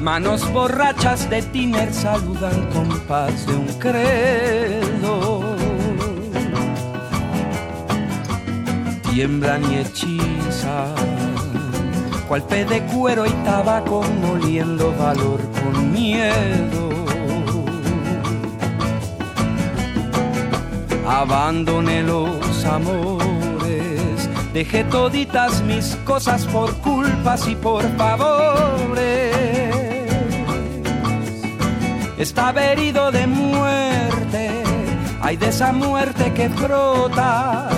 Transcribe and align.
Manos 0.00 0.52
borrachas 0.52 1.28
de 1.30 1.40
tiner 1.42 1.92
saludan 1.92 2.66
con 2.72 2.88
paz 3.08 3.46
de 3.46 3.54
un 3.54 3.66
credo. 3.78 5.56
Tiemblan 9.10 9.62
y 9.72 9.76
hechizan, 9.76 10.94
cual 12.28 12.42
pe 12.42 12.64
de 12.64 12.82
cuero 12.82 13.26
y 13.26 13.30
tabaco 13.44 14.02
moliendo 14.20 14.92
valor 14.98 15.40
con 15.62 15.92
miedo. 15.92 16.90
Abandoné 21.06 22.02
los 22.02 22.64
amores 22.64 23.33
Dejé 24.54 24.84
toditas 24.84 25.62
mis 25.62 25.96
cosas 26.04 26.46
por 26.46 26.72
culpas 26.76 27.48
y 27.48 27.56
por 27.56 27.82
favores. 27.96 29.34
Estaba 32.16 32.64
herido 32.66 33.10
de 33.10 33.26
muerte, 33.26 34.62
hay 35.20 35.36
de 35.36 35.48
esa 35.48 35.72
muerte 35.72 36.32
que 36.34 36.48
frota 36.50 37.68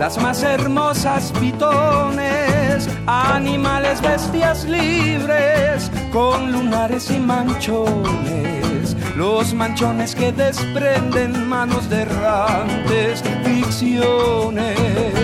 las 0.00 0.20
más 0.20 0.42
hermosas 0.42 1.32
pitones, 1.38 2.88
animales, 3.06 4.02
bestias 4.02 4.64
libres, 4.64 5.92
con 6.12 6.50
lunares 6.50 7.08
y 7.08 7.20
manchones, 7.20 8.96
los 9.14 9.54
manchones 9.54 10.16
que 10.16 10.32
desprenden 10.32 11.48
manos 11.48 11.88
de 11.88 12.02
errantes, 12.02 13.22
ficciones. 13.44 15.15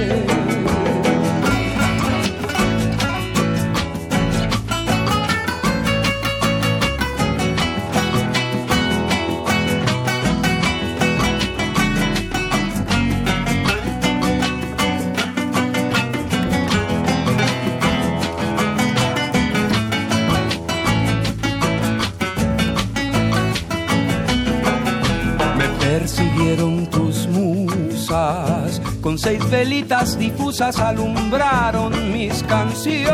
Seis 29.23 29.49
velitas 29.51 30.19
difusas 30.19 30.81
alumbraron 30.81 32.13
mis 32.13 32.43
canciones. 32.43 33.07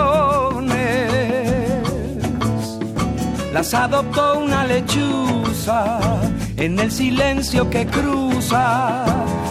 Las 3.53 3.75
adoptó 3.75 4.39
una 4.39 4.65
lechuza 4.65 6.01
en 6.57 6.79
el 6.79 6.91
silencio 6.91 7.69
que 7.69 7.85
cruza 7.87 9.05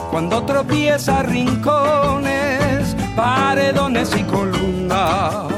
cuando 0.10 0.44
tropieza 0.46 1.22
rincones, 1.22 2.96
paredones 3.16 4.16
y 4.18 4.24
columnas. 4.24 5.54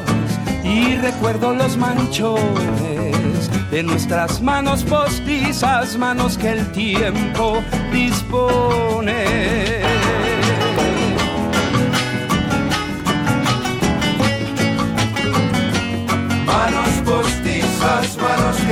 Y 0.66 0.98
recuerdo 0.98 1.54
los 1.54 1.78
manchones 1.78 3.50
de 3.72 3.84
nuestras 3.84 4.42
manos 4.42 4.84
postizas, 4.84 5.98
manos 5.98 6.38
que 6.38 6.50
el 6.50 6.70
tiempo 6.74 7.64
dispone. 7.94 9.78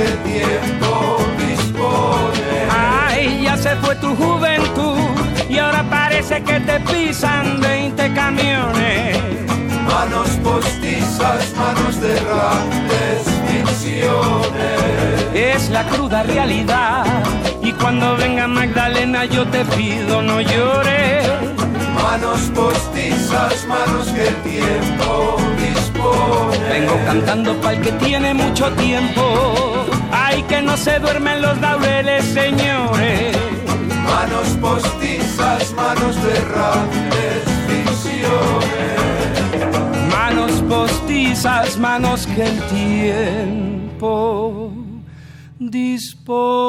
El 0.00 0.16
tiempo 0.18 1.18
dispone. 1.38 2.68
Ay, 2.70 3.42
ya 3.42 3.56
se 3.56 3.74
fue 3.76 3.94
tu 3.96 4.14
juventud 4.14 4.98
y 5.48 5.58
ahora 5.58 5.82
parece 5.88 6.42
que 6.42 6.60
te 6.60 6.80
pisan 6.80 7.60
20 7.60 8.14
camiones. 8.14 9.18
Manos 9.86 10.28
postizas, 10.44 11.52
manos 11.56 12.00
de 12.00 12.14
grandes 12.20 13.20
ficciones. 13.48 15.26
Es 15.34 15.70
la 15.70 15.84
cruda 15.84 16.22
realidad 16.22 17.04
y 17.62 17.72
cuando 17.72 18.16
venga 18.16 18.46
Magdalena 18.46 19.24
yo 19.24 19.46
te 19.46 19.64
pido 19.64 20.22
no 20.22 20.40
llores. 20.40 21.28
Manos 22.02 22.40
postizas, 22.54 23.66
manos 23.66 24.06
que 24.08 24.28
el 24.28 24.34
tiempo 24.42 25.38
Vengo 26.68 26.96
cantando 27.06 27.60
pa'l 27.60 27.80
que 27.80 27.92
tiene 27.92 28.34
mucho 28.34 28.70
tiempo. 28.72 29.77
Ay, 30.38 30.44
que 30.44 30.62
no 30.62 30.76
se 30.76 31.00
duermen 31.00 31.42
los 31.42 31.60
laureles, 31.60 32.24
señores. 32.26 33.36
Manos 34.04 34.46
postizas, 34.60 35.72
manos 35.74 36.16
errantes, 36.16 37.42
visiones. 37.66 39.00
Manos 40.12 40.52
postizas, 40.68 41.76
manos 41.76 42.24
que 42.28 42.44
el 42.44 42.62
tiempo 43.96 44.70
dispone. 45.58 46.68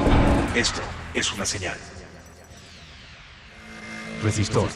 Esto 0.55 0.81
es 1.13 1.31
una 1.33 1.45
señal. 1.45 1.77
Resistor. 4.23 4.69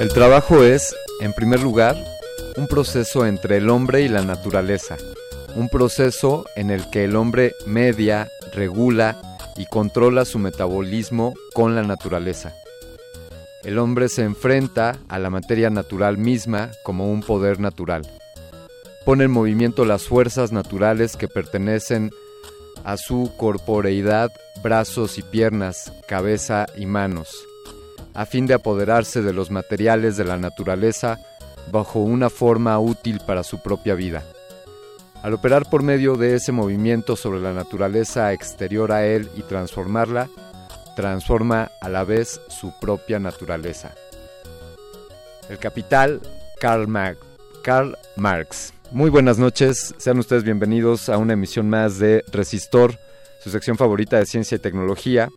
El 0.00 0.12
trabajo 0.12 0.62
es, 0.62 0.94
en 1.20 1.32
primer 1.32 1.60
lugar, 1.60 1.96
un 2.56 2.66
proceso 2.66 3.26
entre 3.26 3.56
el 3.56 3.70
hombre 3.70 4.02
y 4.02 4.08
la 4.08 4.22
naturaleza, 4.22 4.96
un 5.56 5.68
proceso 5.68 6.44
en 6.56 6.70
el 6.70 6.90
que 6.90 7.04
el 7.04 7.16
hombre 7.16 7.54
media, 7.66 8.28
regula 8.54 9.20
y 9.56 9.66
controla 9.66 10.24
su 10.24 10.38
metabolismo 10.38 11.34
con 11.54 11.74
la 11.74 11.82
naturaleza. 11.82 12.54
El 13.62 13.78
hombre 13.78 14.08
se 14.08 14.22
enfrenta 14.22 14.96
a 15.08 15.18
la 15.18 15.30
materia 15.30 15.70
natural 15.70 16.18
misma 16.18 16.70
como 16.84 17.10
un 17.10 17.22
poder 17.22 17.60
natural. 17.60 18.02
Pone 19.04 19.24
en 19.24 19.30
movimiento 19.30 19.84
las 19.84 20.04
fuerzas 20.04 20.52
naturales 20.52 21.16
que 21.16 21.28
pertenecen 21.28 22.10
a 22.84 22.96
su 22.96 23.32
corporeidad, 23.38 24.30
brazos 24.62 25.18
y 25.18 25.22
piernas, 25.22 25.92
cabeza 26.06 26.66
y 26.76 26.86
manos, 26.86 27.46
a 28.12 28.26
fin 28.26 28.46
de 28.46 28.54
apoderarse 28.54 29.22
de 29.22 29.32
los 29.32 29.50
materiales 29.50 30.16
de 30.16 30.24
la 30.24 30.36
naturaleza 30.36 31.18
bajo 31.72 32.00
una 32.00 32.28
forma 32.28 32.78
útil 32.78 33.20
para 33.26 33.42
su 33.42 33.62
propia 33.62 33.94
vida. 33.94 34.22
Al 35.24 35.32
operar 35.32 35.64
por 35.70 35.82
medio 35.82 36.16
de 36.16 36.34
ese 36.34 36.52
movimiento 36.52 37.16
sobre 37.16 37.40
la 37.40 37.54
naturaleza 37.54 38.34
exterior 38.34 38.92
a 38.92 39.06
él 39.06 39.30
y 39.34 39.40
transformarla, 39.40 40.28
transforma 40.96 41.70
a 41.80 41.88
la 41.88 42.04
vez 42.04 42.42
su 42.48 42.74
propia 42.78 43.18
naturaleza. 43.18 43.94
El 45.48 45.56
capital, 45.56 46.20
Karl, 46.60 46.86
Karl 47.62 47.96
Marx. 48.16 48.74
Muy 48.90 49.08
buenas 49.08 49.38
noches, 49.38 49.94
sean 49.96 50.18
ustedes 50.18 50.44
bienvenidos 50.44 51.08
a 51.08 51.16
una 51.16 51.32
emisión 51.32 51.70
más 51.70 51.98
de 51.98 52.22
Resistor, 52.30 52.98
su 53.42 53.48
sección 53.48 53.78
favorita 53.78 54.18
de 54.18 54.26
ciencia 54.26 54.56
y 54.56 54.58
tecnología. 54.58 55.30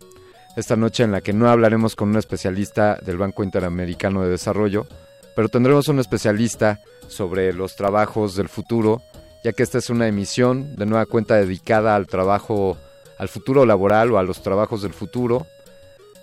Esta 0.54 0.76
noche 0.76 1.04
en 1.04 1.12
la 1.12 1.22
que 1.22 1.32
no 1.32 1.48
hablaremos 1.48 1.96
con 1.96 2.10
un 2.10 2.18
especialista 2.18 2.98
del 3.00 3.16
Banco 3.16 3.42
Interamericano 3.42 4.22
de 4.22 4.28
Desarrollo, 4.28 4.86
pero 5.34 5.48
tendremos 5.48 5.88
un 5.88 5.98
especialista 5.98 6.78
sobre 7.06 7.54
los 7.54 7.74
trabajos 7.74 8.36
del 8.36 8.50
futuro 8.50 9.00
ya 9.44 9.52
que 9.52 9.62
esta 9.62 9.78
es 9.78 9.90
una 9.90 10.08
emisión 10.08 10.74
de 10.76 10.86
nueva 10.86 11.06
cuenta 11.06 11.36
dedicada 11.36 11.94
al 11.94 12.06
trabajo, 12.06 12.76
al 13.18 13.28
futuro 13.28 13.64
laboral 13.66 14.12
o 14.12 14.18
a 14.18 14.22
los 14.22 14.42
trabajos 14.42 14.82
del 14.82 14.92
futuro. 14.92 15.46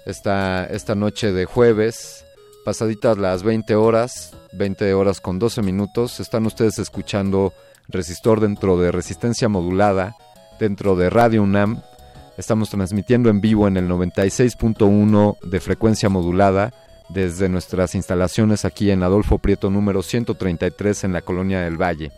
Esta, 0.05 0.65
esta 0.65 0.95
noche 0.95 1.31
de 1.31 1.45
jueves, 1.45 2.25
pasaditas 2.63 3.17
las 3.17 3.43
20 3.43 3.75
horas, 3.75 4.35
20 4.53 4.93
horas 4.93 5.21
con 5.21 5.39
12 5.39 5.61
minutos, 5.61 6.19
están 6.19 6.45
ustedes 6.45 6.77
escuchando 6.79 7.53
Resistor 7.87 8.39
dentro 8.39 8.77
de 8.77 8.91
Resistencia 8.91 9.49
Modulada, 9.49 10.15
dentro 10.59 10.95
de 10.95 11.09
Radio 11.09 11.43
UNAM. 11.43 11.81
Estamos 12.37 12.69
transmitiendo 12.69 13.29
en 13.29 13.41
vivo 13.41 13.67
en 13.67 13.77
el 13.77 13.87
96.1 13.87 15.39
de 15.41 15.59
frecuencia 15.59 16.09
modulada 16.09 16.73
desde 17.09 17.49
nuestras 17.49 17.95
instalaciones 17.95 18.65
aquí 18.65 18.91
en 18.91 19.03
Adolfo 19.03 19.37
Prieto 19.37 19.69
número 19.69 20.01
133 20.01 21.05
en 21.05 21.13
la 21.13 21.21
Colonia 21.21 21.61
del 21.61 21.81
Valle. 21.81 22.11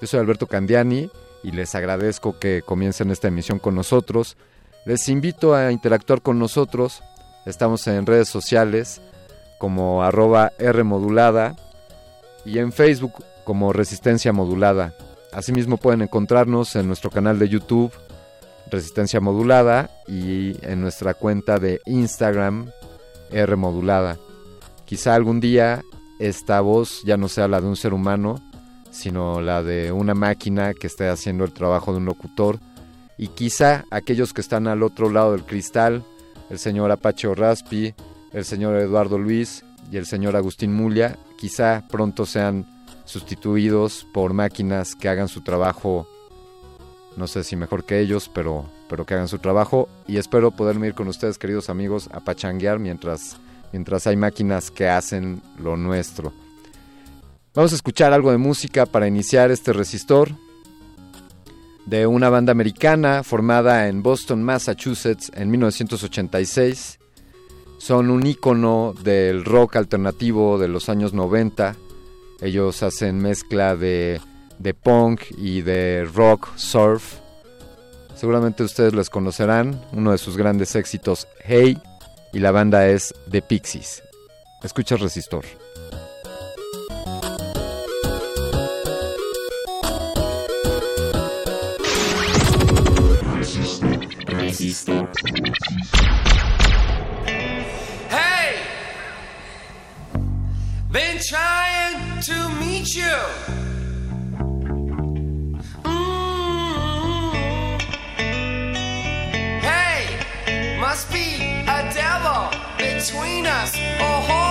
Yo 0.00 0.06
soy 0.06 0.20
Alberto 0.20 0.46
Candiani 0.46 1.10
y 1.42 1.52
les 1.52 1.74
agradezco 1.74 2.38
que 2.38 2.62
comiencen 2.62 3.10
esta 3.10 3.28
emisión 3.28 3.58
con 3.58 3.74
nosotros. 3.74 4.36
Les 4.86 5.08
invito 5.08 5.54
a 5.54 5.72
interactuar 5.72 6.22
con 6.22 6.38
nosotros. 6.38 7.02
Estamos 7.44 7.86
en 7.86 8.06
redes 8.06 8.28
sociales 8.28 9.02
como 9.58 10.02
arroba 10.02 10.52
Rmodulada 10.58 11.54
y 12.46 12.58
en 12.58 12.72
Facebook 12.72 13.12
como 13.44 13.72
Resistencia 13.72 14.32
Modulada. 14.32 14.94
Asimismo 15.32 15.76
pueden 15.76 16.02
encontrarnos 16.02 16.74
en 16.76 16.86
nuestro 16.86 17.10
canal 17.10 17.38
de 17.38 17.48
YouTube 17.48 17.92
Resistencia 18.70 19.20
Modulada 19.20 19.90
y 20.06 20.56
en 20.64 20.80
nuestra 20.80 21.14
cuenta 21.14 21.58
de 21.58 21.80
Instagram 21.86 22.70
R 23.30 23.56
Modulada. 23.56 24.16
Quizá 24.84 25.14
algún 25.14 25.40
día 25.40 25.82
esta 26.18 26.60
voz 26.60 27.02
ya 27.04 27.16
no 27.16 27.28
sea 27.28 27.48
la 27.48 27.60
de 27.60 27.66
un 27.66 27.76
ser 27.76 27.92
humano, 27.92 28.36
sino 28.90 29.40
la 29.40 29.62
de 29.62 29.92
una 29.92 30.14
máquina 30.14 30.74
que 30.74 30.86
esté 30.86 31.08
haciendo 31.08 31.44
el 31.44 31.52
trabajo 31.52 31.92
de 31.92 31.98
un 31.98 32.04
locutor. 32.04 32.58
Y 33.16 33.28
quizá 33.28 33.84
aquellos 33.90 34.32
que 34.32 34.40
están 34.40 34.66
al 34.66 34.82
otro 34.82 35.10
lado 35.10 35.32
del 35.32 35.44
cristal, 35.44 36.04
el 36.48 36.58
señor 36.58 36.90
Apache 36.90 37.34
Raspi, 37.34 37.94
el 38.32 38.44
señor 38.44 38.76
Eduardo 38.76 39.18
Luis 39.18 39.64
y 39.90 39.96
el 39.96 40.06
señor 40.06 40.36
Agustín 40.36 40.72
Mulia, 40.72 41.18
quizá 41.36 41.84
pronto 41.88 42.26
sean 42.26 42.66
sustituidos 43.04 44.06
por 44.12 44.32
máquinas 44.32 44.94
que 44.94 45.08
hagan 45.08 45.28
su 45.28 45.40
trabajo, 45.40 46.06
no 47.16 47.26
sé 47.26 47.42
si 47.42 47.56
mejor 47.56 47.84
que 47.84 48.00
ellos, 48.00 48.30
pero, 48.32 48.66
pero 48.88 49.04
que 49.04 49.14
hagan 49.14 49.28
su 49.28 49.38
trabajo. 49.38 49.88
Y 50.06 50.16
espero 50.16 50.52
poderme 50.52 50.86
ir 50.86 50.94
con 50.94 51.08
ustedes, 51.08 51.38
queridos 51.38 51.70
amigos, 51.70 52.08
a 52.12 52.20
pachanguear 52.20 52.78
mientras, 52.78 53.36
mientras 53.72 54.06
hay 54.06 54.16
máquinas 54.16 54.70
que 54.70 54.88
hacen 54.88 55.42
lo 55.58 55.76
nuestro. 55.76 56.32
Vamos 57.52 57.72
a 57.72 57.74
escuchar 57.74 58.12
algo 58.12 58.30
de 58.30 58.38
música 58.38 58.86
para 58.86 59.08
iniciar 59.08 59.50
este 59.50 59.72
resistor 59.72 60.30
de 61.84 62.06
una 62.06 62.28
banda 62.28 62.52
americana 62.52 63.24
formada 63.24 63.88
en 63.88 64.04
Boston, 64.04 64.44
Massachusetts 64.44 65.32
en 65.34 65.50
1986. 65.50 67.00
Son 67.78 68.08
un 68.10 68.24
ícono 68.24 68.94
del 69.02 69.44
rock 69.44 69.74
alternativo 69.76 70.58
de 70.60 70.68
los 70.68 70.88
años 70.88 71.12
90. 71.12 71.74
Ellos 72.40 72.84
hacen 72.84 73.18
mezcla 73.18 73.74
de, 73.74 74.20
de 74.60 74.72
punk 74.72 75.22
y 75.36 75.62
de 75.62 76.08
rock 76.14 76.50
surf. 76.54 77.14
Seguramente 78.14 78.62
ustedes 78.62 78.94
les 78.94 79.10
conocerán. 79.10 79.84
Uno 79.92 80.12
de 80.12 80.18
sus 80.18 80.36
grandes 80.36 80.76
éxitos, 80.76 81.26
Hey, 81.44 81.76
y 82.32 82.38
la 82.38 82.52
banda 82.52 82.86
es 82.86 83.12
The 83.28 83.42
Pixies. 83.42 84.04
Escucha 84.62 84.94
Resistor. 84.94 85.44
Hey! 94.50 94.66
been 100.90 101.18
trying 101.20 102.20
to 102.20 102.48
meet 102.58 102.96
you. 102.96 103.16
Mm. 105.84 107.80
Hey, 109.60 110.18
must 110.80 111.12
be 111.12 111.36
a 111.68 111.92
devil 111.94 112.50
between 112.76 113.46
us, 113.46 113.76
or 113.76 114.49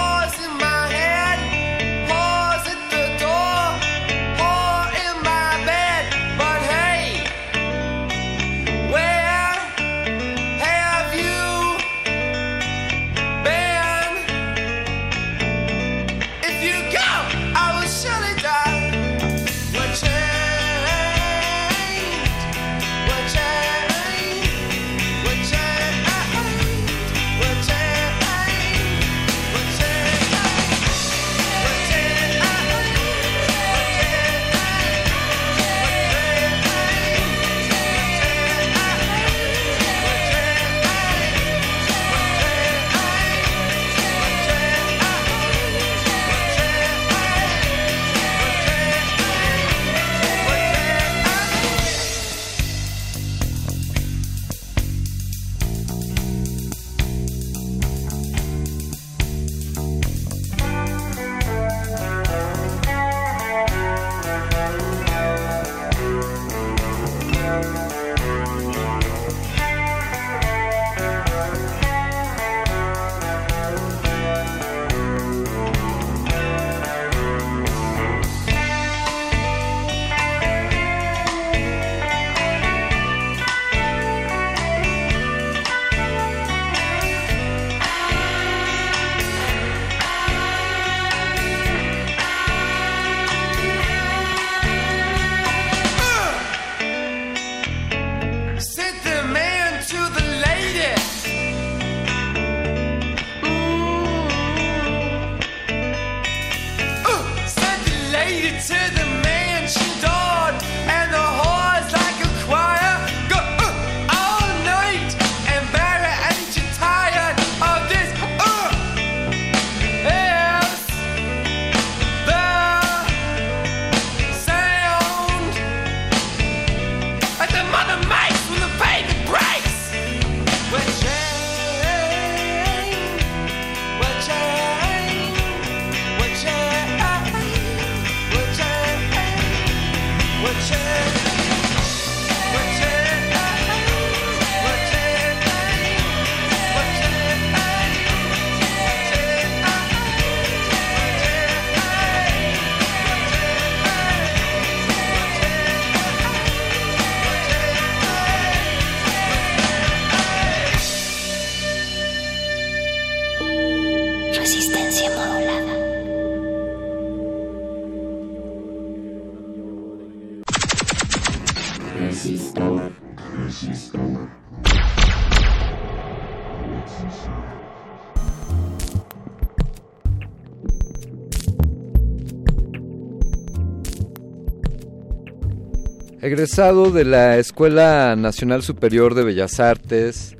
Egresado 186.31 186.91
de 186.91 187.05
la 187.05 187.39
Escuela 187.39 188.15
Nacional 188.15 188.62
Superior 188.62 189.15
de 189.15 189.24
Bellas 189.24 189.59
Artes, 189.59 190.38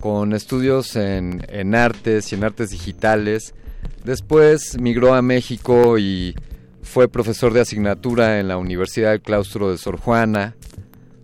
con 0.00 0.32
estudios 0.32 0.96
en, 0.96 1.46
en 1.46 1.76
artes 1.76 2.32
y 2.32 2.34
en 2.34 2.42
artes 2.42 2.70
digitales. 2.70 3.54
Después 4.02 4.80
migró 4.80 5.14
a 5.14 5.22
México 5.22 5.96
y 5.96 6.34
fue 6.82 7.06
profesor 7.06 7.52
de 7.52 7.60
asignatura 7.60 8.40
en 8.40 8.48
la 8.48 8.56
Universidad 8.56 9.12
del 9.12 9.20
Claustro 9.20 9.70
de 9.70 9.78
Sor 9.78 9.96
Juana, 9.96 10.56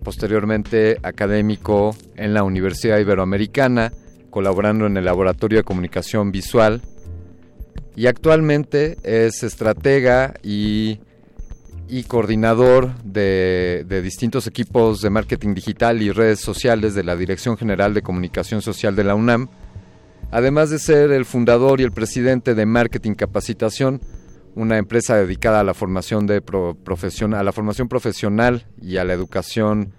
posteriormente 0.01 0.97
académico 1.03 1.93
en 2.15 2.33
la 2.33 2.43
Universidad 2.43 2.99
Iberoamericana, 2.99 3.91
colaborando 4.29 4.85
en 4.85 4.95
el 4.95 5.03
Laboratorio 5.03 5.57
de 5.57 5.65
Comunicación 5.65 6.31
Visual, 6.31 6.81
y 7.97 8.07
actualmente 8.07 8.95
es 9.03 9.43
estratega 9.43 10.35
y, 10.41 11.01
y 11.87 12.03
coordinador 12.03 12.95
de, 13.03 13.85
de 13.87 14.01
distintos 14.01 14.47
equipos 14.47 15.01
de 15.01 15.09
marketing 15.09 15.53
digital 15.53 16.01
y 16.01 16.11
redes 16.11 16.39
sociales 16.39 16.95
de 16.95 17.03
la 17.03 17.15
Dirección 17.15 17.57
General 17.57 17.93
de 17.93 18.01
Comunicación 18.01 18.61
Social 18.61 18.95
de 18.95 19.03
la 19.03 19.15
UNAM, 19.15 19.49
además 20.31 20.69
de 20.69 20.79
ser 20.79 21.11
el 21.11 21.25
fundador 21.25 21.79
y 21.79 21.83
el 21.83 21.91
presidente 21.91 22.55
de 22.55 22.65
Marketing 22.65 23.13
Capacitación, 23.13 24.01
una 24.55 24.77
empresa 24.77 25.15
dedicada 25.15 25.59
a 25.59 25.63
la 25.63 25.73
formación 25.73 26.25
de 26.27 26.41
pro- 26.41 26.75
profesion- 26.83 27.35
a 27.35 27.43
la 27.43 27.51
formación 27.51 27.87
profesional 27.87 28.65
y 28.81 28.97
a 28.97 29.03
la 29.03 29.13
educación 29.13 29.91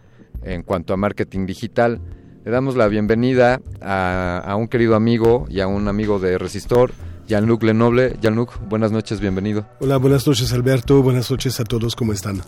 en 0.43 0.63
cuanto 0.63 0.95
a 0.95 0.97
marketing 0.97 1.47
digital. 1.47 2.01
Le 2.45 2.51
damos 2.51 2.77
la 2.77 2.89
bienvenida 2.89 3.61
a, 3.81 4.43
a 4.45 4.57
un 4.57 4.69
querido 4.69 4.97
amigo 4.97 5.47
y 5.49 5.61
a 5.61 5.67
un 5.67 5.89
amigo 5.89 6.19
de 6.19 6.39
Resistor, 6.39 6.93
Jean-Luc 7.27 7.63
Lenoble. 7.63 8.17
Jean-Luc, 8.21 8.59
buenas 8.69 8.93
noches, 8.93 9.21
bienvenido. 9.21 9.67
Hola, 9.81 9.97
buenas 9.97 10.27
noches 10.27 10.53
Alberto, 10.53 11.03
buenas 11.03 11.31
noches 11.31 11.59
a 11.61 11.65
todos, 11.65 11.97
¿cómo 11.97 12.13
están? 12.13 12.41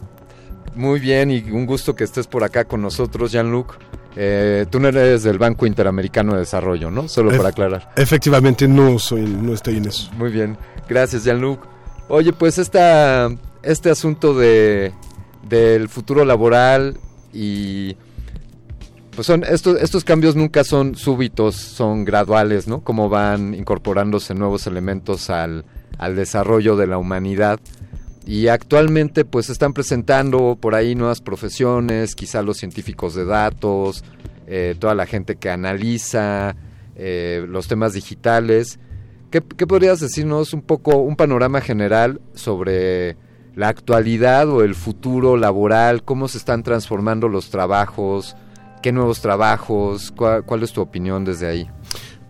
Muy 0.74 1.00
bien 1.00 1.30
y 1.30 1.40
un 1.50 1.66
gusto 1.66 1.94
que 1.94 2.04
estés 2.04 2.26
por 2.26 2.44
acá 2.44 2.64
con 2.64 2.80
nosotros, 2.80 3.32
Jean-Luc. 3.32 3.76
Eh, 4.16 4.66
tú 4.70 4.80
no 4.80 4.88
eres 4.88 5.22
del 5.22 5.38
Banco 5.38 5.66
Interamericano 5.66 6.32
de 6.34 6.40
Desarrollo, 6.40 6.90
¿no? 6.90 7.08
Solo 7.08 7.36
para 7.36 7.50
aclarar. 7.50 7.90
Efectivamente 7.96 8.66
no 8.66 8.98
soy, 8.98 9.22
no 9.22 9.52
estoy 9.52 9.76
en 9.78 9.86
eso. 9.86 10.10
Muy 10.16 10.30
bien, 10.30 10.56
gracias 10.88 11.24
Jean-Luc. 11.24 11.60
Oye, 12.08 12.32
pues 12.32 12.58
esta, 12.58 13.28
este 13.62 13.90
asunto 13.90 14.34
de, 14.34 14.92
del 15.48 15.88
futuro 15.88 16.24
laboral 16.24 16.98
y 17.32 17.96
pues 19.18 19.26
son 19.26 19.42
estos, 19.42 19.82
estos 19.82 20.04
cambios 20.04 20.36
nunca 20.36 20.62
son 20.62 20.94
súbitos, 20.94 21.56
son 21.56 22.04
graduales, 22.04 22.68
¿no? 22.68 22.84
Como 22.84 23.08
van 23.08 23.52
incorporándose 23.52 24.32
nuevos 24.32 24.68
elementos 24.68 25.28
al, 25.28 25.64
al 25.98 26.14
desarrollo 26.14 26.76
de 26.76 26.86
la 26.86 26.98
humanidad. 26.98 27.58
Y 28.24 28.46
actualmente 28.46 29.24
pues 29.24 29.46
se 29.46 29.52
están 29.52 29.72
presentando 29.72 30.56
por 30.60 30.76
ahí 30.76 30.94
nuevas 30.94 31.20
profesiones, 31.20 32.14
quizá 32.14 32.42
los 32.42 32.58
científicos 32.58 33.16
de 33.16 33.24
datos, 33.24 34.04
eh, 34.46 34.76
toda 34.78 34.94
la 34.94 35.04
gente 35.04 35.34
que 35.34 35.50
analiza 35.50 36.54
eh, 36.94 37.44
los 37.48 37.66
temas 37.66 37.94
digitales. 37.94 38.78
¿Qué, 39.32 39.42
¿Qué 39.42 39.66
podrías 39.66 39.98
decirnos 39.98 40.52
un 40.52 40.62
poco, 40.62 40.98
un 40.98 41.16
panorama 41.16 41.60
general 41.60 42.20
sobre 42.34 43.16
la 43.56 43.66
actualidad 43.66 44.48
o 44.48 44.62
el 44.62 44.76
futuro 44.76 45.36
laboral? 45.36 46.04
¿Cómo 46.04 46.28
se 46.28 46.38
están 46.38 46.62
transformando 46.62 47.28
los 47.28 47.50
trabajos? 47.50 48.36
¿Qué 48.82 48.92
nuevos 48.92 49.20
trabajos? 49.20 50.12
¿Cuál, 50.16 50.44
cuál 50.44 50.62
es 50.62 50.72
tu 50.72 50.80
opinión 50.80 51.24
desde 51.24 51.46
ahí? 51.46 51.68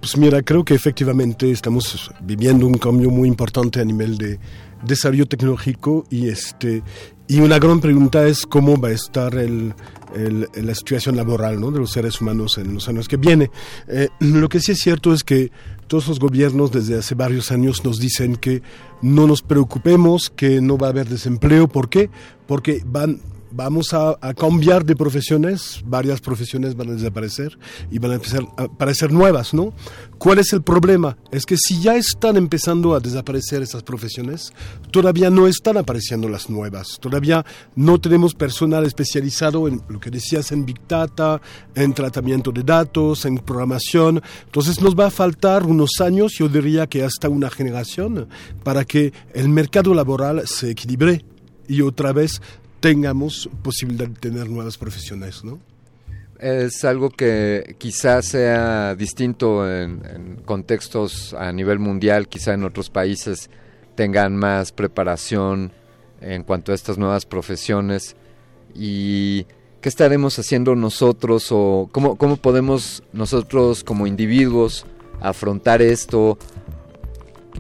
Pues 0.00 0.16
mira, 0.16 0.42
creo 0.42 0.64
que 0.64 0.74
efectivamente 0.74 1.50
estamos 1.50 2.10
viviendo 2.20 2.66
un 2.66 2.78
cambio 2.78 3.10
muy 3.10 3.28
importante 3.28 3.80
a 3.80 3.84
nivel 3.84 4.16
de 4.16 4.38
desarrollo 4.82 5.26
tecnológico 5.26 6.04
y 6.08 6.28
este 6.28 6.82
y 7.30 7.40
una 7.40 7.58
gran 7.58 7.80
pregunta 7.80 8.26
es 8.26 8.46
cómo 8.46 8.80
va 8.80 8.88
a 8.88 8.92
estar 8.92 9.34
el, 9.34 9.74
el, 10.14 10.48
la 10.54 10.74
situación 10.74 11.14
laboral 11.14 11.60
¿no? 11.60 11.70
de 11.70 11.78
los 11.78 11.92
seres 11.92 12.22
humanos 12.22 12.56
en 12.56 12.72
los 12.72 12.88
años 12.88 13.06
que 13.06 13.18
viene. 13.18 13.50
Eh, 13.86 14.08
lo 14.20 14.48
que 14.48 14.60
sí 14.60 14.72
es 14.72 14.78
cierto 14.78 15.12
es 15.12 15.22
que 15.22 15.52
todos 15.88 16.08
los 16.08 16.20
gobiernos 16.20 16.72
desde 16.72 16.96
hace 16.96 17.14
varios 17.14 17.52
años 17.52 17.84
nos 17.84 17.98
dicen 17.98 18.36
que 18.36 18.62
no 19.02 19.26
nos 19.26 19.42
preocupemos, 19.42 20.30
que 20.30 20.62
no 20.62 20.78
va 20.78 20.86
a 20.86 20.90
haber 20.90 21.06
desempleo. 21.06 21.68
¿Por 21.68 21.90
qué? 21.90 22.08
Porque 22.46 22.82
van 22.86 23.20
vamos 23.58 23.92
a, 23.92 24.16
cambiar 24.34 24.84
de 24.84 24.94
profesiones, 24.94 25.82
varias 25.84 26.20
profesiones 26.20 26.76
van 26.76 26.90
a 26.90 26.92
desaparecer 26.92 27.58
y 27.90 27.98
van 27.98 28.12
a 28.12 28.14
empezar 28.14 28.46
a 28.56 28.62
aparecer 28.62 29.10
nuevas, 29.10 29.52
¿no? 29.52 29.72
¿Cuál 30.16 30.38
es 30.38 30.52
el 30.52 30.62
problema? 30.62 31.18
Es 31.32 31.44
que 31.44 31.56
si 31.56 31.82
ya 31.82 31.96
están 31.96 32.36
empezando 32.36 32.94
a 32.94 33.00
desaparecer 33.00 33.60
esas 33.62 33.82
profesiones, 33.82 34.52
todavía 34.92 35.28
no 35.28 35.48
están 35.48 35.76
apareciendo 35.76 36.28
las 36.28 36.48
nuevas, 36.48 36.98
todavía 37.00 37.44
no 37.74 38.00
tenemos 38.00 38.32
personal 38.32 38.86
especializado 38.86 39.66
en 39.66 39.82
lo 39.88 39.98
que 39.98 40.10
decías 40.10 40.52
en 40.52 40.64
Big 40.64 40.86
Data, 40.86 41.40
en 41.74 41.92
tratamiento 41.94 42.52
de 42.52 42.62
datos, 42.62 43.24
en 43.24 43.38
programación, 43.38 44.22
entonces 44.44 44.80
nos 44.80 44.94
va 44.94 45.06
a 45.06 45.10
faltar 45.10 45.64
unos 45.64 46.00
años, 46.00 46.34
yo 46.38 46.48
diría 46.48 46.86
que 46.86 47.02
hasta 47.02 47.28
una 47.28 47.50
generación, 47.50 48.28
para 48.62 48.84
que 48.84 49.12
el 49.34 49.48
mercado 49.48 49.94
laboral 49.94 50.46
se 50.46 50.70
equilibre 50.70 51.24
y 51.66 51.82
otra 51.82 52.12
vez 52.12 52.40
tengamos 52.80 53.48
posibilidad 53.62 54.08
de 54.08 54.18
tener 54.18 54.48
nuevas 54.48 54.78
profesiones, 54.78 55.44
¿no? 55.44 55.58
Es 56.38 56.84
algo 56.84 57.10
que 57.10 57.74
quizás 57.78 58.26
sea 58.26 58.94
distinto 58.94 59.68
en, 59.68 60.40
contextos 60.44 61.34
a 61.34 61.52
nivel 61.52 61.80
mundial, 61.80 62.28
quizá 62.28 62.54
en 62.54 62.62
otros 62.62 62.90
países 62.90 63.50
tengan 63.96 64.36
más 64.36 64.70
preparación 64.70 65.72
en 66.20 66.44
cuanto 66.44 66.70
a 66.70 66.76
estas 66.76 66.96
nuevas 66.96 67.26
profesiones 67.26 68.14
y 68.72 69.46
qué 69.80 69.88
estaremos 69.88 70.38
haciendo 70.38 70.76
nosotros 70.76 71.48
o 71.50 71.88
cómo, 71.90 72.16
cómo 72.16 72.36
podemos 72.36 73.02
nosotros 73.12 73.82
como 73.82 74.06
individuos 74.06 74.86
afrontar 75.20 75.82
esto. 75.82 76.38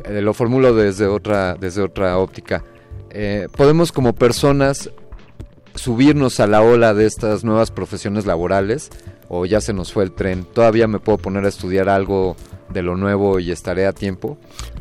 Eh, 0.04 0.20
lo 0.22 0.34
formulo 0.34 0.72
desde 0.74 1.06
otra, 1.06 1.56
desde 1.56 1.82
otra 1.82 2.18
óptica. 2.18 2.64
Eh, 3.10 3.48
podemos 3.56 3.90
como 3.90 4.14
personas 4.14 4.90
subirnos 5.78 6.40
a 6.40 6.46
la 6.46 6.60
ola 6.60 6.92
de 6.92 7.06
estas 7.06 7.44
nuevas 7.44 7.70
profesiones 7.70 8.26
laborales 8.26 8.90
o 9.28 9.46
ya 9.46 9.60
se 9.60 9.72
nos 9.72 9.92
fue 9.92 10.04
el 10.04 10.12
tren? 10.12 10.44
¿Todavía 10.44 10.86
me 10.86 11.00
puedo 11.00 11.18
poner 11.18 11.44
a 11.44 11.48
estudiar 11.48 11.88
algo 11.88 12.36
de 12.68 12.82
lo 12.82 12.96
nuevo 12.96 13.38
y 13.38 13.50
estaré 13.50 13.86
a 13.86 13.92
tiempo? 13.92 14.38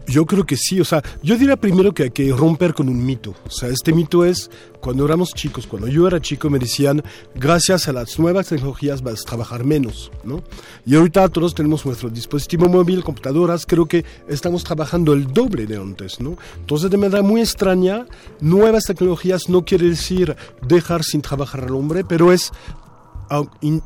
Yo 0.08 0.26
creo 0.26 0.46
que 0.46 0.56
sí, 0.56 0.80
o 0.80 0.86
sea, 0.86 1.04
yo 1.22 1.38
diría 1.38 1.58
primero 1.58 1.94
que 1.94 2.04
hay 2.04 2.12
que 2.12 2.32
romper 2.32 2.74
con 2.74 2.88
un 2.88 3.06
mito. 3.06 3.36
O 3.46 3.52
sea, 3.52 3.68
este 3.68 3.92
mito 3.92 4.24
es, 4.24 4.50
cuando 4.80 5.06
éramos 5.06 5.34
chicos, 5.34 5.68
cuando 5.68 5.90
yo 5.90 6.08
era 6.08 6.22
chico 6.22 6.50
me 6.50 6.60
decían, 6.60 7.04
gracias 7.36 7.90
a 7.90 7.94
las 7.94 8.18
nuevas 8.18 8.48
tecnologías 8.48 9.02
vas 9.02 9.22
a 9.22 9.26
trabajar 9.26 9.66
menos, 9.66 10.10
¿no? 10.24 10.44
Y 10.86 10.96
ahorita 10.96 11.28
todos 11.28 11.54
tenemos 11.54 11.86
nuestro 11.86 12.10
dispositivo 12.10 12.70
móvil, 12.70 13.04
computadoras, 13.04 13.66
creo 13.66 13.86
que 13.86 14.06
estamos 14.30 14.64
trabajando 14.64 15.12
el 15.12 15.28
doble 15.28 15.66
de 15.66 15.76
antes, 15.76 16.22
¿no? 16.22 16.38
Entonces, 16.58 16.90
de 16.90 16.98
manera 16.98 17.22
muy 17.22 17.42
extraña, 17.42 18.06
nuevas 18.40 18.86
tecnologías 18.86 19.50
no 19.50 19.66
quiere 19.66 19.90
decir 19.90 20.38
dejar 20.66 21.04
sin 21.04 21.22
trabajar 21.22 21.66
al 21.66 21.76
hombre, 21.76 22.06
pero 22.06 22.32
es 22.32 22.54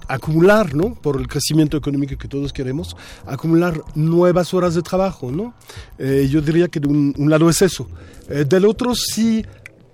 acumular, 0.08 0.76
¿no? 0.76 0.96
Por 0.96 1.20
el 1.20 1.28
crecimiento 1.28 1.78
económico 1.78 2.18
que 2.18 2.28
todos 2.28 2.54
queremos, 2.54 2.96
acumular 3.26 3.82
nuevas 3.96 4.54
horas 4.54 4.76
de 4.76 4.82
trabajo, 4.82 5.32
¿no? 5.32 5.54
Eh, 5.98 6.28
yo 6.30 6.42
diría 6.42 6.68
que 6.68 6.80
de 6.80 6.88
un, 6.88 7.14
un 7.18 7.30
lado 7.30 7.50
es 7.50 7.62
eso. 7.62 7.88
Eh, 8.30 8.46
del 8.48 8.66
otro 8.66 8.96
sí 8.96 9.46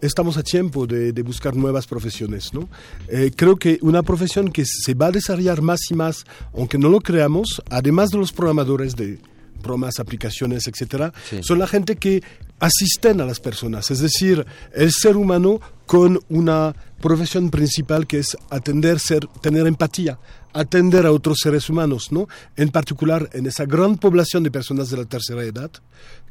estamos 0.02 0.38
a 0.38 0.44
tiempo 0.44 0.86
de, 0.86 1.12
de 1.12 1.22
buscar 1.24 1.56
nuevas 1.56 1.88
profesiones, 1.88 2.54
¿no? 2.54 2.70
Eh, 3.08 3.32
creo 3.36 3.56
que 3.56 3.80
una 3.82 4.04
profesión 4.04 4.52
que 4.52 4.64
se 4.66 4.94
va 4.94 5.08
a 5.08 5.12
desarrollar 5.12 5.62
más 5.62 5.80
y 5.90 5.96
más, 5.96 6.26
aunque 6.54 6.78
no 6.78 6.90
lo 6.90 7.02
creamos, 7.02 7.62
además 7.70 8.10
de 8.10 8.18
los 8.18 8.32
programadores 8.32 8.96
de 8.96 9.20
programas, 9.62 10.00
aplicaciones, 10.00 10.68
etcétera, 10.68 11.14
sí. 11.30 11.40
son 11.42 11.60
la 11.60 11.68
gente 11.68 11.96
que 11.96 12.24
asisten 12.60 13.22
a 13.22 13.26
las 13.26 13.40
personas, 13.40 13.92
es 13.92 14.00
decir, 14.00 14.46
el 14.74 14.92
ser 14.92 15.18
humano 15.18 15.60
con 15.86 16.20
una 16.30 16.76
profesión 17.00 17.50
principal 17.50 18.08
que 18.08 18.20
es 18.20 18.38
atender, 18.50 19.00
ser, 19.00 19.28
tener 19.42 19.68
empatía, 19.68 20.20
atender 20.54 21.06
a 21.06 21.12
otros 21.12 21.38
seres 21.42 21.70
humanos, 21.70 22.12
¿no? 22.12 22.28
En 22.56 22.70
particular 22.70 23.30
en 23.34 23.46
esa 23.46 23.66
gran 23.66 23.98
población 23.98 24.44
de 24.44 24.52
personas 24.52 24.90
de 24.90 24.98
la 24.98 25.06
tercera 25.06 25.44
edad 25.44 25.72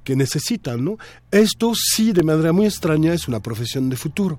que 0.04 0.16
necesitan, 0.16 0.84
¿no? 0.84 0.98
Esto 1.30 1.72
sí, 1.74 2.12
de 2.12 2.22
manera 2.22 2.52
muy 2.52 2.66
extraña, 2.66 3.12
es 3.12 3.28
una 3.28 3.40
profesión 3.40 3.88
de 3.88 3.96
futuro. 3.96 4.38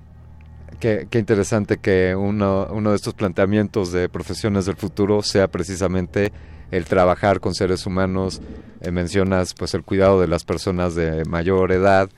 Qué, 0.80 1.08
qué 1.10 1.20
interesante 1.20 1.78
que 1.78 2.16
uno, 2.16 2.68
uno 2.72 2.92
de 2.92 2.96
estos 2.96 3.14
planteamientos 3.14 3.92
de 3.92 4.10
profesiones 4.10 4.66
del 4.66 4.76
futuro 4.76 5.24
sea 5.24 5.48
precisamente 5.48 6.32
el 6.72 6.86
trabajar 6.86 7.40
con 7.40 7.56
seres 7.56 7.86
humanos. 7.86 8.42
Eh, 8.82 8.92
mencionas 8.92 9.54
pues 9.54 9.74
el 9.74 9.84
cuidado 9.84 10.22
de 10.22 10.28
las 10.28 10.44
personas 10.44 10.94
de 10.94 11.24
mayor 11.26 11.72
edad 11.72 12.10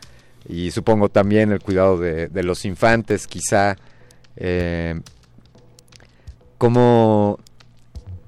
y 0.48 0.72
supongo 0.72 1.10
también 1.10 1.52
el 1.52 1.62
cuidado 1.62 1.98
de, 1.98 2.28
de 2.28 2.44
los 2.44 2.66
infantes, 2.66 3.28
quizá. 3.28 3.78
Eh, 4.40 5.00
¿Cómo 6.58 7.40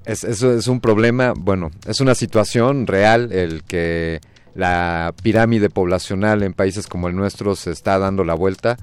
es, 0.06 0.24
es 0.24 0.68
un 0.68 0.80
problema? 0.80 1.34
Bueno, 1.36 1.72
es 1.88 2.00
una 2.00 2.16
situación 2.16 2.86
real 2.86 3.32
el 3.32 3.64
que 3.64 4.22
la 4.54 5.14
pirámide 5.24 5.70
poblacional 5.70 6.44
en 6.44 6.54
países 6.54 6.88
como 6.88 7.08
el 7.08 7.16
nuestro 7.16 7.56
se 7.56 7.72
está 7.72 7.98
dando 7.98 8.24
la 8.24 8.34
vuelta. 8.34 8.78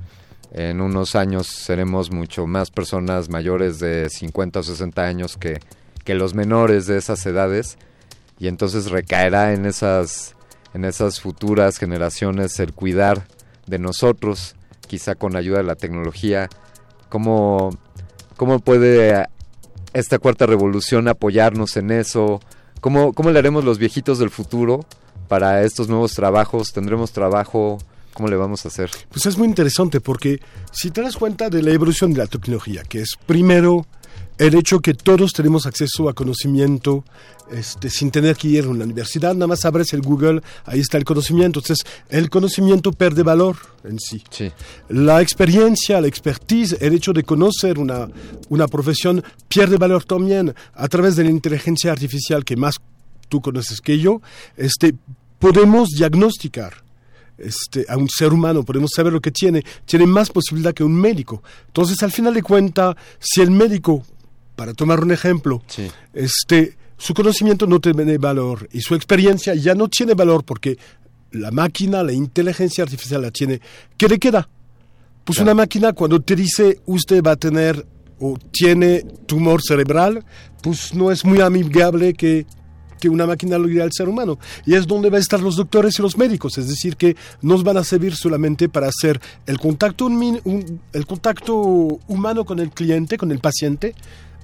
En 0.52 0.80
unos 0.80 1.14
años 1.14 1.46
seremos 1.46 2.10
mucho 2.10 2.46
más 2.46 2.70
personas 2.70 3.28
mayores 3.28 3.78
de 3.78 4.08
50 4.08 4.60
o 4.60 4.62
60 4.62 5.04
años 5.04 5.36
que, 5.36 5.60
que 6.04 6.14
los 6.14 6.34
menores 6.34 6.86
de 6.86 6.96
esas 6.96 7.24
edades 7.26 7.76
y 8.38 8.48
entonces 8.48 8.90
recaerá 8.90 9.52
en 9.52 9.66
esas 9.66 10.34
en 10.74 10.84
esas 10.84 11.20
futuras 11.20 11.78
generaciones 11.78 12.58
el 12.60 12.72
cuidar 12.72 13.26
de 13.66 13.78
nosotros, 13.78 14.54
quizá 14.86 15.14
con 15.14 15.34
ayuda 15.34 15.58
de 15.58 15.64
la 15.64 15.76
tecnología, 15.76 16.48
cómo, 17.08 17.70
cómo 18.36 18.58
puede 18.60 19.26
esta 19.92 20.18
cuarta 20.18 20.46
revolución 20.46 21.08
apoyarnos 21.08 21.76
en 21.76 21.90
eso, 21.90 22.40
cómo, 22.80 23.12
cómo 23.12 23.30
le 23.30 23.38
haremos 23.38 23.64
los 23.64 23.78
viejitos 23.78 24.18
del 24.18 24.30
futuro 24.30 24.84
para 25.28 25.62
estos 25.62 25.88
nuevos 25.88 26.12
trabajos, 26.14 26.72
tendremos 26.72 27.12
trabajo, 27.12 27.78
¿cómo 28.14 28.28
le 28.28 28.36
vamos 28.36 28.64
a 28.64 28.68
hacer? 28.68 28.90
Pues 29.10 29.26
es 29.26 29.36
muy 29.36 29.46
interesante 29.46 30.00
porque 30.00 30.40
si 30.72 30.90
te 30.90 31.02
das 31.02 31.16
cuenta 31.16 31.50
de 31.50 31.62
la 31.62 31.70
evolución 31.70 32.12
de 32.12 32.18
la 32.18 32.26
tecnología, 32.26 32.82
que 32.82 33.00
es 33.00 33.16
primero 33.26 33.86
el 34.38 34.54
hecho 34.54 34.80
que 34.80 34.94
todos 34.94 35.32
tenemos 35.32 35.66
acceso 35.66 36.08
a 36.08 36.14
conocimiento 36.14 37.04
este, 37.50 37.90
sin 37.90 38.10
tener 38.10 38.36
que 38.36 38.48
ir 38.48 38.64
a 38.64 38.68
una 38.68 38.84
universidad, 38.84 39.34
nada 39.34 39.48
más 39.48 39.64
abres 39.64 39.92
el 39.92 40.02
Google, 40.02 40.42
ahí 40.64 40.80
está 40.80 40.96
el 40.96 41.04
conocimiento. 41.04 41.58
Entonces, 41.58 41.84
el 42.08 42.30
conocimiento 42.30 42.92
pierde 42.92 43.22
valor 43.22 43.56
en 43.84 43.98
sí. 43.98 44.22
sí. 44.30 44.50
La 44.88 45.20
experiencia, 45.22 46.00
la 46.00 46.06
expertise, 46.06 46.76
el 46.80 46.94
hecho 46.94 47.12
de 47.12 47.24
conocer 47.24 47.78
una, 47.78 48.08
una 48.48 48.68
profesión 48.68 49.24
pierde 49.48 49.76
valor 49.76 50.04
también 50.04 50.54
a 50.74 50.88
través 50.88 51.16
de 51.16 51.24
la 51.24 51.30
inteligencia 51.30 51.90
artificial 51.90 52.44
que 52.44 52.56
más 52.56 52.76
tú 53.28 53.40
conoces 53.40 53.80
que 53.80 53.98
yo. 53.98 54.22
Este, 54.56 54.94
podemos 55.38 55.88
diagnosticar 55.90 56.84
este, 57.38 57.86
a 57.88 57.96
un 57.96 58.08
ser 58.08 58.32
humano, 58.32 58.62
podemos 58.62 58.90
saber 58.94 59.12
lo 59.12 59.20
que 59.20 59.30
tiene, 59.30 59.64
tiene 59.84 60.06
más 60.06 60.30
posibilidad 60.30 60.74
que 60.74 60.84
un 60.84 60.94
médico. 60.94 61.42
Entonces, 61.66 62.02
al 62.02 62.12
final 62.12 62.34
de 62.34 62.42
cuentas, 62.42 62.94
si 63.18 63.40
el 63.40 63.50
médico 63.50 64.04
para 64.58 64.74
tomar 64.74 65.00
un 65.00 65.12
ejemplo, 65.12 65.62
sí. 65.68 65.88
este, 66.12 66.76
su 66.96 67.14
conocimiento 67.14 67.68
no 67.68 67.78
tiene 67.78 68.18
valor 68.18 68.68
y 68.72 68.80
su 68.80 68.96
experiencia 68.96 69.54
ya 69.54 69.76
no 69.76 69.86
tiene 69.86 70.14
valor 70.14 70.42
porque 70.42 70.76
la 71.30 71.52
máquina, 71.52 72.02
la 72.02 72.12
inteligencia 72.12 72.82
artificial 72.82 73.22
la 73.22 73.30
tiene. 73.30 73.60
¿Qué 73.96 74.08
le 74.08 74.18
queda? 74.18 74.48
Pues 75.22 75.36
claro. 75.36 75.52
una 75.52 75.62
máquina 75.62 75.92
cuando 75.92 76.18
te 76.18 76.34
dice 76.34 76.80
usted 76.86 77.22
va 77.22 77.32
a 77.32 77.36
tener 77.36 77.86
o 78.18 78.36
tiene 78.50 79.04
tumor 79.26 79.62
cerebral, 79.62 80.24
pues 80.60 80.92
no 80.92 81.12
es 81.12 81.24
muy 81.24 81.40
amigable 81.40 82.14
que 82.14 82.44
que 82.98 83.08
una 83.08 83.26
máquina 83.26 83.58
lo 83.58 83.68
diga 83.68 83.84
al 83.84 83.92
ser 83.92 84.08
humano. 84.08 84.40
Y 84.66 84.74
es 84.74 84.88
donde 84.88 85.08
van 85.08 85.18
a 85.18 85.20
estar 85.20 85.38
los 85.38 85.54
doctores 85.54 85.96
y 86.00 86.02
los 86.02 86.18
médicos, 86.18 86.58
es 86.58 86.66
decir, 86.66 86.96
que 86.96 87.14
nos 87.42 87.62
van 87.62 87.76
a 87.76 87.84
servir 87.84 88.16
solamente 88.16 88.68
para 88.68 88.88
hacer 88.88 89.20
el 89.46 89.60
contacto, 89.60 90.06
un, 90.06 90.40
un, 90.42 90.80
el 90.92 91.06
contacto 91.06 91.54
humano 92.08 92.44
con 92.44 92.58
el 92.58 92.70
cliente, 92.70 93.16
con 93.16 93.30
el 93.30 93.38
paciente, 93.38 93.94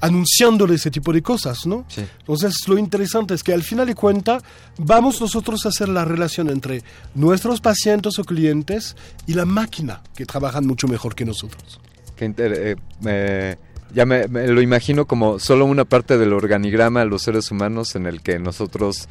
anunciándole 0.00 0.74
ese 0.74 0.90
tipo 0.90 1.12
de 1.12 1.22
cosas, 1.22 1.66
¿no? 1.66 1.84
Sí. 1.88 2.04
Entonces, 2.20 2.68
lo 2.68 2.76
interesante 2.78 3.34
es 3.34 3.42
que 3.42 3.52
al 3.54 3.62
final 3.62 3.86
de 3.86 3.94
cuentas 3.94 4.42
vamos 4.78 5.20
nosotros 5.20 5.64
a 5.64 5.70
hacer 5.70 5.88
la 5.88 6.04
relación 6.04 6.50
entre 6.50 6.82
nuestros 7.14 7.60
pacientes 7.60 8.18
o 8.18 8.24
clientes 8.24 8.96
y 9.26 9.34
la 9.34 9.44
máquina, 9.46 10.02
que 10.14 10.26
trabajan 10.26 10.66
mucho 10.66 10.88
mejor 10.88 11.14
que 11.14 11.24
nosotros. 11.24 11.80
Inter- 12.20 12.52
eh, 12.56 12.76
me- 13.00 13.58
ya 13.94 14.04
me, 14.06 14.26
me 14.28 14.46
lo 14.48 14.60
imagino 14.60 15.06
como 15.06 15.38
solo 15.38 15.64
una 15.66 15.84
parte 15.84 16.18
del 16.18 16.32
organigrama 16.32 17.04
los 17.04 17.22
seres 17.22 17.50
humanos 17.50 17.94
en 17.94 18.06
el 18.06 18.22
que 18.22 18.38
nosotros 18.38 19.08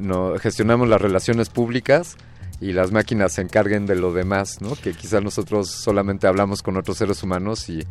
no, 0.00 0.38
gestionamos 0.38 0.88
las 0.88 1.00
relaciones 1.02 1.50
públicas 1.50 2.16
y 2.60 2.72
las 2.72 2.92
máquinas 2.92 3.32
se 3.34 3.42
encarguen 3.42 3.84
de 3.86 3.96
lo 3.96 4.12
demás, 4.12 4.60
¿no? 4.62 4.74
Que 4.76 4.92
quizás 4.94 5.22
nosotros 5.22 5.68
solamente 5.70 6.26
hablamos 6.26 6.62
con 6.62 6.76
otros 6.76 6.96
seres 6.96 7.22
humanos 7.22 7.68
y, 7.68 7.84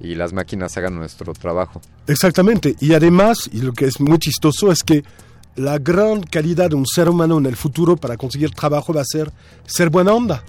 y 0.00 0.14
las 0.14 0.32
máquinas 0.32 0.76
hagan 0.76 0.96
nuestro 0.96 1.32
trabajo. 1.32 1.80
Exactamente. 2.06 2.74
Y 2.80 2.94
además, 2.94 3.48
y 3.52 3.60
lo 3.62 3.72
que 3.72 3.86
es 3.86 4.00
muy 4.00 4.18
chistoso 4.18 4.70
es 4.72 4.82
que 4.82 5.04
la 5.56 5.78
gran 5.78 6.22
calidad 6.22 6.70
de 6.70 6.76
un 6.76 6.86
ser 6.86 7.08
humano 7.08 7.38
en 7.38 7.46
el 7.46 7.56
futuro 7.56 7.96
para 7.96 8.16
conseguir 8.16 8.50
trabajo 8.50 8.92
va 8.92 9.02
a 9.02 9.04
ser 9.04 9.30
ser 9.64 9.88
buena 9.90 10.12
onda, 10.12 10.42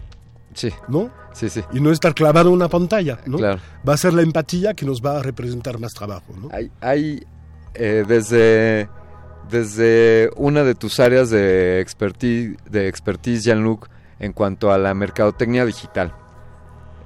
Sí, 0.55 0.69
¿no? 0.87 1.11
sí, 1.33 1.49
sí. 1.49 1.61
Y 1.73 1.81
no 1.81 1.91
estar 1.91 2.15
clavado 2.15 2.47
en 2.49 2.55
una 2.55 2.69
pantalla, 2.69 3.19
¿no? 3.25 3.37
Claro. 3.37 3.59
Va 3.87 3.93
a 3.93 3.97
ser 3.97 4.13
la 4.13 4.21
empatía 4.21 4.73
que 4.73 4.85
nos 4.85 5.01
va 5.01 5.19
a 5.19 5.21
representar 5.21 5.79
más 5.79 5.91
trabajo, 5.93 6.33
¿no? 6.41 6.49
Hay, 6.51 6.71
hay 6.81 7.23
eh, 7.73 8.03
desde, 8.07 8.89
desde 9.51 10.29
una 10.37 10.63
de 10.63 10.75
tus 10.75 10.99
áreas 10.99 11.29
de 11.29 11.81
expertise, 11.81 12.57
de 12.69 12.87
expertise 12.87 13.43
Jean-Luc, 13.43 13.89
en 14.17 14.31
cuanto 14.33 14.71
a 14.71 14.77
la 14.77 14.93
mercadotecnia 14.93 15.65
digital. 15.65 16.15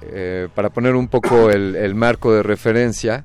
Eh, 0.02 0.48
para 0.54 0.70
poner 0.70 0.94
un 0.94 1.08
poco 1.08 1.50
el, 1.50 1.94
marco 1.94 2.32
de 2.32 2.42
referencia, 2.42 3.24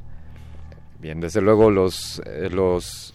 bien, 1.00 1.22
desde 1.22 1.42
luego 1.42 1.72
los, 1.72 2.22
eh, 2.26 2.50
los 2.52 3.14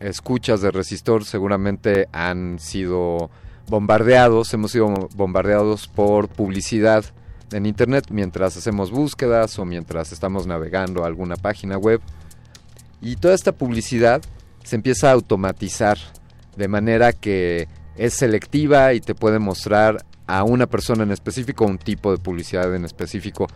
escuchas 0.00 0.60
de 0.60 0.70
Resistor 0.70 1.24
seguramente 1.24 2.08
han 2.12 2.58
sido 2.58 3.30
bombardeados, 3.68 4.52
hemos 4.54 4.72
sido 4.72 4.88
bombardeados 5.14 5.86
por 5.86 6.28
publicidad 6.28 7.04
en 7.52 7.66
Internet 7.66 8.06
mientras 8.10 8.56
hacemos 8.56 8.90
búsquedas 8.90 9.58
o 9.58 9.64
mientras 9.64 10.12
estamos 10.12 10.46
navegando 10.46 11.04
alguna 11.04 11.36
página 11.36 11.78
web. 11.78 12.00
Y 13.00 13.16
toda 13.16 13.34
esta 13.34 13.52
publicidad 13.52 14.22
se 14.64 14.76
empieza 14.76 15.08
a 15.08 15.12
automatizar 15.12 15.98
de 16.56 16.68
manera 16.68 17.12
que 17.12 17.68
es 17.96 18.14
selectiva 18.14 18.92
y 18.92 19.00
te 19.00 19.14
puede 19.14 19.38
mostrar 19.38 20.04
a 20.30 20.44
una 20.44 20.66
persona 20.66 21.02
en 21.02 21.10
específico, 21.10 21.64
un 21.64 21.76
tipo 21.76 22.12
de 22.12 22.18
publicidad 22.18 22.72
en 22.74 22.84
específico. 22.84 23.48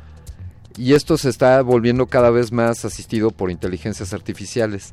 Y 0.76 0.94
esto 0.94 1.16
se 1.16 1.28
está 1.28 1.62
volviendo 1.62 2.06
cada 2.06 2.30
vez 2.30 2.50
más 2.50 2.84
asistido 2.84 3.30
por 3.30 3.52
inteligencias 3.52 4.12
artificiales. 4.12 4.92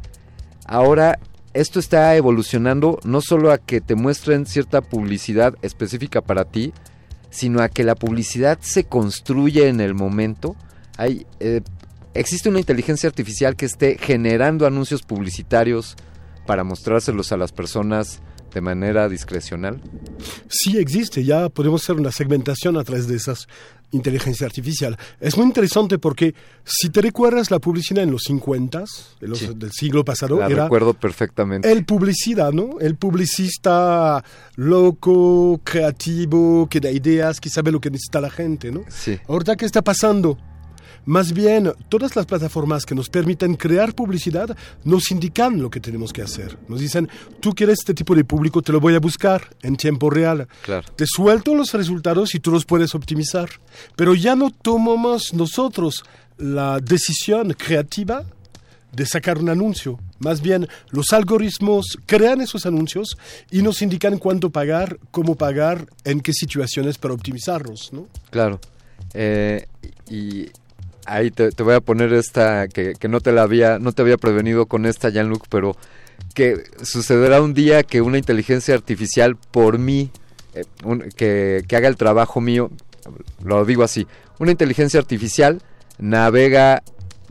Ahora, 0.68 1.18
esto 1.56 1.80
está 1.80 2.16
evolucionando 2.16 3.00
no 3.04 3.20
solo 3.20 3.52
a 3.52 3.58
que 3.58 3.82
te 3.82 3.96
muestren 3.96 4.46
cierta 4.46 4.82
publicidad 4.82 5.56
específica 5.64 6.22
para 6.22 6.46
ti, 6.46 6.72
sino 7.32 7.62
a 7.62 7.70
que 7.70 7.84
la 7.84 7.96
publicidad 7.96 8.60
se 8.62 8.84
construye 8.84 9.68
en 9.68 9.82
el 9.82 9.96
momento. 9.96 10.56
Hay, 10.98 11.26
eh, 11.40 11.62
existe 12.14 12.50
una 12.50 12.60
inteligencia 12.60 13.10
artificial 13.10 13.56
que 13.56 13.66
esté 13.66 13.98
generando 13.98 14.68
anuncios 14.68 15.02
publicitarios 15.02 15.96
para 16.46 16.64
mostrárselos 16.64 17.32
a 17.32 17.38
las 17.38 17.52
personas 17.52 18.22
de 18.54 18.62
manera 18.62 19.08
discrecional. 19.10 19.82
Sí 20.50 20.78
existe, 20.78 21.24
ya 21.24 21.50
podemos 21.50 21.84
hacer 21.84 21.96
una 21.96 22.12
segmentación 22.12 22.78
a 22.78 22.84
través 22.84 23.08
de 23.08 23.16
esas 23.16 23.48
inteligencia 23.94 24.46
artificial. 24.48 24.98
Es 25.20 25.36
muy 25.36 25.46
interesante 25.48 26.00
porque 26.00 26.34
si 26.64 26.90
te 26.90 27.02
recuerdas 27.02 27.52
la 27.52 27.60
publicidad 27.60 28.04
en 28.06 28.12
los 28.12 28.22
50 28.26 28.86
de 29.20 29.28
los- 29.28 29.40
Sí. 29.40 29.50
del 29.54 29.72
siglo 29.74 30.06
pasado, 30.06 30.40
La 30.40 30.48
era 30.48 30.64
recuerdo 30.64 30.94
perfectamente. 30.94 31.70
el 31.70 31.84
publicidad, 31.84 32.54
¿no? 32.54 32.80
El 32.80 32.96
publicista 32.96 34.24
loco, 34.56 35.60
creativo, 35.66 36.68
que 36.70 36.80
da 36.80 36.90
ideas, 36.90 37.42
que 37.42 37.50
sabe 37.50 37.72
lo 37.72 37.82
que 37.82 37.90
necesita 37.92 38.22
la 38.22 38.30
gente, 38.30 38.72
¿no? 38.72 38.84
Sí. 38.88 39.20
Ahorita, 39.28 39.58
¿qué 39.58 39.66
está 39.66 39.82
pasando? 39.82 40.38
Más 41.06 41.34
bien, 41.34 41.72
todas 41.90 42.16
las 42.16 42.26
plataformas 42.26 42.86
que 42.86 42.96
nos 42.96 43.10
permiten 43.10 43.56
crear 43.56 43.94
publicidad 43.94 44.56
nos 44.84 45.12
indican 45.12 45.62
lo 45.62 45.70
que 45.70 45.80
tenemos 45.80 46.14
que 46.14 46.22
hacer. 46.22 46.58
Nos 46.68 46.80
dicen, 46.80 47.10
tú 47.40 47.54
quieres 47.54 47.80
este 47.80 47.94
tipo 47.94 48.16
de 48.16 48.24
público, 48.24 48.62
te 48.62 48.72
lo 48.72 48.80
voy 48.80 48.96
a 48.96 49.00
buscar 49.00 49.56
en 49.62 49.76
tiempo 49.76 50.10
real. 50.10 50.48
Claro. 50.64 50.88
Te 50.96 51.06
suelto 51.06 51.56
los 51.56 51.74
resultados 51.74 52.36
y 52.36 52.40
tú 52.40 52.52
los 52.52 52.66
puedes 52.66 52.96
optimizar. 52.96 53.50
Pero 53.96 54.16
ya 54.16 54.36
no 54.36 54.52
tomamos 54.52 55.34
nosotros 55.34 56.04
la 56.38 56.80
decisión 56.80 57.54
creativa 57.54 58.26
de 58.92 59.06
sacar 59.06 59.38
un 59.38 59.50
anuncio. 59.50 60.00
Más 60.20 60.42
bien, 60.42 60.68
los 60.90 61.14
algoritmos 61.14 61.98
crean 62.06 62.42
esos 62.42 62.66
anuncios 62.66 63.18
y 63.50 63.62
nos 63.62 63.82
indican 63.82 64.18
cuánto 64.18 64.50
pagar, 64.50 65.00
cómo 65.12 65.36
pagar, 65.36 65.88
en 66.04 66.22
qué 66.22 66.34
situaciones 66.34 66.98
para 66.98 67.14
optimizarlos, 67.14 67.92
¿no? 67.94 68.08
Claro. 68.30 68.60
Eh, 69.14 69.66
y 70.10 70.48
ahí 71.12 71.32
te, 71.32 71.52
voy 71.62 71.76
a 71.76 71.82
poner 71.82 72.14
esta 72.14 72.68
que, 72.68 72.96
no 73.10 73.20
te 73.20 73.32
la 73.32 73.44
había 73.44 73.80
no 73.80 73.92
te 73.92 74.02
había 74.02 74.18
prevenido 74.18 74.66
con 74.66 74.86
esta 74.86 75.10
Jean-Luc, 75.10 75.46
pero 75.50 75.76
que 76.34 76.64
sucederá 76.82 77.42
un 77.42 77.54
día 77.54 77.84
que 77.84 78.02
una 78.02 78.18
inteligencia 78.18 78.74
artificial 78.74 79.36
por 79.36 79.78
mí 79.78 80.10
eh, 80.54 80.64
que, 81.16 81.64
que 81.68 81.76
haga 81.76 81.88
el 81.88 81.98
trabajo 81.98 82.40
mío, 82.42 82.72
lo 83.44 83.66
digo 83.66 83.84
así, 83.84 84.08
una 84.40 84.52
inteligencia 84.52 85.00
artificial 85.00 85.62
navega 86.00 86.82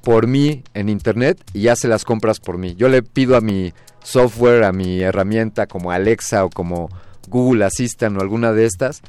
por 0.03 0.27
mí 0.27 0.62
en 0.75 0.88
internet 0.88 1.43
y 1.53 1.69
hace 1.69 1.88
las 1.88 2.05
compras 2.05 2.40
por 2.40 2.59
mí. 2.59 2.75
Yo 2.75 2.88
le 2.88 3.03
pido 3.03 3.37
a 3.37 3.40
mi 3.40 3.73
software, 4.03 4.64
a 4.64 4.73
mi 4.73 5.01
herramienta 5.01 5.66
como 5.66 5.90
Alexa 5.90 6.45
o 6.45 6.51
como 6.51 6.88
Google 7.29 7.64
Assistant 7.64 8.16
o 8.16 8.21
alguna 8.21 8.53
de 8.53 8.66
estas, 8.66 9.03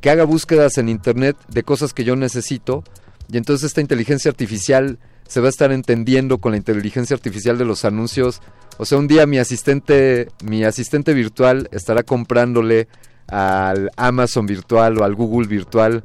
que 0.00 0.10
haga 0.10 0.24
búsquedas 0.24 0.78
en 0.78 0.88
internet 0.88 1.36
de 1.48 1.62
cosas 1.62 1.92
que 1.94 2.04
yo 2.04 2.16
necesito 2.16 2.84
y 3.32 3.36
entonces 3.36 3.66
esta 3.66 3.80
inteligencia 3.80 4.30
artificial 4.30 4.98
se 5.26 5.40
va 5.40 5.46
a 5.46 5.50
estar 5.50 5.72
entendiendo 5.72 6.38
con 6.38 6.52
la 6.52 6.58
inteligencia 6.58 7.14
artificial 7.14 7.56
de 7.58 7.64
los 7.64 7.84
anuncios. 7.84 8.40
O 8.76 8.84
sea, 8.84 8.98
un 8.98 9.06
día 9.08 9.26
mi 9.26 9.38
asistente, 9.38 10.28
mi 10.44 10.64
asistente 10.64 11.14
virtual 11.14 11.68
estará 11.72 12.02
comprándole 12.02 12.88
al 13.26 13.90
Amazon 13.96 14.44
virtual 14.46 14.98
o 14.98 15.04
al 15.04 15.14
Google 15.14 15.48
virtual 15.48 16.04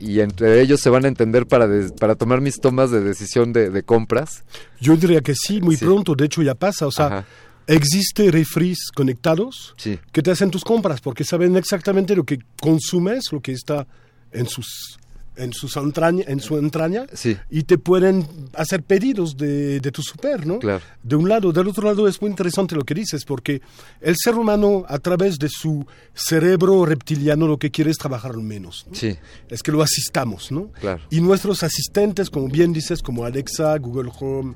y 0.00 0.18
entre 0.20 0.60
ellos 0.60 0.80
se 0.80 0.90
van 0.90 1.04
a 1.04 1.08
entender 1.08 1.46
para, 1.46 1.68
des- 1.68 1.92
para 1.92 2.16
tomar 2.16 2.40
mis 2.40 2.60
tomas 2.60 2.90
de 2.90 3.00
decisión 3.00 3.52
de, 3.52 3.70
de 3.70 3.82
compras. 3.84 4.42
Yo 4.80 4.96
diría 4.96 5.20
que 5.20 5.34
sí, 5.36 5.60
muy 5.60 5.76
Sí. 5.76 5.84
pronto, 5.84 6.14
de 6.16 6.24
hecho 6.24 6.42
ya 6.42 6.56
pasa. 6.56 6.88
O 6.88 6.90
sea, 6.90 7.06
Ajá. 7.06 7.24
existe 7.68 8.28
refris 8.32 8.90
conectados 8.92 9.74
Sí. 9.76 10.00
que 10.10 10.20
te 10.22 10.32
hacen 10.32 10.50
tus 10.50 10.64
compras 10.64 11.00
porque 11.00 11.22
saben 11.22 11.56
exactamente 11.56 12.16
lo 12.16 12.24
que 12.24 12.40
consumes, 12.60 13.26
lo 13.30 13.40
que 13.40 13.52
está 13.52 13.86
en 14.32 14.48
sus 14.48 14.98
en 15.36 15.52
sus 15.52 15.76
entraña, 15.76 16.24
en 16.26 16.40
su 16.40 16.58
entraña 16.58 17.06
Sí. 17.14 17.36
y 17.50 17.62
te 17.62 17.78
pueden 17.78 18.26
hacer 18.54 18.82
pedidos 18.82 19.36
de, 19.36 19.80
de 19.80 19.90
tu 19.90 20.02
super, 20.02 20.46
¿no? 20.46 20.58
Claro. 20.58 20.82
De 21.02 21.16
un 21.16 21.28
lado, 21.28 21.52
del 21.52 21.68
otro 21.68 21.84
lado 21.84 22.06
es 22.06 22.20
muy 22.20 22.30
interesante 22.30 22.74
lo 22.74 22.84
que 22.84 22.94
dices 22.94 23.24
porque 23.24 23.62
el 24.00 24.14
ser 24.16 24.34
humano 24.34 24.84
a 24.88 24.98
través 24.98 25.38
de 25.38 25.48
su 25.48 25.86
cerebro 26.14 26.84
reptiliano 26.84 27.46
lo 27.46 27.58
que 27.58 27.70
quiere 27.70 27.90
es 27.90 27.96
trabajar 27.98 28.36
menos. 28.36 28.86
¿no? 28.88 28.94
Sí, 28.94 29.16
Es 29.48 29.62
que 29.62 29.72
lo 29.72 29.82
asistamos, 29.82 30.52
¿no? 30.52 30.70
Claro. 30.80 31.02
Y 31.10 31.20
nuestros 31.20 31.62
asistentes, 31.62 32.28
como 32.30 32.48
bien 32.48 32.72
dices, 32.72 33.02
como 33.02 33.24
Alexa, 33.24 33.76
Google 33.78 34.10
Home, 34.20 34.54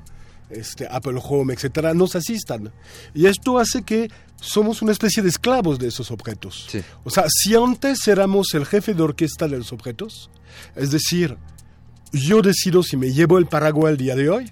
este, 0.49 0.87
Apple 0.89 1.19
Home, 1.23 1.53
etcétera, 1.53 1.93
nos 1.93 2.15
asistan. 2.15 2.71
Y 3.13 3.25
esto 3.25 3.57
hace 3.59 3.81
que 3.83 4.09
somos 4.39 4.81
una 4.81 4.91
especie 4.91 5.21
de 5.23 5.29
esclavos 5.29 5.79
de 5.79 5.87
esos 5.87 6.11
objetos. 6.11 6.67
Sí. 6.69 6.81
O 7.03 7.09
sea, 7.09 7.25
si 7.27 7.55
antes 7.55 8.07
éramos 8.07 8.53
el 8.53 8.65
jefe 8.65 8.93
de 8.93 9.01
orquesta 9.03 9.47
de 9.47 9.57
los 9.57 9.73
objetos, 9.73 10.29
es 10.75 10.91
decir, 10.91 11.37
yo 12.11 12.41
decido 12.41 12.83
si 12.83 12.97
me 12.97 13.11
llevo 13.11 13.37
el 13.37 13.47
paraguas 13.47 13.91
el 13.91 13.97
día 13.97 14.15
de 14.15 14.29
hoy, 14.29 14.51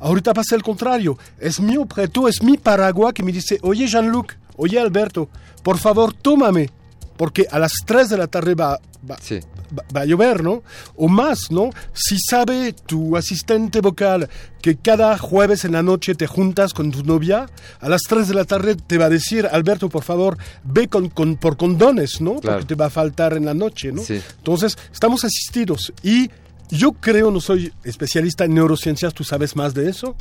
ahorita 0.00 0.34
pasa 0.34 0.54
el 0.54 0.62
contrario. 0.62 1.18
Es 1.38 1.60
mi 1.60 1.76
objeto, 1.76 2.28
es 2.28 2.42
mi 2.42 2.56
paraguas 2.56 3.12
que 3.12 3.22
me 3.22 3.32
dice, 3.32 3.58
oye 3.62 3.86
Jean-Luc, 3.86 4.34
oye 4.56 4.78
Alberto, 4.78 5.28
por 5.62 5.78
favor, 5.78 6.12
tómame, 6.12 6.70
porque 7.16 7.46
a 7.50 7.58
las 7.58 7.72
3 7.84 8.08
de 8.08 8.16
la 8.18 8.26
tarde 8.26 8.54
va, 8.54 8.78
va, 9.08 9.16
sí. 9.20 9.40
Va- 9.76 10.00
a 10.02 10.04
llover, 10.04 10.42
¿no? 10.42 10.62
O 10.96 11.08
más, 11.08 11.50
¿no? 11.50 11.70
Si 11.92 12.16
sabe 12.18 12.72
tu 12.72 13.16
asistente 13.16 13.80
vocal 13.80 14.28
que 14.62 14.76
cada 14.76 15.18
jueves 15.18 15.64
en 15.64 15.72
la 15.72 15.82
noche 15.82 16.14
te 16.14 16.26
juntas 16.26 16.72
con 16.72 16.90
tu 16.90 17.02
novia, 17.04 17.46
a 17.80 17.88
las 17.88 18.02
3 18.08 18.28
de 18.28 18.34
la 18.34 18.44
tarde 18.44 18.74
te 18.76 18.96
va 18.98 19.06
a 19.06 19.10
decir, 19.10 19.46
Alberto, 19.50 19.88
por 19.88 20.02
favor, 20.04 20.38
ve 20.64 20.88
con, 20.88 21.08
con- 21.10 21.36
por 21.36 21.56
condones, 21.56 22.20
¿no? 22.20 22.36
Claro. 22.40 22.58
Porque 22.58 22.74
te 22.74 22.74
va 22.74 22.86
a 22.86 22.90
faltar 22.90 23.34
en 23.36 23.44
la 23.44 23.54
noche, 23.54 23.92
¿no? 23.92 24.02
Sí. 24.02 24.20
Entonces, 24.38 24.78
estamos 24.92 25.24
asistidos 25.24 25.92
y 26.02 26.30
yo 26.70 26.92
creo, 26.92 27.30
no 27.30 27.40
soy 27.40 27.72
especialista 27.84 28.44
en 28.46 28.54
neurociencias, 28.54 29.12
tú 29.12 29.22
sabes 29.22 29.54
más 29.54 29.74
de 29.74 29.90
eso, 29.90 30.16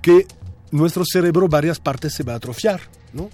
que 0.00 0.26
nuestro 0.70 1.04
cerebro 1.04 1.48
varias 1.48 1.78
partes 1.78 2.14
se 2.14 2.22
va 2.22 2.32
a 2.32 2.36
atrofiar, 2.36 2.80
¿no? 3.12 3.28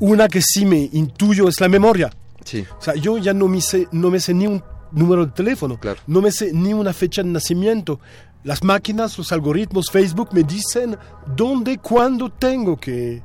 Una 0.00 0.28
que 0.28 0.40
sí 0.42 0.64
me 0.64 0.88
intuyo 0.92 1.46
es 1.48 1.60
la 1.60 1.68
memoria. 1.68 2.10
Sí. 2.44 2.64
O 2.78 2.82
sea, 2.82 2.94
yo 2.94 3.16
ya 3.18 3.32
no 3.32 3.46
me 3.48 3.60
sé, 3.60 3.86
no 3.92 4.10
me 4.10 4.18
sé 4.18 4.34
ni 4.34 4.46
un 4.46 4.62
número 4.94 5.26
de 5.26 5.32
teléfono, 5.32 5.78
Claro. 5.78 6.00
no 6.06 6.20
me 6.22 6.30
sé 6.32 6.52
ni 6.52 6.72
una 6.72 6.92
fecha 6.92 7.22
de 7.22 7.28
nacimiento. 7.30 8.00
las 8.44 8.62
máquinas, 8.62 9.16
los 9.16 9.32
algoritmos, 9.32 9.86
Facebook 9.90 10.28
me 10.32 10.42
dicen 10.42 10.98
dónde, 11.34 11.78
cuándo 11.78 12.28
tengo 12.30 12.76
que, 12.78 13.22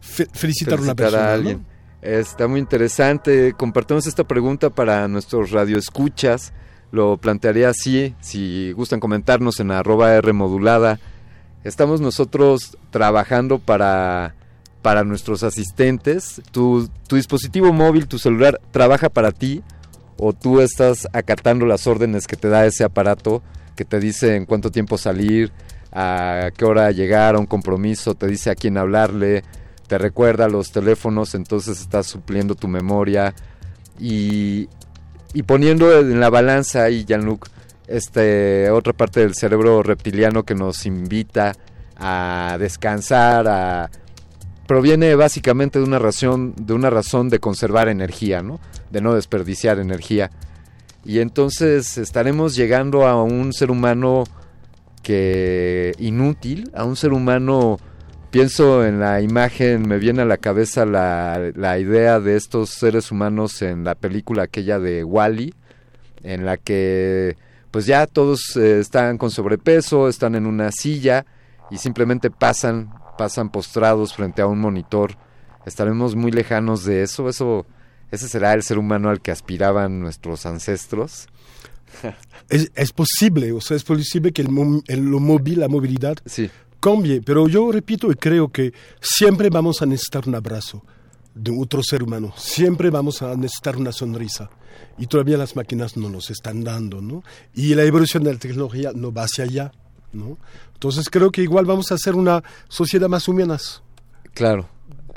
fe- 0.00 0.26
felicitar 0.32 0.78
a 0.78 0.82
una 0.82 0.94
persona. 0.94 1.22
a 1.22 1.26
¿no? 1.26 1.32
alguien. 1.34 1.66
Está 2.00 2.48
muy 2.48 2.58
interesante. 2.60 3.52
Compartimos 3.54 4.06
esta 4.06 4.24
pregunta 4.24 4.70
para 4.70 5.08
nuestros 5.08 5.50
radioescuchas. 5.50 6.52
Lo 6.92 7.16
plantearía 7.18 7.68
así, 7.68 8.14
si 8.20 8.72
gustan 8.72 8.98
comentarnos 9.00 9.60
en 9.60 9.70
arroba 9.70 10.14
R 10.14 10.32
modulada. 10.32 10.98
Estamos 11.64 12.00
nosotros 12.00 12.78
trabajando 12.90 13.58
para, 13.58 14.34
para 14.82 15.02
nuestros 15.04 15.42
asistentes. 15.42 16.40
Tu, 16.52 16.88
tu 17.08 17.16
dispositivo 17.16 17.72
móvil, 17.72 18.06
tu 18.06 18.18
celular, 18.18 18.58
trabaja 18.70 19.08
para 19.10 19.32
ti 19.32 19.62
o 20.18 20.32
tú 20.32 20.60
estás 20.60 21.08
acatando 21.12 21.66
las 21.66 21.86
órdenes 21.86 22.26
que 22.26 22.36
te 22.36 22.48
da 22.48 22.66
ese 22.66 22.84
aparato 22.84 23.42
que 23.74 23.84
te 23.84 24.00
dice 24.00 24.36
en 24.36 24.46
cuánto 24.46 24.70
tiempo 24.70 24.96
salir, 24.96 25.52
a 25.92 26.50
qué 26.56 26.64
hora 26.64 26.90
llegar 26.90 27.34
a 27.34 27.38
un 27.38 27.46
compromiso, 27.46 28.14
te 28.14 28.26
dice 28.26 28.50
a 28.50 28.54
quién 28.54 28.78
hablarle, 28.78 29.44
te 29.86 29.98
recuerda 29.98 30.48
los 30.48 30.72
teléfonos, 30.72 31.34
entonces 31.34 31.80
estás 31.80 32.06
supliendo 32.06 32.54
tu 32.54 32.68
memoria 32.68 33.34
y, 33.98 34.68
y 35.34 35.42
poniendo 35.42 35.98
en 35.98 36.18
la 36.18 36.30
balanza 36.30 36.84
ahí, 36.84 37.04
Jean-Luc, 37.04 37.48
este, 37.86 38.70
otra 38.70 38.92
parte 38.92 39.20
del 39.20 39.34
cerebro 39.34 39.82
reptiliano 39.82 40.42
que 40.42 40.54
nos 40.54 40.86
invita 40.86 41.52
a 41.96 42.56
descansar, 42.58 43.46
a 43.48 43.90
proviene 44.66 45.14
básicamente 45.14 45.78
de 45.78 45.84
una 45.84 45.98
razón, 45.98 46.54
de 46.56 46.72
una 46.74 46.90
razón 46.90 47.28
de 47.28 47.38
conservar 47.38 47.88
energía, 47.88 48.42
¿no? 48.42 48.60
De 48.90 49.00
no 49.00 49.14
desperdiciar 49.14 49.78
energía. 49.78 50.30
Y 51.04 51.20
entonces 51.20 51.98
estaremos 51.98 52.56
llegando 52.56 53.06
a 53.06 53.22
un 53.22 53.52
ser 53.52 53.70
humano 53.70 54.24
que 55.02 55.92
inútil, 55.98 56.70
a 56.74 56.84
un 56.84 56.96
ser 56.96 57.12
humano 57.12 57.78
pienso 58.30 58.84
en 58.84 58.98
la 58.98 59.20
imagen, 59.20 59.88
me 59.88 59.98
viene 59.98 60.22
a 60.22 60.24
la 60.24 60.36
cabeza 60.36 60.84
la, 60.84 61.52
la 61.54 61.78
idea 61.78 62.18
de 62.18 62.36
estos 62.36 62.70
seres 62.70 63.12
humanos 63.12 63.62
en 63.62 63.84
la 63.84 63.94
película 63.94 64.42
aquella 64.42 64.78
de 64.78 65.04
Wally, 65.04 65.54
en 66.22 66.44
la 66.44 66.56
que 66.56 67.36
pues 67.70 67.86
ya 67.86 68.06
todos 68.06 68.56
eh, 68.56 68.80
están 68.80 69.18
con 69.18 69.30
sobrepeso, 69.30 70.08
están 70.08 70.34
en 70.34 70.46
una 70.46 70.72
silla 70.72 71.24
y 71.70 71.78
simplemente 71.78 72.30
pasan, 72.30 72.90
pasan 73.16 73.50
postrados 73.50 74.14
frente 74.14 74.42
a 74.42 74.46
un 74.46 74.58
monitor. 74.60 75.16
Estaremos 75.64 76.14
muy 76.14 76.30
lejanos 76.30 76.84
de 76.84 77.02
eso, 77.02 77.28
eso 77.28 77.66
ese 78.10 78.28
será 78.28 78.52
el 78.54 78.62
ser 78.62 78.78
humano 78.78 79.08
al 79.10 79.20
que 79.20 79.30
aspiraban 79.32 80.00
nuestros 80.00 80.46
ancestros. 80.46 81.26
Es, 82.48 82.70
es 82.76 82.92
posible, 82.92 83.50
o 83.52 83.60
sea, 83.60 83.76
es 83.76 83.82
posible 83.82 84.32
que 84.32 84.42
el, 84.42 84.48
lo 84.48 85.18
móvil, 85.18 85.60
la 85.60 85.68
movilidad 85.68 86.16
Sí. 86.26 86.48
cambie, 86.78 87.20
pero 87.20 87.48
yo 87.48 87.72
repito 87.72 88.10
y 88.12 88.14
creo 88.14 88.48
que 88.52 88.72
siempre 89.00 89.50
vamos 89.50 89.82
a 89.82 89.86
necesitar 89.86 90.28
un 90.28 90.34
abrazo 90.36 90.84
de 91.34 91.50
otro 91.58 91.82
ser 91.82 92.04
humano, 92.04 92.32
siempre 92.36 92.90
vamos 92.90 93.22
a 93.22 93.34
necesitar 93.34 93.76
una 93.76 93.90
sonrisa 93.90 94.48
y 94.96 95.06
todavía 95.06 95.38
las 95.38 95.56
máquinas 95.56 95.96
no 95.96 96.08
nos 96.08 96.30
están 96.30 96.62
dando, 96.62 97.00
¿no? 97.00 97.24
Y 97.54 97.74
la 97.74 97.82
evolución 97.82 98.22
de 98.22 98.32
la 98.34 98.38
tecnología 98.38 98.92
no 98.94 99.12
va 99.12 99.24
hacia 99.24 99.42
allá, 99.44 99.72
¿no? 100.12 100.38
Entonces 100.74 101.08
creo 101.10 101.30
que 101.30 101.42
igual 101.42 101.64
vamos 101.64 101.90
a 101.90 101.94
hacer 101.94 102.14
una 102.14 102.42
sociedad 102.68 103.08
más 103.08 103.28
humana, 103.28 103.58
Claro, 104.34 104.68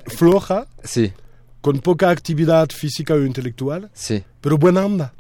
floja, 0.08 0.68
sí, 0.84 1.14
con 1.62 1.80
poca 1.80 2.10
actividad 2.10 2.70
física 2.70 3.14
o 3.14 3.24
intelectual, 3.26 3.90
sí. 3.94 4.24
pero 4.42 4.58
buena 4.58 4.86
onda. 4.86 5.14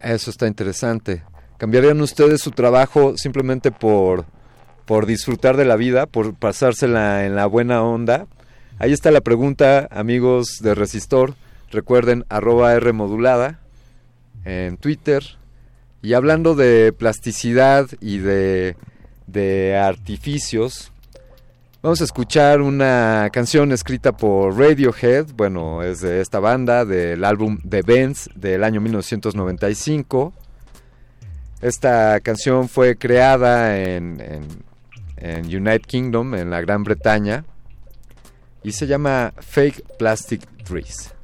Eso 0.00 0.30
está 0.30 0.46
interesante. 0.46 1.22
¿Cambiarían 1.56 2.00
ustedes 2.00 2.40
su 2.40 2.50
trabajo 2.50 3.16
simplemente 3.16 3.70
por, 3.70 4.26
por 4.84 5.06
disfrutar 5.06 5.56
de 5.56 5.64
la 5.64 5.76
vida, 5.76 6.06
por 6.06 6.34
pasársela 6.34 7.24
en 7.24 7.36
la 7.36 7.46
buena 7.46 7.82
onda? 7.82 8.26
Ahí 8.78 8.92
está 8.92 9.10
la 9.12 9.20
pregunta, 9.20 9.88
amigos 9.90 10.58
de 10.60 10.74
Resistor. 10.74 11.36
Recuerden, 11.70 12.24
arroba 12.28 12.74
R 12.74 12.92
modulada 12.92 13.60
en 14.44 14.76
Twitter. 14.76 15.24
Y 16.04 16.12
hablando 16.12 16.54
de 16.54 16.92
plasticidad 16.92 17.88
y 17.98 18.18
de, 18.18 18.76
de 19.26 19.74
artificios, 19.74 20.92
vamos 21.80 22.02
a 22.02 22.04
escuchar 22.04 22.60
una 22.60 23.30
canción 23.32 23.72
escrita 23.72 24.14
por 24.14 24.54
Radiohead. 24.54 25.28
Bueno, 25.34 25.82
es 25.82 26.02
de 26.02 26.20
esta 26.20 26.40
banda, 26.40 26.84
del 26.84 27.24
álbum 27.24 27.58
The 27.66 27.80
Bends 27.80 28.28
del 28.34 28.64
año 28.64 28.82
1995. 28.82 30.34
Esta 31.62 32.20
canción 32.20 32.68
fue 32.68 32.98
creada 32.98 33.78
en, 33.78 34.20
en, 34.20 34.42
en 35.16 35.46
United 35.46 35.86
Kingdom, 35.86 36.34
en 36.34 36.50
la 36.50 36.60
Gran 36.60 36.84
Bretaña, 36.84 37.46
y 38.62 38.72
se 38.72 38.86
llama 38.86 39.32
Fake 39.38 39.96
Plastic 39.96 40.42
Trees. 40.64 41.14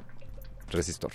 Resistor. 0.70 1.12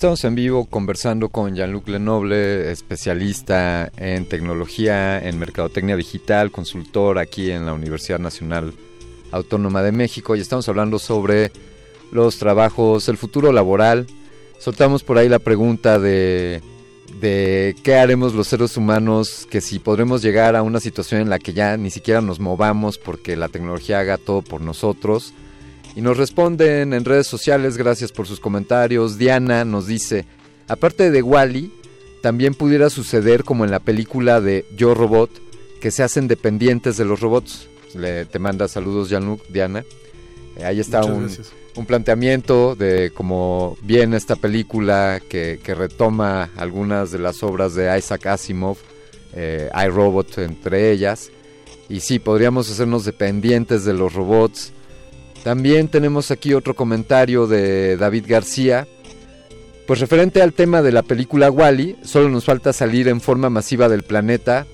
Estamos 0.00 0.24
en 0.24 0.34
vivo 0.34 0.64
conversando 0.64 1.28
con 1.28 1.54
Jean-Luc 1.54 1.86
Lenoble, 1.88 2.70
especialista 2.70 3.92
en 3.98 4.24
tecnología, 4.24 5.18
en 5.18 5.38
mercadotecnia 5.38 5.94
digital, 5.94 6.50
consultor 6.50 7.18
aquí 7.18 7.50
en 7.50 7.66
la 7.66 7.74
Universidad 7.74 8.18
Nacional 8.18 8.72
Autónoma 9.30 9.82
de 9.82 9.92
México 9.92 10.34
y 10.34 10.40
estamos 10.40 10.66
hablando 10.70 10.98
sobre 10.98 11.52
los 12.12 12.38
trabajos, 12.38 13.10
el 13.10 13.18
futuro 13.18 13.52
laboral. 13.52 14.06
Soltamos 14.58 15.02
por 15.02 15.18
ahí 15.18 15.28
la 15.28 15.38
pregunta 15.38 15.98
de, 15.98 16.62
de 17.20 17.76
qué 17.82 17.96
haremos 17.96 18.32
los 18.32 18.46
seres 18.46 18.78
humanos, 18.78 19.46
que 19.50 19.60
si 19.60 19.80
podremos 19.80 20.22
llegar 20.22 20.56
a 20.56 20.62
una 20.62 20.80
situación 20.80 21.20
en 21.20 21.28
la 21.28 21.38
que 21.38 21.52
ya 21.52 21.76
ni 21.76 21.90
siquiera 21.90 22.22
nos 22.22 22.40
movamos 22.40 22.96
porque 22.96 23.36
la 23.36 23.48
tecnología 23.48 23.98
haga 23.98 24.16
todo 24.16 24.40
por 24.40 24.62
nosotros. 24.62 25.34
Y 25.96 26.02
nos 26.02 26.16
responden 26.16 26.92
en 26.92 27.04
redes 27.04 27.26
sociales, 27.26 27.76
gracias 27.76 28.12
por 28.12 28.26
sus 28.26 28.40
comentarios. 28.40 29.18
Diana 29.18 29.64
nos 29.64 29.86
dice, 29.86 30.24
aparte 30.68 31.10
de 31.10 31.22
Wally, 31.22 31.72
también 32.22 32.54
pudiera 32.54 32.90
suceder 32.90 33.44
como 33.44 33.64
en 33.64 33.70
la 33.70 33.80
película 33.80 34.40
de 34.40 34.64
Yo 34.76 34.94
Robot, 34.94 35.30
que 35.80 35.90
se 35.90 36.02
hacen 36.02 36.28
dependientes 36.28 36.96
de 36.96 37.04
los 37.04 37.20
robots. 37.20 37.66
Le, 37.94 38.24
te 38.26 38.38
manda 38.38 38.68
saludos 38.68 39.08
Jean-Luc, 39.08 39.46
Diana. 39.48 39.84
Eh, 40.56 40.64
ahí 40.64 40.78
está 40.78 41.04
un, 41.04 41.28
un 41.76 41.86
planteamiento 41.86 42.76
de 42.76 43.10
cómo 43.14 43.76
viene 43.82 44.16
esta 44.16 44.36
película 44.36 45.20
que, 45.28 45.58
que 45.62 45.74
retoma 45.74 46.50
algunas 46.56 47.10
de 47.10 47.18
las 47.18 47.42
obras 47.42 47.74
de 47.74 47.96
Isaac 47.98 48.26
Asimov, 48.26 48.76
eh, 49.34 49.70
iRobot 49.86 50.38
entre 50.38 50.92
ellas. 50.92 51.30
Y 51.88 52.00
sí, 52.00 52.18
podríamos 52.18 52.70
hacernos 52.70 53.04
dependientes 53.04 53.84
de 53.84 53.94
los 53.94 54.12
robots. 54.12 54.72
También 55.44 55.88
tenemos 55.88 56.30
aquí 56.30 56.52
otro 56.52 56.74
comentario 56.74 57.46
de 57.46 57.96
David 57.96 58.26
García. 58.28 58.86
Pues 59.86 59.98
referente 60.00 60.42
al 60.42 60.52
tema 60.52 60.82
de 60.82 60.92
la 60.92 61.02
película 61.02 61.50
Wally, 61.50 61.96
solo 62.02 62.28
nos 62.28 62.44
falta 62.44 62.72
salir 62.72 63.08
en 63.08 63.20
forma 63.20 63.50
masiva 63.50 63.88
del 63.88 64.02
planeta, 64.02 64.66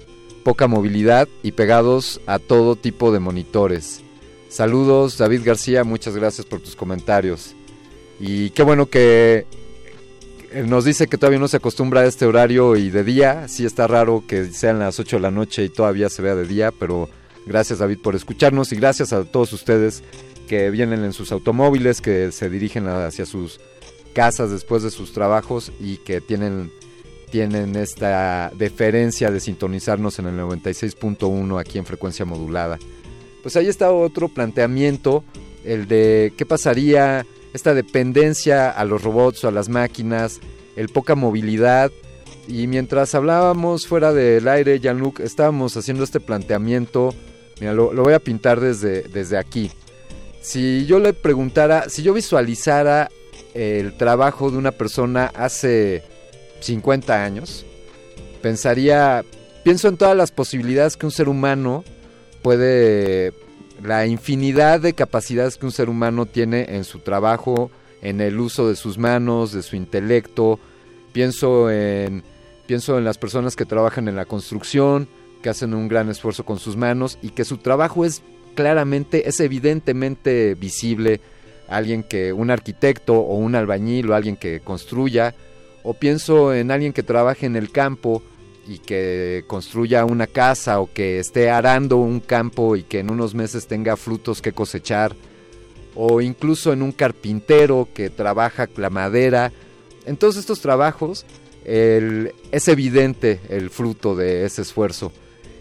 poca 0.44 0.66
movilidad 0.66 1.28
y 1.42 1.52
pegados 1.52 2.20
a 2.26 2.38
todo 2.38 2.76
tipo 2.76 3.12
de 3.12 3.20
monitores. 3.20 4.02
Saludos 4.48 5.18
David 5.18 5.42
García, 5.44 5.84
muchas 5.84 6.16
gracias 6.16 6.46
por 6.46 6.60
tus 6.60 6.76
comentarios. 6.76 7.54
Y 8.18 8.50
qué 8.50 8.62
bueno 8.62 8.86
que 8.86 9.46
eh, 10.52 10.64
nos 10.66 10.84
dice 10.84 11.06
que 11.06 11.18
todavía 11.18 11.38
no 11.38 11.48
se 11.48 11.58
acostumbra 11.58 12.00
a 12.00 12.06
este 12.06 12.26
horario 12.26 12.76
y 12.76 12.90
de 12.90 13.04
día. 13.04 13.48
Sí 13.48 13.64
está 13.64 13.86
raro 13.86 14.24
que 14.26 14.46
sean 14.46 14.80
las 14.80 14.98
8 14.98 15.16
de 15.16 15.22
la 15.22 15.30
noche 15.30 15.64
y 15.64 15.68
todavía 15.68 16.08
se 16.08 16.22
vea 16.22 16.34
de 16.34 16.46
día, 16.46 16.72
pero 16.72 17.08
gracias 17.46 17.78
David 17.78 17.98
por 18.02 18.16
escucharnos 18.16 18.72
y 18.72 18.76
gracias 18.76 19.12
a 19.12 19.24
todos 19.24 19.52
ustedes 19.52 20.02
que 20.46 20.70
vienen 20.70 21.04
en 21.04 21.12
sus 21.12 21.32
automóviles, 21.32 22.00
que 22.00 22.32
se 22.32 22.48
dirigen 22.48 22.88
hacia 22.88 23.26
sus 23.26 23.60
casas 24.14 24.50
después 24.50 24.82
de 24.82 24.90
sus 24.90 25.12
trabajos 25.12 25.72
y 25.78 25.98
que 25.98 26.22
tienen, 26.22 26.72
tienen 27.30 27.76
esta 27.76 28.50
deferencia 28.56 29.30
de 29.30 29.40
sintonizarnos 29.40 30.18
en 30.18 30.26
el 30.26 30.38
96.1 30.38 31.60
aquí 31.60 31.78
en 31.78 31.84
frecuencia 31.84 32.24
modulada. 32.24 32.78
Pues 33.42 33.56
ahí 33.56 33.66
está 33.66 33.92
otro 33.92 34.28
planteamiento, 34.28 35.22
el 35.64 35.86
de 35.86 36.32
qué 36.36 36.46
pasaría 36.46 37.26
esta 37.52 37.74
dependencia 37.74 38.70
a 38.70 38.84
los 38.84 39.02
robots 39.02 39.44
o 39.44 39.48
a 39.48 39.52
las 39.52 39.68
máquinas, 39.68 40.40
el 40.76 40.88
poca 40.88 41.14
movilidad. 41.14 41.90
Y 42.48 42.68
mientras 42.68 43.14
hablábamos 43.14 43.86
fuera 43.86 44.12
del 44.12 44.46
aire, 44.48 44.78
Jean-Luc, 44.78 45.20
estábamos 45.20 45.76
haciendo 45.76 46.04
este 46.04 46.20
planteamiento, 46.20 47.14
mira, 47.60 47.74
lo, 47.74 47.92
lo 47.92 48.02
voy 48.02 48.14
a 48.14 48.18
pintar 48.18 48.60
desde, 48.60 49.02
desde 49.02 49.36
aquí. 49.36 49.70
Si 50.46 50.86
yo 50.86 51.00
le 51.00 51.12
preguntara, 51.12 51.88
si 51.88 52.04
yo 52.04 52.14
visualizara 52.14 53.10
el 53.52 53.96
trabajo 53.96 54.48
de 54.48 54.56
una 54.56 54.70
persona 54.70 55.32
hace 55.34 56.04
50 56.60 57.24
años, 57.24 57.66
pensaría, 58.42 59.24
pienso 59.64 59.88
en 59.88 59.96
todas 59.96 60.16
las 60.16 60.30
posibilidades 60.30 60.96
que 60.96 61.04
un 61.04 61.10
ser 61.10 61.28
humano 61.28 61.82
puede, 62.42 63.32
la 63.82 64.06
infinidad 64.06 64.78
de 64.78 64.92
capacidades 64.92 65.56
que 65.56 65.66
un 65.66 65.72
ser 65.72 65.88
humano 65.88 66.26
tiene 66.26 66.76
en 66.76 66.84
su 66.84 67.00
trabajo, 67.00 67.72
en 68.00 68.20
el 68.20 68.38
uso 68.38 68.68
de 68.68 68.76
sus 68.76 68.98
manos, 68.98 69.50
de 69.50 69.64
su 69.64 69.74
intelecto. 69.74 70.60
Pienso 71.12 71.72
en, 71.72 72.22
pienso 72.68 72.98
en 72.98 73.04
las 73.04 73.18
personas 73.18 73.56
que 73.56 73.64
trabajan 73.64 74.06
en 74.06 74.14
la 74.14 74.26
construcción, 74.26 75.08
que 75.42 75.48
hacen 75.48 75.74
un 75.74 75.88
gran 75.88 76.08
esfuerzo 76.08 76.44
con 76.44 76.60
sus 76.60 76.76
manos 76.76 77.18
y 77.20 77.30
que 77.30 77.44
su 77.44 77.58
trabajo 77.58 78.04
es 78.04 78.22
claramente, 78.56 79.28
es 79.28 79.38
evidentemente 79.38 80.56
visible. 80.56 81.20
Alguien 81.68 82.02
que, 82.02 82.32
un 82.32 82.50
arquitecto 82.50 83.14
o 83.14 83.36
un 83.36 83.54
albañil 83.54 84.10
o 84.10 84.14
alguien 84.14 84.36
que 84.36 84.58
construya. 84.58 85.36
O 85.84 85.94
pienso 85.94 86.52
en 86.52 86.72
alguien 86.72 86.92
que 86.92 87.04
trabaje 87.04 87.46
en 87.46 87.54
el 87.54 87.70
campo 87.70 88.24
y 88.66 88.78
que 88.78 89.44
construya 89.46 90.04
una 90.04 90.26
casa 90.26 90.80
o 90.80 90.92
que 90.92 91.20
esté 91.20 91.50
arando 91.50 91.98
un 91.98 92.18
campo 92.18 92.74
y 92.74 92.82
que 92.82 92.98
en 92.98 93.12
unos 93.12 93.36
meses 93.36 93.68
tenga 93.68 93.96
frutos 93.96 94.42
que 94.42 94.52
cosechar. 94.52 95.14
O 95.94 96.20
incluso 96.20 96.72
en 96.72 96.82
un 96.82 96.90
carpintero 96.90 97.88
que 97.94 98.10
trabaja 98.10 98.68
la 98.76 98.90
madera. 98.90 99.52
En 100.04 100.16
todos 100.16 100.36
estos 100.36 100.60
trabajos 100.60 101.24
el, 101.64 102.32
es 102.52 102.68
evidente 102.68 103.40
el 103.48 103.70
fruto 103.70 104.14
de 104.14 104.44
ese 104.44 104.62
esfuerzo. 104.62 105.12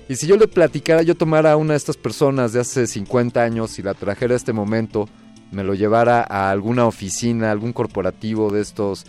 Y 0.08 0.16
si 0.16 0.28
yo 0.28 0.38
le 0.38 0.47
platicara, 0.47 1.01
yo 1.01 1.16
tomara 1.16 1.53
a 1.53 1.58
una 1.58 1.74
de 1.74 1.78
estas 1.78 1.97
personas 1.97 2.53
de 2.53 2.60
hace 2.60 2.86
50 2.86 3.41
años 3.41 3.80
y 3.80 3.82
la 3.82 3.95
trajera 3.95 4.34
a 4.34 4.38
este 4.38 4.53
momento, 4.53 5.10
me 5.51 5.64
lo 5.64 5.74
llevara 5.74 6.22
a 6.22 6.51
alguna 6.51 6.86
oficina, 6.86 7.51
algún 7.51 7.74
corporativo 7.74 8.51
de 8.51 8.62
estos, 8.62 9.06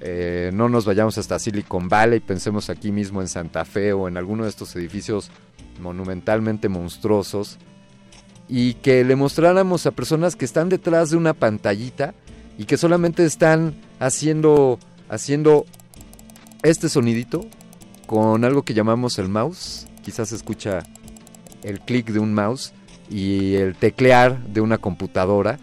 eh, 0.00 0.50
no 0.52 0.68
nos 0.68 0.84
vayamos 0.84 1.16
hasta 1.16 1.38
Silicon 1.38 1.88
Valley, 1.88 2.20
pensemos 2.20 2.68
aquí 2.68 2.92
mismo 2.92 3.22
en 3.22 3.28
Santa 3.28 3.64
Fe 3.64 3.94
o 3.94 4.08
en 4.08 4.18
alguno 4.18 4.44
de 4.44 4.50
estos 4.50 4.76
edificios 4.76 5.30
monumentalmente 5.80 6.68
monstruosos, 6.68 7.58
y 8.48 8.74
que 8.74 9.04
le 9.04 9.16
mostráramos 9.16 9.86
a 9.86 9.90
personas 9.90 10.36
que 10.36 10.44
están 10.44 10.68
detrás 10.68 11.10
de 11.10 11.16
una 11.16 11.32
pantallita 11.32 12.14
y 12.58 12.64
que 12.64 12.76
solamente 12.76 13.24
están 13.24 13.74
haciendo, 13.98 14.78
haciendo 15.08 15.64
este 16.62 16.88
sonidito 16.88 17.46
con 18.06 18.44
algo 18.44 18.62
que 18.62 18.74
llamamos 18.74 19.18
el 19.18 19.28
mouse. 19.28 19.86
Quizás 20.06 20.28
se 20.28 20.36
escucha 20.36 20.84
el 21.64 21.80
clic 21.80 22.12
de 22.12 22.20
un 22.20 22.32
mouse 22.32 22.72
y 23.10 23.56
el 23.56 23.74
teclear 23.74 24.40
de 24.46 24.60
una 24.60 24.78
computadora. 24.78 25.58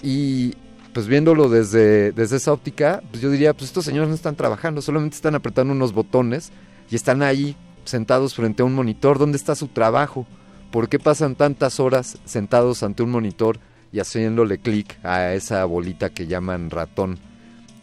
Y 0.00 0.54
pues 0.94 1.08
viéndolo 1.08 1.48
desde, 1.48 2.12
desde 2.12 2.36
esa 2.36 2.52
óptica, 2.52 3.02
pues 3.10 3.20
yo 3.20 3.30
diría, 3.30 3.52
pues 3.52 3.64
estos 3.64 3.84
señores 3.84 4.08
no 4.08 4.14
están 4.14 4.36
trabajando, 4.36 4.80
solamente 4.80 5.16
están 5.16 5.34
apretando 5.34 5.72
unos 5.72 5.92
botones 5.92 6.52
y 6.88 6.94
están 6.94 7.20
ahí 7.20 7.56
sentados 7.84 8.36
frente 8.36 8.62
a 8.62 8.64
un 8.64 8.74
monitor. 8.74 9.18
¿Dónde 9.18 9.38
está 9.38 9.56
su 9.56 9.66
trabajo? 9.66 10.24
¿Por 10.70 10.88
qué 10.88 11.00
pasan 11.00 11.34
tantas 11.34 11.80
horas 11.80 12.18
sentados 12.24 12.84
ante 12.84 13.02
un 13.02 13.10
monitor 13.10 13.58
y 13.90 13.98
haciéndole 13.98 14.58
clic 14.58 15.04
a 15.04 15.34
esa 15.34 15.64
bolita 15.64 16.10
que 16.10 16.28
llaman 16.28 16.70
ratón? 16.70 17.18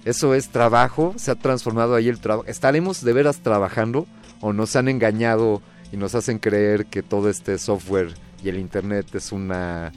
Eso 0.06 0.34
es 0.34 0.50
trabajo, 0.50 1.14
se 1.18 1.32
ha 1.32 1.36
transformado 1.36 1.96
ahí 1.96 2.08
el 2.08 2.20
trabajo. 2.20 2.48
¿Estaremos 2.48 3.04
de 3.04 3.14
veras 3.14 3.40
trabajando 3.40 4.08
o 4.42 4.54
nos 4.54 4.76
han 4.76 4.88
engañado 4.88 5.62
y 5.92 5.98
nos 5.98 6.16
hacen 6.16 6.40
creer 6.40 6.86
que 6.86 7.04
todo 7.04 7.30
este 7.30 7.58
software 7.58 8.14
y 8.44 8.50
el 8.50 8.58
internet 8.58 9.08
es 9.14 9.32
una 9.32 9.92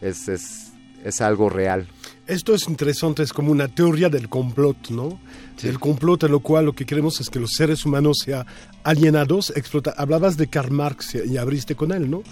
es, 0.00 0.28
es, 0.28 0.72
es 1.04 1.20
algo 1.20 1.48
real? 1.48 1.88
Esto 2.26 2.54
es 2.54 2.68
interesante, 2.68 3.22
es 3.22 3.32
como 3.32 3.52
una 3.52 3.68
teoría 3.68 4.08
del 4.08 4.28
complot, 4.28 4.90
¿no? 4.90 5.20
Sí. 5.56 5.68
El 5.68 5.78
complot 5.78 6.24
en 6.24 6.32
lo 6.32 6.40
cual 6.40 6.66
lo 6.66 6.72
que 6.72 6.84
queremos 6.84 7.20
es 7.20 7.30
que 7.30 7.38
los 7.38 7.52
seres 7.52 7.86
humanos 7.86 8.18
sean 8.24 8.44
alienados, 8.82 9.52
explota 9.56 9.94
Hablabas 9.96 10.36
de 10.36 10.48
Karl 10.48 10.72
Marx 10.72 11.14
y 11.14 11.36
abriste 11.36 11.76
con 11.76 11.92
él, 11.92 12.10
¿no? 12.10 12.22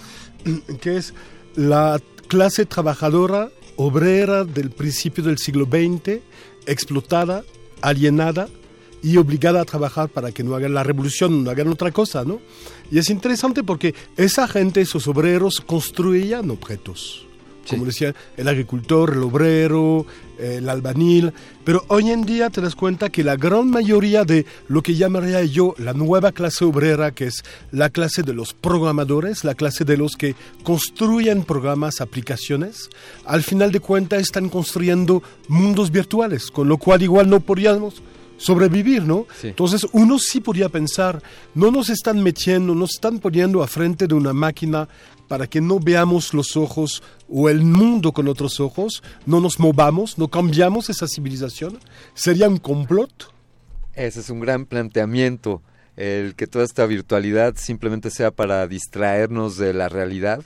Que 0.81 0.97
es 0.97 1.14
la 1.55 2.01
clase 2.27 2.66
trabajadora, 2.66 3.51
obrera 3.77 4.45
del 4.45 4.70
principio 4.70 5.22
del 5.22 5.39
siglo 5.39 5.66
XX, 5.66 6.20
explotada, 6.67 7.45
alienada 7.81 8.49
y 9.03 9.19
obligada 9.19 9.61
a 9.61 9.65
trabajar 9.65 10.09
para 10.09 10.33
que 10.33 10.43
no 10.43 10.55
hagan 10.55 10.75
la 10.75 10.83
revolución, 10.83 11.45
no 11.45 11.51
hagan 11.51 11.69
otra 11.69 11.93
cosa, 11.93 12.25
¿no? 12.25 12.41
Y 12.91 12.99
es 12.99 13.11
interesante 13.11 13.62
porque 13.62 13.95
esa 14.17 14.49
gente, 14.49 14.81
esos 14.81 15.07
obreros, 15.09 15.61
construían 15.61 16.51
objetos 16.51 17.27
como 17.69 17.85
decía, 17.85 18.15
el 18.37 18.49
agricultor, 18.49 19.12
el 19.12 19.23
obrero, 19.23 20.07
eh, 20.39 20.57
el 20.59 20.69
albanil, 20.69 21.33
pero 21.65 21.85
hoy 21.89 22.11
en 22.11 22.23
día 22.23 22.51
te 22.51 22.61
das 22.61 22.75
cuenta 22.75 23.09
que 23.09 23.25
la 23.25 23.37
gran 23.37 23.71
mayoría 23.71 24.25
de 24.25 24.47
lo 24.69 24.83
que 24.83 24.95
llamaría 24.95 25.45
yo 25.45 25.75
la 25.79 25.93
nueva 25.93 26.33
clase 26.33 26.65
obrera, 26.65 27.12
que 27.12 27.27
es 27.27 27.45
la 27.71 27.91
clase 27.91 28.23
de 28.23 28.35
los 28.35 28.53
programadores, 28.53 29.45
la 29.45 29.55
clase 29.55 29.85
de 29.85 29.97
los 29.97 30.17
que 30.17 30.35
construyen 30.62 31.45
programas, 31.45 32.01
aplicaciones, 32.01 32.91
al 33.25 33.43
final 33.43 33.73
de 33.73 33.81
cuentas 33.81 34.21
están 34.21 34.49
construyendo 34.49 35.23
mundos 35.49 35.91
virtuales, 35.91 36.51
con 36.51 36.69
lo 36.69 36.79
cual 36.79 37.03
igual 37.03 37.31
no 37.31 37.41
podríamos 37.41 38.03
sobrevivir, 38.37 39.03
¿no? 39.03 39.27
Sí. 39.41 39.49
Entonces 39.49 39.87
uno 39.93 40.19
sí 40.19 40.41
podría 40.41 40.69
pensar, 40.69 41.23
no 41.55 41.71
nos 41.71 41.89
están 41.89 42.23
metiendo, 42.23 42.75
nos 42.75 42.95
están 42.95 43.19
poniendo 43.19 43.62
a 43.62 43.67
frente 43.67 44.07
de 44.07 44.15
una 44.15 44.33
máquina 44.33 44.89
para 45.29 45.47
que 45.47 45.61
no 45.61 45.81
veamos 45.81 46.35
los 46.35 46.57
ojos 46.57 47.03
o 47.29 47.49
el 47.49 47.62
mundo 47.62 48.12
con 48.12 48.29
otros 48.29 48.61
ojos, 48.61 49.03
no 49.27 49.41
nos 49.41 49.59
movamos, 49.59 50.18
no 50.18 50.29
cambiamos 50.29 50.91
esa 50.91 51.07
civilización. 51.09 51.79
¿Sería 52.14 52.49
un 52.49 52.59
complot? 52.59 53.33
Ese 53.95 54.20
es 54.20 54.31
un 54.31 54.41
gran 54.41 54.66
planteamiento, 54.66 55.62
el 55.97 56.35
que 56.35 56.47
toda 56.47 56.64
esta 56.64 56.87
virtualidad 56.87 57.55
simplemente 57.57 58.11
sea 58.11 58.31
para 58.31 58.66
distraernos 58.66 59.57
de 59.57 59.72
la 59.72 59.89
realidad. 59.89 60.45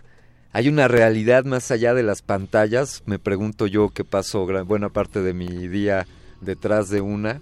¿Hay 0.53 0.69
una 0.69 0.89
realidad 0.89 1.45
más 1.45 1.71
allá 1.71 1.95
de 1.95 2.03
las 2.03 2.23
pantallas? 2.23 3.03
Me 3.07 3.19
pregunto 3.19 3.67
yo 3.67 3.91
que 3.91 4.05
paso 4.05 4.47
buena 4.65 4.89
parte 4.89 5.23
de 5.23 5.35
mi 5.35 5.69
día 5.69 6.07
detrás 6.41 6.89
de 6.89 7.01
una. 7.01 7.41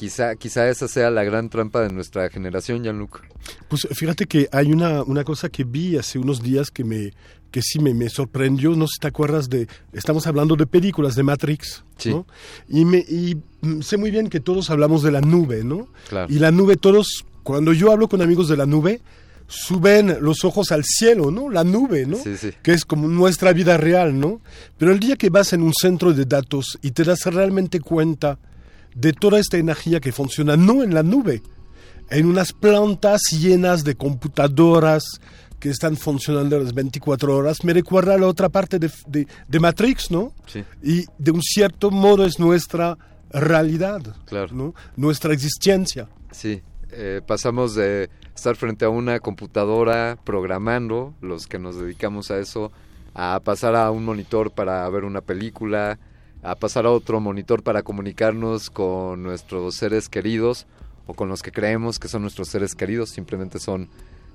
Quizá, 0.00 0.34
quizá 0.34 0.66
esa 0.70 0.88
sea 0.88 1.10
la 1.10 1.24
gran 1.24 1.50
trampa 1.50 1.82
de 1.82 1.90
nuestra 1.92 2.30
generación, 2.30 2.82
Jean-Luc. 2.82 3.20
Pues 3.68 3.86
fíjate 3.92 4.24
que 4.24 4.48
hay 4.50 4.72
una, 4.72 5.02
una 5.02 5.24
cosa 5.24 5.50
que 5.50 5.62
vi 5.62 5.98
hace 5.98 6.18
unos 6.18 6.42
días 6.42 6.70
que 6.70 6.84
me 6.84 7.12
que 7.50 7.60
sí 7.60 7.80
me, 7.80 7.92
me 7.92 8.08
sorprendió, 8.08 8.70
no 8.76 8.86
sé 8.86 8.92
si 8.94 9.00
te 9.00 9.08
acuerdas 9.08 9.50
de, 9.50 9.68
estamos 9.92 10.26
hablando 10.26 10.56
de 10.56 10.66
películas 10.66 11.16
de 11.16 11.22
Matrix, 11.22 11.84
Sí. 11.98 12.08
¿no? 12.08 12.26
Y, 12.66 12.86
me, 12.86 12.98
y 13.00 13.36
sé 13.82 13.98
muy 13.98 14.10
bien 14.10 14.30
que 14.30 14.40
todos 14.40 14.70
hablamos 14.70 15.02
de 15.02 15.10
la 15.10 15.20
nube, 15.20 15.62
¿no? 15.64 15.88
Claro. 16.08 16.32
Y 16.32 16.38
la 16.38 16.50
nube, 16.50 16.76
todos, 16.76 17.26
cuando 17.42 17.74
yo 17.74 17.92
hablo 17.92 18.08
con 18.08 18.22
amigos 18.22 18.48
de 18.48 18.56
la 18.56 18.64
nube, 18.64 19.02
suben 19.48 20.16
los 20.22 20.44
ojos 20.46 20.72
al 20.72 20.84
cielo, 20.84 21.30
¿no? 21.30 21.50
La 21.50 21.62
nube, 21.62 22.06
¿no? 22.06 22.16
Sí, 22.16 22.38
sí. 22.38 22.52
Que 22.62 22.72
es 22.72 22.86
como 22.86 23.06
nuestra 23.06 23.52
vida 23.52 23.76
real, 23.76 24.18
¿no? 24.18 24.40
Pero 24.78 24.92
el 24.92 25.00
día 25.00 25.16
que 25.16 25.28
vas 25.28 25.52
en 25.52 25.60
un 25.60 25.74
centro 25.74 26.14
de 26.14 26.24
datos 26.24 26.78
y 26.80 26.92
te 26.92 27.04
das 27.04 27.26
realmente 27.26 27.80
cuenta 27.80 28.38
de 28.94 29.12
toda 29.12 29.38
esta 29.38 29.56
energía 29.56 30.00
que 30.00 30.12
funciona 30.12 30.56
no 30.56 30.82
en 30.82 30.94
la 30.94 31.02
nube, 31.02 31.42
en 32.10 32.26
unas 32.26 32.52
plantas 32.52 33.20
llenas 33.30 33.84
de 33.84 33.94
computadoras 33.94 35.04
que 35.58 35.68
están 35.68 35.96
funcionando 35.96 36.58
las 36.58 36.72
24 36.72 37.36
horas, 37.36 37.64
me 37.64 37.72
recuerda 37.74 38.14
a 38.14 38.18
la 38.18 38.26
otra 38.26 38.48
parte 38.48 38.78
de, 38.78 38.90
de- 39.06 39.26
de 39.46 39.60
Matrix, 39.60 40.10
¿no? 40.10 40.32
Sí. 40.46 40.64
Y 40.82 41.04
de 41.18 41.30
un 41.30 41.42
cierto 41.42 41.90
modo 41.90 42.24
es 42.24 42.38
nuestra 42.38 42.96
realidad, 43.30 44.00
Claro. 44.24 44.54
¿no? 44.54 44.74
Nuestra 44.96 45.32
existencia. 45.34 46.08
Sí, 46.32 46.62
eh, 46.92 47.20
pasamos 47.26 47.74
de 47.74 48.08
estar 48.34 48.56
frente 48.56 48.84
a 48.86 48.88
una 48.88 49.20
computadora 49.20 50.18
programando, 50.24 51.14
los 51.20 51.46
que 51.46 51.58
nos 51.58 51.76
dedicamos 51.78 52.30
a 52.30 52.38
eso, 52.38 52.72
a 53.14 53.38
pasar 53.44 53.76
a 53.76 53.90
un 53.90 54.04
monitor 54.04 54.50
para 54.52 54.88
ver 54.88 55.04
una 55.04 55.20
película, 55.20 55.98
a 56.42 56.54
pasar 56.54 56.86
a 56.86 56.90
otro 56.90 57.20
monitor 57.20 57.62
para 57.62 57.82
comunicarnos 57.82 58.70
con 58.70 59.22
nuestros 59.22 59.74
seres 59.74 60.08
queridos 60.08 60.66
o 61.06 61.14
con 61.14 61.28
los 61.28 61.42
que 61.42 61.52
creemos 61.52 61.98
que 61.98 62.08
son 62.08 62.22
nuestros 62.22 62.48
seres 62.48 62.74
queridos, 62.74 63.10
simplemente 63.10 63.58
son, 63.58 63.88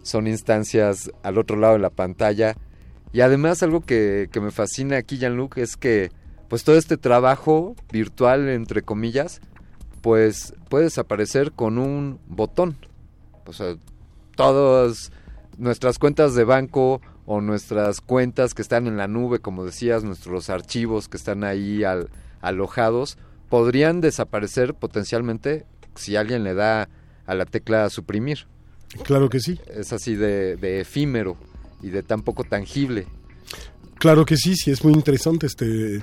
son 0.03 0.27
instancias 0.27 1.11
al 1.23 1.37
otro 1.37 1.57
lado 1.57 1.73
de 1.73 1.79
la 1.79 1.89
pantalla. 1.89 2.55
Y 3.13 3.21
además 3.21 3.63
algo 3.63 3.81
que, 3.81 4.29
que 4.31 4.41
me 4.41 4.51
fascina 4.51 4.97
aquí, 4.97 5.17
Jean-Luc, 5.17 5.57
es 5.57 5.77
que 5.77 6.11
pues 6.49 6.63
todo 6.63 6.77
este 6.77 6.97
trabajo 6.97 7.75
virtual, 7.91 8.49
entre 8.49 8.81
comillas, 8.83 9.41
pues 10.01 10.53
puede 10.69 10.85
desaparecer 10.85 11.51
con 11.51 11.77
un 11.77 12.19
botón. 12.27 12.77
O 13.45 13.53
sea, 13.53 13.75
todas 14.35 15.11
nuestras 15.57 15.97
cuentas 15.97 16.35
de 16.35 16.43
banco 16.43 17.01
o 17.25 17.41
nuestras 17.41 18.01
cuentas 18.01 18.53
que 18.53 18.61
están 18.61 18.87
en 18.87 18.97
la 18.97 19.07
nube, 19.07 19.39
como 19.39 19.65
decías, 19.65 20.03
nuestros 20.03 20.49
archivos 20.49 21.07
que 21.07 21.17
están 21.17 21.43
ahí 21.43 21.83
al- 21.83 22.09
alojados, 22.41 23.17
podrían 23.49 24.01
desaparecer 24.01 24.73
potencialmente 24.73 25.65
si 25.95 26.15
alguien 26.15 26.43
le 26.43 26.53
da 26.53 26.89
a 27.25 27.35
la 27.35 27.45
tecla 27.45 27.89
suprimir. 27.89 28.45
Claro 29.03 29.29
que 29.29 29.39
sí. 29.39 29.59
Es 29.73 29.91
así 29.93 30.15
de, 30.15 30.55
de 30.57 30.81
efímero 30.81 31.37
y 31.81 31.89
de 31.89 32.03
tan 32.03 32.21
poco 32.21 32.43
tangible. 32.43 33.07
Claro 33.97 34.25
que 34.25 34.35
sí, 34.37 34.55
sí 34.55 34.71
es 34.71 34.83
muy 34.83 34.93
interesante 34.93 35.47
este, 35.47 35.95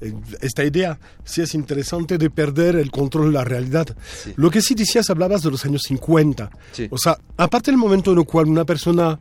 eh, 0.00 0.14
esta 0.40 0.64
idea. 0.64 0.98
Sí 1.24 1.42
es 1.42 1.54
interesante 1.54 2.16
de 2.16 2.30
perder 2.30 2.76
el 2.76 2.90
control 2.90 3.26
de 3.26 3.32
la 3.38 3.44
realidad. 3.44 3.96
Sí. 4.22 4.32
Lo 4.36 4.50
que 4.50 4.62
sí 4.62 4.74
decías, 4.74 5.10
hablabas 5.10 5.42
de 5.42 5.50
los 5.50 5.64
años 5.64 5.82
50. 5.86 6.50
Sí. 6.72 6.88
O 6.90 6.96
sea, 6.96 7.18
aparte 7.36 7.70
del 7.70 7.78
momento 7.78 8.12
en 8.12 8.18
el 8.20 8.24
cual 8.24 8.46
una 8.46 8.64
persona 8.64 9.18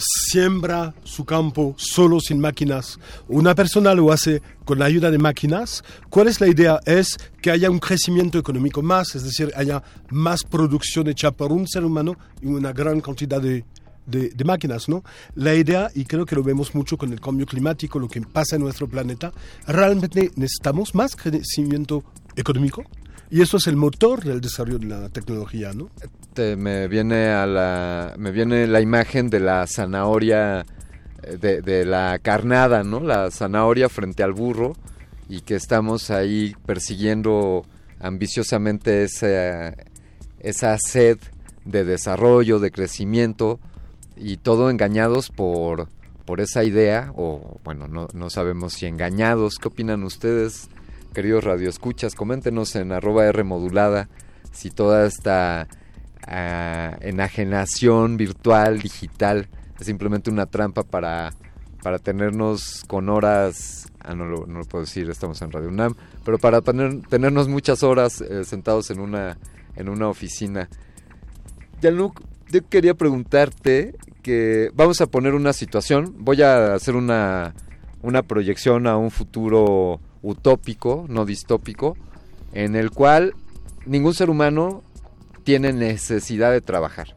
siembra 0.00 0.94
su 1.04 1.24
campo 1.24 1.74
solo 1.76 2.20
sin 2.20 2.40
máquinas, 2.40 2.98
una 3.28 3.54
persona 3.54 3.94
lo 3.94 4.12
hace 4.12 4.42
con 4.64 4.78
la 4.78 4.86
ayuda 4.86 5.10
de 5.10 5.18
máquinas, 5.18 5.84
¿cuál 6.08 6.28
es 6.28 6.40
la 6.40 6.48
idea? 6.48 6.80
Es 6.86 7.18
que 7.42 7.50
haya 7.50 7.70
un 7.70 7.78
crecimiento 7.78 8.38
económico 8.38 8.82
más, 8.82 9.14
es 9.14 9.24
decir, 9.24 9.52
haya 9.56 9.82
más 10.10 10.44
producción 10.44 11.08
hecha 11.08 11.30
por 11.30 11.52
un 11.52 11.68
ser 11.68 11.84
humano 11.84 12.16
y 12.40 12.46
una 12.46 12.72
gran 12.72 13.00
cantidad 13.00 13.40
de, 13.40 13.64
de, 14.06 14.30
de 14.30 14.44
máquinas, 14.44 14.88
¿no? 14.88 15.04
La 15.34 15.54
idea, 15.54 15.90
y 15.94 16.04
creo 16.04 16.26
que 16.26 16.34
lo 16.34 16.42
vemos 16.42 16.74
mucho 16.74 16.96
con 16.96 17.12
el 17.12 17.20
cambio 17.20 17.46
climático, 17.46 17.98
lo 17.98 18.08
que 18.08 18.20
pasa 18.22 18.56
en 18.56 18.62
nuestro 18.62 18.88
planeta, 18.88 19.32
realmente 19.66 20.30
necesitamos 20.36 20.94
más 20.94 21.16
crecimiento 21.16 22.02
económico 22.36 22.84
y 23.30 23.42
eso 23.42 23.58
es 23.58 23.66
el 23.68 23.76
motor 23.76 24.24
del 24.24 24.40
desarrollo 24.40 24.78
de 24.78 24.86
la 24.86 25.08
tecnología, 25.08 25.72
¿no? 25.72 25.90
Te- 26.34 26.56
me 26.56 26.86
viene 26.88 27.28
a 27.30 27.46
la 27.46 28.14
me 28.16 28.30
viene 28.30 28.66
la 28.66 28.80
imagen 28.80 29.30
de 29.30 29.40
la 29.40 29.66
zanahoria 29.66 30.64
eh, 31.22 31.36
de, 31.36 31.60
de 31.60 31.84
la 31.84 32.18
carnada, 32.20 32.84
¿no? 32.84 33.00
La 33.00 33.30
zanahoria 33.30 33.88
frente 33.88 34.22
al 34.22 34.32
burro 34.32 34.74
y 35.28 35.40
que 35.40 35.56
estamos 35.56 36.10
ahí 36.10 36.54
persiguiendo 36.66 37.64
ambiciosamente 37.98 39.02
esa 39.04 39.74
esa 40.38 40.78
sed 40.78 41.18
de 41.64 41.84
desarrollo, 41.84 42.58
de 42.60 42.70
crecimiento 42.70 43.58
y 44.16 44.36
todo 44.36 44.70
engañados 44.70 45.30
por 45.30 45.88
por 46.24 46.40
esa 46.40 46.62
idea 46.62 47.12
o 47.16 47.58
bueno, 47.64 47.88
no, 47.88 48.06
no 48.14 48.30
sabemos 48.30 48.74
si 48.74 48.86
engañados. 48.86 49.56
¿Qué 49.60 49.66
opinan 49.66 50.04
ustedes, 50.04 50.68
queridos 51.12 51.42
radioescuchas? 51.42 52.14
Coméntenos 52.14 52.76
en 52.76 52.92
arroba 52.92 53.26
R 53.26 53.42
modulada 53.42 54.08
si 54.52 54.70
toda 54.70 55.06
esta 55.06 55.66
ah, 56.30 56.96
enajenación 57.00 58.16
virtual, 58.16 58.80
digital, 58.80 59.48
es 59.78 59.86
simplemente 59.86 60.30
una 60.30 60.46
trampa 60.46 60.82
para, 60.82 61.32
para 61.82 61.98
tenernos 61.98 62.84
con 62.86 63.08
horas, 63.08 63.92
ah, 64.00 64.14
no, 64.14 64.24
lo, 64.24 64.46
no 64.46 64.60
lo 64.60 64.64
puedo 64.64 64.84
decir, 64.84 65.10
estamos 65.10 65.42
en 65.42 65.52
Radio 65.52 65.68
UNAM, 65.68 65.94
pero 66.24 66.38
para 66.38 66.60
tener, 66.60 67.02
tenernos 67.08 67.48
muchas 67.48 67.82
horas 67.82 68.20
eh, 68.20 68.44
sentados 68.44 68.90
en 68.90 69.00
una, 69.00 69.36
en 69.76 69.88
una 69.88 70.08
oficina. 70.08 70.68
Jean-Luc, 71.82 72.20
yo 72.50 72.66
quería 72.68 72.94
preguntarte 72.94 73.94
que 74.22 74.70
vamos 74.74 75.00
a 75.00 75.06
poner 75.06 75.34
una 75.34 75.52
situación, 75.52 76.14
voy 76.18 76.42
a 76.42 76.74
hacer 76.74 76.94
una, 76.94 77.54
una 78.02 78.22
proyección 78.22 78.86
a 78.86 78.96
un 78.96 79.10
futuro 79.10 80.00
utópico, 80.22 81.06
no 81.08 81.24
distópico, 81.24 81.96
en 82.52 82.76
el 82.76 82.90
cual 82.90 83.34
ningún 83.86 84.14
ser 84.14 84.30
humano 84.30 84.82
tiene 85.40 85.72
necesidad 85.72 86.52
de 86.52 86.60
trabajar. 86.60 87.16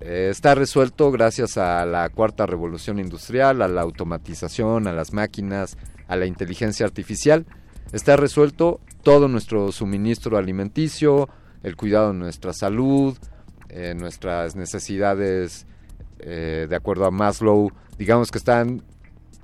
Eh, 0.00 0.28
está 0.30 0.54
resuelto 0.54 1.10
gracias 1.10 1.58
a 1.58 1.84
la 1.84 2.08
cuarta 2.08 2.46
revolución 2.46 2.98
industrial, 2.98 3.60
a 3.60 3.68
la 3.68 3.82
automatización, 3.82 4.86
a 4.86 4.92
las 4.92 5.12
máquinas, 5.12 5.76
a 6.08 6.16
la 6.16 6.26
inteligencia 6.26 6.86
artificial. 6.86 7.46
Está 7.92 8.16
resuelto 8.16 8.80
todo 9.02 9.28
nuestro 9.28 9.72
suministro 9.72 10.38
alimenticio, 10.38 11.28
el 11.62 11.76
cuidado 11.76 12.12
de 12.12 12.18
nuestra 12.18 12.52
salud, 12.52 13.18
eh, 13.68 13.94
nuestras 13.94 14.56
necesidades 14.56 15.66
eh, 16.18 16.66
de 16.68 16.76
acuerdo 16.76 17.04
a 17.04 17.10
Maslow, 17.10 17.70
digamos 17.98 18.30
que 18.30 18.38
están 18.38 18.82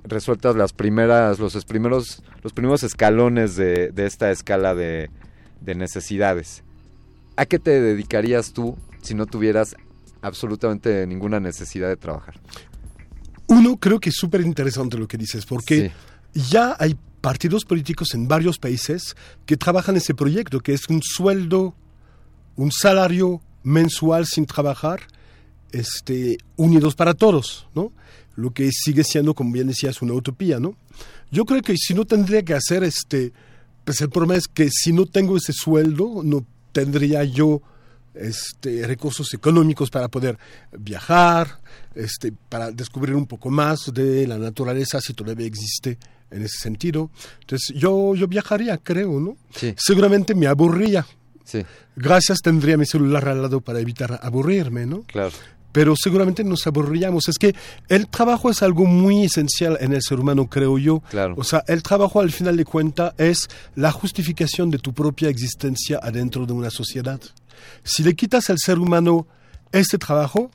resueltas 0.03 0.55
las 0.55 0.73
primeras, 0.73 1.37
los 1.39 1.65
primeros, 1.65 2.23
los 2.41 2.53
primeros 2.53 2.83
escalones 2.83 3.55
de, 3.55 3.91
esta 3.97 4.31
escala 4.31 4.73
de 4.73 5.09
necesidades. 5.63 6.63
¿A 7.37 7.45
qué 7.45 7.59
te 7.59 7.79
dedicarías 7.79 8.51
tú 8.51 8.75
si 9.01 9.13
no 9.13 9.27
tuvieras 9.27 9.75
absolutamente 10.21 11.05
ninguna 11.05 11.39
necesidad 11.39 11.87
de 11.87 11.95
trabajar? 11.95 12.41
Uno, 13.47 13.77
creo 13.77 13.99
que 13.99 14.09
es 14.09 14.15
súper 14.15 14.41
interesante 14.41 14.97
lo 14.97 15.07
que 15.07 15.17
dices, 15.17 15.45
porque 15.45 15.91
ya 16.33 16.75
hay 16.79 16.97
partidos 17.21 17.63
políticos 17.63 18.15
en 18.15 18.27
varios 18.27 18.57
países 18.57 19.15
que 19.45 19.55
trabajan 19.55 19.95
ese 19.95 20.15
proyecto, 20.15 20.59
que 20.59 20.73
es 20.73 20.89
un 20.89 21.01
sueldo, 21.03 21.75
un 22.55 22.71
salario 22.71 23.41
mensual 23.63 24.25
sin 24.25 24.47
trabajar, 24.47 25.01
este, 25.71 26.37
unidos 26.55 26.95
para 26.95 27.13
todos, 27.13 27.67
¿no? 27.75 27.91
Lo 28.35 28.51
que 28.51 28.71
sigue 28.71 29.03
siendo, 29.03 29.35
como 29.35 29.51
bien 29.51 29.67
decías, 29.67 30.01
una 30.01 30.13
utopía, 30.13 30.59
¿no? 30.59 30.75
Yo 31.31 31.45
creo 31.45 31.61
que 31.61 31.75
si 31.77 31.93
no 31.93 32.05
tendría 32.05 32.43
que 32.43 32.55
hacer, 32.55 32.83
este, 32.83 33.31
pues 33.85 34.01
el 34.01 34.09
problema 34.09 34.35
es 34.35 34.47
que 34.47 34.69
si 34.71 34.91
no 34.91 35.05
tengo 35.05 35.37
ese 35.37 35.53
sueldo, 35.53 36.21
no 36.23 36.45
tendría 36.77 37.23
yo 37.23 37.59
este, 38.13 38.85
recursos 38.85 39.33
económicos 39.33 39.89
para 39.89 40.09
poder 40.09 40.37
viajar, 40.71 41.59
este, 41.95 42.31
para 42.49 42.69
descubrir 42.69 43.15
un 43.15 43.25
poco 43.25 43.49
más 43.49 43.91
de 43.91 44.27
la 44.27 44.37
naturaleza, 44.37 45.01
si 45.01 45.15
todavía 45.15 45.47
existe 45.47 45.97
en 46.29 46.43
ese 46.43 46.59
sentido. 46.59 47.09
Entonces, 47.41 47.75
yo, 47.75 48.13
yo 48.13 48.27
viajaría, 48.27 48.77
creo, 48.77 49.19
¿no? 49.19 49.37
Sí. 49.55 49.73
Seguramente 49.75 50.35
me 50.35 50.45
aburría. 50.45 51.03
Sí. 51.43 51.65
Gracias 51.95 52.41
tendría 52.43 52.77
mi 52.77 52.85
celular 52.85 53.27
al 53.27 53.41
lado 53.41 53.59
para 53.59 53.79
evitar 53.79 54.19
aburrirme, 54.21 54.85
¿no? 54.85 55.01
Claro. 55.07 55.33
Pero 55.77 55.95
seguramente 55.95 56.43
nos 56.43 56.65
aburriríamos. 56.65 57.27
Es 57.29 57.37
que 57.37 57.53
el 57.87 58.07
trabajo 58.07 58.49
es 58.49 58.63
algo 58.63 58.85
muy 58.85 59.25
esencial 59.25 59.77
en 59.79 59.93
el 59.93 60.01
ser 60.01 60.19
humano, 60.19 60.47
creo 60.49 60.79
yo. 60.79 61.01
Claro. 61.01 61.35
O 61.37 61.43
sea, 61.43 61.63
el 61.67 61.83
trabajo 61.83 62.19
al 62.19 62.31
final 62.31 62.57
de 62.57 62.65
cuentas 62.65 63.13
es 63.19 63.47
la 63.75 63.91
justificación 63.91 64.71
de 64.71 64.79
tu 64.79 64.91
propia 64.91 65.29
existencia 65.29 65.99
adentro 66.01 66.47
de 66.47 66.53
una 66.53 66.71
sociedad. 66.71 67.21
Si 67.83 68.01
le 68.01 68.15
quitas 68.15 68.49
al 68.49 68.57
ser 68.57 68.79
humano 68.79 69.27
este 69.71 69.99
trabajo, 69.99 70.49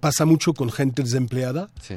pasa 0.00 0.24
mucho 0.24 0.54
con 0.54 0.70
gente 0.72 1.02
desempleada, 1.02 1.68
Sí. 1.82 1.96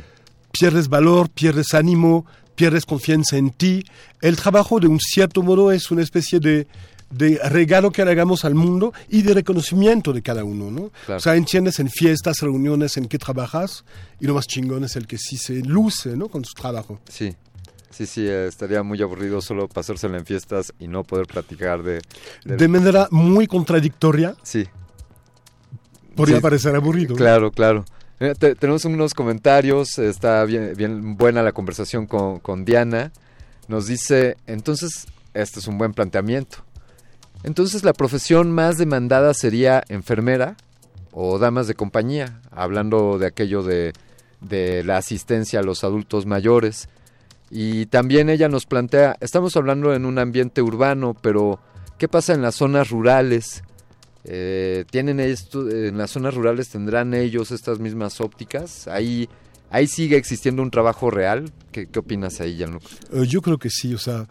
pierdes 0.51 0.89
valor, 0.89 1.29
pierdes 1.29 1.73
ánimo, 1.73 2.25
pierdes 2.55 2.85
confianza 2.85 3.37
en 3.37 3.51
ti. 3.51 3.85
El 4.19 4.35
trabajo, 4.35 4.81
de 4.81 4.87
un 4.87 4.99
cierto 4.99 5.41
modo, 5.41 5.71
es 5.71 5.89
una 5.89 6.01
especie 6.01 6.41
de, 6.41 6.67
de 7.09 7.39
regalo 7.49 7.91
que 7.91 8.03
le 8.03 8.11
hagamos 8.11 8.43
al 8.45 8.53
mundo 8.55 8.93
y 9.09 9.21
de 9.21 9.33
reconocimiento 9.33 10.11
de 10.13 10.21
cada 10.21 10.43
uno, 10.43 10.69
¿no? 10.71 10.91
Claro. 11.05 11.17
O 11.17 11.19
sea, 11.21 11.35
entiendes 11.35 11.79
en 11.79 11.89
fiestas, 11.89 12.39
reuniones 12.41 12.97
en 12.97 13.07
que 13.07 13.17
trabajas 13.17 13.85
y 14.19 14.27
lo 14.27 14.33
más 14.33 14.45
chingón 14.47 14.83
es 14.83 14.95
el 14.97 15.07
que 15.07 15.17
sí 15.17 15.37
se 15.37 15.55
luce, 15.61 16.17
¿no? 16.17 16.27
Con 16.27 16.43
su 16.43 16.53
trabajo. 16.53 16.99
Sí. 17.09 17.35
Sí, 17.89 18.05
sí, 18.05 18.27
eh, 18.27 18.47
estaría 18.47 18.83
muy 18.83 19.01
aburrido 19.01 19.41
solo 19.41 19.67
pasárselo 19.67 20.17
en 20.17 20.25
fiestas 20.25 20.71
y 20.77 20.87
no 20.87 21.03
poder 21.03 21.25
platicar 21.25 21.81
de... 21.81 22.01
de- 22.45 22.57
De 22.57 22.67
manera 22.67 23.07
muy 23.09 23.47
contradictoria, 23.47 24.35
Sí, 24.43 24.67
podría 26.15 26.37
Sí. 26.37 26.41
parecer 26.41 26.75
aburrido. 26.75 27.15
Claro, 27.15 27.51
claro. 27.51 27.85
Eh, 28.19 28.33
te- 28.37 28.55
tenemos 28.55 28.85
unos 28.85 29.13
comentarios, 29.13 29.97
está 29.99 30.43
bien, 30.45 30.73
bien 30.75 31.15
buena 31.17 31.41
la 31.43 31.53
conversación 31.53 32.05
con, 32.07 32.39
con 32.39 32.65
Diana. 32.65 33.11
Nos 33.67 33.87
dice, 33.87 34.37
entonces, 34.47 35.07
este 35.33 35.59
es 35.59 35.67
un 35.67 35.77
buen 35.77 35.93
planteamiento. 35.93 36.59
Entonces, 37.43 37.83
la 37.83 37.93
profesión 37.93 38.51
más 38.51 38.77
demandada 38.77 39.33
sería 39.33 39.83
enfermera 39.89 40.57
o 41.11 41.39
damas 41.39 41.67
de 41.67 41.75
compañía, 41.75 42.41
hablando 42.51 43.17
de 43.17 43.27
aquello 43.27 43.63
de, 43.63 43.93
de 44.41 44.83
la 44.83 44.97
asistencia 44.97 45.59
a 45.59 45.63
los 45.63 45.83
adultos 45.83 46.25
mayores. 46.25 46.89
Y 47.49 47.85
también 47.87 48.29
ella 48.29 48.49
nos 48.49 48.65
plantea, 48.65 49.15
estamos 49.21 49.55
hablando 49.55 49.93
en 49.93 50.05
un 50.05 50.19
ambiente 50.19 50.61
urbano, 50.61 51.15
pero 51.21 51.59
¿qué 51.97 52.07
pasa 52.07 52.33
en 52.33 52.41
las 52.41 52.55
zonas 52.55 52.89
rurales? 52.89 53.63
Eh, 54.25 54.83
¿Tienen 54.91 55.21
esto, 55.21 55.69
en 55.69 55.97
las 55.97 56.11
zonas 56.11 56.33
rurales 56.35 56.67
tendrán 56.69 57.13
ellos 57.13 57.51
estas 57.51 57.79
mismas 57.79 58.19
ópticas? 58.19 58.87
Ahí, 58.89 59.29
ahí 59.69 59.87
sigue 59.87 60.17
existiendo 60.17 60.61
un 60.61 60.71
trabajo 60.71 61.09
real. 61.09 61.51
¿Qué, 61.71 61.87
opinas 61.97 62.41
ahí, 62.41 62.57
Gianluca? 62.57 62.87
Eh, 63.13 63.25
yo 63.25 63.41
creo 63.41 63.57
que 63.57 63.69
sí, 63.69 63.93
o 63.93 63.97
sea, 63.97 64.27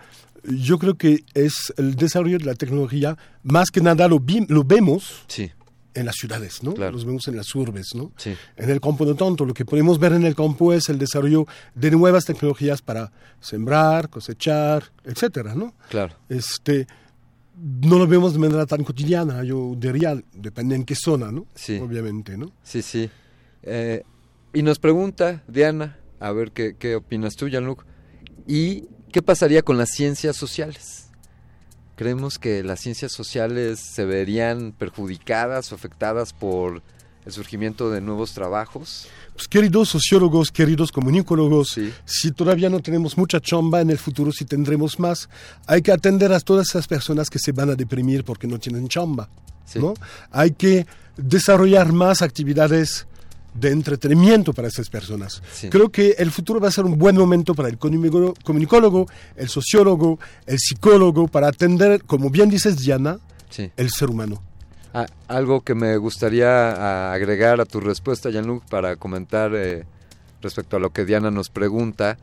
yo 0.49 0.79
creo 0.79 0.95
que 0.97 1.25
es 1.35 1.73
el 1.77 1.97
desarrollo 1.97 2.39
de 2.39 2.45
la 2.45 2.55
tecnología, 2.55 3.17
más 3.43 3.71
que 3.71 3.81
nada 3.81 4.09
lo, 4.09 4.19
vi- 4.21 4.47
lo 4.49 4.65
vemos 4.65 5.25
Sí, 5.29 5.51
en 5.95 6.07
las 6.07 6.17
ciudades, 6.17 6.63
¿no? 6.63 6.75
Claro. 6.75 6.93
Los 6.93 7.05
vemos 7.07 7.27
en 7.29 7.37
las 7.37 7.55
urbes, 7.55 7.95
¿no? 7.95 8.13
sí, 8.17 8.35
En 8.57 8.69
el 8.71 8.81
campo 8.81 9.05
no 9.07 9.15
tanto, 9.15 9.45
lo 9.47 9.55
que 9.55 9.65
podemos 9.65 9.99
ver 9.99 10.13
en 10.13 10.25
el 10.25 10.35
campo 10.35 10.73
es 10.73 10.89
el 10.91 10.99
desarrollo 10.99 11.47
de 11.75 11.91
nuevas 11.91 12.25
tecnologías 12.27 12.83
para 12.83 13.11
sembrar, 13.41 14.11
cosechar, 14.11 14.85
etcétera, 15.05 15.55
¿no? 15.55 15.73
claro. 15.89 16.15
Este, 16.29 16.87
no 17.59 17.99
lo 17.99 18.07
vemos 18.07 18.35
de 18.35 18.39
manera 18.39 18.67
tan 18.67 18.85
cotidiana, 18.85 19.43
yo 19.43 19.75
diría, 19.79 20.21
depende 20.35 20.75
en 20.77 20.85
qué 20.85 20.95
zona, 20.95 21.33
¿no? 21.33 21.47
Sí. 21.55 21.79
Obviamente, 21.79 22.37
¿no? 22.37 22.53
Sí, 22.63 22.83
sí. 22.83 23.09
Eh, 23.63 24.03
y 24.53 24.63
nos 24.63 24.79
pregunta 24.79 25.43
Diana, 25.49 25.99
a 26.21 26.31
ver 26.33 26.53
qué, 26.53 26.77
qué 26.79 26.97
opinas 26.97 27.35
tú, 27.37 27.49
Gianluca, 27.49 27.85
¿y 28.47 28.85
qué 29.13 29.23
pasaría 29.23 29.63
con 29.63 29.79
las 29.79 29.91
ciencias 29.91 30.37
sociales? 30.37 31.05
¿Creemos 31.97 32.39
que 32.39 32.63
las 32.63 32.81
ciencias 32.81 33.13
sociales 33.13 33.81
se 33.81 34.05
verían 34.05 34.73
perjudicadas 34.73 35.73
o 35.73 35.75
afectadas 35.75 36.33
por 36.35 36.83
el 37.25 37.33
surgimiento 37.33 37.91
de 37.91 38.01
nuevos 38.03 38.33
trabajos? 38.35 39.09
Pues, 39.35 39.49
queridos 39.49 39.89
sociólogos, 39.89 40.51
queridos 40.53 40.93
comunicólogos, 40.93 41.69
Sí. 41.71 41.93
si 42.05 42.33
todavía 42.33 42.69
no 42.69 42.81
tenemos 42.81 43.17
mucha 43.17 43.41
chamba 43.41 43.81
en 43.81 43.91
el 43.91 43.99
futuro, 43.99 44.31
si 44.31 44.45
tendremos 44.45 44.99
más, 44.99 45.29
hay 45.67 45.81
que 45.83 45.91
atender 45.93 46.33
a 46.33 46.41
todas 46.41 46.69
esas 46.69 46.87
personas 46.87 47.31
que 47.31 47.39
se 47.39 47.53
van 47.53 47.71
a 47.71 47.75
deprimir 47.75 48.25
porque 48.25 48.47
no 48.47 48.59
tienen 48.59 48.89
chamba. 48.89 49.29
Sí. 49.65 49.79
¿no? 49.79 49.95
Hay 50.31 50.53
que 50.53 50.87
desarrollar 51.17 51.93
más 51.93 52.21
actividades 52.23 53.07
de 53.59 53.71
entretenimiento 53.71 54.53
para 54.53 54.69
esas 54.69 54.89
personas. 54.91 55.43
Sí. 55.53 55.69
Creo 55.71 55.89
que 55.91 56.17
el 56.19 56.31
futuro 56.31 56.61
va 56.61 56.69
a 56.69 56.71
ser 56.73 56.85
un 56.85 56.99
buen 56.99 57.17
momento 57.17 57.55
para 57.55 57.69
el 57.69 57.79
comunicólogo, 57.79 59.07
el 59.37 59.49
sociólogo, 59.49 60.19
el 60.47 60.59
psicólogo, 60.59 61.29
para 61.29 61.49
atender, 61.49 62.05
como 62.05 62.31
bien 62.31 62.51
dices, 62.51 62.79
Diana, 62.79 63.19
Sí. 63.51 63.71
el 63.77 63.91
ser 63.91 64.11
humano. 64.11 64.43
Ah, 64.93 65.07
algo 65.29 65.61
que 65.61 65.75
me 65.75 65.97
gustaría 65.99 66.49
ah, 66.73 67.13
agregar 67.13 67.61
a 67.61 67.65
tu 67.67 67.81
respuesta, 67.81 68.31
Jean-Luc, 68.31 68.65
para 68.69 68.97
comentar 68.97 69.53
eh, 69.55 69.85
respecto 70.41 70.77
a 70.77 70.81
lo 70.81 70.91
que 70.91 71.05
Diana 71.05 71.31
nos 71.31 71.51
pregunta. 71.51 72.17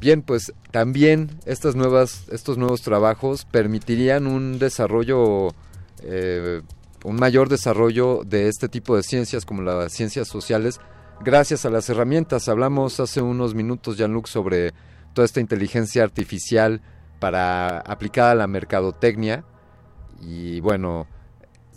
Bien, 0.00 0.22
pues 0.22 0.52
también 0.70 1.30
estas 1.46 1.76
nuevas, 1.76 2.24
estos 2.30 2.58
nuevos 2.58 2.82
trabajos 2.82 3.44
permitirían 3.44 4.26
un 4.26 4.58
desarrollo, 4.58 5.54
eh, 6.02 6.62
un 7.04 7.16
mayor 7.16 7.48
desarrollo 7.48 8.22
de 8.24 8.48
este 8.48 8.68
tipo 8.68 8.96
de 8.96 9.02
ciencias 9.02 9.44
como 9.44 9.62
las 9.62 9.92
ciencias 9.92 10.26
sociales, 10.26 10.80
gracias 11.22 11.64
a 11.64 11.70
las 11.70 11.88
herramientas. 11.88 12.48
Hablamos 12.48 12.98
hace 12.98 13.20
unos 13.20 13.54
minutos, 13.54 13.96
Jean-Luc, 13.98 14.26
sobre 14.26 14.72
toda 15.12 15.26
esta 15.26 15.40
inteligencia 15.40 16.02
artificial 16.02 16.80
para 17.20 17.78
aplicada 17.78 18.32
a 18.32 18.34
la 18.34 18.46
mercadotecnia 18.46 19.44
y 20.20 20.60
bueno, 20.60 21.06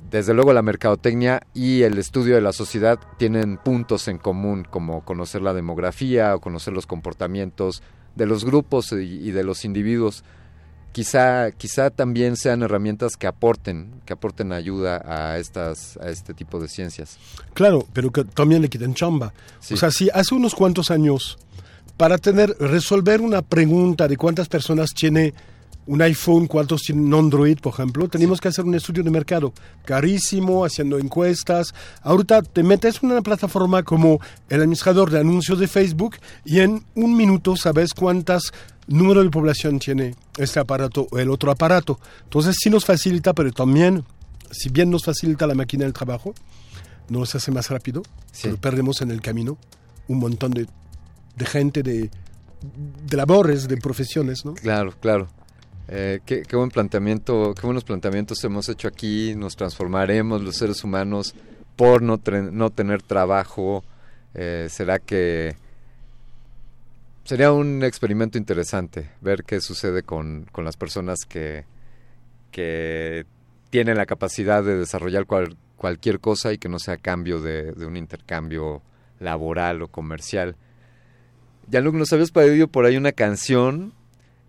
desde 0.10 0.34
luego 0.34 0.54
la 0.54 0.62
mercadotecnia 0.62 1.42
y 1.54 1.84
el 1.84 1.98
estudio 1.98 2.36
de 2.36 2.42
la 2.42 2.54
sociedad 2.54 2.98
tienen 3.18 3.58
puntos 3.58 4.08
en 4.08 4.18
común, 4.18 4.66
como 4.70 5.04
conocer 5.04 5.42
la 5.42 5.54
demografía 5.54 6.36
o 6.36 6.40
conocer 6.40 6.74
los 6.74 6.88
comportamientos 6.88 7.84
de 8.16 8.26
los 8.26 8.46
grupos 8.46 8.94
y, 8.94 8.96
y 8.96 9.32
de 9.32 9.44
los 9.44 9.66
individuos. 9.66 10.24
Quizá, 10.98 11.52
quizá 11.52 11.92
también 11.92 12.36
sean 12.36 12.64
herramientas 12.64 13.18
que 13.18 13.28
aporten, 13.28 14.02
que 14.04 14.14
aporten 14.14 14.52
ayuda 14.52 15.04
a 15.06 15.38
estas, 15.38 15.96
a 15.98 16.10
este 16.10 16.34
tipo 16.34 16.60
de 16.60 16.68
ciencias. 16.68 17.20
Claro, 17.54 17.86
pero 17.94 18.12
que 18.12 18.24
también 18.24 18.64
le 18.64 18.68
quiten 18.68 18.96
chamba. 18.96 19.32
Sí. 19.60 19.76
O 19.76 19.78
sea, 19.78 19.92
si 19.92 20.10
hace 20.12 20.34
unos 20.34 20.56
cuantos 20.56 20.90
años, 20.90 21.38
para 21.98 22.18
tener, 22.18 22.50
resolver 22.60 23.22
una 23.22 23.44
pregunta 23.44 24.08
de 24.08 24.18
cuántas 24.18 24.48
personas 24.50 24.90
tiene 24.96 25.36
un 25.86 26.02
iPhone, 26.02 26.48
cuántos 26.48 26.82
tienen 26.82 27.14
Android, 27.14 27.60
por 27.60 27.76
ejemplo, 27.76 28.08
tenemos 28.08 28.42
que 28.42 28.48
hacer 28.48 28.66
un 28.66 28.74
estudio 28.74 29.04
de 29.04 29.12
mercado 29.12 29.54
carísimo, 29.86 30.66
haciendo 30.66 30.98
encuestas. 30.98 31.76
Ahorita 32.02 32.42
te 32.42 32.64
metes 32.64 33.04
en 33.04 33.12
una 33.12 33.22
plataforma 33.22 33.84
como 33.84 34.20
el 34.50 34.62
administrador 34.62 35.12
de 35.12 35.20
anuncios 35.20 35.60
de 35.60 35.68
Facebook 35.68 36.16
y 36.44 36.62
en 36.62 36.84
un 36.96 37.16
minuto 37.16 37.56
sabes 37.56 37.94
cuántas 37.94 38.52
número 38.88 39.24
de 39.24 39.30
población 39.30 39.80
tiene 39.80 40.16
este 40.38 40.60
aparato 40.60 41.08
o 41.12 41.20
el 41.20 41.30
otro 41.30 41.52
aparato. 41.52 42.00
Entonces 42.24 42.56
sí 42.60 42.70
nos 42.70 42.86
facilita, 42.86 43.34
pero 43.34 43.52
también 43.52 44.04
si 44.52 44.70
bien 44.70 44.90
nos 44.90 45.04
facilita 45.04 45.48
la 45.48 45.56
máquina 45.56 45.86
el 45.86 45.94
trabajo, 45.94 46.34
nos 47.10 47.36
hace 47.36 47.52
más 47.52 47.70
rápido, 47.70 48.04
pero 48.42 48.58
perdemos 48.58 49.02
en 49.02 49.12
el 49.12 49.22
camino 49.22 49.58
un 50.08 50.20
montón 50.20 50.52
de, 50.52 50.68
de 51.36 51.46
gente, 51.46 51.84
de, 51.84 52.10
de 53.06 53.18
labores, 53.18 53.68
de 53.68 53.78
profesiones, 53.78 54.46
¿no? 54.46 54.54
Claro, 54.54 54.94
claro. 55.00 55.28
Eh, 55.90 56.20
qué, 56.26 56.42
qué, 56.42 56.56
buen 56.58 56.70
planteamiento, 56.70 57.54
qué 57.56 57.66
buenos 57.66 57.84
planteamientos 57.84 58.44
hemos 58.44 58.68
hecho 58.68 58.88
aquí. 58.88 59.36
Nos 59.36 59.56
transformaremos 59.56 60.42
los 60.42 60.58
seres 60.58 60.84
humanos 60.84 61.34
por 61.76 62.02
no, 62.02 62.20
no 62.52 62.70
tener 62.72 63.02
trabajo. 63.02 63.84
Eh, 64.34 64.68
¿Será 64.70 65.00
que 65.00 65.56
sería 67.28 67.52
un 67.52 67.84
experimento 67.84 68.38
interesante 68.38 69.10
ver 69.20 69.44
qué 69.44 69.60
sucede 69.60 70.02
con, 70.02 70.48
con 70.54 70.64
las 70.64 70.78
personas 70.78 71.26
que, 71.28 71.66
que 72.52 73.26
tienen 73.70 73.98
la 73.98 74.06
capacidad 74.06 74.64
de 74.64 74.78
desarrollar 74.78 75.26
cual, 75.26 75.58
cualquier 75.76 76.22
cosa 76.22 76.54
y 76.54 76.58
que 76.58 76.70
no 76.70 76.80
sea 76.80 76.96
cambio 76.96 77.42
de, 77.42 77.74
un 77.86 77.98
intercambio 77.98 78.82
laboral 79.20 79.82
o 79.82 79.90
comercial? 79.90 80.56
Luke, 81.70 81.98
nos 81.98 82.14
habías 82.14 82.32
pedido 82.32 82.70
por 82.70 82.86
ahí 82.86 82.96
una 82.96 83.12
canción 83.12 83.92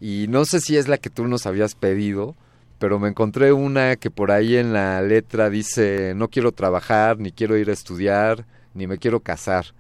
y 0.01 0.27
no 0.29 0.45
sé 0.45 0.61
si 0.61 0.77
es 0.77 0.87
la 0.87 0.99
que 0.99 1.11
tú 1.11 1.27
nos 1.27 1.47
habías 1.47 1.75
pedido, 1.75 2.37
pero 2.79 3.01
me 3.01 3.09
encontré 3.09 3.53
una 3.53 3.97
que 3.97 4.13
por 4.13 4.31
ahí 4.31 4.57
en 4.57 4.73
la 4.73 5.03
letra 5.03 5.51
dice 5.51 6.15
no 6.15 6.29
quiero 6.29 6.53
trabajar, 6.53 7.19
ni 7.19 7.33
quiero 7.33 7.57
ir 7.57 7.71
a 7.71 7.73
estudiar, 7.73 8.47
ni 8.73 8.87
me 8.87 8.99
quiero 8.99 9.19
casar. 9.19 9.75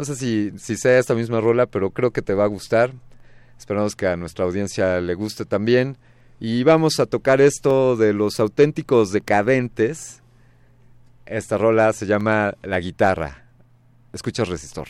No 0.00 0.06
sé 0.06 0.16
si, 0.16 0.50
si 0.56 0.78
sea 0.78 0.98
esta 0.98 1.14
misma 1.14 1.42
rola, 1.42 1.66
pero 1.66 1.90
creo 1.90 2.10
que 2.10 2.22
te 2.22 2.32
va 2.32 2.44
a 2.44 2.46
gustar. 2.46 2.94
Esperamos 3.58 3.94
que 3.94 4.06
a 4.06 4.16
nuestra 4.16 4.46
audiencia 4.46 4.98
le 4.98 5.12
guste 5.12 5.44
también. 5.44 5.98
Y 6.40 6.62
vamos 6.62 6.98
a 7.00 7.04
tocar 7.04 7.42
esto 7.42 7.96
de 7.96 8.14
los 8.14 8.40
auténticos 8.40 9.12
decadentes. 9.12 10.22
Esta 11.26 11.58
rola 11.58 11.92
se 11.92 12.06
llama 12.06 12.54
La 12.62 12.80
guitarra. 12.80 13.44
Escucha 14.14 14.44
Resistor. 14.44 14.88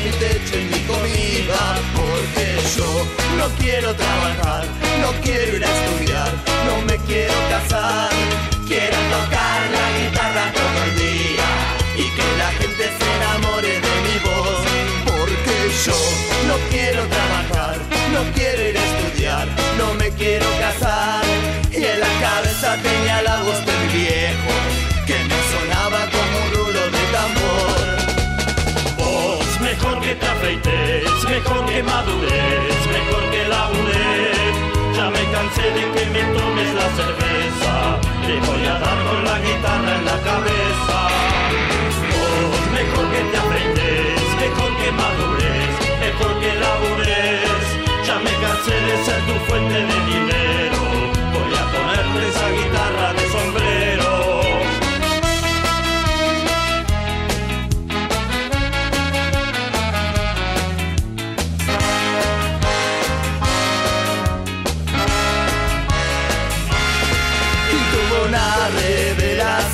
Mi 0.00 0.10
techo 0.10 0.58
y 0.58 0.64
mi 0.64 0.80
comida, 0.86 1.78
porque 1.96 2.46
yo 2.76 3.06
no 3.36 3.48
quiero 3.58 3.94
trabajar, 3.94 4.64
no 5.00 5.10
quiero 5.22 5.56
ir 5.56 5.64
a 5.64 5.68
estudiar, 5.68 6.32
no 6.66 6.82
me 6.86 6.96
quiero 7.06 7.34
casar, 7.50 7.87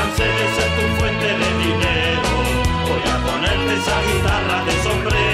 Ya 0.00 0.06
me 0.06 0.12
cansé 0.12 0.24
de 0.24 0.46
ser 0.54 0.70
tu 0.76 0.84
fuente 0.98 1.26
de 1.26 1.50
dinero, 1.58 2.32
voy 2.86 3.04
a 3.06 3.16
ponerte 3.26 3.72
esa 3.74 3.96
guitarra 4.02 4.58
de 4.64 4.72
sombrero. 4.82 5.30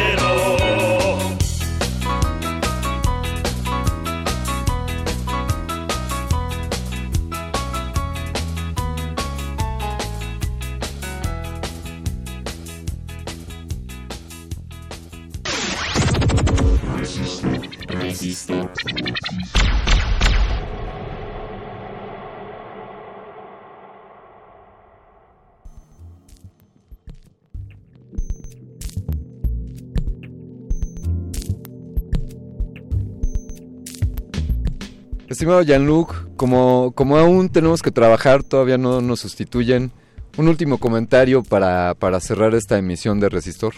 Estimado 35.37 35.61
Jean-Luc, 35.61 36.34
como, 36.37 36.93
como 36.95 37.18
aún 37.18 37.51
tenemos 37.51 37.82
que 37.82 37.91
trabajar, 37.91 38.43
todavía 38.43 38.78
no 38.78 39.03
nos 39.03 39.20
sustituyen, 39.20 39.93
Un 40.39 40.49
último 40.49 40.78
comentario 40.78 41.43
para, 41.43 41.95
para 41.95 42.20
cerrar 42.20 42.55
esta 42.55 42.78
emisión 42.78 43.20
de 43.20 43.28
Resistor. 43.28 43.74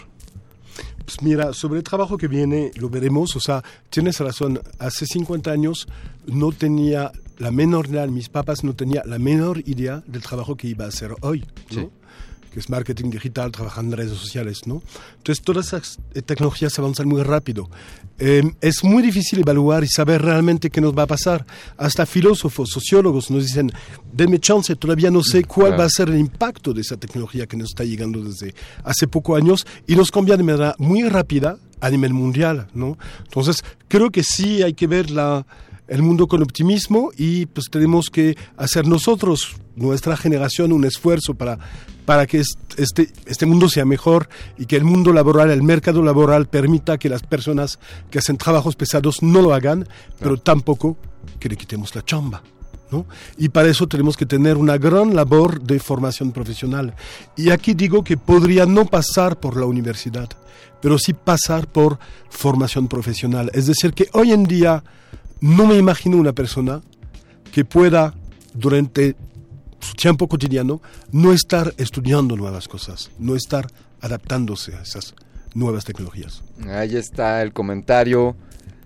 Pues 1.03 1.21
mira, 1.21 1.51
sobre 1.51 1.79
el 1.79 1.83
trabajo 1.83 2.17
que 2.17 2.29
viene 2.29 2.71
lo 2.75 2.89
veremos, 2.89 3.35
o 3.35 3.41
sea, 3.41 3.61
tienes 3.89 4.21
razón, 4.21 4.61
hace 4.79 5.05
50 5.05 5.51
años 5.51 5.89
no 6.27 6.53
tenía 6.53 7.11
la 7.39 7.51
menor 7.51 7.87
idea, 7.87 8.07
mis 8.07 8.29
papás 8.29 8.63
no 8.63 8.73
tenía 8.73 9.03
la 9.05 9.19
menor 9.19 9.59
idea 9.65 10.01
del 10.07 10.21
trabajo 10.21 10.55
que 10.55 10.69
iba 10.69 10.85
a 10.85 10.87
hacer 10.87 11.13
hoy, 11.19 11.45
¿no? 11.71 11.81
Sí. 11.81 11.89
Que 12.51 12.59
es 12.59 12.69
marketing 12.69 13.09
digital, 13.09 13.51
trabajar 13.51 13.83
en 13.83 13.91
redes 13.91 14.17
sociales, 14.17 14.61
¿no? 14.65 14.81
Entonces 15.17 15.43
todas 15.43 15.67
esas 15.67 15.99
eh, 16.13 16.21
tecnologías 16.21 16.77
avanzan 16.79 17.07
muy 17.07 17.23
rápido. 17.23 17.69
Eh, 18.17 18.43
es 18.61 18.83
muy 18.83 19.01
difícil 19.01 19.39
evaluar 19.39 19.83
y 19.83 19.87
saber 19.87 20.21
realmente 20.21 20.69
qué 20.69 20.81
nos 20.81 20.97
va 20.97 21.03
a 21.03 21.07
pasar. 21.07 21.45
Hasta 21.77 22.05
filósofos, 22.05 22.69
sociólogos 22.69 23.31
nos 23.31 23.45
dicen, 23.45 23.71
denme 24.11 24.39
chance, 24.39 24.75
todavía 24.75 25.11
no 25.11 25.23
sé 25.23 25.43
cuál 25.43 25.67
claro. 25.67 25.79
va 25.79 25.85
a 25.85 25.89
ser 25.89 26.09
el 26.09 26.17
impacto 26.17 26.73
de 26.73 26.81
esa 26.81 26.97
tecnología 26.97 27.47
que 27.47 27.57
nos 27.57 27.69
está 27.69 27.83
llegando 27.83 28.23
desde 28.23 28.53
hace 28.83 29.07
pocos 29.07 29.37
años 29.37 29.65
y 29.87 29.95
nos 29.95 30.11
cambia 30.11 30.35
de 30.35 30.43
manera 30.43 30.75
muy 30.77 31.03
rápida 31.07 31.57
a 31.81 31.89
nivel 31.89 32.13
mundial, 32.13 32.67
¿no? 32.73 32.97
Entonces 33.23 33.63
creo 33.87 34.09
que 34.09 34.23
sí 34.23 34.63
hay 34.63 34.73
que 34.73 34.87
ver 34.87 35.11
la, 35.11 35.45
el 35.89 36.01
mundo 36.01 36.27
con 36.27 36.41
optimismo 36.43 37.11
y 37.17 37.45
pues 37.47 37.69
tenemos 37.69 38.09
que 38.09 38.37
hacer 38.57 38.87
nosotros, 38.87 39.55
nuestra 39.75 40.15
generación, 40.15 40.71
un 40.71 40.85
esfuerzo 40.85 41.33
para, 41.33 41.57
para 42.05 42.25
que 42.27 42.39
es- 42.39 42.57
este, 42.77 43.11
este 43.25 43.45
mundo 43.45 43.67
sea 43.69 43.85
mejor 43.85 44.29
y 44.57 44.65
que 44.65 44.75
el 44.75 44.83
mundo 44.83 45.11
laboral, 45.13 45.49
el 45.51 45.63
mercado 45.63 46.01
laboral 46.03 46.47
permita 46.47 46.97
que 46.97 47.09
las 47.09 47.23
personas 47.23 47.79
que 48.11 48.19
hacen 48.19 48.37
trabajos 48.37 48.75
pesados 48.75 49.21
no 49.23 49.41
lo 49.41 49.53
hagan, 49.53 49.87
pero 50.19 50.37
tampoco 50.37 50.97
que 51.39 51.49
le 51.49 51.57
quitemos 51.57 51.93
la 51.95 52.03
chamba. 52.05 52.41
¿no? 52.91 53.05
Y 53.37 53.49
para 53.49 53.67
eso 53.69 53.87
tenemos 53.87 54.17
que 54.17 54.25
tener 54.25 54.57
una 54.57 54.77
gran 54.79 55.15
labor 55.15 55.61
de 55.61 55.79
formación 55.79 56.31
profesional. 56.31 56.95
Y 57.37 57.51
aquí 57.51 57.75
digo 57.75 58.03
que 58.03 58.17
podría 58.17 58.65
no 58.65 58.85
pasar 58.85 59.39
por 59.39 59.55
la 59.57 59.67
universidad, 59.67 60.27
pero 60.81 60.97
sí 60.97 61.13
pasar 61.13 61.67
por 61.67 61.99
formación 62.31 62.87
profesional. 62.87 63.51
Es 63.53 63.67
decir, 63.67 63.93
que 63.93 64.09
hoy 64.13 64.31
en 64.31 64.43
día 64.45 64.83
no 65.41 65.65
me 65.65 65.77
imagino 65.77 66.17
una 66.17 66.33
persona 66.33 66.81
que 67.51 67.65
pueda 67.65 68.13
durante 68.53 69.15
su 69.79 69.93
tiempo 69.93 70.27
cotidiano 70.27 70.81
no 71.11 71.31
estar 71.31 71.73
estudiando 71.77 72.35
nuevas 72.35 72.67
cosas, 72.67 73.11
no 73.17 73.35
estar 73.35 73.67
adaptándose 74.01 74.75
a 74.75 74.81
esas 74.81 75.15
nuevas 75.53 75.85
tecnologías. 75.85 76.43
Ahí 76.67 76.95
está 76.95 77.41
el 77.41 77.53
comentario. 77.53 78.35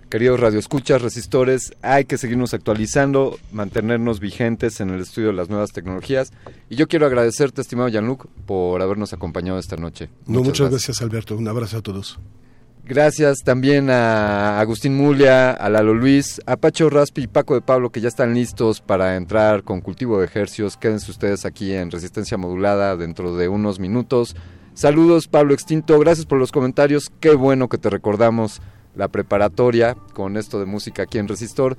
Queridos 0.10 0.40
radioescuchas, 0.40 1.02
resistores, 1.02 1.74
hay 1.82 2.06
que 2.06 2.20
seguirnos 2.20 2.54
actualizando, 2.54 3.40
mantenernos 3.52 4.20
vigentes 4.20 4.80
en 4.80 4.92
el 4.92 5.02
estudio 5.02 5.30
de 5.30 5.34
las 5.34 5.50
nuevas 5.50 5.72
tecnologías. 5.72 6.32
Y 6.70 6.76
yo 6.76 6.88
quiero 6.88 7.08
agradecerte, 7.08 7.62
estimado 7.62 7.90
Jean-Luc, 7.90 8.28
por 8.46 8.80
habernos 8.84 9.12
acompañado 9.14 9.58
esta 9.58 9.76
noche. 9.76 10.10
No, 10.28 10.44
muchas, 10.44 10.70
gracias 10.70 11.02
Alberto, 11.02 11.36
un 11.36 11.48
abrazo 11.48 11.78
a 11.78 11.82
todos. 11.82 12.20
Gracias 12.86 13.44
también 13.46 13.90
a 13.90 14.60
Agustín 14.60 14.98
Mulia, 14.98 15.52
a 15.52 15.70
Lalo 15.70 15.94
Luis, 15.94 16.42
a 16.46 16.58
Pacho 16.58 16.90
Raspi 16.90 17.24
y 17.24 17.28
Paco 17.28 17.54
de 17.54 17.62
Pablo 17.62 17.92
que 17.92 18.02
ya 18.02 18.10
están 18.10 18.34
listos 18.34 18.82
para 18.82 19.16
entrar 19.16 19.64
con 19.64 19.80
cultivo 19.80 20.20
de 20.20 20.26
ejercios. 20.26 20.76
Quédense 20.76 21.10
ustedes 21.10 21.46
aquí 21.46 21.72
en 21.74 21.92
Resistencia 21.92 22.38
Modulada 22.38 22.98
dentro 22.98 23.38
de 23.38 23.48
unos 23.48 23.80
minutos. 23.80 24.36
Saludos 24.74 25.30
Pablo 25.30 25.54
Extinto, 25.54 25.98
gracias 25.98 26.26
por 26.26 26.40
los 26.40 26.52
comentarios. 26.52 27.10
Qué 27.22 27.34
bueno 27.36 27.70
que 27.70 27.78
te 27.78 27.90
recordamos 27.90 28.62
la 28.96 29.08
preparatoria 29.08 29.96
con 30.14 30.36
esto 30.36 30.60
de 30.60 30.66
música 30.66 31.04
aquí 31.04 31.20
en 31.20 31.30
Resistor. 31.30 31.78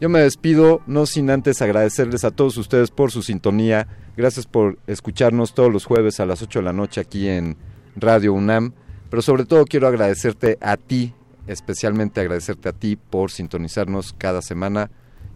Yo 0.00 0.08
me 0.08 0.18
despido, 0.18 0.80
no 0.88 1.06
sin 1.06 1.30
antes 1.30 1.62
agradecerles 1.62 2.24
a 2.24 2.32
todos 2.32 2.56
ustedes 2.56 2.90
por 2.90 3.12
su 3.12 3.22
sintonía. 3.22 3.86
Gracias 4.16 4.46
por 4.46 4.78
escucharnos 4.88 5.54
todos 5.54 5.72
los 5.72 5.84
jueves 5.84 6.18
a 6.18 6.26
las 6.26 6.42
8 6.42 6.58
de 6.58 6.64
la 6.64 6.72
noche 6.72 7.00
aquí 7.00 7.28
en 7.28 7.56
Radio 7.94 8.32
UNAM. 8.32 8.72
Pero 9.10 9.22
sobre 9.22 9.44
todo 9.44 9.64
quiero 9.64 9.88
agradecerte 9.88 10.56
a 10.60 10.76
ti, 10.76 11.12
especialmente 11.46 12.20
agradecerte 12.20 12.68
a 12.68 12.72
ti 12.72 12.96
por 12.96 13.30
sintonizarnos 13.30 14.14
cada 14.16 14.40
semana. 14.40 14.90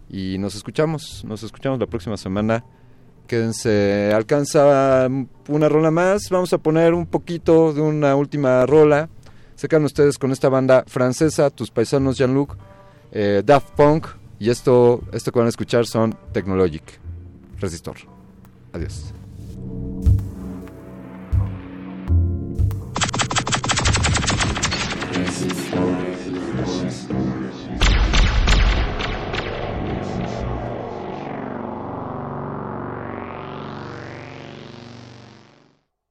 Y 0.09 0.37
nos 0.37 0.55
escuchamos, 0.55 1.23
nos 1.25 1.43
escuchamos 1.43 1.79
la 1.79 1.87
próxima 1.87 2.17
semana. 2.17 2.63
Quédense, 3.27 4.11
alcanza 4.13 5.09
una 5.47 5.69
rola 5.69 5.91
más. 5.91 6.29
Vamos 6.29 6.53
a 6.53 6.57
poner 6.57 6.93
un 6.93 7.05
poquito 7.05 7.73
de 7.73 7.81
una 7.81 8.15
última 8.15 8.65
rola. 8.65 9.09
Se 9.55 9.67
ustedes 9.77 10.17
con 10.17 10.31
esta 10.31 10.49
banda 10.49 10.83
francesa, 10.87 11.49
tus 11.49 11.71
paisanos 11.71 12.17
Jean-Luc, 12.17 12.55
eh, 13.11 13.41
Daft 13.43 13.71
Punk. 13.71 14.07
Y 14.37 14.49
esto, 14.49 15.01
esto 15.11 15.31
que 15.31 15.39
van 15.39 15.47
a 15.47 15.49
escuchar 15.49 15.85
son 15.85 16.15
Technologic. 16.33 16.83
Resistor. 17.59 17.95
Adiós. 18.73 19.14
Thank 25.35 26.07
you. 26.07 26.14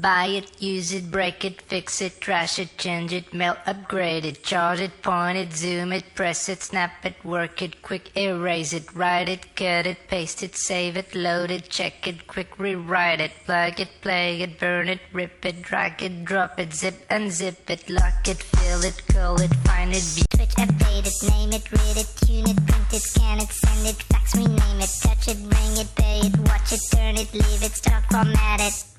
Buy 0.04 0.26
it, 0.26 0.60
use 0.60 0.92
it, 0.92 1.10
break 1.10 1.46
it, 1.46 1.62
fix 1.62 2.02
it, 2.02 2.20
trash 2.20 2.58
it, 2.58 2.76
change 2.76 3.10
it, 3.10 3.32
melt, 3.32 3.56
upgrade 3.64 4.26
it, 4.26 4.42
charge 4.42 4.80
it, 4.80 5.00
point 5.00 5.38
it, 5.38 5.54
zoom 5.54 5.94
it, 5.94 6.04
press 6.14 6.46
it, 6.50 6.62
snap 6.62 7.06
it, 7.06 7.14
work 7.24 7.62
it, 7.62 7.80
quick 7.80 8.14
erase 8.14 8.74
it, 8.74 8.94
write 8.94 9.30
it, 9.30 9.56
cut 9.56 9.86
it, 9.86 9.96
paste 10.08 10.42
it, 10.42 10.56
save 10.56 10.98
it, 10.98 11.14
load 11.14 11.50
it, 11.50 11.70
check 11.70 12.06
it, 12.06 12.26
quick 12.26 12.58
rewrite 12.58 13.18
it, 13.18 13.32
plug 13.46 13.80
it, 13.80 13.88
play 14.02 14.42
it, 14.42 14.60
burn 14.60 14.90
it, 14.90 15.00
rip 15.14 15.42
it, 15.46 15.62
drag 15.62 16.02
it, 16.02 16.22
drop 16.26 16.60
it, 16.60 16.74
zip 16.74 17.08
unzip 17.08 17.70
it, 17.70 17.88
lock 17.88 18.28
it, 18.28 18.42
fill 18.42 18.84
it, 18.84 19.00
call 19.10 19.40
it, 19.40 19.54
find 19.64 19.92
it, 19.92 20.04
be 20.14 20.22
Switch, 20.36 20.54
update 20.56 21.06
it, 21.06 21.30
name 21.30 21.52
it, 21.54 21.72
read 21.72 21.96
it, 21.96 22.10
tune 22.20 22.50
it, 22.50 22.66
print 22.66 22.92
it, 22.92 23.00
scan 23.00 23.40
it, 23.40 23.48
send 23.48 23.86
it, 23.86 23.96
fax, 24.12 24.36
rename 24.36 24.80
it, 24.80 24.90
touch 25.00 25.28
it, 25.28 25.38
bring 25.48 25.78
it, 25.78 25.88
pay 25.96 26.20
it, 26.26 26.36
watch 26.40 26.74
it, 26.74 26.80
turn 26.92 27.16
it, 27.16 27.32
leave 27.32 27.62
it, 27.62 27.72
stock, 27.72 28.04
format 28.10 28.60
it. 28.60 28.93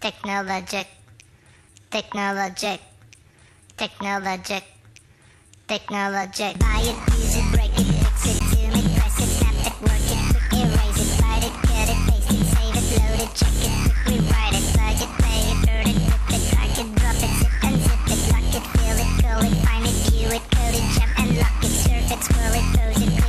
Technologic, 0.00 0.86
technologic, 1.90 2.80
technologic, 3.76 4.64
technologic. 5.68 6.58
Buy 6.58 6.80
it, 6.88 6.96
use 7.20 7.36
it, 7.36 7.44
break 7.52 7.68
it, 7.76 7.84
fix 7.84 8.32
it, 8.32 8.40
zoom 8.48 8.80
it, 8.80 8.96
press 8.96 9.20
it, 9.20 9.28
snap 9.28 9.60
it, 9.60 9.76
work 9.84 10.00
it, 10.08 10.20
quick 10.32 10.56
erase 10.56 11.04
it, 11.04 11.20
write 11.20 11.44
it, 11.44 11.52
cut 11.52 11.88
it, 11.92 12.00
paste 12.08 12.32
it, 12.32 12.40
save 12.48 12.80
it, 12.80 12.86
load 12.96 13.20
it, 13.20 13.32
check 13.36 13.52
it, 13.60 13.72
quick 13.84 14.00
rewrite 14.08 14.56
it, 14.56 14.64
plug 14.72 14.96
it, 15.04 15.12
play 15.20 15.40
it, 15.52 15.58
burn 15.68 15.86
it, 15.92 16.00
rip 16.08 16.32
it, 16.32 16.42
drag 16.48 16.80
it, 16.80 16.88
drop 16.96 17.20
it, 17.20 17.32
zip 17.36 17.52
unzip 17.60 18.00
it, 18.08 18.20
lock 18.32 18.54
it, 18.56 18.64
fill 18.80 18.96
it, 19.04 19.10
call 19.20 19.44
it, 19.44 19.52
find 19.68 19.84
it, 19.84 19.96
view 20.08 20.32
it, 20.32 20.44
code 20.48 20.80
it, 20.80 20.86
jump 20.96 21.12
and 21.20 21.36
lock 21.36 21.60
it, 21.60 21.76
surf 21.76 22.08
it, 22.08 22.24
scroll 22.24 22.56
it, 22.56 22.64
pose 22.72 23.02
it, 23.04 23.19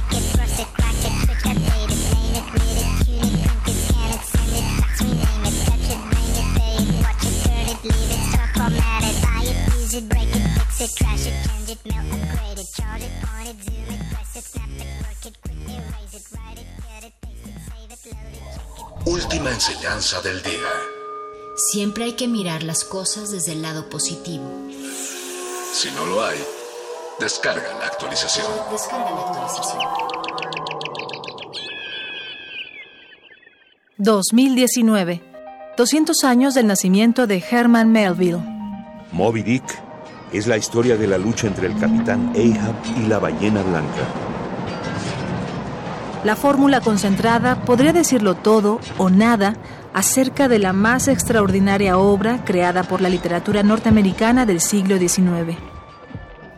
it, 10.82 10.90
fix 10.90 10.92
it, 10.92 11.04
trash 11.04 11.28
it, 11.28 11.36
change 11.48 11.70
it, 11.70 11.80
melt, 11.86 12.06
upgrade 12.12 12.60
it, 12.60 12.68
charge 12.76 13.04
it, 13.04 13.12
point 13.22 13.48
it, 13.50 13.58
zoom 13.64 13.90
it, 13.94 14.02
press 14.12 14.36
it, 14.36 14.44
snap 14.44 14.70
it, 14.78 14.88
work 15.02 15.26
it, 15.26 15.36
quick 15.42 15.58
erase 15.68 16.14
it, 16.18 16.26
write 16.36 16.60
it, 16.60 16.68
cut 16.82 17.04
it, 17.04 17.14
paste 17.22 17.48
it, 17.48 17.58
save 17.70 17.92
it, 17.92 18.02
load 18.06 18.34
it, 18.34 18.50
check 18.50 18.98
it. 18.98 19.08
Última 19.08 19.52
enseñanza 19.52 20.22
del 20.22 20.42
día. 20.42 20.72
Siempre 21.72 22.06
hay 22.06 22.14
que 22.14 22.28
mirar 22.28 22.64
las 22.64 22.84
cosas 22.84 23.32
desde 23.32 23.54
el 23.54 23.62
lado 23.62 23.90
positivo. 23.90 24.46
Si 25.74 25.90
no 25.92 26.06
lo 26.06 26.24
hay, 26.24 26.38
descarga 27.20 27.74
la 27.80 27.86
actualización. 27.86 28.48
Descarga 28.72 29.12
la 29.12 29.22
actualización. 29.22 29.82
2019. 33.98 35.22
200 35.78 36.24
años 36.24 36.54
del 36.54 36.68
nacimiento 36.68 37.28
de 37.28 37.44
Herman 37.50 37.92
Melville. 37.92 38.40
Moby 39.12 39.44
Dick 39.44 39.91
es 40.32 40.48
la 40.48 40.58
historia 40.58 40.98
de 40.98 41.08
la 41.08 41.18
lucha 41.18 41.48
entre 41.48 41.68
el 41.68 41.78
capitán 41.78 42.34
Ahab 42.36 42.76
y 42.98 43.08
la 43.08 43.20
ballena 43.20 43.62
blanca. 43.62 44.08
La 46.24 46.36
fórmula 46.36 46.82
concentrada 46.82 47.66
podría 47.66 47.94
decirlo 47.94 48.36
todo 48.36 48.80
o 48.98 49.10
nada 49.10 49.56
acerca 49.94 50.48
de 50.48 50.60
la 50.60 50.72
más 50.72 51.08
extraordinaria 51.08 51.98
obra 51.98 52.46
creada 52.46 52.84
por 52.84 53.02
la 53.02 53.10
literatura 53.10 53.64
norteamericana 53.64 54.46
del 54.46 54.62
siglo 54.62 54.98
XIX. 54.98 55.58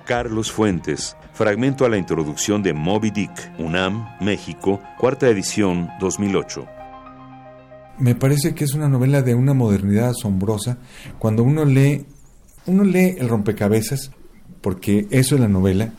Carlos 0.05 0.51
Fuentes, 0.51 1.15
fragmento 1.33 1.85
a 1.85 1.89
la 1.89 1.97
introducción 1.97 2.61
de 2.61 2.73
Moby 2.73 3.09
Dick, 3.11 3.53
UNAM, 3.57 4.05
México, 4.19 4.81
cuarta 4.97 5.29
edición, 5.29 5.89
2008. 6.01 6.67
Me 7.99 8.15
parece 8.15 8.53
que 8.53 8.65
es 8.65 8.73
una 8.73 8.89
novela 8.89 9.21
de 9.21 9.33
una 9.33 9.53
modernidad 9.53 10.09
asombrosa. 10.09 10.77
Cuando 11.19 11.43
uno 11.43 11.63
lee, 11.63 12.05
uno 12.65 12.83
lee 12.83 13.15
el 13.17 13.29
rompecabezas, 13.29 14.11
porque 14.61 15.07
eso 15.11 15.35
es 15.35 15.41
la 15.41 15.47
novela. 15.47 15.91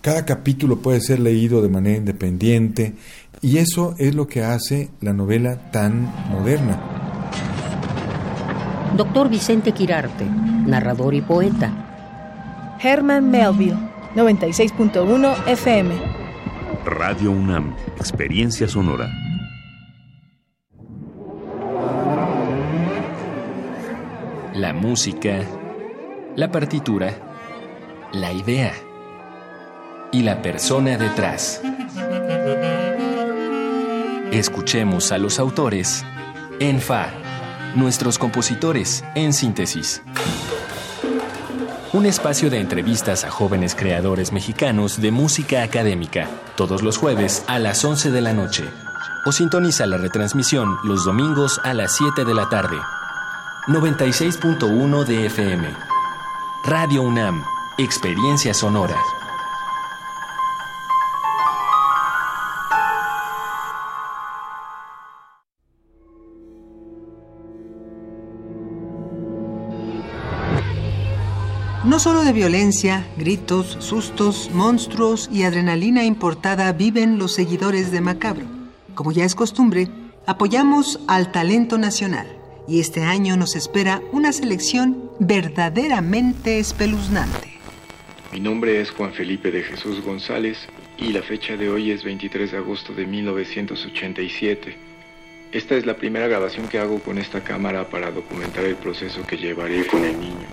Cada 0.00 0.24
capítulo 0.24 0.78
puede 0.78 1.00
ser 1.00 1.20
leído 1.20 1.62
de 1.62 1.68
manera 1.68 1.98
independiente 1.98 2.94
y 3.40 3.58
eso 3.58 3.94
es 3.98 4.14
lo 4.14 4.26
que 4.26 4.42
hace 4.42 4.90
la 5.00 5.12
novela 5.12 5.70
tan 5.70 6.12
moderna. 6.30 6.80
Doctor 8.96 9.28
Vicente 9.28 9.72
Quirarte, 9.72 10.24
narrador 10.24 11.14
y 11.14 11.20
poeta. 11.20 12.78
Herman 12.82 13.30
Melville, 13.30 13.76
96.1 14.14 15.46
FM. 15.46 15.94
Radio 16.84 17.30
UNAM, 17.30 17.74
experiencia 17.98 18.68
sonora. 18.68 19.10
La 24.54 24.72
música, 24.72 25.40
la 26.36 26.52
partitura, 26.52 27.14
la 28.12 28.30
idea 28.30 28.74
y 30.12 30.22
la 30.22 30.42
persona 30.42 30.98
detrás. 30.98 31.62
Escuchemos 34.30 35.12
a 35.12 35.18
los 35.18 35.38
autores 35.38 36.04
en 36.60 36.82
Fa, 36.82 37.06
nuestros 37.74 38.18
compositores 38.18 39.02
en 39.14 39.32
síntesis. 39.32 40.02
Un 41.94 42.04
espacio 42.04 42.50
de 42.50 42.60
entrevistas 42.60 43.24
a 43.24 43.30
jóvenes 43.30 43.74
creadores 43.74 44.30
mexicanos 44.30 45.00
de 45.00 45.10
música 45.12 45.62
académica, 45.62 46.28
todos 46.54 46.82
los 46.82 46.98
jueves 46.98 47.44
a 47.46 47.58
las 47.58 47.82
11 47.82 48.10
de 48.10 48.20
la 48.20 48.34
noche. 48.34 48.64
O 49.24 49.32
sintoniza 49.32 49.86
la 49.86 49.96
retransmisión 49.96 50.76
los 50.84 51.06
domingos 51.06 51.58
a 51.64 51.72
las 51.72 51.96
7 51.96 52.26
de 52.26 52.34
la 52.34 52.50
tarde. 52.50 52.76
96.1 53.68 55.04
de 55.04 55.26
FM. 55.26 55.95
Radio 56.68 57.02
UNAM, 57.02 57.44
Experiencia 57.78 58.52
Sonora. 58.52 59.00
No 71.84 72.00
solo 72.00 72.24
de 72.24 72.32
violencia, 72.32 73.06
gritos, 73.16 73.76
sustos, 73.78 74.50
monstruos 74.52 75.30
y 75.32 75.44
adrenalina 75.44 76.02
importada 76.02 76.72
viven 76.72 77.16
los 77.16 77.32
seguidores 77.32 77.92
de 77.92 78.00
Macabro. 78.00 78.46
Como 78.96 79.12
ya 79.12 79.24
es 79.24 79.36
costumbre, 79.36 79.88
apoyamos 80.26 80.98
al 81.06 81.30
talento 81.30 81.78
nacional 81.78 82.26
y 82.66 82.80
este 82.80 83.04
año 83.04 83.36
nos 83.36 83.54
espera 83.54 84.02
una 84.10 84.32
selección 84.32 85.05
verdaderamente 85.18 86.58
espeluznante. 86.58 87.58
Mi 88.32 88.40
nombre 88.40 88.80
es 88.80 88.90
Juan 88.90 89.12
Felipe 89.12 89.50
de 89.50 89.62
Jesús 89.62 90.02
González 90.02 90.68
y 90.98 91.12
la 91.12 91.22
fecha 91.22 91.56
de 91.56 91.70
hoy 91.70 91.90
es 91.90 92.04
23 92.04 92.52
de 92.52 92.58
agosto 92.58 92.92
de 92.92 93.06
1987. 93.06 94.76
Esta 95.52 95.74
es 95.74 95.86
la 95.86 95.96
primera 95.96 96.26
grabación 96.26 96.68
que 96.68 96.78
hago 96.78 96.98
con 97.00 97.18
esta 97.18 97.42
cámara 97.42 97.88
para 97.88 98.10
documentar 98.10 98.64
el 98.64 98.76
proceso 98.76 99.26
que 99.26 99.36
llevaré 99.36 99.86
con 99.86 100.04
el 100.04 100.18
niño. 100.20 100.46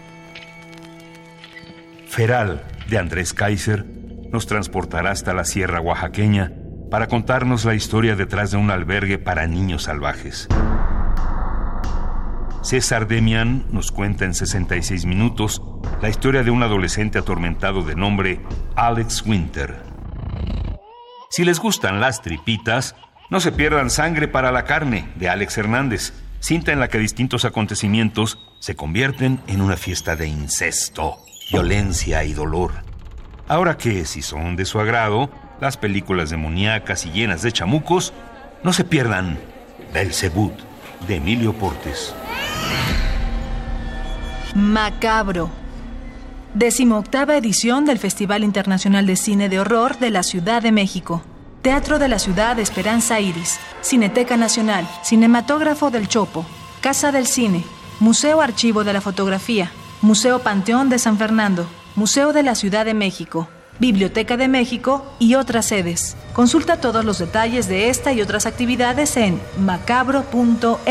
Feral, 2.07 2.64
de 2.88 2.97
Andrés 2.99 3.34
Kaiser, 3.34 3.86
nos 4.32 4.45
transportará 4.45 5.11
hasta 5.11 5.34
la 5.34 5.45
Sierra 5.45 5.82
Oaxaqueña 5.82 6.53
para 6.91 7.07
contarnos 7.07 7.66
la 7.66 7.74
historia 7.74 8.16
detrás 8.16 8.51
de 8.51 8.57
un 8.57 8.70
albergue 8.70 9.18
para 9.18 9.47
niños 9.47 9.84
salvajes. 9.84 10.47
César 12.64 13.09
Demian 13.09 13.66
nos 13.72 13.91
cuenta 13.91 14.24
en 14.24 14.34
66 14.34 15.05
minutos 15.05 15.61
la 16.01 16.07
historia 16.07 16.43
de 16.43 16.51
un 16.51 16.64
adolescente 16.64 17.20
atormentado 17.20 17.84
de 17.84 17.93
nombre 17.93 18.39
Alex 18.78 19.24
Winter. 19.26 19.84
Si 21.30 21.43
les 21.43 21.59
gustan 21.59 21.99
las 21.99 22.22
tripitas, 22.22 22.95
no 23.30 23.41
se 23.41 23.51
pierdan 23.51 23.89
Sangre 23.89 24.30
para 24.30 24.53
la 24.53 24.64
carne 24.64 25.09
de 25.16 25.28
Alex 25.28 25.57
Hernández, 25.57 26.14
cinta 26.39 26.72
en 26.72 26.80
la 26.80 26.88
que 26.88 26.99
distintos 26.99 27.43
acontecimientos 27.43 28.39
se 28.59 28.78
convierten 28.78 29.41
en 29.47 29.59
una 29.59 29.76
fiesta 29.76 30.16
de 30.16 30.28
incesto, 30.28 31.18
violencia 31.51 32.24
y 32.24 32.32
dolor. 32.32 32.72
Ahora 33.49 33.76
que, 33.76 34.05
si 34.05 34.22
son 34.22 34.55
de 34.55 34.64
su 34.64 34.80
agrado, 34.80 35.30
las 35.59 35.76
películas 35.76 36.30
demoníacas 36.30 37.05
y 37.05 37.11
llenas 37.11 37.41
de 37.41 37.51
chamucos, 37.51 38.14
no 38.64 38.72
se 38.72 38.86
pierdan 38.86 39.38
Belzebut 39.93 40.72
de 41.08 41.18
Emilio 41.18 41.54
Portes. 41.54 42.14
Macabro. 44.56 45.49
Decimoctava 46.54 47.36
edición 47.36 47.86
del 47.86 47.99
Festival 47.99 48.43
Internacional 48.43 49.06
de 49.06 49.16
Cine 49.16 49.49
de 49.49 49.60
Horror 49.60 49.97
de 49.97 50.12
la 50.12 50.24
Ciudad 50.24 50.62
de 50.62 50.72
México. 50.72 51.24
Teatro 51.62 51.97
de 51.97 52.08
la 52.08 52.20
Ciudad 52.20 52.60
Esperanza 52.60 53.20
Iris, 53.20 53.60
Cineteca 53.82 54.38
Nacional, 54.38 54.88
Cinematógrafo 55.04 55.89
del 55.89 56.08
Chopo, 56.08 56.45
Casa 56.82 57.12
del 57.12 57.26
Cine, 57.26 57.64
Museo 57.99 58.41
Archivo 58.41 58.84
de 58.84 58.93
la 58.93 59.01
Fotografía, 59.01 59.72
Museo 60.01 60.39
Panteón 60.39 60.89
de 60.89 60.99
San 60.99 61.18
Fernando, 61.18 61.66
Museo 61.95 62.34
de 62.34 62.43
la 62.43 62.56
Ciudad 62.56 62.86
de 62.86 62.93
México, 62.93 63.47
Biblioteca 63.80 64.38
de 64.38 64.47
México 64.47 65.05
y 65.19 65.36
otras 65.36 65.65
sedes. 65.65 66.15
Consulta 66.34 66.80
todos 66.80 67.03
los 67.05 67.19
detalles 67.19 67.67
de 67.67 67.89
esta 67.89 68.13
y 68.13 68.21
otras 68.21 68.45
actividades 68.45 69.17
en 69.17 69.39
macabro.mx. 69.57 70.84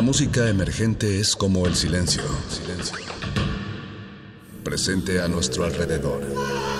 La 0.00 0.06
música 0.06 0.48
emergente 0.48 1.20
es 1.20 1.36
como 1.36 1.66
el 1.66 1.76
silencio. 1.76 2.22
Silencio. 2.48 2.96
Presente 4.64 5.20
a 5.20 5.28
nuestro 5.28 5.64
alrededor. 5.64 6.79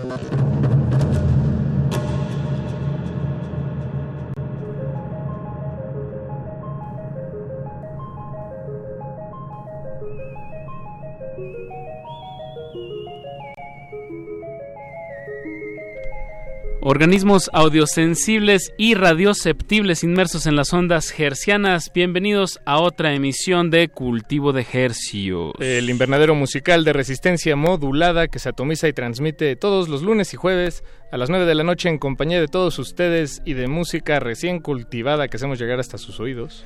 Organismos 16.83 17.51
audiosensibles 17.53 18.73
y 18.75 18.95
radioceptibles 18.95 20.03
inmersos 20.03 20.47
en 20.47 20.55
las 20.55 20.73
ondas 20.73 21.13
hercianas, 21.15 21.91
bienvenidos 21.93 22.59
a 22.65 22.79
otra 22.79 23.13
emisión 23.13 23.69
de 23.69 23.87
Cultivo 23.89 24.51
de 24.51 24.65
Hercios. 24.73 25.53
El 25.59 25.91
invernadero 25.91 26.33
musical 26.33 26.83
de 26.83 26.93
resistencia 26.93 27.55
modulada 27.55 28.29
que 28.29 28.39
se 28.39 28.49
atomiza 28.49 28.87
y 28.87 28.93
transmite 28.93 29.55
todos 29.55 29.89
los 29.89 30.01
lunes 30.01 30.33
y 30.33 30.37
jueves 30.37 30.83
a 31.11 31.17
las 31.17 31.29
9 31.29 31.45
de 31.45 31.53
la 31.53 31.63
noche 31.63 31.87
en 31.87 31.99
compañía 31.99 32.39
de 32.39 32.47
todos 32.47 32.79
ustedes 32.79 33.43
y 33.45 33.53
de 33.53 33.67
música 33.67 34.19
recién 34.19 34.59
cultivada 34.59 35.27
que 35.27 35.37
hacemos 35.37 35.59
llegar 35.59 35.79
hasta 35.79 35.99
sus 35.99 36.19
oídos. 36.19 36.65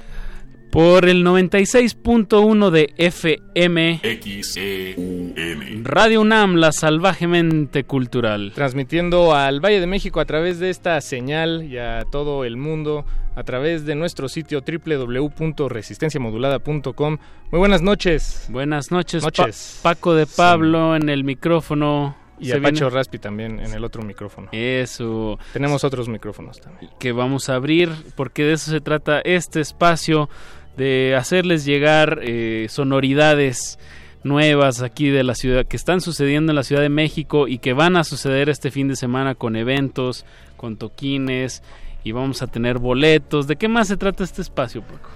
Por 0.71 1.07
el 1.07 1.25
96.1 1.25 2.69
de 2.69 2.93
FM. 2.97 4.01
XEUN. 4.21 5.85
Radio 5.85 6.21
UNAM, 6.21 6.55
la 6.55 6.71
salvajemente 6.71 7.83
cultural. 7.83 8.51
Transmitiendo 8.53 9.33
al 9.33 9.63
Valle 9.63 9.79
de 9.79 9.87
México 9.87 10.19
a 10.19 10.25
través 10.25 10.59
de 10.59 10.69
esta 10.69 10.99
señal 11.01 11.63
y 11.63 11.77
a 11.77 12.03
todo 12.11 12.43
el 12.43 12.57
mundo 12.57 13.05
a 13.35 13.43
través 13.43 13.85
de 13.85 13.95
nuestro 13.95 14.29
sitio 14.29 14.61
www.resistenciamodulada.com. 14.61 17.17
Muy 17.51 17.59
buenas 17.59 17.81
noches. 17.81 18.45
Buenas 18.49 18.91
noches, 18.91 19.23
noches. 19.23 19.79
Pa 19.83 19.95
Paco 19.95 20.15
de 20.15 20.25
Pablo 20.25 20.95
en 20.95 21.09
el 21.09 21.23
micrófono. 21.23 22.15
Y 22.39 22.51
a 22.51 22.61
Pacho 22.61 22.89
Raspi 22.89 23.19
también 23.19 23.59
en 23.59 23.73
el 23.73 23.83
otro 23.83 24.03
micrófono. 24.03 24.49
Eso. 24.51 25.39
Tenemos 25.53 25.83
otros 25.83 26.09
micrófonos 26.09 26.59
también. 26.59 26.91
Que 26.99 27.11
vamos 27.11 27.49
a 27.49 27.55
abrir 27.55 27.91
porque 28.15 28.43
de 28.43 28.53
eso 28.53 28.71
se 28.71 28.81
trata 28.81 29.21
este 29.21 29.61
espacio 29.61 30.29
de 30.77 31.15
hacerles 31.15 31.65
llegar 31.65 32.19
eh, 32.21 32.67
sonoridades 32.69 33.79
nuevas 34.23 34.81
aquí 34.81 35.09
de 35.09 35.23
la 35.23 35.35
ciudad 35.35 35.65
que 35.65 35.77
están 35.77 36.01
sucediendo 36.01 36.51
en 36.51 36.55
la 36.55 36.63
Ciudad 36.63 36.81
de 36.81 36.89
México 36.89 37.47
y 37.47 37.59
que 37.59 37.73
van 37.73 37.95
a 37.95 38.03
suceder 38.03 38.49
este 38.49 38.71
fin 38.71 38.87
de 38.87 38.95
semana 38.95 39.35
con 39.35 39.55
eventos, 39.55 40.25
con 40.57 40.77
toquines 40.77 41.61
y 42.03 42.11
vamos 42.11 42.41
a 42.41 42.47
tener 42.47 42.79
boletos. 42.79 43.47
¿De 43.47 43.55
qué 43.55 43.67
más 43.67 43.87
se 43.87 43.97
trata 43.97 44.23
este 44.23 44.41
espacio, 44.41 44.81
Paco? 44.81 45.09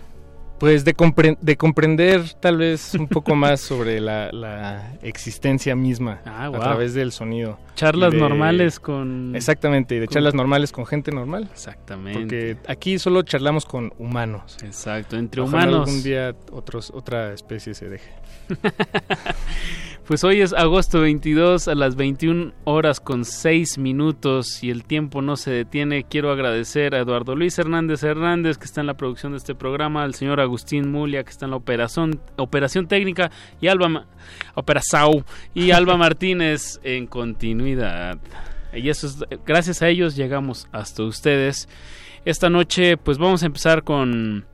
Pues 0.60 0.84
de, 0.86 0.96
compre- 0.96 1.38
de 1.40 1.56
comprender 1.58 2.34
tal 2.42 2.58
vez 2.58 2.94
un 2.96 3.08
poco 3.08 3.34
más 3.36 3.62
sobre 3.62 4.00
la, 4.02 4.30
la 4.34 4.94
existencia 5.02 5.76
misma 5.76 6.20
Ah, 6.26 6.48
a 6.48 6.52
través 6.60 6.94
del 6.94 7.12
sonido. 7.12 7.58
Charlas 7.76 8.12
de- 8.12 8.18
normales 8.20 8.80
con... 8.80 9.36
Exactamente, 9.36 9.96
y 9.96 10.00
de 10.00 10.08
con- 10.08 10.14
charlas 10.16 10.34
normales 10.34 10.72
con 10.74 10.86
gente 10.86 11.12
normal. 11.12 11.48
Exactamente. 11.52 12.20
Porque 12.56 12.58
aquí 12.68 13.00
solo 13.00 13.22
charlamos 13.22 13.66
con 13.66 13.94
humanos. 13.98 14.58
Exacto, 14.64 15.16
entre 15.18 15.42
Ojalá 15.42 15.64
humanos. 15.68 15.88
algún 15.88 16.04
día 16.04 16.36
otros, 16.52 16.92
otra 16.94 17.34
especie 17.34 17.74
se 17.74 17.88
deje. 17.90 18.12
Pues 20.10 20.24
hoy 20.24 20.42
es 20.42 20.54
agosto 20.54 21.02
22 21.02 21.68
a 21.68 21.76
las 21.76 21.96
21 21.96 22.54
horas 22.64 23.00
con 23.00 23.26
6 23.26 23.78
minutos 23.78 24.64
y 24.64 24.72
el 24.72 24.84
tiempo 24.84 25.22
no 25.22 25.36
se 25.36 25.52
detiene. 25.52 26.04
Quiero 26.04 26.32
agradecer 26.32 26.96
a 26.96 26.98
Eduardo 26.98 27.36
Luis 27.36 27.60
Hernández 27.60 28.02
Hernández 28.02 28.58
que 28.58 28.66
está 28.66 28.82
en 28.82 28.88
la 28.88 28.98
producción 28.98 29.34
de 29.34 29.38
este 29.38 29.54
programa, 29.54 30.02
al 30.02 30.16
señor 30.16 30.40
Agustín 30.40 30.92
Mulia 30.92 31.24
que 31.24 31.30
está 31.30 31.46
en 31.46 31.52
la 31.52 31.58
operación, 31.58 32.20
operación 32.38 32.88
técnica 32.88 33.30
y 33.62 33.68
Alba 33.68 34.08
y 35.54 35.70
Alba 35.70 35.96
Martínez 35.98 36.80
en 36.82 37.06
continuidad. 37.06 38.18
Y 38.74 38.90
eso 38.90 39.06
es, 39.06 39.20
gracias 39.46 39.84
a 39.84 39.90
ellos 39.90 40.16
llegamos 40.16 40.68
hasta 40.72 41.04
ustedes. 41.04 41.70
Esta 42.26 42.50
noche 42.50 42.98
pues 42.98 43.20
vamos 43.20 43.44
a 43.44 43.46
empezar 43.46 43.84
con 43.84 44.48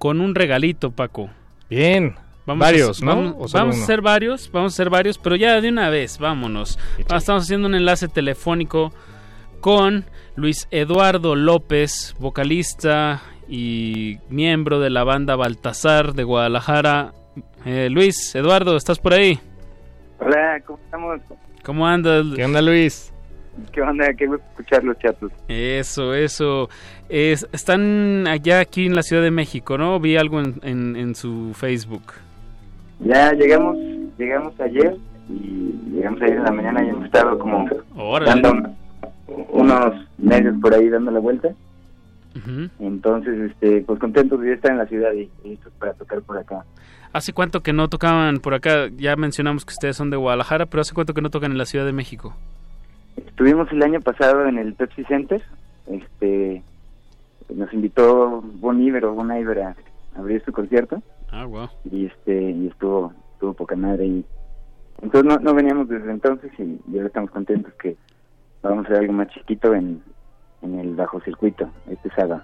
con 0.00 0.20
un 0.20 0.34
regalito, 0.34 0.90
Paco. 0.90 1.30
Bien. 1.68 2.16
Vamos 2.46 2.60
Varios, 2.66 3.02
a, 3.02 3.04
¿no? 3.04 3.16
Vamos, 3.16 3.34
¿O 3.38 3.48
solo 3.48 3.64
vamos 3.64 3.80
a 3.80 3.82
hacer 3.84 4.00
varios, 4.00 4.50
vamos 4.50 4.72
a 4.72 4.74
hacer 4.74 4.90
varios, 4.90 5.18
pero 5.18 5.36
ya 5.36 5.60
de 5.60 5.68
una 5.68 5.88
vez, 5.90 6.18
vámonos. 6.18 6.78
Ah, 7.08 7.16
Estamos 7.16 7.44
haciendo 7.44 7.68
un 7.68 7.74
enlace 7.74 8.08
telefónico 8.08 8.92
con 9.60 10.04
Luis 10.36 10.66
Eduardo 10.70 11.36
López, 11.36 12.16
vocalista 12.18 13.20
y 13.48 14.18
miembro 14.30 14.80
de 14.80 14.90
la 14.90 15.04
banda 15.04 15.36
Baltasar 15.36 16.14
de 16.14 16.24
Guadalajara. 16.24 17.12
Eh, 17.66 17.88
Luis, 17.90 18.34
Eduardo, 18.34 18.76
¿estás 18.76 18.98
por 18.98 19.12
ahí? 19.12 19.38
Hola, 20.18 20.60
¿cómo 20.66 20.78
estamos? 20.84 21.20
¿Cómo 21.62 21.86
andas? 21.86 22.24
¿Qué 22.34 22.44
onda, 22.44 22.62
Luis? 22.62 23.12
¿Qué 23.72 23.82
onda? 23.82 24.12
Qué 24.14 24.26
gusto 24.26 24.44
escuchar 24.50 24.82
los 24.84 24.98
chatos. 24.98 25.30
Eso, 25.48 26.14
eso. 26.14 26.70
Es- 27.08 27.46
están 27.52 28.26
allá 28.26 28.60
aquí 28.60 28.86
en 28.86 28.94
la 28.94 29.02
Ciudad 29.02 29.22
de 29.22 29.30
México, 29.30 29.76
¿no? 29.76 30.00
Vi 30.00 30.16
algo 30.16 30.40
en, 30.40 30.58
en- 30.62 30.96
en 30.96 31.14
su 31.14 31.52
Facebook. 31.54 32.02
Ya 33.00 33.32
llegamos, 33.32 33.76
llegamos 34.18 34.58
ayer 34.60 34.96
y 35.28 35.74
llegamos 35.92 36.20
ayer 36.22 36.36
en 36.36 36.44
la 36.44 36.52
mañana 36.52 36.84
y 36.84 36.88
hemos 36.90 37.04
estado 37.06 37.38
como 37.38 37.68
Órale. 37.96 38.30
dando 38.30 38.70
unos 39.50 39.94
meses 40.18 40.54
por 40.60 40.74
ahí 40.74 40.88
dando 40.88 41.10
la 41.10 41.20
vuelta. 41.20 41.48
Ujú. 42.36 42.68
Entonces, 42.78 43.50
este, 43.50 43.82
pues 43.82 43.98
contentos 43.98 44.40
de 44.40 44.52
estar 44.52 44.70
en 44.70 44.78
la 44.78 44.86
ciudad 44.86 45.12
y 45.12 45.28
y 45.44 45.48
listos 45.50 45.72
para 45.78 45.94
tocar 45.94 46.22
por 46.22 46.38
acá. 46.38 46.64
¿Hace 47.12 47.32
cuánto 47.32 47.60
que 47.62 47.72
no 47.72 47.88
tocaban 47.88 48.38
por 48.38 48.54
acá? 48.54 48.88
Ya 48.96 49.16
mencionamos 49.16 49.64
que 49.64 49.72
ustedes 49.72 49.96
son 49.96 50.10
de 50.10 50.16
Guadalajara, 50.16 50.66
pero 50.66 50.82
¿hace 50.82 50.94
cuánto 50.94 51.12
que 51.12 51.22
no 51.22 51.30
tocan 51.30 51.50
en 51.50 51.58
la 51.58 51.64
Ciudad 51.66 51.84
de 51.84 51.92
México? 51.92 52.36
Estuvimos 53.16 53.70
el 53.72 53.82
año 53.82 54.00
pasado 54.00 54.46
en 54.46 54.58
el 54.58 54.74
Pepsi 54.74 55.02
Center. 55.04 55.42
Este, 55.88 56.62
nos 57.52 57.72
invitó 57.72 58.42
Bon 58.60 58.80
Iver 58.80 59.06
o 59.06 59.14
Bon 59.14 59.36
Iver 59.36 59.60
a 59.62 59.76
abrir 60.16 60.40
su 60.44 60.52
concierto. 60.52 61.02
Ah, 61.32 61.44
wow. 61.44 61.68
y 61.90 62.06
este 62.06 62.50
y 62.50 62.66
estuvo 62.68 63.12
estuvo 63.34 63.54
poca 63.54 63.76
madre 63.76 64.06
y 64.06 64.24
entonces 65.02 65.24
no, 65.24 65.38
no 65.38 65.54
veníamos 65.54 65.88
desde 65.88 66.10
entonces 66.10 66.50
y, 66.58 66.62
y 66.90 66.96
ahora 66.96 67.06
estamos 67.06 67.30
contentos 67.30 67.72
que 67.74 67.96
vamos 68.62 68.84
a 68.84 68.88
hacer 68.88 68.98
algo 69.00 69.12
más 69.14 69.28
chiquito 69.28 69.74
en, 69.74 70.02
en 70.62 70.78
el 70.78 70.94
bajo 70.94 71.20
circuito 71.20 71.70
este 71.88 72.10
sábado 72.10 72.42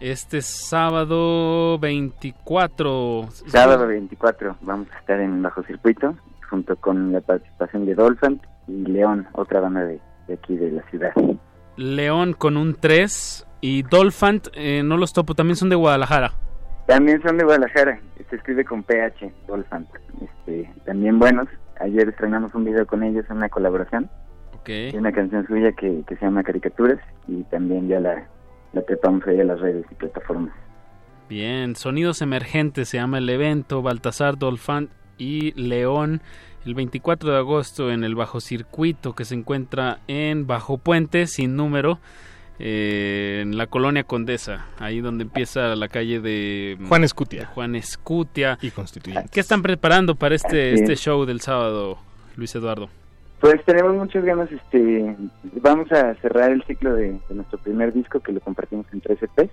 Este 0.00 0.42
sábado 0.42 1.78
24. 1.78 3.28
sábado 3.46 3.86
24 3.86 4.56
vamos 4.62 4.88
a 4.92 4.98
estar 4.98 5.20
en 5.20 5.42
bajo 5.42 5.62
circuito 5.62 6.14
junto 6.50 6.76
con 6.76 7.12
la 7.12 7.20
participación 7.20 7.86
de 7.86 7.94
Dolphant 7.94 8.42
y 8.66 8.84
León 8.86 9.26
otra 9.32 9.60
banda 9.60 9.84
de, 9.84 10.00
de 10.26 10.34
aquí 10.34 10.56
de 10.56 10.72
la 10.72 10.82
ciudad 10.90 11.12
León 11.76 12.34
con 12.34 12.56
un 12.56 12.74
3 12.74 13.46
y 13.60 13.82
Dolphant, 13.82 14.48
eh, 14.54 14.82
no 14.84 14.96
los 14.96 15.12
topo, 15.12 15.34
también 15.34 15.56
son 15.56 15.70
de 15.70 15.74
Guadalajara. 15.74 16.34
También 16.86 17.22
son 17.22 17.38
de 17.38 17.44
Guadalajara 17.44 18.00
se 18.30 18.36
escribe 18.36 18.64
con 18.64 18.82
PH 18.82 19.32
Dolphant 19.46 19.88
este 20.20 20.70
también 20.84 21.18
buenos 21.18 21.48
ayer 21.80 22.08
estrenamos 22.08 22.54
un 22.54 22.64
video 22.64 22.86
con 22.86 23.02
ellos 23.02 23.24
una 23.30 23.48
colaboración 23.48 24.10
Ok. 24.64 24.70
Hay 24.70 24.96
una 24.96 25.12
canción 25.12 25.46
suya 25.46 25.72
que, 25.72 26.02
que 26.08 26.16
se 26.16 26.24
llama 26.24 26.42
Caricaturas 26.42 26.98
y 27.28 27.42
también 27.44 27.86
ya 27.86 28.00
la, 28.00 28.26
la 28.72 28.82
trepamos 28.82 29.26
ahí 29.26 29.38
a 29.38 29.44
las 29.44 29.60
redes 29.60 29.84
y 29.90 29.94
plataformas. 29.94 30.54
Bien, 31.28 31.76
Sonidos 31.76 32.22
Emergentes 32.22 32.88
se 32.88 32.96
llama 32.96 33.18
el 33.18 33.28
evento, 33.28 33.82
Baltasar 33.82 34.38
Dolphant 34.38 34.90
y 35.18 35.52
León 35.52 36.22
el 36.64 36.74
24 36.74 37.30
de 37.30 37.36
agosto 37.36 37.90
en 37.90 38.04
el 38.04 38.14
Bajo 38.14 38.40
Circuito 38.40 39.14
que 39.14 39.26
se 39.26 39.34
encuentra 39.34 39.98
en 40.06 40.46
Bajo 40.46 40.78
Puente 40.78 41.26
sin 41.26 41.56
número 41.56 41.98
eh, 42.58 43.40
en 43.42 43.56
la 43.56 43.66
colonia 43.66 44.04
Condesa, 44.04 44.66
ahí 44.78 45.00
donde 45.00 45.24
empieza 45.24 45.74
la 45.74 45.88
calle 45.88 46.20
de 46.20 46.78
Juan 46.88 47.04
Escutia. 47.04 47.40
de 47.40 47.46
Juan 47.46 47.74
Escutia. 47.74 48.58
Y 48.62 48.70
Constituyente. 48.70 49.28
¿Qué 49.32 49.40
están 49.40 49.62
preparando 49.62 50.14
para 50.14 50.34
este, 50.34 50.74
este 50.74 50.92
es. 50.92 51.00
show 51.00 51.24
del 51.24 51.40
sábado, 51.40 51.98
Luis 52.36 52.54
Eduardo? 52.54 52.88
Pues 53.40 53.62
tenemos 53.64 53.94
muchas 53.94 54.24
ganas, 54.24 54.50
este, 54.50 55.16
vamos 55.60 55.90
a 55.92 56.14
cerrar 56.16 56.50
el 56.50 56.62
ciclo 56.64 56.94
de, 56.94 57.18
de 57.28 57.34
nuestro 57.34 57.58
primer 57.58 57.92
disco 57.92 58.20
que 58.20 58.32
lo 58.32 58.40
compartimos 58.40 58.86
en 58.92 59.00
3 59.00 59.22
EPs. 59.22 59.50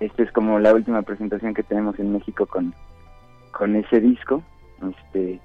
Este 0.00 0.22
es 0.22 0.32
como 0.32 0.58
la 0.58 0.72
última 0.72 1.02
presentación 1.02 1.52
que 1.54 1.62
tenemos 1.62 1.98
en 1.98 2.12
México 2.12 2.46
con, 2.46 2.74
con 3.52 3.76
ese 3.76 4.00
disco. 4.00 4.42
Este, 4.88 5.40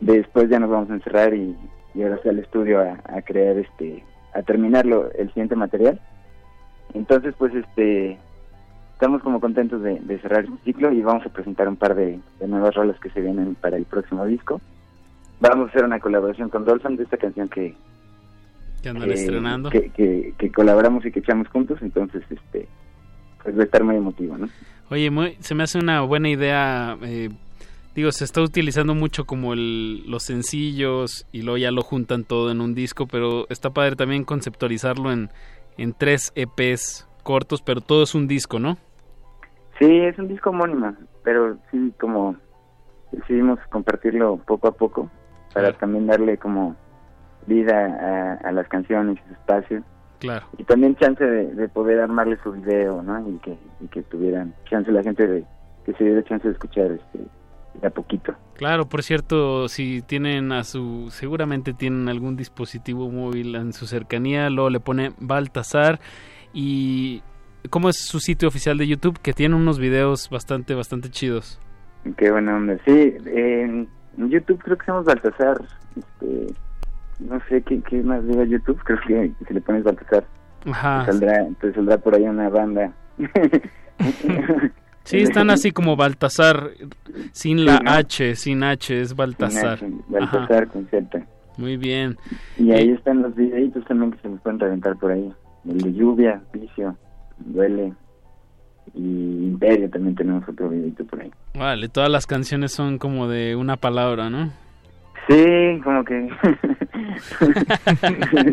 después 0.00 0.48
ya 0.48 0.58
nos 0.58 0.70
vamos 0.70 0.90
a 0.90 0.94
encerrar 0.94 1.34
y, 1.34 1.56
y 1.94 2.02
ahora 2.02 2.18
sí 2.22 2.28
al 2.28 2.38
estudio 2.38 2.80
a, 2.80 3.00
a 3.04 3.22
crear 3.22 3.56
este, 3.58 4.04
a 4.34 4.42
terminarlo 4.42 5.10
el 5.12 5.28
siguiente 5.28 5.56
material. 5.56 6.00
Entonces 6.94 7.34
pues 7.38 7.54
este, 7.54 8.18
estamos 8.94 9.22
como 9.22 9.40
contentos 9.40 9.82
de, 9.82 9.98
de 10.00 10.18
cerrar 10.20 10.44
este 10.44 10.56
ciclo 10.64 10.92
y 10.92 11.00
vamos 11.02 11.24
a 11.26 11.30
presentar 11.30 11.68
un 11.68 11.76
par 11.76 11.94
de, 11.94 12.18
de 12.40 12.48
nuevas 12.48 12.74
rolas 12.74 12.98
que 13.00 13.10
se 13.10 13.20
vienen 13.20 13.54
para 13.54 13.76
el 13.76 13.84
próximo 13.84 14.24
disco. 14.26 14.60
Vamos 15.40 15.66
a 15.66 15.70
hacer 15.70 15.84
una 15.84 15.98
colaboración 16.00 16.48
con 16.50 16.64
Dolphin 16.64 16.96
de 16.96 17.02
esta 17.04 17.16
canción 17.16 17.48
que, 17.48 17.74
Que 18.82 18.88
andan 18.90 19.08
que- 19.08 19.14
estrenando. 19.14 19.70
que, 19.70 19.90
que, 19.90 20.34
que 20.38 20.52
colaboramos 20.52 21.04
y 21.06 21.10
que 21.10 21.18
echamos 21.20 21.48
juntos, 21.48 21.78
entonces 21.82 22.22
este 22.30 22.68
pues 23.42 23.56
va 23.58 23.62
a 23.62 23.64
estar 23.64 23.82
muy 23.82 23.96
emotivo, 23.96 24.38
¿no? 24.38 24.48
Oye, 24.88 25.10
muy- 25.10 25.36
se 25.40 25.54
me 25.56 25.64
hace 25.64 25.78
una 25.78 26.02
buena 26.02 26.28
idea. 26.28 26.96
eh, 27.02 27.28
digo, 27.94 28.10
se 28.12 28.24
está 28.24 28.40
utilizando 28.40 28.94
mucho 28.94 29.24
como 29.24 29.52
el- 29.52 30.08
los 30.10 30.22
sencillos 30.22 31.26
y 31.32 31.42
luego 31.42 31.58
ya 31.58 31.70
lo 31.70 31.82
juntan 31.82 32.24
todo 32.24 32.50
en 32.50 32.60
un 32.60 32.74
disco, 32.74 33.06
pero 33.06 33.46
está 33.50 33.70
padre 33.70 33.96
también 33.96 34.24
conceptualizarlo 34.24 35.12
en, 35.12 35.30
en 35.78 35.92
tres 35.92 36.32
EPs 36.34 37.08
cortos, 37.22 37.62
pero 37.62 37.80
todo 37.80 38.02
es 38.02 38.14
un 38.14 38.26
disco, 38.26 38.58
¿no? 38.58 38.76
Sí, 39.78 39.86
es 39.86 40.18
un 40.18 40.28
disco 40.28 40.50
homónimo, 40.50 40.94
pero 41.24 41.56
sí 41.70 41.92
como 42.00 42.36
decidimos 43.10 43.58
compartirlo 43.70 44.38
poco 44.46 44.68
a 44.68 44.72
poco 44.72 45.10
para 45.52 45.72
también 45.74 46.06
darle 46.06 46.38
como 46.38 46.74
vida 47.46 48.38
a, 48.42 48.48
a 48.48 48.52
las 48.52 48.68
canciones 48.68 49.18
y 49.18 49.28
su 49.28 49.34
espacio 49.34 49.82
Claro. 50.20 50.46
y 50.56 50.62
también 50.64 50.94
chance 50.96 51.22
de, 51.24 51.52
de 51.54 51.68
poder 51.68 51.98
armarle 52.00 52.38
su 52.44 52.52
video, 52.52 53.02
¿no? 53.02 53.28
Y 53.28 53.38
que, 53.40 53.58
y 53.80 53.88
que 53.88 54.02
tuvieran 54.04 54.54
chance 54.70 54.90
la 54.92 55.02
gente 55.02 55.26
de 55.26 55.44
que 55.84 55.92
se 55.94 56.04
diera 56.04 56.22
chance 56.22 56.46
de 56.46 56.54
escuchar 56.54 56.92
este 56.92 57.18
de 57.80 57.86
a 57.86 57.90
poquito. 57.90 58.34
Claro, 58.54 58.88
por 58.88 59.02
cierto, 59.02 59.68
si 59.68 60.02
tienen 60.02 60.52
a 60.52 60.62
su, 60.64 61.08
seguramente 61.10 61.72
tienen 61.72 62.08
algún 62.08 62.36
dispositivo 62.36 63.10
móvil 63.10 63.54
en 63.56 63.72
su 63.72 63.86
cercanía, 63.86 64.50
luego 64.50 64.70
le 64.70 64.80
pone 64.80 65.12
Baltasar 65.18 66.00
y 66.52 67.22
¿cómo 67.70 67.88
es 67.88 67.96
su 67.98 68.20
sitio 68.20 68.48
oficial 68.48 68.78
de 68.78 68.86
YouTube? 68.86 69.18
Que 69.20 69.32
tiene 69.32 69.54
unos 69.56 69.78
videos 69.78 70.28
bastante, 70.30 70.74
bastante 70.74 71.10
chidos. 71.10 71.60
Qué 72.16 72.30
buena 72.30 72.56
onda. 72.56 72.76
Sí, 72.84 73.14
en 73.26 73.88
YouTube 74.16 74.62
creo 74.62 74.76
que 74.76 74.86
somos 74.86 75.04
Baltasar. 75.04 75.60
Este, 75.96 76.54
no 77.20 77.40
sé 77.48 77.62
qué, 77.62 77.80
qué 77.82 78.02
más 78.02 78.26
diga 78.26 78.44
YouTube. 78.44 78.80
Creo 78.84 78.98
que 79.06 79.32
si 79.46 79.54
le 79.54 79.60
pones 79.60 79.84
Baltasar, 79.84 80.24
Ajá. 80.66 81.04
te 81.04 81.12
saldrá, 81.12 81.46
te 81.60 81.72
saldrá 81.72 81.98
por 81.98 82.14
ahí 82.14 82.24
una 82.24 82.48
banda. 82.48 82.92
Sí, 85.04 85.18
están 85.18 85.50
así 85.50 85.72
como 85.72 85.96
Baltasar, 85.96 86.70
sin 87.32 87.64
la 87.64 87.78
Sí, 87.78 87.84
¿no? 87.84 87.90
H, 87.90 88.36
sin 88.36 88.62
H, 88.62 89.00
es 89.00 89.16
Baltasar. 89.16 89.78
Baltasar 90.08 90.62
Ajá. 90.62 90.66
con 90.66 90.86
Z. 90.86 91.26
Muy 91.56 91.76
bien. 91.76 92.16
Y 92.56 92.70
ahí 92.72 92.90
están 92.90 93.22
los 93.22 93.34
videitos 93.34 93.84
también 93.84 94.12
que 94.12 94.18
se 94.20 94.28
nos 94.28 94.40
pueden 94.40 94.58
reventar 94.58 94.96
por 94.96 95.12
ahí. 95.12 95.32
El 95.68 95.78
de 95.78 95.92
lluvia, 95.92 96.42
vicio, 96.52 96.96
duele. 97.38 97.92
Y 98.94 99.00
Imperio 99.00 99.88
también 99.90 100.14
tenemos 100.14 100.48
otro 100.48 100.68
videito 100.68 101.04
por 101.04 101.20
ahí. 101.20 101.30
Vale, 101.54 101.88
todas 101.88 102.10
las 102.10 102.26
canciones 102.26 102.72
son 102.72 102.98
como 102.98 103.28
de 103.28 103.54
una 103.56 103.76
palabra, 103.76 104.28
¿no? 104.28 104.50
Sí, 105.28 105.80
como 105.84 106.04
que 106.04 106.28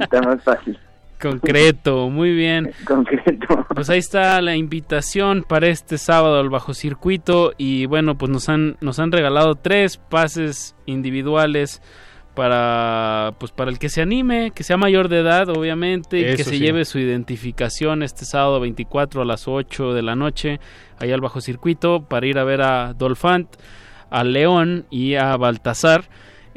está 0.02 0.22
más 0.22 0.44
fácil. 0.44 0.78
Concreto, 1.20 2.10
muy 2.10 2.34
bien. 2.34 2.72
Concreto. 2.86 3.66
Pues 3.74 3.90
ahí 3.90 4.00
está 4.00 4.42
la 4.42 4.56
invitación 4.56 5.44
para 5.48 5.68
este 5.68 5.98
sábado 5.98 6.40
al 6.40 6.50
bajo 6.50 6.74
circuito 6.74 7.54
y 7.58 7.86
bueno, 7.86 8.18
pues 8.18 8.32
nos 8.32 8.50
han 8.50 8.78
nos 8.82 9.00
han 9.00 9.12
regalado 9.12 9.56
tres 9.56 9.98
pases 9.98 10.76
individuales 10.86 11.82
para 12.36 13.34
pues 13.38 13.52
para 13.52 13.70
el 13.70 13.80
que 13.80 13.90
se 13.90 14.02
anime, 14.02 14.52
que 14.52 14.64
sea 14.64 14.78
mayor 14.78 15.10
de 15.10 15.20
edad, 15.20 15.50
obviamente, 15.50 16.20
y 16.20 16.36
que 16.36 16.44
se 16.44 16.52
sí. 16.52 16.60
lleve 16.60 16.86
su 16.86 16.98
identificación 17.00 18.02
este 18.02 18.24
sábado 18.24 18.62
24 18.62 19.22
a 19.22 19.26
las 19.26 19.48
8 19.48 19.94
de 19.94 20.02
la 20.02 20.16
noche 20.16 20.60
allá 21.00 21.16
al 21.16 21.22
bajo 21.22 21.42
circuito 21.42 22.04
para 22.04 22.28
ir 22.28 22.40
a 22.40 22.46
ver 22.46 22.62
a 22.62 22.94
Dolphant, 22.94 23.58
a 24.10 24.24
León 24.24 24.86
y 24.90 25.16
a 25.16 25.36
Baltasar. 25.36 26.06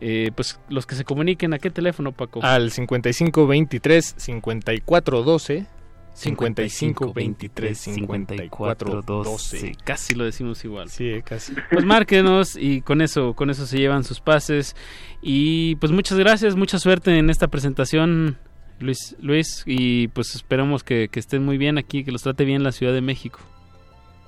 Eh, 0.05 0.33
pues 0.35 0.59
los 0.69 0.85
que 0.85 0.97
se 0.97 1.05
comuniquen 1.05 1.55
a 1.55 1.61
qué 1.61 1.71
teléfono, 1.71 2.11
Paco. 2.11 2.41
Al 2.43 2.73
5523 2.73 4.15
5412 4.17 5.67
55 6.15 7.13
23 7.13 7.79
54 7.79 9.03
12. 9.03 9.77
Casi 9.85 10.17
lo 10.17 10.25
decimos 10.25 10.65
igual. 10.65 10.89
Sí, 10.89 11.23
casi. 11.25 11.55
Pues 11.71 11.85
márquenos 11.85 12.57
y 12.57 12.81
con 12.81 13.01
eso, 13.01 13.35
con 13.35 13.49
eso 13.49 13.65
se 13.65 13.79
llevan 13.79 14.03
sus 14.03 14.21
pases. 14.21 14.75
Y 15.23 15.77
pues 15.77 15.93
muchas 15.93 16.19
gracias, 16.19 16.57
mucha 16.57 16.81
suerte 16.81 17.17
en 17.17 17.31
esta 17.31 17.47
presentación, 17.47 18.39
Luis, 18.81 19.17
Luis 19.21 19.63
y 19.67 20.09
pues 20.09 20.35
esperamos 20.35 20.83
que, 20.83 21.07
que 21.13 21.21
estén 21.21 21.45
muy 21.45 21.59
bien 21.59 21.79
aquí, 21.79 22.03
que 22.03 22.11
los 22.11 22.25
trate 22.25 22.45
bien 22.45 22.65
la 22.65 22.73
Ciudad 22.73 22.93
de 22.93 23.03
México. 23.03 23.39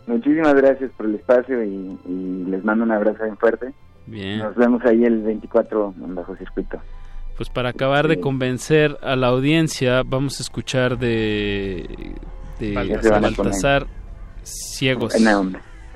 Muchísimas 0.07 0.55
gracias 0.55 0.93
por 0.93 1.07
el 1.07 1.17
espacio 1.17 1.65
y, 1.65 1.99
y 2.07 2.45
les 2.49 2.65
mando 2.65 2.85
un 2.85 2.93
abrazo 2.93 3.25
bien 3.25 3.37
fuerte. 3.39 3.75
Bien. 4.07 4.39
Nos 4.39 4.55
vemos 4.55 4.83
ahí 4.85 5.05
el 5.05 5.23
24 5.23 5.95
en 6.05 6.15
Bajo 6.15 6.37
Circuito. 6.37 6.79
Pues 7.37 7.49
para 7.49 7.71
acabar 7.71 8.07
de 8.07 8.21
convencer 8.21 8.97
a 9.03 9.17
la 9.17 9.29
audiencia, 9.29 10.03
vamos 10.05 10.39
a 10.39 10.43
escuchar 10.43 10.99
de, 10.99 12.15
de 12.61 12.75
Baltasar. 13.11 13.87
Ciegos. 14.43 15.15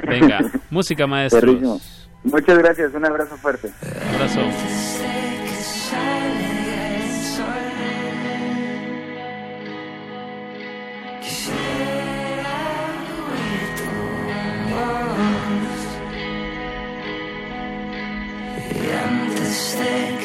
Venga, 0.07 0.41
música. 0.71 1.07
Perrísimo. 1.07 1.81
Muchas 2.25 2.59
gracias, 2.59 2.95
un 2.95 3.05
abrazo 3.05 3.37
fuerte. 3.37 3.71
Abrazo. 4.15 4.41
Antes 19.59 20.18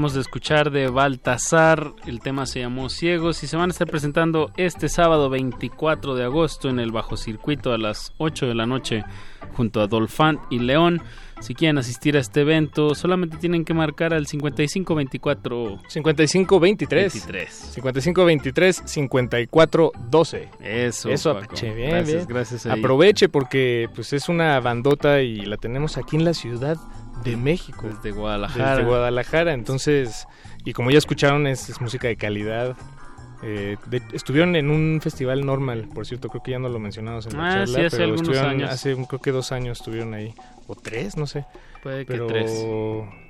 Acabamos 0.00 0.14
de 0.14 0.22
escuchar 0.22 0.70
de 0.70 0.88
Baltasar, 0.88 1.92
el 2.06 2.20
tema 2.20 2.46
se 2.46 2.60
llamó 2.60 2.88
Ciegos 2.88 3.42
y 3.42 3.46
se 3.46 3.58
van 3.58 3.68
a 3.68 3.72
estar 3.72 3.86
presentando 3.86 4.50
este 4.56 4.88
sábado 4.88 5.28
24 5.28 6.14
de 6.14 6.24
agosto 6.24 6.70
en 6.70 6.80
el 6.80 6.90
Bajo 6.90 7.18
Circuito 7.18 7.74
a 7.74 7.76
las 7.76 8.14
8 8.16 8.46
de 8.46 8.54
la 8.54 8.64
noche 8.64 9.04
junto 9.52 9.82
a 9.82 9.88
Dolphant 9.88 10.40
y 10.48 10.60
León. 10.60 11.02
Si 11.40 11.54
quieren 11.54 11.76
asistir 11.76 12.16
a 12.16 12.20
este 12.20 12.40
evento, 12.40 12.94
solamente 12.94 13.36
tienen 13.36 13.66
que 13.66 13.74
marcar 13.74 14.14
al 14.14 14.26
5524 14.26 15.80
5523 15.86 17.12
23. 17.12 17.50
5523 17.50 18.82
5412. 18.86 20.48
Eso, 20.60 21.10
Eso. 21.10 21.30
Apache, 21.32 21.74
bien, 21.74 21.90
Gracias, 21.90 22.16
bien. 22.16 22.26
gracias. 22.26 22.66
Aproveche 22.66 23.28
porque 23.28 23.86
pues 23.94 24.14
es 24.14 24.30
una 24.30 24.58
bandota 24.60 25.20
y 25.20 25.44
la 25.44 25.58
tenemos 25.58 25.98
aquí 25.98 26.16
en 26.16 26.24
la 26.24 26.32
Ciudad 26.32 26.78
de 27.24 27.36
México. 27.36 27.86
Desde 27.88 28.10
Guadalajara. 28.12 28.76
Desde 28.76 28.88
Guadalajara, 28.88 29.52
entonces, 29.52 30.26
y 30.64 30.72
como 30.72 30.90
ya 30.90 30.98
escucharon, 30.98 31.46
es, 31.46 31.68
es 31.68 31.80
música 31.80 32.08
de 32.08 32.16
calidad. 32.16 32.76
Eh, 33.42 33.76
de- 33.86 34.02
estuvieron 34.12 34.54
en 34.54 34.70
un 34.70 35.00
festival 35.02 35.46
normal, 35.46 35.88
por 35.94 36.04
cierto, 36.06 36.28
creo 36.28 36.42
que 36.42 36.50
ya 36.50 36.58
no 36.58 36.68
lo 36.68 36.78
mencionamos 36.78 37.24
en 37.26 37.38
la 37.38 37.46
Ah, 37.46 37.50
charla, 37.64 37.78
sí, 37.78 37.84
hace 37.86 37.96
pero 37.96 38.14
estuvieron 38.14 38.50
años. 38.50 38.70
hace 38.70 38.94
creo 39.08 39.20
que 39.20 39.32
dos 39.32 39.50
años 39.52 39.78
estuvieron 39.78 40.12
ahí, 40.12 40.34
o 40.66 40.74
tres, 40.74 41.16
no 41.16 41.26
sé. 41.26 41.46
Puede 41.82 42.04
que 42.04 42.12
pero 42.12 42.26
tres. 42.26 42.50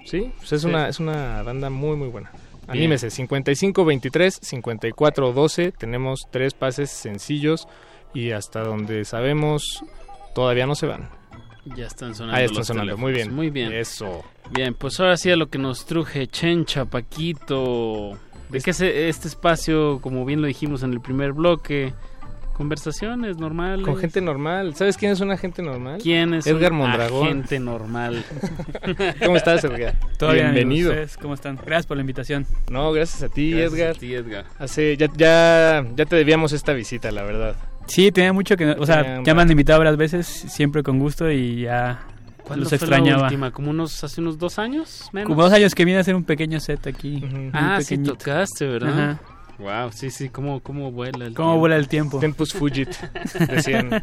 sí, 0.06 0.32
pues 0.38 0.52
es 0.52 0.62
Sí. 0.62 0.66
una 0.66 0.88
es 0.88 0.98
una 0.98 1.42
banda 1.44 1.70
muy 1.70 1.96
muy 1.96 2.08
buena. 2.08 2.30
Bien. 2.32 2.70
Anímese, 2.78 3.10
5523 3.10 4.40
5412, 4.42 5.72
tenemos 5.72 6.20
tres 6.32 6.54
pases 6.54 6.90
sencillos 6.90 7.68
y 8.12 8.32
hasta 8.32 8.62
donde 8.64 9.04
sabemos 9.04 9.84
todavía 10.34 10.66
no 10.66 10.74
se 10.74 10.86
van. 10.86 11.08
Ya 11.64 11.86
están 11.86 12.14
sonando. 12.14 12.36
Ahí 12.38 12.44
están 12.44 12.58
los 12.58 12.66
sonando, 12.66 12.96
teléfonos. 12.96 13.00
muy 13.00 13.12
bien. 13.12 13.34
Muy 13.34 13.50
bien. 13.50 13.72
Eso. 13.72 14.24
Bien, 14.50 14.74
pues 14.74 14.98
ahora 15.00 15.16
sí 15.16 15.30
a 15.30 15.36
lo 15.36 15.48
que 15.48 15.58
nos 15.58 15.84
truje 15.86 16.26
Chencha, 16.26 16.84
Paquito. 16.86 18.18
¿De 18.48 18.60
qué 18.60 18.70
es 18.70 18.80
este 18.80 19.28
espacio, 19.28 20.00
como 20.00 20.24
bien 20.24 20.40
lo 20.40 20.46
dijimos 20.48 20.82
en 20.82 20.92
el 20.92 21.00
primer 21.00 21.32
bloque? 21.32 21.92
Conversaciones 22.54 23.38
normales. 23.38 23.86
Con 23.86 23.96
gente 23.96 24.20
normal. 24.20 24.74
¿Sabes 24.74 24.96
quién 24.98 25.12
es 25.12 25.20
una 25.20 25.38
gente 25.38 25.62
normal? 25.62 25.98
¿Quién 26.02 26.34
es 26.34 26.46
Edgar 26.46 26.72
un 26.72 26.78
Mondragón. 26.78 27.26
agente 27.28 27.58
normal? 27.58 28.22
¿Cómo 29.24 29.36
estás, 29.36 29.64
Edgar? 29.64 29.94
Todo 30.18 30.32
bien, 30.32 30.52
Bienvenido. 30.52 30.90
¿Ustedes 30.90 31.16
¿Cómo 31.16 31.32
están? 31.34 31.56
Gracias 31.56 31.86
por 31.86 31.96
la 31.96 32.02
invitación. 32.02 32.44
No, 32.70 32.92
gracias 32.92 33.22
a 33.22 33.28
ti, 33.30 33.52
Gracias 33.52 33.72
Edgar. 33.72 33.90
a 33.96 33.98
ti, 33.98 34.14
Edgar. 34.14 34.44
Hace, 34.58 34.96
ya, 34.98 35.08
ya, 35.16 35.86
ya 35.96 36.04
te 36.04 36.16
debíamos 36.16 36.52
esta 36.52 36.72
visita, 36.74 37.10
la 37.12 37.22
verdad. 37.22 37.56
Sí, 37.90 38.10
tenía 38.12 38.32
mucho 38.32 38.56
que... 38.56 38.70
O 38.70 38.86
sea, 38.86 39.02
Tenía 39.02 39.22
ya 39.24 39.34
me 39.34 39.42
han 39.42 39.50
invitado 39.50 39.78
varias 39.80 39.96
veces, 39.96 40.26
siempre 40.26 40.82
con 40.82 40.98
gusto 40.98 41.30
y 41.30 41.62
ya 41.62 42.00
¿Cuándo 42.44 42.64
los 42.64 42.68
fue 42.70 42.78
la 42.78 42.96
extrañaba. 42.96 43.24
última? 43.24 43.50
¿Como 43.50 43.70
unos, 43.70 44.02
hace 44.04 44.20
unos 44.20 44.38
dos 44.38 44.58
años? 44.58 45.08
Menos? 45.12 45.28
Como 45.28 45.42
dos 45.42 45.52
años 45.52 45.74
que 45.74 45.84
vine 45.84 45.98
a 45.98 46.00
hacer 46.00 46.14
un 46.14 46.24
pequeño 46.24 46.58
set 46.60 46.86
aquí. 46.86 47.16
muy 47.30 47.50
Ah, 47.52 47.78
sí 47.80 47.96
pequeñito. 47.96 48.16
tocaste, 48.16 48.66
¿verdad? 48.66 49.10
Ajá. 49.10 49.20
Wow, 49.58 49.92
sí, 49.92 50.10
sí, 50.10 50.30
cómo, 50.30 50.60
cómo 50.60 50.90
vuela 50.90 51.26
el 51.26 51.34
¿Cómo 51.34 51.50
tiempo. 51.50 51.58
vuela 51.58 51.76
el 51.76 51.86
tiempo? 51.88 52.18
Tempus 52.18 52.54
Fugit, 52.54 52.88
decían. 53.50 54.02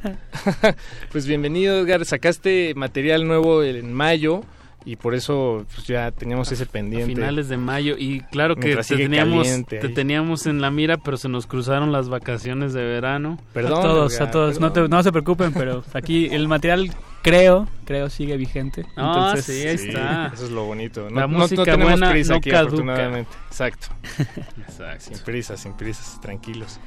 pues 1.11 1.25
bienvenido, 1.25 1.79
Edgar. 1.79 2.05
Sacaste 2.05 2.73
material 2.75 3.25
nuevo 3.27 3.63
en 3.63 3.91
mayo 3.91 4.43
y 4.89 4.95
por 4.95 5.13
eso 5.15 5.65
pues, 5.75 5.85
ya 5.85 6.11
teníamos 6.11 6.49
ese 6.51 6.65
pendiente. 6.65 7.13
finales 7.13 7.49
de 7.49 7.57
mayo 7.57 7.95
y 7.97 8.21
claro 8.31 8.55
que 8.55 8.75
te 8.77 8.83
teníamos, 8.95 9.47
te 9.67 9.89
teníamos 9.89 10.45
en 10.47 10.61
la 10.61 10.71
mira 10.71 10.95
pero 10.97 11.17
se 11.17 11.27
nos 11.27 11.45
cruzaron 11.45 11.91
las 11.91 12.07
vacaciones 12.07 12.71
de 12.73 12.83
verano 12.85 13.37
Perdón, 13.53 13.79
a 13.79 13.81
todos, 13.81 14.13
Edgar, 14.13 14.27
a 14.27 14.31
todos. 14.31 14.59
No, 14.61 14.71
te- 14.71 14.87
no 14.87 15.03
se 15.03 15.11
preocupen, 15.11 15.51
pero 15.53 15.83
aquí 15.93 16.27
el 16.31 16.47
material 16.47 16.89
creo, 17.21 17.67
creo 17.83 18.09
sigue 18.09 18.37
vigente. 18.37 18.85
Ah, 18.95 19.33
Entonces, 19.33 19.45
sí, 19.45 19.67
ahí 19.67 19.75
está. 19.75 20.31
Eso 20.33 20.45
es 20.45 20.51
lo 20.51 20.63
bonito. 20.63 21.09
La 21.09 21.21
no, 21.21 21.27
no- 21.27 21.39
música 21.39 21.57
no 21.61 21.65
tenemos 21.65 21.89
buena 21.91 22.09
prisa 22.11 22.31
no 22.33 22.37
aquí, 22.37 22.49
caduca. 22.49 22.67
afortunadamente. 22.69 23.31
Exacto. 23.49 23.87
Exacto. 24.57 25.03
Sin 25.03 25.19
prisas, 25.25 25.59
sin 25.59 25.73
prisas, 25.73 26.19
tranquilos. 26.21 26.79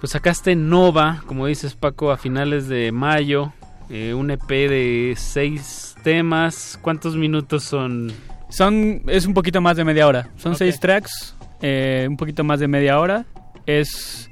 pues 0.00 0.12
sacaste 0.12 0.54
Nova 0.54 1.22
como 1.26 1.46
dices 1.46 1.74
Paco 1.74 2.12
a 2.12 2.16
finales 2.18 2.68
de 2.68 2.92
mayo 2.92 3.52
eh, 3.90 4.14
un 4.14 4.30
EP 4.30 4.46
de 4.48 5.14
seis 5.16 5.87
temas 6.12 6.78
¿cuántos 6.80 7.16
minutos 7.16 7.64
son? 7.64 8.10
Son, 8.48 9.02
es 9.08 9.26
un 9.26 9.34
poquito 9.34 9.60
más 9.60 9.76
de 9.76 9.84
media 9.84 10.06
hora. 10.06 10.30
Son 10.36 10.52
Ok. 10.52 10.58
seis 10.58 10.80
tracks, 10.80 11.34
eh, 11.60 12.06
un 12.08 12.16
poquito 12.16 12.44
más 12.44 12.60
de 12.60 12.66
media 12.68 12.98
hora. 12.98 13.26
Es 13.66 14.30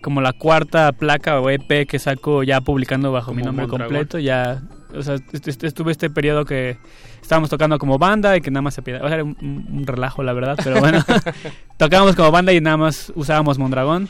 como 0.00 0.20
la 0.20 0.32
cuarta 0.32 0.92
placa 0.92 1.40
o 1.40 1.50
EP 1.50 1.86
que 1.88 1.98
saco 1.98 2.44
ya 2.44 2.60
publicando 2.60 3.10
bajo 3.10 3.32
mi 3.32 3.38
Como 3.42 3.46
nombre 3.46 3.66
Mondragón. 3.66 3.96
completo. 3.96 4.18
Ya, 4.20 4.62
o 4.94 5.02
sea, 5.02 5.16
est- 5.32 5.48
est- 5.48 5.64
estuve 5.64 5.90
este 5.90 6.08
periodo 6.08 6.44
que 6.44 6.76
estábamos 7.20 7.50
tocando 7.50 7.78
como 7.80 7.98
banda 7.98 8.36
y 8.36 8.40
que 8.40 8.52
nada 8.52 8.62
más 8.62 8.74
se 8.74 8.82
pide. 8.82 8.98
O 8.98 9.06
sea, 9.08 9.14
era 9.14 9.24
un- 9.24 9.36
un 9.72 9.84
relajo, 9.88 10.22
la 10.22 10.32
verdad, 10.32 10.56
pero 10.62 10.78
bueno. 10.78 11.04
Tocábamos 11.78 12.14
como 12.14 12.30
banda 12.30 12.52
y 12.52 12.60
nada 12.60 12.76
más 12.76 13.12
usábamos 13.16 13.58
Mondragón. 13.58 14.08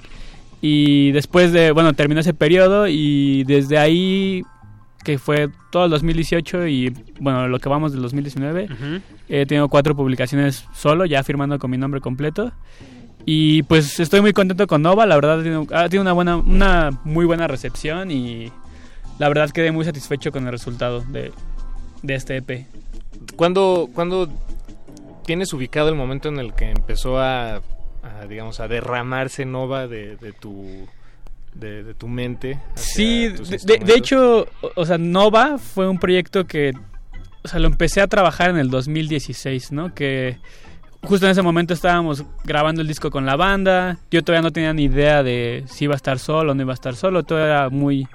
Y 0.61 1.13
después 1.13 1.53
de, 1.53 1.71
bueno, 1.73 1.95
terminó 1.95 2.21
ese 2.21 2.35
periodo 2.35 2.87
y 2.87 3.45
desde 3.45 3.79
ahí, 3.79 4.43
que 5.09 5.17
fue 5.17 5.49
todo 5.71 5.87
el 5.87 5.91
2018 5.91 6.67
y, 6.67 6.95
bueno, 7.19 7.49
lo 7.49 7.59
que 7.61 7.71
vamos 7.71 7.93
del 7.93 8.03
2019, 8.03 8.65
Ujú. 8.65 9.01
He 9.31 9.47
tenido 9.47 9.71
cuatro 9.71 9.97
publicaciones 9.97 10.67
solo, 10.75 11.07
ya 11.07 11.23
firmando 11.23 11.59
con 11.59 11.71
mi 11.71 11.79
nombre 11.79 12.03
completo. 12.03 12.53
Y 13.25 13.63
pues 13.63 14.01
estoy 14.01 14.21
muy 14.21 14.35
contento 14.35 14.67
con 14.67 14.83
Nova, 14.83 15.07
la 15.07 15.15
verdad 15.15 15.43
tenido 15.43 16.03
una, 16.03 16.13
buena, 16.13 16.37
una 16.37 16.91
muy 17.05 17.25
buena 17.25 17.47
recepción 17.47 18.11
y 18.11 18.53
la 19.19 19.29
verdad 19.29 19.49
quedé 19.49 19.73
muy 19.73 19.87
satisfecho 19.87 20.31
con 20.31 20.45
el 20.45 20.53
resultado 20.53 21.01
de, 21.01 21.33
de 22.03 22.15
este 22.15 22.37
EP. 22.37 22.67
¿Cuándo, 23.35 23.89
cuándo 23.95 24.29
tienes 25.25 25.55
ubicado 25.55 25.89
el 25.89 25.95
momento 25.95 26.29
en 26.29 26.39
el 26.39 26.53
que 26.53 26.71
empezó 26.71 27.19
a, 27.19 27.63
a, 28.03 28.27
digamos, 28.29 28.61
a 28.61 28.69
derramarse 28.69 29.47
Nova 29.47 29.87
de, 29.89 30.17
de 30.17 30.33
tu 30.35 30.87
de, 31.59 31.83
de 31.83 31.95
tu 31.95 32.09
mente? 32.09 32.59
Sí, 32.75 33.29
de, 33.29 33.95
hecho, 33.95 34.47
o, 34.75 34.87
sea, 34.87 34.99
Nova 34.99 35.59
fue 35.59 35.89
un 35.89 35.99
proyecto 35.99 36.47
que, 36.47 36.73
o 37.43 37.49
sea, 37.49 37.59
lo 37.61 37.67
empecé 37.67 38.01
a 38.01 38.07
trabajar 38.07 38.51
en 38.51 38.59
el 38.59 38.71
2016, 38.71 39.73
¿no? 39.73 39.95
Que 39.95 40.39
justo 41.03 41.27
en 41.27 41.33
ese 41.33 41.43
momento 41.43 41.75
estábamos 41.75 42.25
grabando 42.45 42.83
el 42.83 42.89
disco 42.89 43.11
con 43.11 43.27
la 43.27 43.37
banda, 43.37 43.99
yo 44.11 44.23
todavía 44.23 44.43
no 44.43 44.53
tenía 44.53 44.73
ni 44.73 44.85
idea 44.85 45.23
de 45.23 45.65
si 45.67 45.85
iba 45.85 45.95
a 45.95 45.97
estar 45.97 46.19
solo 46.19 46.53
o 46.53 46.55
no 46.55 46.63
iba 46.63 46.73
a 46.73 46.75
estar 46.75 46.97
solo, 46.97 47.23
todo 47.23 47.45
era 47.45 47.71
muy, 47.71 48.07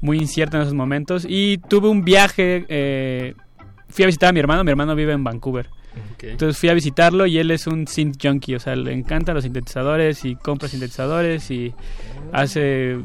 muy 0.00 0.18
incierto 0.18 0.56
en 0.56 0.62
esos 0.62 0.74
momentos 0.74 1.26
y 1.28 1.58
tuve 1.58 1.88
un 1.88 2.04
viaje, 2.04 2.64
eh, 2.68 3.34
fui 3.88 4.04
a 4.04 4.06
visitar 4.06 4.30
a 4.30 4.32
mi 4.32 4.40
hermano, 4.40 4.64
mi 4.64 4.70
hermano 4.70 4.94
vive 4.94 5.12
en 5.12 5.24
Vancouver. 5.24 5.68
Entonces 6.22 6.58
fui 6.58 6.68
a 6.68 6.74
visitarlo 6.74 7.26
y 7.26 7.38
él 7.38 7.50
es 7.50 7.66
un 7.66 7.86
synth 7.86 8.16
junkie, 8.20 8.54
o 8.54 8.60
sea, 8.60 8.74
le 8.74 8.92
encantan 8.92 9.34
los 9.34 9.44
sintetizadores 9.44 10.24
y 10.24 10.34
compra 10.36 10.68
sintetizadores 10.68 11.50
y 11.50 11.72
hace 12.34 12.98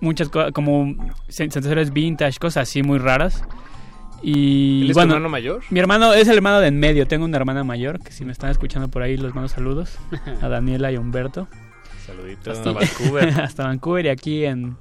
muchas 0.00 0.28
cosas 0.28 0.52
como 0.52 0.94
sintetizadores 1.28 1.92
vintage, 1.92 2.38
cosas 2.38 2.68
así 2.68 2.82
muy 2.82 2.98
raras. 2.98 3.42
Y 4.22 4.82
¿Él 4.82 4.90
es 4.90 4.94
tu 4.94 5.00
bueno, 5.00 5.14
hermano 5.14 5.28
mayor? 5.28 5.62
Mi 5.70 5.78
hermano 5.78 6.14
es 6.14 6.26
el 6.28 6.36
hermano 6.36 6.60
de 6.60 6.68
en 6.68 6.78
medio, 6.80 7.06
tengo 7.06 7.24
una 7.26 7.36
hermana 7.36 7.64
mayor 7.64 8.00
que 8.00 8.12
si 8.12 8.24
me 8.24 8.32
están 8.32 8.50
escuchando 8.50 8.88
por 8.88 9.02
ahí 9.02 9.16
los 9.16 9.34
mando 9.34 9.48
saludos 9.48 9.98
a 10.42 10.48
Daniela 10.48 10.90
y 10.90 10.96
a 10.96 11.00
Humberto. 11.00 11.48
Saluditos 12.06 12.58
Hasta 12.58 12.72
Vancouver. 12.72 13.40
hasta 13.40 13.64
Vancouver 13.64 14.06
y 14.06 14.08
aquí 14.08 14.44
en 14.44 14.76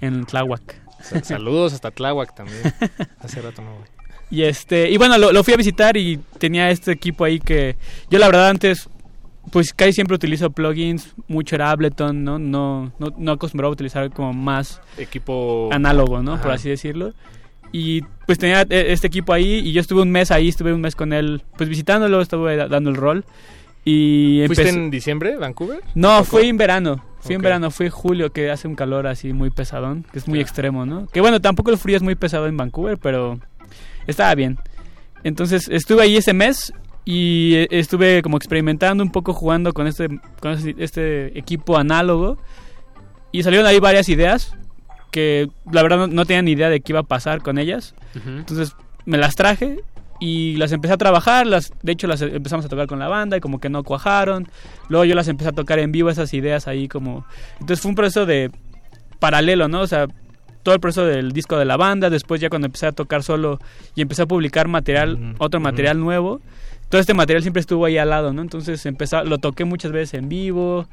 en 0.00 0.24
Tláhuac. 0.26 0.82
Sa- 1.00 1.22
Saludos 1.22 1.72
hasta 1.72 1.90
Tláhuac 1.90 2.34
también. 2.34 2.60
Hace 3.20 3.40
rato 3.40 3.62
no 3.62 3.72
voy. 3.74 3.84
Y 4.30 4.42
este, 4.42 4.90
y 4.90 4.96
bueno, 4.96 5.16
lo, 5.18 5.32
lo 5.32 5.44
fui 5.44 5.54
a 5.54 5.56
visitar 5.56 5.96
y 5.96 6.18
tenía 6.38 6.70
este 6.70 6.90
equipo 6.92 7.24
ahí 7.24 7.38
que 7.40 7.76
yo 8.10 8.18
la 8.18 8.26
verdad 8.26 8.48
antes 8.48 8.88
pues 9.50 9.72
casi 9.72 9.92
siempre 9.92 10.14
utilizo 10.16 10.50
plugins, 10.50 11.14
mucho 11.28 11.54
era 11.56 11.70
Ableton, 11.70 12.24
¿no? 12.24 12.38
No, 12.38 12.92
no, 12.98 13.14
no 13.16 13.32
acostumbraba 13.32 13.70
a 13.70 13.72
utilizar 13.72 14.10
como 14.10 14.32
más 14.32 14.80
Equipo 14.98 15.68
análogo, 15.72 16.22
¿no? 16.22 16.32
Por 16.38 16.46
Ajá. 16.48 16.54
así 16.54 16.68
decirlo. 16.68 17.12
Y 17.72 18.02
pues 18.26 18.38
tenía 18.38 18.62
e- 18.62 18.92
este 18.92 19.06
equipo 19.08 19.32
ahí 19.32 19.60
y 19.64 19.72
yo 19.72 19.80
estuve 19.80 20.02
un 20.02 20.10
mes 20.10 20.30
ahí, 20.30 20.48
estuve 20.48 20.72
un 20.72 20.80
mes 20.80 20.94
con 20.96 21.12
él, 21.12 21.42
pues 21.56 21.68
visitándolo, 21.68 22.20
estuve 22.20 22.56
da- 22.56 22.68
dando 22.68 22.90
el 22.90 22.96
rol. 22.96 23.24
Y 23.84 24.42
¿Fuiste 24.46 24.68
en 24.68 24.90
diciembre, 24.90 25.36
Vancouver? 25.36 25.80
no, 25.94 26.24
fui 26.24 26.46
en 26.48 26.56
verano. 26.56 27.04
Fui 27.20 27.34
en 27.34 27.40
Ok. 27.40 27.44
verano, 27.44 27.70
fue 27.70 27.90
julio, 27.90 28.32
que 28.32 28.50
hace 28.50 28.68
un 28.68 28.74
calor 28.74 29.06
así 29.06 29.32
muy 29.32 29.50
pesadón, 29.50 30.04
que 30.12 30.18
es 30.18 30.28
muy 30.28 30.40
extremo, 30.40 30.84
¿no? 30.86 31.06
Que 31.08 31.20
bueno, 31.20 31.40
tampoco 31.40 31.70
el 31.70 31.78
frío 31.78 31.96
es 31.96 32.02
muy 32.02 32.14
pesado 32.14 32.46
en 32.46 32.56
Vancouver, 32.56 32.96
pero 32.98 33.38
estaba 34.06 34.34
bien. 34.34 34.58
Entonces 35.22 35.68
estuve 35.68 36.02
ahí 36.02 36.16
ese 36.16 36.32
mes 36.34 36.72
y 37.04 37.54
eh, 37.54 37.68
estuve 37.70 38.22
como 38.22 38.36
experimentando 38.36 39.02
un 39.02 39.10
poco 39.10 39.32
jugando 39.32 39.72
con 39.72 39.86
este, 39.86 40.08
con 40.40 40.52
este, 40.52 40.74
este 40.78 41.38
equipo 41.38 41.76
análogo 41.76 42.38
y 43.32 43.42
salieron 43.42 43.66
ahí 43.66 43.78
varias 43.80 44.08
ideas 44.08 44.56
que 45.10 45.48
la 45.70 45.82
verdad 45.82 45.98
no, 45.98 46.06
no 46.06 46.24
tenía 46.24 46.42
ni 46.42 46.52
idea 46.52 46.70
de 46.70 46.80
qué 46.80 46.92
iba 46.92 47.00
a 47.00 47.04
pasar 47.04 47.42
con 47.42 47.58
ellas. 47.58 47.94
Ujú. 48.16 48.30
Entonces 48.30 48.74
me 49.04 49.18
las 49.18 49.34
traje 49.34 49.80
y 50.18 50.56
las 50.56 50.72
empecé 50.72 50.94
a 50.94 50.96
trabajar, 50.96 51.46
las, 51.46 51.72
de 51.82 51.92
hecho 51.92 52.06
las 52.06 52.22
empezamos 52.22 52.64
a 52.64 52.68
tocar 52.68 52.86
con 52.86 52.98
la 52.98 53.08
banda 53.08 53.36
y 53.36 53.40
como 53.40 53.60
que 53.60 53.68
no 53.68 53.84
cuajaron. 53.84 54.48
Luego 54.88 55.04
yo 55.04 55.14
las 55.14 55.28
empecé 55.28 55.50
a 55.50 55.52
tocar 55.52 55.78
en 55.78 55.92
vivo, 55.92 56.10
esas 56.10 56.32
ideas 56.32 56.66
ahí 56.66 56.88
como... 56.88 57.26
Entonces 57.60 57.80
fue 57.80 57.90
un 57.90 57.94
proceso 57.94 58.24
de 58.24 58.50
paralelo, 59.18 59.68
¿no? 59.68 59.82
O 59.82 59.86
sea, 59.86 60.06
todo 60.62 60.74
el 60.74 60.80
proceso 60.80 61.06
del 61.06 61.32
disco 61.32 61.58
de 61.58 61.64
la 61.66 61.76
banda, 61.76 62.10
después 62.10 62.40
ya 62.40 62.48
cuando 62.48 62.66
empecé 62.66 62.86
a 62.86 62.92
tocar 62.92 63.22
solo 63.22 63.58
y 63.94 64.02
empecé 64.02 64.22
a 64.22 64.26
publicar 64.26 64.66
material, 64.66 65.34
otro 65.38 65.60
material 65.60 66.00
nuevo, 66.00 66.40
todo 66.88 67.00
este 67.00 67.14
material 67.14 67.42
siempre 67.42 67.60
estuvo 67.60 67.84
ahí 67.84 67.98
al 67.98 68.10
lado, 68.10 68.32
¿no? 68.32 68.42
Entonces 68.42 68.84
empezó, 68.86 69.24
lo 69.24 69.38
toqué 69.38 69.64
muchas 69.64 69.92
veces 69.92 70.14
en 70.14 70.28
vivo 70.28 70.86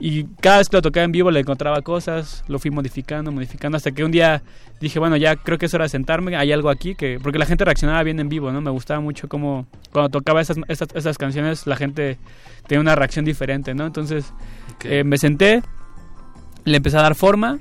Y 0.00 0.24
cada 0.40 0.58
vez 0.58 0.68
que 0.68 0.76
lo 0.76 0.82
tocaba 0.82 1.04
en 1.04 1.12
vivo 1.12 1.30
le 1.30 1.40
encontraba 1.40 1.80
cosas, 1.82 2.44
lo 2.48 2.58
fui 2.58 2.70
modificando, 2.70 3.30
modificando, 3.30 3.76
hasta 3.76 3.92
que 3.92 4.04
un 4.04 4.10
día 4.10 4.42
dije, 4.80 4.98
bueno, 4.98 5.16
ya 5.16 5.36
creo 5.36 5.56
que 5.56 5.66
es 5.66 5.74
hora 5.74 5.84
de 5.84 5.88
sentarme, 5.88 6.36
hay 6.36 6.50
algo 6.50 6.68
aquí, 6.68 6.94
que 6.96 7.18
porque 7.22 7.38
la 7.38 7.46
gente 7.46 7.64
reaccionaba 7.64 8.02
bien 8.02 8.18
en 8.18 8.28
vivo, 8.28 8.50
¿no? 8.50 8.60
Me 8.60 8.70
gustaba 8.70 9.00
mucho 9.00 9.28
cómo 9.28 9.66
cuando 9.92 10.08
tocaba 10.08 10.40
esas, 10.40 10.56
esas, 10.66 10.88
esas 10.94 11.16
canciones 11.16 11.66
la 11.66 11.76
gente 11.76 12.18
tenía 12.66 12.80
una 12.80 12.96
reacción 12.96 13.24
diferente, 13.24 13.74
¿no? 13.74 13.86
Entonces 13.86 14.32
eh, 14.82 15.04
me 15.04 15.16
senté, 15.16 15.62
le 16.64 16.76
empecé 16.76 16.96
a 16.98 17.02
dar 17.02 17.14
forma 17.14 17.60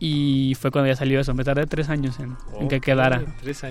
y 0.00 0.56
fue 0.60 0.70
cuando 0.72 0.88
ya 0.88 0.96
salió 0.96 1.20
eso. 1.20 1.32
Me 1.34 1.44
tardé 1.44 1.66
tres 1.66 1.88
años 1.88 2.18
en, 2.18 2.36
en 2.60 2.68
que 2.68 2.80
quedara, 2.80 3.22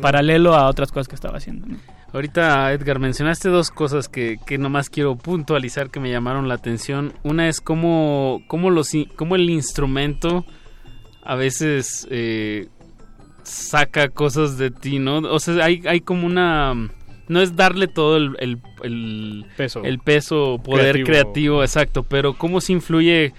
paralelo 0.02 0.56
a 0.56 0.68
otras 0.68 0.92
cosas 0.92 1.10
que 1.10 1.16
estaba 1.16 1.38
haciendo. 1.38 1.68
¿no? 1.68 1.78
Ahorita, 2.14 2.72
Edgar, 2.72 3.00
mencionaste 3.00 3.50
dos 3.50 3.70
cosas 3.70 4.08
que, 4.08 4.38
que 4.46 4.58
nomás 4.58 4.90
quiero 4.90 5.18
puntualizar 5.18 5.90
que 5.90 6.00
me 6.00 6.10
llamaron 6.10 6.48
la 6.48 6.54
atención. 6.56 7.14
Una 7.24 7.50
es 7.50 7.60
cómo, 7.60 8.42
cómo, 8.48 8.70
los, 8.70 8.92
cómo 9.16 9.36
el 9.36 9.50
instrumento 9.50 10.46
a 11.22 11.36
veces 11.36 12.08
eh, 12.10 12.70
saca 13.44 14.08
cosas 14.10 14.58
de 14.58 14.72
ti, 14.72 15.00
¿no? 15.00 15.18
O 15.18 15.40
sea, 15.40 15.64
hay, 15.66 15.82
hay 15.86 16.00
como 16.02 16.26
una... 16.26 16.74
No 17.28 17.42
es 17.42 17.58
darle 17.58 17.88
todo 17.90 18.16
el, 18.16 18.38
el, 18.40 18.62
el 18.84 19.46
Peso. 19.58 19.84
el 19.84 20.00
peso, 20.00 20.62
poder 20.64 21.04
Creativo. 21.04 21.06
creativo. 21.06 21.62
exacto, 21.62 22.04
pero 22.04 22.36
cómo 22.36 22.62
se 22.62 22.72
influye 22.72 23.34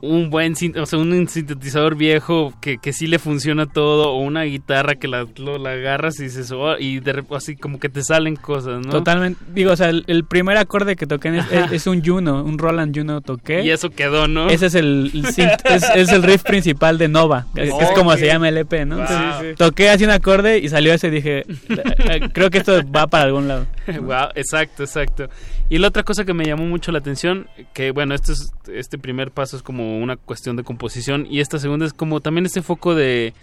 un 0.00 0.30
buen, 0.30 0.54
o 0.80 0.86
sea, 0.86 0.98
un 0.98 1.28
sintetizador 1.28 1.96
viejo 1.96 2.54
que, 2.60 2.78
que 2.78 2.92
sí 2.92 3.06
le 3.08 3.18
funciona 3.18 3.66
todo, 3.66 4.10
o 4.12 4.18
una 4.20 4.42
guitarra 4.44 4.94
que 4.94 5.08
la, 5.08 5.26
lo- 5.38 5.58
la 5.58 5.70
agarras 5.72 6.20
y 6.20 6.24
dices, 6.24 6.52
oh, 6.52 6.76
y 6.78 7.00
de 7.00 7.24
así 7.34 7.56
como 7.56 7.80
que 7.80 7.88
te 7.88 8.02
salen 8.04 8.36
cosas, 8.36 8.84
¿no? 8.86 8.90
Totalmente. 8.92 9.40
Digo, 9.52 9.72
o 9.72 9.76
sea, 9.76 9.88
el, 9.88 10.04
el 10.06 10.24
primer 10.24 10.56
acorde 10.56 10.94
que 10.94 11.06
toqué 11.06 11.28
en 11.28 11.34
es, 11.36 11.50
es- 11.50 11.72
es 11.72 11.86
un 11.88 12.04
Juno, 12.04 12.44
un 12.44 12.58
Roland 12.58 12.96
Juno 12.96 13.20
toqué. 13.22 13.62
Y 13.62 13.70
eso 13.70 13.90
quedó, 13.90 14.28
¿no? 14.28 14.48
Ese 14.48 14.66
es 14.66 14.74
el, 14.76 15.10
el 15.12 15.24
synth- 15.24 15.62
es, 15.64 15.82
es 15.94 16.08
el 16.12 16.22
riff 16.22 16.42
principal 16.44 16.96
de 16.98 17.08
Nova, 17.08 17.46
que 17.54 17.64
es 17.64 17.90
como 17.94 18.16
se 18.16 18.26
llama 18.26 18.48
el 18.50 18.58
EP, 18.58 18.84
¿no? 18.86 18.96
Wow. 18.98 19.04
Entonces, 19.04 19.26
Sí, 19.40 19.46
sí. 19.50 19.54
Toqué 19.56 19.90
así 19.90 20.04
un 20.04 20.10
acorde 20.10 20.58
y 20.58 20.68
salió 20.68 20.92
ese 20.94 21.08
y 21.08 21.10
dije, 21.10 21.44
"Eh, 21.68 22.20
creo 22.32 22.50
que 22.50 22.58
esto 22.58 22.80
va 22.94 23.06
para 23.08 23.24
algún 23.24 23.48
lado. 23.48 23.66
Wow, 24.00 24.28
exacto, 24.34 24.84
exacto. 24.84 25.28
Y 25.70 25.78
la 25.78 25.88
otra 25.88 26.02
cosa 26.02 26.24
que 26.24 26.32
me 26.32 26.46
llamó 26.46 26.64
mucho 26.64 26.92
la 26.92 26.98
atención, 26.98 27.46
que 27.74 27.90
bueno, 27.90 28.14
este, 28.14 28.32
es, 28.32 28.52
este 28.72 28.96
primer 28.98 29.30
paso 29.32 29.56
es 29.56 29.62
como 29.62 29.98
una 29.98 30.16
cuestión 30.16 30.56
de 30.56 30.64
composición 30.64 31.26
y 31.28 31.40
esta 31.40 31.58
segunda 31.58 31.84
es 31.84 31.92
como 31.92 32.20
también 32.20 32.46
este 32.46 32.62
foco 32.62 32.94
de, 32.94 33.34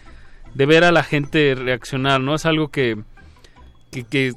de 0.56 0.66
ver 0.66 0.84
a 0.84 0.92
la 0.92 1.04
gente 1.04 1.54
reaccionar, 1.54 2.22
¿no? 2.22 2.34
Es 2.34 2.48
algo 2.48 2.70
que, 2.70 2.98
que, 3.92 4.34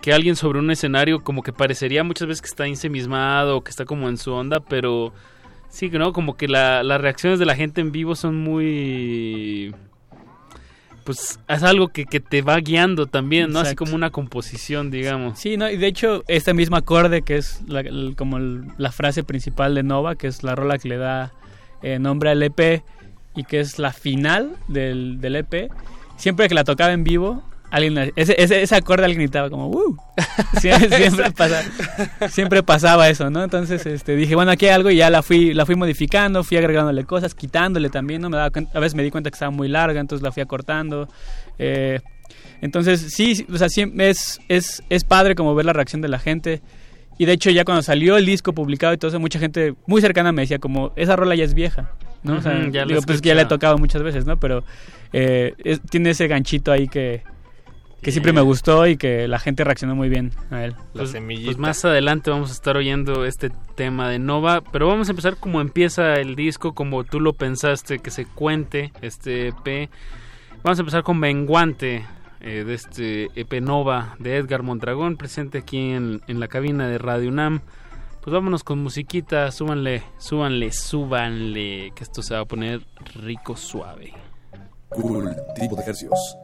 que, 0.00 0.12
alguien 0.14 0.36
sobre 0.36 0.58
un 0.58 0.70
escenario 0.70 1.20
como 1.22 1.42
que 1.42 1.52
parecería 1.52 2.02
muchas 2.02 2.28
veces 2.28 2.40
que 2.40 2.48
está 2.48 2.66
ensimismado 2.66 3.58
o 3.58 3.62
que 3.64 3.70
está 3.70 3.84
como 3.84 4.08
en 4.08 4.16
su 4.16 4.32
onda, 4.32 4.60
pero 4.60 5.12
sí, 5.68 5.90
¿no? 5.90 6.14
Como 6.14 6.38
que 6.38 6.48
la- 6.48 6.82
las 6.82 6.98
reacciones 7.00 7.38
de 7.38 7.44
la 7.44 7.56
gente 7.56 7.82
en 7.82 7.92
vivo 7.92 8.14
son 8.14 8.36
muy... 8.38 9.74
Pues 11.04 11.40
es 11.48 11.62
algo 11.62 11.88
que, 11.88 12.04
que 12.06 12.20
te 12.20 12.42
va 12.42 12.56
guiando 12.58 13.06
también, 13.06 13.50
¿no? 13.50 13.58
Así 13.60 13.70
Exacto. 13.72 13.84
como 13.84 13.96
una 13.96 14.10
composición, 14.10 14.90
digamos. 14.90 15.38
Sí, 15.38 15.56
no, 15.56 15.68
y 15.68 15.76
de 15.76 15.86
hecho, 15.88 16.22
este 16.28 16.54
mismo 16.54 16.76
acorde 16.76 17.22
que 17.22 17.36
es 17.36 17.60
la, 17.66 17.80
el- 17.80 18.14
como 18.16 18.36
el- 18.36 18.64
la 18.78 18.92
frase 18.92 19.24
principal 19.24 19.74
de 19.74 19.82
Nova, 19.82 20.14
que 20.14 20.28
es 20.28 20.42
la 20.42 20.54
rola 20.54 20.78
que 20.78 20.88
le 20.88 20.96
da 20.98 21.32
eh, 21.82 21.98
nombre 21.98 22.30
al 22.30 22.42
EP 22.42 22.82
y 23.34 23.44
que 23.44 23.58
es 23.60 23.78
la 23.80 23.92
final 23.92 24.56
del, 24.68 25.20
del 25.20 25.36
EP, 25.36 25.70
siempre 26.16 26.46
que 26.48 26.54
la 26.54 26.62
tocaba 26.64 26.92
en 26.92 27.02
vivo, 27.02 27.42
alguien 27.72 28.12
ese, 28.16 28.34
ese, 28.40 28.62
ese 28.62 28.76
acorde 28.76 29.04
alguien 29.04 29.22
gritaba 29.22 29.50
como 29.50 29.68
¡Woo! 29.68 29.96
siempre, 30.60 30.96
siempre, 30.98 31.30
pasa- 31.32 31.62
siempre 32.28 32.62
pasaba 32.62 33.08
eso, 33.08 33.30
¿no? 33.30 33.42
Entonces 33.42 33.84
este, 33.86 34.14
dije, 34.14 34.34
bueno, 34.34 34.50
aquí 34.52 34.66
hay 34.66 34.72
algo 34.72 34.90
y 34.90 34.96
ya 34.96 35.10
la 35.10 35.22
fui, 35.22 35.54
la 35.54 35.66
fui 35.66 35.74
modificando, 35.74 36.44
fui 36.44 36.56
agregándole 36.58 37.04
cosas, 37.04 37.34
quitándole 37.34 37.88
también, 37.90 38.20
¿no? 38.22 38.30
Me 38.30 38.36
daba 38.36 38.50
cuenta- 38.50 38.76
a 38.76 38.80
veces 38.80 38.94
me 38.94 39.02
di 39.02 39.10
cuenta 39.10 39.30
que 39.30 39.34
estaba 39.34 39.50
muy 39.50 39.68
larga, 39.68 40.00
entonces 40.00 40.22
la 40.22 40.30
fui 40.30 40.42
acortando. 40.42 41.08
Eh, 41.58 42.00
entonces, 42.60 43.00
sí, 43.12 43.44
o 43.52 43.56
sea, 43.58 43.68
sí, 43.68 43.90
es, 43.98 44.38
es, 44.48 44.82
es 44.88 45.04
padre 45.04 45.34
como 45.34 45.54
ver 45.54 45.66
la 45.66 45.72
reacción 45.72 46.00
de 46.02 46.08
la 46.08 46.18
gente. 46.18 46.60
Y 47.18 47.24
de 47.24 47.32
hecho, 47.32 47.50
ya 47.50 47.64
cuando 47.64 47.82
salió 47.82 48.16
el 48.16 48.26
disco 48.26 48.52
publicado 48.52 48.92
y 48.94 48.98
todo 48.98 49.08
eso, 49.08 49.18
mucha 49.20 49.38
gente 49.38 49.74
muy 49.86 50.00
cercana 50.00 50.32
me 50.32 50.42
decía 50.42 50.58
como, 50.58 50.92
esa 50.96 51.14
rola 51.16 51.34
ya 51.34 51.44
es 51.44 51.54
vieja, 51.54 51.90
¿no? 52.22 52.36
O 52.36 52.42
sea, 52.42 52.52
Ujú, 52.58 52.70
ya 52.70 52.84
digo, 52.84 53.00
pues 53.02 53.20
que 53.20 53.28
ya 53.28 53.34
la 53.34 53.42
he 53.42 53.46
tocado 53.46 53.78
muchas 53.78 54.02
veces, 54.02 54.26
¿no? 54.26 54.38
Pero 54.38 54.64
eh, 55.12 55.54
es- 55.64 55.80
tiene 55.82 56.10
ese 56.10 56.26
ganchito 56.28 56.72
ahí 56.72 56.88
que, 56.88 57.22
que 58.02 58.10
siempre 58.10 58.32
me 58.32 58.40
gustó 58.40 58.86
y 58.88 58.96
que 58.96 59.28
la 59.28 59.38
gente 59.38 59.62
reaccionó 59.62 59.94
muy 59.94 60.08
bien 60.08 60.32
a 60.50 60.64
él. 60.64 60.74
Pues, 60.92 61.12
pues 61.12 61.58
más 61.58 61.84
adelante 61.84 62.30
vamos 62.30 62.50
a 62.50 62.52
estar 62.52 62.76
oyendo 62.76 63.24
este 63.24 63.50
tema 63.76 64.08
de 64.08 64.18
Nova, 64.18 64.60
pero 64.60 64.88
vamos 64.88 65.08
a 65.08 65.12
empezar 65.12 65.36
como 65.36 65.60
empieza 65.60 66.14
el 66.14 66.34
disco, 66.34 66.74
como 66.74 67.04
tú 67.04 67.20
lo 67.20 67.34
pensaste 67.34 68.00
que 68.00 68.10
se 68.10 68.26
cuente 68.26 68.92
este 69.02 69.48
EP. 69.48 69.88
Vamos 70.64 70.78
a 70.78 70.82
empezar 70.82 71.04
con 71.04 71.18
Menguante 71.18 72.04
eh, 72.40 72.64
de 72.64 72.74
este 72.74 73.28
EP 73.36 73.62
Nova 73.62 74.16
de 74.18 74.36
Edgar 74.36 74.64
Mondragón, 74.64 75.16
presente 75.16 75.58
aquí 75.58 75.92
en, 75.92 76.22
en 76.26 76.40
la 76.40 76.48
cabina 76.48 76.88
de 76.88 76.98
Radio 76.98 77.28
UNAM. 77.28 77.60
Pues 78.20 78.34
vámonos 78.34 78.64
con 78.64 78.80
musiquita, 78.80 79.50
súbanle, 79.52 80.02
súbanle, 80.18 80.72
súbanle, 80.72 81.92
que 81.94 82.02
esto 82.02 82.22
se 82.22 82.34
va 82.34 82.40
a 82.40 82.44
poner 82.46 82.80
rico 83.14 83.56
suave. 83.56 84.12
Cultivo 84.88 85.76
de 85.76 85.82
ejercicios. 85.82 86.36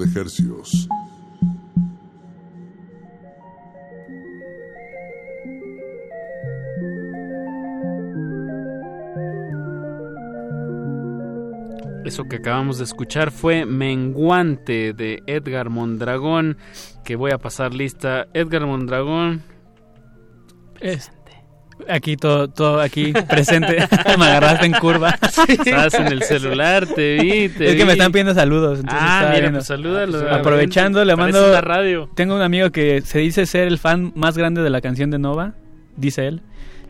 De 0.00 0.20
hercios. 0.20 0.88
Eso 12.04 12.24
que 12.24 12.36
acabamos 12.36 12.78
de 12.78 12.84
escuchar 12.84 13.30
fue 13.30 13.66
Menguante 13.66 14.92
de 14.94 15.22
Edgar 15.26 15.70
Mondragón, 15.70 16.56
que 17.04 17.14
voy 17.14 17.30
a 17.30 17.38
pasar 17.38 17.74
lista. 17.74 18.26
Edgar 18.32 18.66
Mondragón. 18.66 19.42
Este. 20.80 21.19
Aquí 21.90 22.16
todo, 22.16 22.48
todo 22.48 22.80
aquí 22.80 23.12
presente. 23.28 23.76
me 24.18 24.24
agarraste 24.24 24.66
en 24.66 24.72
curva. 24.72 25.10
Estás 25.48 25.94
en 25.94 26.06
el 26.08 26.22
celular, 26.22 26.86
te 26.86 27.18
vi, 27.20 27.48
te 27.48 27.70
es 27.70 27.76
que 27.76 27.84
me 27.84 27.92
están 27.92 28.12
pidiendo 28.12 28.34
saludos. 28.34 28.80
Entonces 28.80 29.02
Ah, 29.02 29.22
mira, 29.28 29.40
viendo. 29.40 29.58
pues 29.58 29.66
salúdalo. 29.66 30.32
Aprovechando, 30.34 31.04
le 31.04 31.16
mando. 31.16 31.50
la 31.52 31.60
radio. 31.60 32.08
Tengo 32.14 32.34
un 32.36 32.42
amigo 32.42 32.70
que 32.70 33.00
se 33.02 33.18
dice 33.18 33.46
ser 33.46 33.66
el 33.68 33.78
fan 33.78 34.12
más 34.14 34.36
grande 34.38 34.62
de 34.62 34.70
la 34.70 34.80
canción 34.80 35.10
de 35.10 35.18
Nova, 35.18 35.54
dice 35.96 36.26
él. 36.26 36.42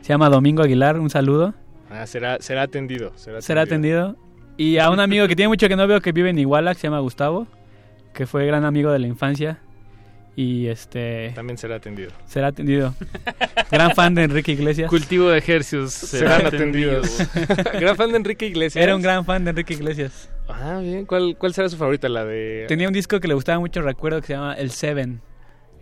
Se 0.02 0.08
llama 0.08 0.28
Domingo 0.28 0.62
Aguilar. 0.62 0.98
Un 0.98 1.10
saludo. 1.10 1.54
Ah, 1.90 2.06
será, 2.06 2.38
será 2.40 2.62
atendido. 2.62 3.12
Será 3.16 3.40
Será 3.42 3.62
atendido. 3.62 4.16
Y 4.56 4.78
a 4.78 4.90
un 4.90 5.00
amigo 5.00 5.26
que 5.28 5.36
tiene 5.36 5.48
mucho 5.48 5.68
que 5.68 5.76
no 5.76 5.86
veo 5.86 6.00
que 6.00 6.12
vive 6.12 6.30
en 6.30 6.38
Iguala, 6.38 6.74
que 6.74 6.80
se 6.80 6.86
llama 6.86 7.00
Gustavo, 7.00 7.46
que 8.14 8.26
fue 8.26 8.46
gran 8.46 8.64
amigo 8.64 8.90
de 8.92 8.98
la 8.98 9.06
infancia. 9.06 9.58
Y 10.36 10.68
este. 10.68 11.32
También 11.34 11.58
será 11.58 11.76
atendido. 11.76 12.10
Será 12.26 12.46
atendido. 12.48 12.94
Gran 13.70 13.94
fan 13.94 14.14
de 14.14 14.22
Enrique 14.24 14.52
Iglesias. 14.52 14.88
Cultivo 14.88 15.28
de 15.28 15.38
ejercicios. 15.38 15.92
Serán 15.92 16.46
atendidos. 16.46 17.18
gran 17.80 17.96
fan 17.96 18.10
de 18.12 18.16
Enrique 18.18 18.46
Iglesias. 18.46 18.82
Era 18.82 18.94
un 18.96 19.02
gran 19.02 19.24
fan 19.24 19.44
de 19.44 19.50
Enrique 19.50 19.74
Iglesias. 19.74 20.30
Ah, 20.48 20.78
bien. 20.82 21.04
¿Cuál, 21.04 21.36
cuál 21.36 21.52
será 21.52 21.68
su 21.68 21.76
favorita? 21.76 22.08
La 22.08 22.24
de... 22.24 22.64
Tenía 22.68 22.88
un 22.88 22.94
disco 22.94 23.20
que 23.20 23.28
le 23.28 23.34
gustaba 23.34 23.58
mucho, 23.58 23.82
recuerdo, 23.82 24.20
que 24.20 24.28
se 24.28 24.32
llama 24.34 24.54
El 24.54 24.70
Seven. 24.70 25.20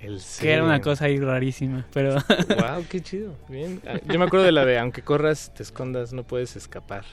El 0.00 0.20
Que 0.40 0.52
era 0.52 0.62
una 0.62 0.74
Seven. 0.74 0.82
cosa 0.82 1.04
ahí 1.06 1.18
rarísima, 1.18 1.86
pero... 1.92 2.14
Wow, 2.48 2.84
qué 2.88 3.00
chido. 3.00 3.34
Bien. 3.48 3.80
Ah, 3.86 3.98
Yo 4.06 4.18
me 4.18 4.24
acuerdo 4.26 4.44
de 4.46 4.52
la 4.52 4.64
de 4.64 4.78
aunque 4.78 5.02
corras, 5.02 5.52
te 5.54 5.62
escondas, 5.62 6.12
no 6.12 6.22
puedes 6.24 6.54
escapar. 6.56 7.04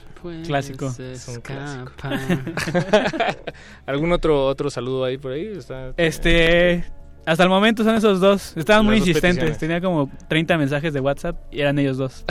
Clásico. 0.46 0.94
Es 0.98 1.26
un 1.28 1.40
clásico. 1.40 1.92
¿Algún 3.86 4.12
otro 4.12 4.46
otro 4.46 4.70
saludo 4.70 5.04
ahí 5.04 5.18
por 5.18 5.32
ahí? 5.32 5.46
Está- 5.56 5.92
Este... 5.96 6.84
Hasta 7.26 7.42
el 7.42 7.48
momento 7.48 7.82
son 7.82 7.96
esos 7.96 8.20
dos. 8.20 8.56
Estaban 8.56 8.86
muy 8.86 9.00
dos 9.00 9.08
insistentes. 9.08 9.58
Tenía 9.58 9.80
como 9.80 10.08
30 10.28 10.56
mensajes 10.58 10.92
de 10.94 11.00
WhatsApp 11.00 11.36
y 11.50 11.60
eran 11.60 11.76
ellos 11.80 11.96
dos. 11.96 12.24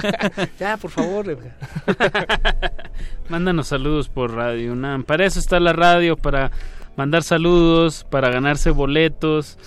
ya, 0.58 0.78
por 0.78 0.90
favor. 0.90 1.26
Mándanos 3.28 3.68
saludos 3.68 4.08
por 4.08 4.34
Radio 4.34 4.72
UNAM. 4.72 5.04
Para 5.04 5.26
eso 5.26 5.38
está 5.38 5.60
la 5.60 5.74
radio, 5.74 6.16
para 6.16 6.50
mandar 6.96 7.22
saludos, 7.24 8.06
para 8.10 8.30
ganarse 8.30 8.70
boletos, 8.70 9.58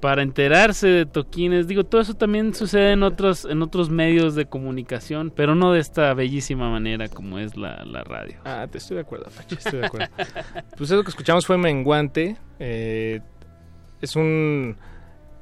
para 0.00 0.22
enterarse 0.22 0.88
de 0.88 1.06
toquines. 1.06 1.68
Digo, 1.68 1.84
todo 1.84 2.00
eso 2.00 2.14
también 2.14 2.52
sucede 2.52 2.92
en 2.92 3.04
otros, 3.04 3.44
en 3.44 3.62
otros 3.62 3.90
medios 3.90 4.34
de 4.34 4.46
comunicación, 4.46 5.32
pero 5.34 5.54
no 5.54 5.72
de 5.72 5.78
esta 5.78 6.12
bellísima 6.14 6.68
manera 6.68 7.08
como 7.08 7.38
es 7.38 7.56
la, 7.56 7.84
la 7.84 8.02
radio. 8.02 8.38
Ah, 8.44 8.66
te 8.68 8.78
estoy 8.78 8.96
de 8.96 9.02
acuerdo, 9.02 9.26
Apache, 9.32 9.54
estoy 9.54 9.78
de 9.80 9.86
acuerdo. 9.86 10.08
pues 10.76 10.90
eso 10.90 11.02
que 11.04 11.10
escuchamos 11.10 11.46
fue 11.46 11.56
Menguante. 11.58 12.36
eh, 12.58 13.20
es 14.00 14.16
un... 14.16 14.76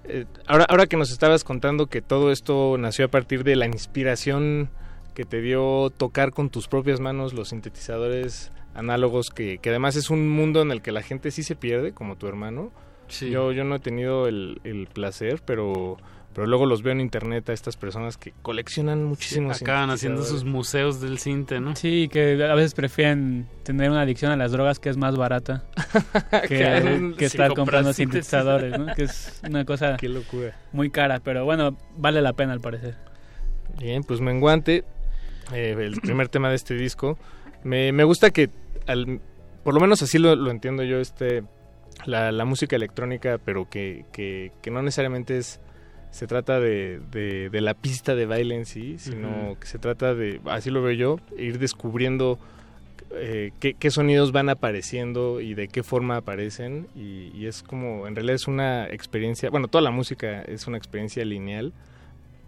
eh, 0.04 0.26
ahora, 0.46 0.64
ahora 0.68 0.86
que 0.86 0.96
nos 0.96 1.10
estabas 1.10 1.44
contando 1.44 1.86
que 1.86 2.02
todo 2.02 2.30
esto 2.32 2.76
nació 2.78 3.06
a 3.06 3.08
partir 3.08 3.44
de 3.44 3.56
la 3.56 3.66
inspiración 3.66 4.70
que 5.14 5.24
te 5.24 5.40
dio 5.40 5.90
tocar 5.90 6.32
con 6.32 6.50
tus 6.50 6.66
propias 6.68 7.00
manos 7.00 7.34
los 7.34 7.50
sintetizadores 7.50 8.50
análogos, 8.74 9.30
que, 9.30 9.58
que 9.58 9.70
además 9.70 9.94
es 9.94 10.10
un 10.10 10.28
mundo 10.28 10.60
en 10.62 10.72
el 10.72 10.82
que 10.82 10.90
la 10.90 11.02
gente 11.02 11.30
sí 11.30 11.42
se 11.44 11.54
pierde, 11.54 11.92
como 11.92 12.16
tu 12.16 12.26
hermano. 12.26 12.72
Sí. 13.06 13.30
Yo, 13.30 13.52
yo 13.52 13.64
no 13.64 13.76
he 13.76 13.80
tenido 13.80 14.26
el, 14.26 14.60
el 14.64 14.88
placer, 14.88 15.40
pero, 15.44 15.98
pero 16.34 16.48
luego 16.48 16.66
los 16.66 16.82
veo 16.82 16.92
en 16.92 17.00
internet 17.00 17.48
a 17.48 17.52
estas 17.52 17.76
personas 17.76 18.16
que 18.16 18.32
coleccionan 18.42 19.04
muchísimos 19.04 19.62
Acaban 19.62 19.90
haciendo 19.90 20.24
sus 20.24 20.44
museos 20.44 21.00
del 21.00 21.18
cinte, 21.18 21.60
¿no? 21.60 21.76
Sí, 21.76 22.08
que 22.10 22.42
a 22.44 22.54
veces 22.54 22.74
prefieren 22.74 23.46
tener 23.62 23.88
una 23.90 24.02
adicción 24.02 24.32
a 24.32 24.36
las 24.36 24.50
drogas 24.50 24.80
que 24.80 24.88
es 24.88 24.96
más 24.96 25.16
barata 25.16 25.64
que, 26.48 27.14
sí, 27.18 27.24
estar 27.24 27.54
comprando 27.54 27.92
sintetizadores. 27.92 28.72
sintetizadores, 28.72 28.78
¿no? 28.78 28.94
Que 28.94 29.04
es 29.04 29.40
una 29.48 29.64
cosa 29.64 29.96
Qué 30.00 30.08
locura. 30.08 30.56
muy 30.72 30.90
cara, 30.90 31.20
pero 31.20 31.44
bueno, 31.44 31.78
vale 31.96 32.20
la 32.20 32.32
pena 32.32 32.52
al 32.52 32.60
parecer. 32.60 32.96
Bien, 33.78 34.02
pues 34.02 34.20
Menguante, 34.20 34.84
eh, 35.52 35.76
el 35.78 36.00
primer 36.02 36.28
tema 36.28 36.48
de 36.48 36.56
este 36.56 36.74
disco. 36.74 37.16
Me, 37.62 37.92
me 37.92 38.02
gusta 38.02 38.30
que, 38.30 38.50
al, 38.88 39.20
por 39.62 39.72
lo 39.72 39.80
menos 39.80 40.02
así 40.02 40.18
lo, 40.18 40.34
lo 40.34 40.50
entiendo 40.50 40.82
yo, 40.82 40.98
este, 40.98 41.44
la, 42.06 42.32
la 42.32 42.44
música 42.44 42.74
electrónica, 42.74 43.38
pero 43.38 43.68
que, 43.70 44.04
que, 44.12 44.50
que 44.62 44.70
no 44.72 44.82
necesariamente 44.82 45.38
es 45.38 45.60
se 46.14 46.28
trata 46.28 46.60
de, 46.60 47.00
de, 47.10 47.50
de 47.50 47.60
la 47.60 47.74
pista 47.74 48.14
de 48.14 48.24
baile 48.24 48.54
en 48.54 48.66
sí, 48.66 49.00
sino 49.00 49.58
que 49.58 49.66
se 49.66 49.80
trata 49.80 50.14
de, 50.14 50.40
así 50.44 50.70
lo 50.70 50.80
veo 50.80 50.92
yo, 50.92 51.16
ir 51.36 51.58
descubriendo 51.58 52.38
eh, 53.10 53.50
qué, 53.58 53.74
qué 53.74 53.90
sonidos 53.90 54.30
van 54.30 54.48
apareciendo 54.48 55.40
y 55.40 55.54
de 55.54 55.66
qué 55.66 55.82
forma 55.82 56.18
aparecen. 56.18 56.86
Y, 56.94 57.32
y 57.34 57.46
es 57.46 57.64
como, 57.64 58.06
en 58.06 58.14
realidad 58.14 58.36
es 58.36 58.46
una 58.46 58.86
experiencia, 58.86 59.50
bueno, 59.50 59.66
toda 59.66 59.82
la 59.82 59.90
música 59.90 60.42
es 60.42 60.68
una 60.68 60.78
experiencia 60.78 61.24
lineal, 61.24 61.72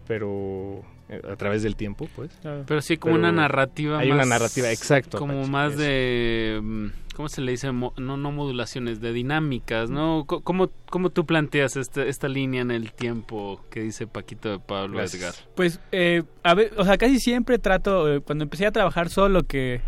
pero 0.07 0.85
a 1.09 1.37
través 1.37 1.63
del 1.63 1.77
tiempo, 1.77 2.09
pues. 2.17 2.31
Pero 2.67 2.81
sí 2.81 2.97
como 2.97 3.15
Pero 3.15 3.29
una 3.29 3.33
narrativa 3.33 3.99
Hay 4.01 4.09
más... 4.09 4.17
una 4.17 4.25
narrativa, 4.27 4.71
exacto. 4.73 5.19
Como 5.19 5.35
Apache, 5.35 5.51
más 5.51 5.73
eso. 5.75 5.83
de... 5.83 6.61
mm, 6.63 6.87
¿Cómo 7.15 7.29
se 7.29 7.41
le 7.41 7.53
dice? 7.53 7.71
Mo- 7.73 7.95
No, 7.97 8.17
no 8.17 8.31
modulaciones, 8.33 9.01
de 9.01 9.13
dinámicas, 9.13 9.89
¿no? 9.89 10.25
Co- 10.27 10.41
¿Cómo, 10.43 10.71
cómo 10.91 11.11
tú 11.11 11.25
planteas 11.25 11.77
este, 11.77 12.09
esta 12.09 12.29
línea 12.29 12.61
en 12.61 12.71
el 12.71 12.93
tiempo 12.93 13.65
que 13.71 13.81
dice 13.83 14.07
Paquito 14.07 14.51
de 14.51 14.59
Pablo 14.59 14.99
Gracias. 14.99 15.23
Edgar? 15.23 15.35
Pues, 15.55 15.81
eh, 15.93 16.25
a 16.43 16.55
ver, 16.55 16.73
o 16.77 16.85
sea, 16.85 16.99
casi 16.99 17.19
siempre 17.21 17.59
trato, 17.59 18.13
eh, 18.13 18.21
cuando 18.21 18.43
empecé 18.45 18.67
a 18.67 18.73
trabajar 18.73 19.09
solo, 19.09 19.45
que 19.45 19.81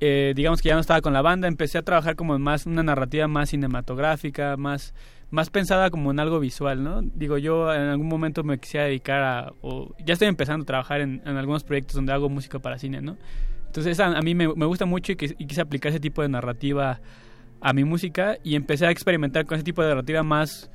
eh, 0.00 0.32
digamos 0.36 0.62
que 0.62 0.68
ya 0.68 0.74
no 0.74 0.80
estaba 0.80 1.00
con 1.00 1.12
la 1.12 1.22
banda, 1.22 1.48
empecé 1.48 1.78
a 1.78 1.82
trabajar 1.82 2.16
como 2.16 2.38
más 2.38 2.66
una 2.66 2.82
narrativa 2.82 3.26
más 3.28 3.50
cinematográfica, 3.50 4.56
más 4.56 4.94
más 5.30 5.50
pensada 5.50 5.90
como 5.90 6.10
en 6.12 6.20
algo 6.20 6.38
visual, 6.40 6.82
¿no? 6.84 7.02
Digo, 7.02 7.36
yo 7.38 7.72
en 7.74 7.82
algún 7.82 8.08
momento 8.08 8.44
me 8.44 8.58
quisiera 8.58 8.86
dedicar 8.86 9.22
a, 9.22 9.52
o 9.60 9.94
ya 10.04 10.12
estoy 10.12 10.28
empezando 10.28 10.62
a 10.62 10.66
trabajar 10.66 11.00
en, 11.00 11.20
en 11.26 11.36
algunos 11.36 11.64
proyectos 11.64 11.96
donde 11.96 12.12
hago 12.12 12.28
música 12.28 12.58
para 12.60 12.78
cine, 12.78 13.02
¿no? 13.02 13.16
Entonces 13.66 13.98
a, 14.00 14.06
a 14.16 14.22
mí 14.22 14.34
me, 14.34 14.46
me 14.54 14.66
gusta 14.66 14.86
mucho 14.86 15.12
y, 15.12 15.16
quis- 15.16 15.34
y 15.38 15.46
quise 15.46 15.60
aplicar 15.60 15.90
ese 15.90 16.00
tipo 16.00 16.22
de 16.22 16.28
narrativa 16.28 17.00
a 17.60 17.72
mi 17.72 17.84
música 17.84 18.38
y 18.44 18.54
empecé 18.54 18.86
a 18.86 18.90
experimentar 18.90 19.46
con 19.46 19.56
ese 19.56 19.64
tipo 19.64 19.82
de 19.82 19.88
narrativa 19.88 20.22
más, 20.22 20.70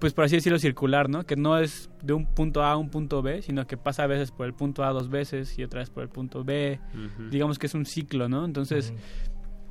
pues 0.00 0.12
por 0.12 0.24
así 0.24 0.34
decirlo, 0.34 0.58
circular, 0.58 1.08
¿no? 1.08 1.22
Que 1.24 1.36
no 1.36 1.56
es 1.58 1.88
de 2.02 2.12
un 2.12 2.26
punto 2.26 2.64
A 2.64 2.72
a 2.72 2.76
un 2.76 2.90
punto 2.90 3.22
B, 3.22 3.40
sino 3.42 3.66
que 3.68 3.76
pasa 3.76 4.02
a 4.02 4.06
veces 4.08 4.32
por 4.32 4.46
el 4.46 4.52
punto 4.52 4.82
A 4.84 4.90
dos 4.90 5.08
veces 5.10 5.56
y 5.58 5.62
otra 5.62 5.78
vez 5.80 5.90
por 5.90 6.02
el 6.02 6.08
punto 6.08 6.42
B. 6.42 6.80
Ujú. 6.92 7.28
Digamos 7.30 7.58
que 7.58 7.66
es 7.66 7.74
un 7.74 7.86
ciclo, 7.86 8.28
¿no? 8.28 8.44
Entonces 8.44 8.92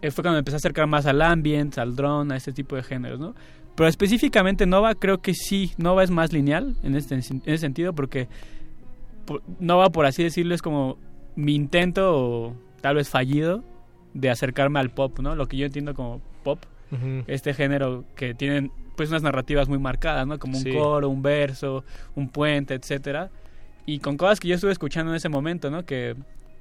eh, 0.01 0.09
fue 0.09 0.23
cuando 0.23 0.35
me 0.35 0.39
empecé 0.39 0.55
a 0.55 0.57
acercar 0.59 0.87
más 0.87 1.05
al 1.05 1.21
ambient, 1.21 1.77
al 1.77 1.95
drone, 1.95 2.33
a 2.33 2.37
este 2.37 2.53
tipo 2.53 2.75
de 2.77 2.83
géneros, 2.83 3.19
¿no? 3.19 3.35
Pero 3.75 3.87
específicamente 3.87 4.65
Nova 4.65 4.95
creo 4.95 5.21
que 5.21 5.33
sí, 5.33 5.71
Nova 5.77 6.03
es 6.03 6.11
más 6.11 6.33
lineal 6.33 6.75
en 6.83 6.95
este 6.95 7.15
en 7.15 7.21
ese 7.45 7.57
sentido 7.57 7.93
porque 7.93 8.27
por- 9.25 9.41
Nova, 9.59 9.89
por 9.91 10.05
así 10.05 10.23
decirlo, 10.23 10.53
es 10.55 10.61
como 10.61 10.97
mi 11.35 11.55
intento 11.55 12.11
o 12.15 12.55
tal 12.81 12.95
vez 12.95 13.09
fallido 13.09 13.63
de 14.13 14.29
acercarme 14.29 14.79
al 14.79 14.89
pop, 14.89 15.19
¿no? 15.19 15.35
Lo 15.35 15.47
que 15.47 15.57
yo 15.57 15.65
entiendo 15.65 15.93
como 15.93 16.21
pop, 16.43 16.59
este 17.27 17.53
género 17.53 18.03
que 18.15 18.33
tienen 18.33 18.71
pues 18.97 19.09
unas 19.09 19.23
narrativas 19.23 19.69
muy 19.69 19.79
marcadas, 19.79 20.27
¿no? 20.27 20.37
Como 20.37 20.57
un 20.57 20.63
Sí. 20.63 20.73
coro, 20.73 21.07
un 21.07 21.21
verso, 21.21 21.85
un 22.15 22.27
puente, 22.27 22.73
etcétera. 22.73 23.29
Y 23.85 23.99
con 23.99 24.17
cosas 24.17 24.39
que 24.41 24.49
yo 24.49 24.55
estuve 24.55 24.73
escuchando 24.73 25.11
en 25.11 25.15
ese 25.15 25.29
momento, 25.29 25.71
¿no? 25.71 25.85
Que, 25.85 26.15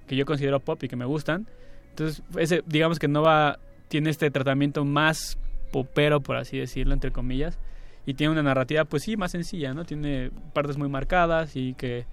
que 0.07 0.15
yo 0.15 0.25
considero 0.25 0.61
pop 0.61 0.81
y 0.85 0.89
que 0.89 0.95
me 0.97 1.05
gustan. 1.05 1.49
Entonces, 1.91 2.23
ese, 2.39 2.63
digamos 2.67 3.01
que 3.01 3.09
Nova 3.09 3.59
tiene 3.89 4.11
este 4.11 4.31
tratamiento 4.31 4.85
más 4.85 5.37
popero, 5.71 6.21
por 6.21 6.37
así 6.37 6.59
decirlo, 6.59 6.95
entre 6.95 7.11
comillas. 7.11 7.59
Y 8.07 8.15
tiene 8.15 8.33
una 8.33 8.43
narrativa, 8.43 8.85
pues 8.85 9.03
sí, 9.03 9.17
más 9.17 9.33
sencilla, 9.33 9.75
¿no? 9.75 9.85
Tiene 9.85 10.31
partes 10.53 10.77
muy 10.77 10.89
marcadas 10.89 11.55
y 11.57 11.75
que 11.75 12.07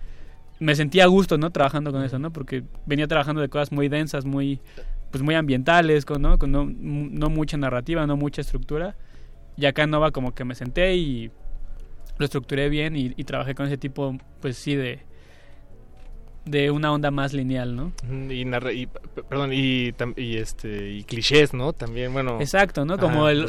me 0.60 0.76
sentía 0.76 1.06
a 1.06 1.08
gusto, 1.08 1.38
¿no? 1.38 1.50
Trabajando 1.52 1.92
con 1.92 2.04
eso, 2.04 2.20
¿no? 2.20 2.32
Porque 2.32 2.64
venía 2.86 3.08
trabajando 3.08 3.42
de 3.42 3.50
cosas 3.50 3.72
muy 3.72 3.88
densas, 3.88 4.26
muy, 4.26 4.60
pues 5.12 5.24
muy 5.24 5.36
ambientales, 5.36 6.06
con, 6.06 6.22
¿no? 6.22 6.38
No, 6.38 6.66
no 6.66 7.30
mucha 7.30 7.58
narrativa, 7.58 8.06
no 8.06 8.18
mucha 8.18 8.42
estructura. 8.42 8.96
Y 9.56 9.66
acá 9.66 9.84
en 9.84 9.92
Nova 9.92 10.12
como 10.12 10.36
que 10.36 10.44
me 10.44 10.56
senté 10.56 10.96
y 10.96 11.32
lo 12.18 12.26
estructuré 12.26 12.70
bien 12.70 12.96
y, 12.96 13.14
y 13.16 13.24
trabajé 13.24 13.56
con 13.56 13.68
ese 13.68 13.78
tipo, 13.78 14.18
pues 14.42 14.58
sí, 14.58 14.76
de, 14.76 15.00
de 16.48 16.72
una 16.72 16.92
onda 16.92 17.12
más 17.12 17.34
lineal, 17.34 17.76
¿no? 17.76 17.92
Y, 18.32 18.46
narra- 18.46 18.74
y, 18.74 18.88
perdón, 19.30 19.52
y, 19.54 19.94
este, 20.38 20.92
y 20.92 21.04
clichés, 21.04 21.54
¿no? 21.54 21.74
También, 21.74 22.14
bueno. 22.14 22.40
Exacto, 22.40 22.86
¿no? 22.86 22.98
Como 22.98 23.30
el 23.30 23.46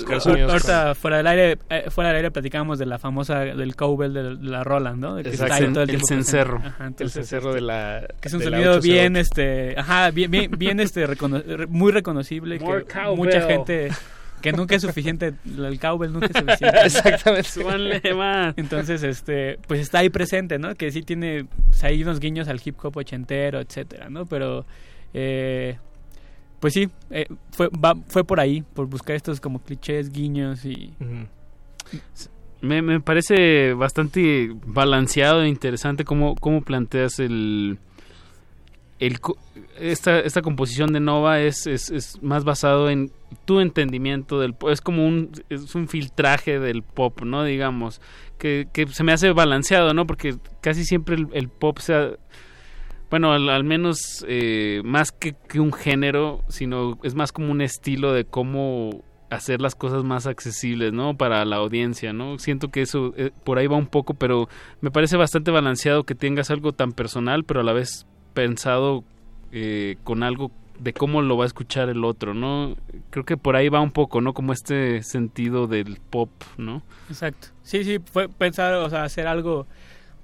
ahorita 0.48 0.94
fuera 0.94 1.18
del 1.18 1.26
aire 1.26 1.58
eh, 1.70 1.84
fuera 1.90 2.08
del 2.10 2.16
aire 2.16 2.30
platicábamos 2.30 2.78
de 2.78 2.86
la 2.86 2.98
famosa 2.98 3.40
del 3.40 3.76
cowbell 3.76 4.12
de, 4.12 4.22
de 4.36 4.44
la 4.50 4.64
Roland, 4.64 5.00
¿no? 5.00 5.16
Que 5.16 5.28
Exacto. 5.28 5.44
está 5.54 5.64
ahí 5.66 5.72
todo 5.72 5.82
el, 5.84 5.90
El 5.90 6.02
cencerro. 6.04 6.58
Ajá, 6.58 6.76
El 6.84 6.86
entonces, 6.88 7.12
cencerro 7.14 7.52
de 7.54 7.60
la- 7.60 8.06
que 8.20 8.28
es 8.28 8.34
un 8.34 8.42
sonido 8.42 8.72
808. 8.76 8.82
bien 8.82 9.16
este, 9.16 9.74
ajá, 9.78 10.10
bien 10.10 10.30
bien, 10.30 10.50
bien, 10.56 10.80
este 10.80 11.06
recono- 11.06 11.42
muy 11.68 11.92
reconocible 11.92 12.58
More 12.58 12.84
que 12.84 12.92
cowbell. 12.92 13.16
mucha 13.16 13.40
gente 13.42 13.90
que 14.42 14.52
nunca 14.52 14.74
es 14.76 14.82
suficiente, 14.82 15.34
el 15.44 15.78
cowbell 15.80 16.12
nunca 16.12 16.26
es 16.26 16.36
suficiente. 16.36 16.78
Exactamente. 16.84 17.48
Súbanle 17.48 18.00
más. 18.14 18.54
Entonces, 18.56 19.02
este, 19.02 19.58
pues 19.66 19.80
está 19.80 19.98
ahí 20.00 20.10
presente, 20.10 20.58
¿no? 20.58 20.74
Que 20.74 20.90
sí 20.90 21.02
tiene, 21.02 21.46
pues, 21.66 21.82
hay 21.84 22.02
unos 22.02 22.20
guiños 22.20 22.48
al 22.48 22.60
hip 22.64 22.76
hop 22.84 22.96
ochentero, 22.96 23.60
etcétera, 23.60 24.08
¿no? 24.10 24.26
Pero, 24.26 24.64
eh, 25.14 25.76
pues 26.60 26.74
sí, 26.74 26.88
eh, 27.10 27.26
fue, 27.52 27.68
va- 27.68 27.96
fue 28.08 28.24
por 28.24 28.40
ahí, 28.40 28.62
por 28.74 28.86
buscar 28.86 29.16
estos 29.16 29.40
como 29.40 29.60
clichés, 29.60 30.10
guiños 30.12 30.64
y... 30.64 30.92
Me, 32.60 32.82
me 32.82 33.00
parece 33.00 33.72
bastante 33.74 34.50
balanceado 34.66 35.42
e 35.42 35.48
interesante 35.48 36.04
cómo, 36.04 36.34
cómo 36.34 36.62
planteas 36.62 37.20
el... 37.20 37.78
esta, 39.78 40.20
esta 40.20 40.42
composición 40.42 40.92
de 40.92 41.00
Nova 41.00 41.40
es, 41.40 41.66
es, 41.66 42.20
más 42.22 42.44
basado 42.44 42.90
en 42.90 43.10
tu 43.44 43.60
entendimiento 43.60 44.40
del 44.40 44.54
pop. 44.54 44.70
Es 44.70 44.80
como 44.80 45.06
un, 45.06 45.30
es 45.48 45.74
un 45.74 45.88
filtraje 45.88 46.58
del 46.58 46.82
pop, 46.82 47.22
¿no? 47.22 47.44
Digamos. 47.44 48.00
Que, 48.38 48.68
que 48.72 48.86
se 48.86 49.02
me 49.02 49.12
hace 49.12 49.32
balanceado, 49.32 49.94
¿no? 49.94 50.06
Porque 50.06 50.36
casi 50.60 50.84
siempre 50.84 51.16
el, 51.32 51.48
pop 51.48 51.78
se 51.78 51.94
ha- 51.94 52.10
bueno, 53.10 53.32
al, 53.32 53.48
al 53.48 53.64
menos 53.64 54.24
eh, 54.28 54.82
más 54.84 55.10
que, 55.12 55.34
que 55.48 55.60
un 55.60 55.72
género, 55.72 56.44
sino 56.48 56.98
es 57.02 57.14
más 57.14 57.32
como 57.32 57.50
un 57.50 57.60
estilo 57.62 58.12
de 58.12 58.24
cómo 58.24 59.02
hacer 59.30 59.60
las 59.60 59.74
cosas 59.74 60.04
más 60.04 60.26
accesibles, 60.26 60.92
¿no? 60.92 61.16
Para 61.16 61.44
la 61.44 61.56
audiencia, 61.56 62.12
¿no? 62.12 62.38
Siento 62.38 62.68
que 62.68 62.82
eso 62.82 63.12
eh, 63.16 63.30
por 63.44 63.58
ahí 63.58 63.66
va 63.66 63.76
un 63.76 63.86
poco, 63.86 64.14
pero 64.14 64.48
me 64.80 64.90
parece 64.90 65.16
bastante 65.16 65.50
balanceado 65.50 66.04
que 66.04 66.14
tengas 66.14 66.50
algo 66.50 66.72
tan 66.72 66.92
personal, 66.92 67.44
pero 67.44 67.60
a 67.60 67.64
la 67.64 67.72
vez 67.72 68.06
pensado 68.38 69.02
eh, 69.50 69.96
con 70.04 70.22
algo 70.22 70.52
de 70.78 70.92
cómo 70.92 71.22
lo 71.22 71.36
va 71.36 71.42
a 71.42 71.48
escuchar 71.48 71.88
el 71.88 72.04
otro, 72.04 72.34
¿no? 72.34 72.76
Creo 73.10 73.24
que 73.24 73.36
por 73.36 73.56
ahí 73.56 73.68
va 73.68 73.80
un 73.80 73.90
poco, 73.90 74.20
¿no? 74.20 74.32
Como 74.32 74.52
este 74.52 75.02
sentido 75.02 75.66
del 75.66 75.98
pop, 76.08 76.30
¿no? 76.56 76.82
Exacto. 77.08 77.48
Sí, 77.64 77.82
sí, 77.82 77.98
fue 77.98 78.28
pensar, 78.28 78.74
o 78.74 78.88
sea, 78.88 79.02
hacer 79.02 79.26
algo, 79.26 79.66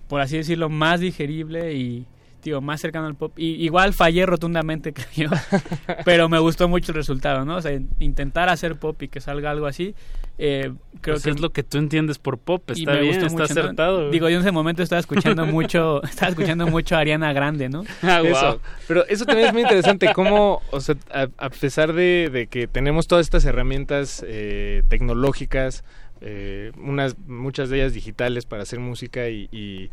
por 0.07 0.21
así 0.21 0.37
decirlo, 0.37 0.69
más 0.69 1.01
digerible 1.01 1.75
y, 1.75 2.07
digo, 2.45 2.61
más 2.61 2.81
cercano 2.81 3.09
al 3.09 3.17
pop. 3.17 3.37
Y 3.37 3.65
igual 3.65 3.95
fallé 3.95 4.27
rotundamente, 4.27 4.93
creo 5.15 5.33
pero 6.05 6.29
me 6.29 6.39
gustó 6.39 6.69
mucho 6.69 6.93
el 6.93 6.97
resultado, 6.97 7.45
¿no? 7.45 7.57
O 7.57 7.63
sea, 7.63 7.73
intentar 7.99 8.49
hacer 8.49 8.77
pop 8.77 9.03
y 9.03 9.09
que 9.09 9.21
salga 9.21 9.51
algo 9.51 9.67
así, 9.67 9.97
eh, 10.37 10.73
creo 11.01 11.15
Pues 11.15 11.23
que 11.23 11.31
es 11.31 11.41
lo 11.41 11.51
que 11.51 11.63
tú 11.63 11.79
entiendes 11.79 12.19
por 12.19 12.39
pop, 12.39 12.63
y 12.75 12.81
está 12.81 12.93
me 12.95 13.01
bien, 13.03 13.15
está 13.15 13.25
mucho, 13.27 13.39
¿no? 13.39 13.45
acertado. 13.45 14.11
Digo, 14.11 14.29
yo 14.29 14.37
en 14.37 14.43
ese 14.43 14.51
momento 14.53 14.83
estaba 14.83 14.99
escuchando 15.01 15.47
mucho, 15.47 16.03
estaba 16.03 16.31
escuchando 16.31 16.67
mucho 16.67 16.97
a 16.97 17.01
Ariana 17.01 17.33
Grande, 17.33 17.69
¿no? 17.69 17.85
Ah, 18.03 18.21
Eso. 18.25 18.61
Pero 18.89 19.07
eso 19.07 19.25
también 19.25 19.49
es 19.49 19.53
muy 19.53 19.63
interesante, 19.63 20.13
cómo, 20.13 20.61
o 20.71 20.81
sea, 20.81 20.97
a, 21.13 21.29
a 21.39 21.51
pesar 21.51 21.93
de, 21.93 22.31
de 22.33 22.47
que 22.49 22.67
tenemos 22.67 23.07
todas 23.07 23.27
estas 23.27 23.45
herramientas 23.45 24.25
eh, 24.27 24.83
tecnológicas, 24.89 25.85
eh, 26.21 26.73
unas, 26.79 27.19
muchas 27.27 27.71
de 27.71 27.77
ellas 27.77 27.93
digitales 27.93 28.47
para 28.47 28.63
hacer 28.63 28.81
música 28.81 29.29
y, 29.29 29.49
y 29.53 29.91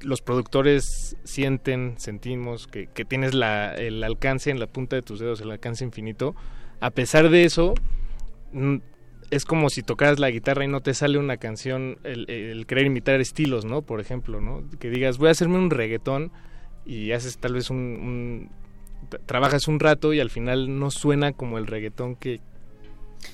los 0.00 0.22
productores 0.22 1.16
sienten, 1.24 1.94
sentimos 1.98 2.66
que, 2.66 2.86
que 2.86 3.04
tienes 3.04 3.34
la, 3.34 3.74
el 3.74 4.02
alcance 4.04 4.50
en 4.50 4.60
la 4.60 4.66
punta 4.66 4.96
de 4.96 5.02
tus 5.02 5.20
dedos, 5.20 5.40
el 5.40 5.50
alcance 5.50 5.84
infinito. 5.84 6.34
A 6.80 6.90
pesar 6.90 7.28
de 7.30 7.44
eso, 7.44 7.74
es 9.30 9.44
como 9.44 9.68
si 9.70 9.82
tocaras 9.82 10.18
la 10.18 10.30
guitarra 10.30 10.64
y 10.64 10.68
no 10.68 10.80
te 10.80 10.94
sale 10.94 11.18
una 11.18 11.36
canción, 11.36 11.98
el, 12.04 12.28
el 12.30 12.66
querer 12.66 12.86
imitar 12.86 13.20
estilos, 13.20 13.64
¿no? 13.64 13.82
Por 13.82 14.00
ejemplo, 14.00 14.40
¿no? 14.40 14.62
Que 14.78 14.88
digas, 14.90 15.18
voy 15.18 15.28
a 15.28 15.32
hacerme 15.32 15.58
un 15.58 15.70
reggaetón 15.70 16.30
y 16.86 17.12
haces 17.12 17.38
tal 17.38 17.52
vez 17.52 17.68
un, 17.70 17.76
un- 17.78 18.50
tra- 19.10 19.20
trabajas 19.26 19.68
un 19.68 19.78
rato 19.80 20.12
y 20.14 20.20
al 20.20 20.30
final 20.30 20.78
no 20.78 20.90
suena 20.90 21.32
como 21.32 21.58
el 21.58 21.66
reggaetón 21.66 22.16
que, 22.16 22.40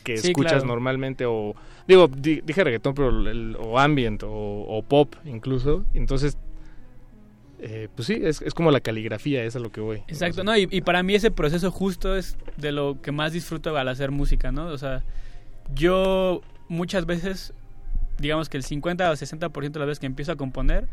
que 0.03 0.17
Sí, 0.17 0.29
escuchas 0.29 0.53
claro. 0.55 0.67
normalmente 0.67 1.25
o 1.27 1.55
digo 1.87 2.09
di- 2.09 2.41
dije 2.45 2.65
reggaetón 2.65 2.95
pero 2.95 3.11
el- 3.11 3.57
o 3.61 3.79
ambient 3.79 4.23
o, 4.25 4.31
o 4.31 4.83
pop 4.83 5.15
incluso 5.25 5.85
entonces 5.95 6.37
eh, 7.61 7.89
pues 7.95 8.07
sí 8.07 8.21
es, 8.23 8.43
es 8.43 8.55
como 8.55 8.71
la 8.71 8.81
caligrafía 8.81 9.45
es 9.45 9.57
a 9.57 9.59
lo 9.59 9.71
que 9.71 9.81
voy 9.81 10.03
Exacto, 10.09 10.45
no, 10.45 10.57
y, 10.57 10.69
y 10.71 10.81
para 10.81 11.03
mí 11.03 11.15
ese 11.15 11.31
proceso 11.31 11.71
justo 11.71 12.17
es 12.17 12.37
de 12.57 12.73
lo 12.73 13.01
que 13.01 13.13
más 13.13 13.33
disfruto 13.33 13.77
al 13.77 13.89
hacer 13.89 14.11
música, 14.11 14.53
¿no? 14.53 14.67
O 14.67 14.79
sea, 14.79 15.05
yo 15.75 16.43
muchas 16.69 17.07
veces, 17.07 17.55
digamos 18.19 18.49
que 18.49 18.57
el 18.57 18.65
50 18.65 19.11
o 19.11 19.15
60% 19.15 19.71
de 19.71 19.79
las 19.79 19.89
veces 19.89 20.01
que 20.01 20.07
empiezo 20.07 20.33
a 20.33 20.37
componer, 20.37 20.89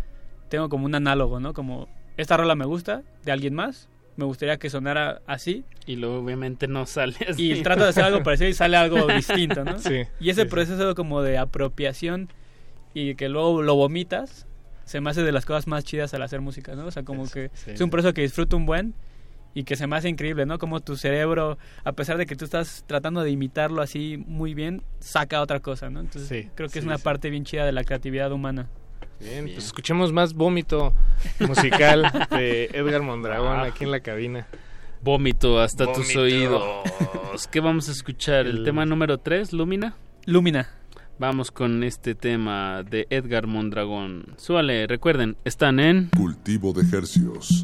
tengo 0.49 0.69
como 0.69 0.85
un 0.85 0.95
análogo, 0.95 1.39
¿no? 1.39 1.53
Como, 1.53 1.87
esta 2.17 2.37
rola 2.37 2.55
me 2.55 2.65
gusta, 2.65 3.03
de 3.23 3.31
alguien 3.31 3.53
más, 3.53 3.89
me 4.17 4.25
gustaría 4.25 4.57
que 4.57 4.69
sonara 4.69 5.21
así. 5.25 5.63
Y 5.85 5.95
luego 5.95 6.19
obviamente 6.19 6.67
no 6.67 6.85
sale 6.85 7.15
así. 7.27 7.51
Y 7.51 7.61
trato 7.63 7.83
de 7.83 7.89
hacer 7.89 8.03
algo 8.03 8.21
parecido 8.23 8.49
y 8.49 8.53
sale 8.53 8.77
algo 8.77 9.07
distinto, 9.07 9.63
¿no? 9.63 9.79
Sí, 9.79 10.03
y 10.19 10.29
ese 10.29 10.41
sí, 10.41 10.47
sí. 10.47 10.51
proceso 10.51 10.95
como 10.95 11.21
de 11.21 11.37
apropiación 11.37 12.29
y 12.93 13.15
que 13.15 13.29
luego 13.29 13.61
lo 13.61 13.75
vomitas, 13.75 14.45
se 14.91 14.99
me 15.01 15.09
hace 15.09 15.23
de 15.23 15.31
las 15.31 15.45
cosas 15.45 15.67
más 15.67 15.83
chidas 15.85 16.13
al 16.13 16.21
hacer 16.21 16.41
música, 16.41 16.75
¿no? 16.75 16.85
O 16.85 16.91
sea, 16.91 17.03
como 17.03 17.29
que 17.29 17.49
sí, 17.53 17.71
es 17.71 17.81
un 17.81 17.89
proceso 17.89 18.13
que 18.13 18.21
disfruto 18.21 18.57
un 18.57 18.65
buen 18.65 18.93
y 19.53 19.63
que 19.63 19.75
se 19.75 19.87
me 19.87 19.95
hace 19.95 20.09
increíble, 20.09 20.45
¿no? 20.45 20.59
Como 20.59 20.79
tu 20.81 20.95
cerebro, 20.97 21.57
a 21.83 21.91
pesar 21.93 22.17
de 22.17 22.25
que 22.25 22.35
tú 22.35 22.45
estás 22.45 22.83
tratando 22.87 23.21
de 23.21 23.31
imitarlo 23.31 23.81
así 23.81 24.17
muy 24.27 24.53
bien, 24.53 24.81
saca 24.99 25.41
otra 25.41 25.59
cosa, 25.61 25.89
¿no? 25.89 25.99
Entonces 26.01 26.27
Sí, 26.27 26.49
creo 26.55 26.69
que 26.69 26.79
es 26.79 26.83
sí, 26.83 26.87
una 26.87 26.97
sí. 26.97 27.03
parte 27.03 27.29
bien 27.29 27.45
chida 27.45 27.65
de 27.65 27.71
la 27.71 27.83
creatividad 27.83 28.31
humana. 28.31 28.67
Bien, 29.19 29.45
pues 29.45 29.65
escuchemos 29.65 30.11
más 30.11 30.33
vómito 30.33 30.93
musical 31.39 32.11
de 32.31 32.65
Edgar 32.73 33.01
Mondragón 33.01 33.59
aquí 33.61 33.83
en 33.83 33.91
la 33.91 33.99
cabina. 33.99 34.47
Vómito 35.03 35.59
hasta 35.59 35.85
tus 35.85 36.13
Vómito. 36.13 36.21
oídos. 36.21 37.47
¿Qué 37.49 37.59
vamos 37.59 37.89
a 37.89 37.91
escuchar? 37.91 38.45
¿El, 38.47 38.57
El- 38.59 38.63
tema 38.63 38.85
número 38.85 39.17
3, 39.19 39.53
Lumina? 39.53 39.95
Lumina. 40.25 40.69
Vamos 41.21 41.51
con 41.51 41.83
este 41.83 42.15
tema 42.15 42.81
de 42.81 43.05
Edgar 43.11 43.45
Mondragón. 43.45 44.25
Súbale, 44.37 44.87
recuerden, 44.87 45.37
están 45.45 45.79
en... 45.79 46.09
Cultivo 46.17 46.73
de 46.73 46.81
hercios. 46.97 47.63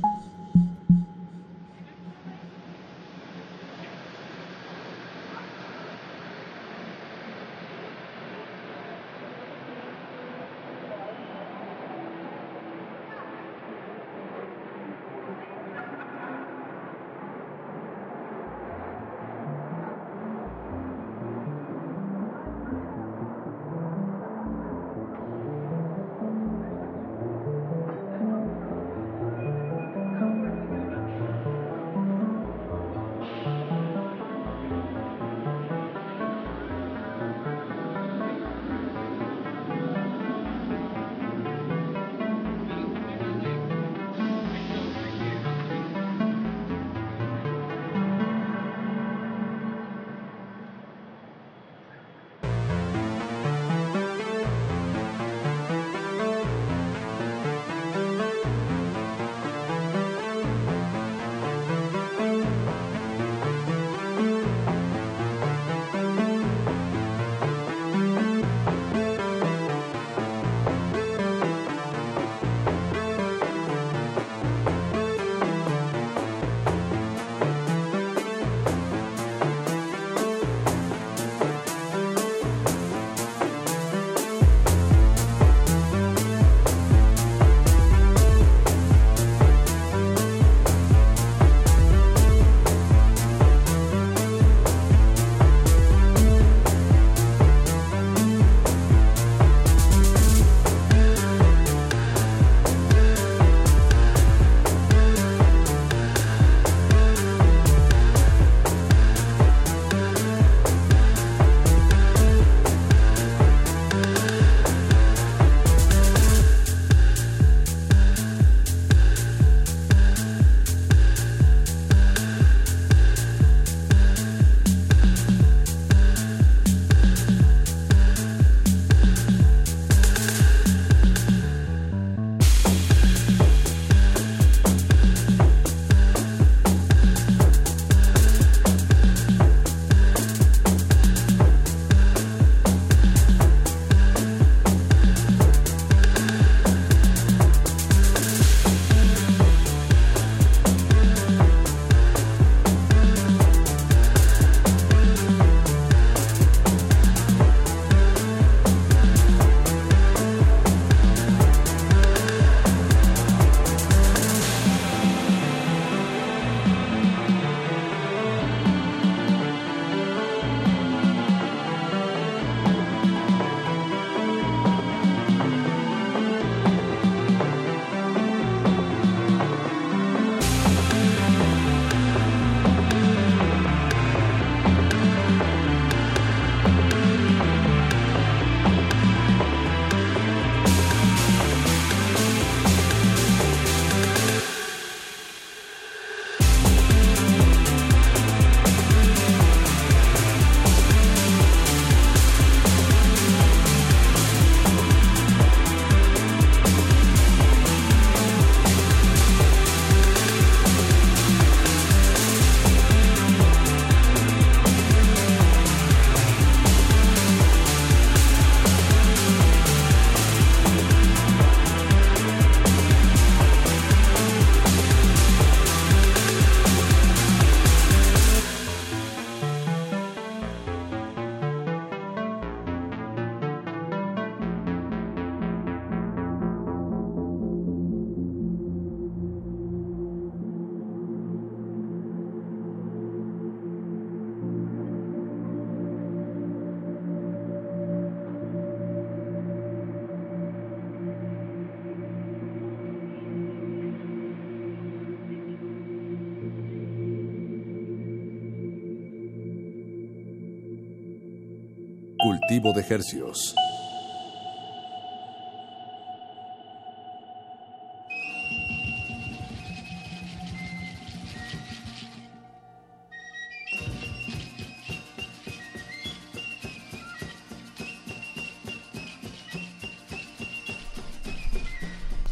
De 262.74 262.86
Hercios. 262.88 263.56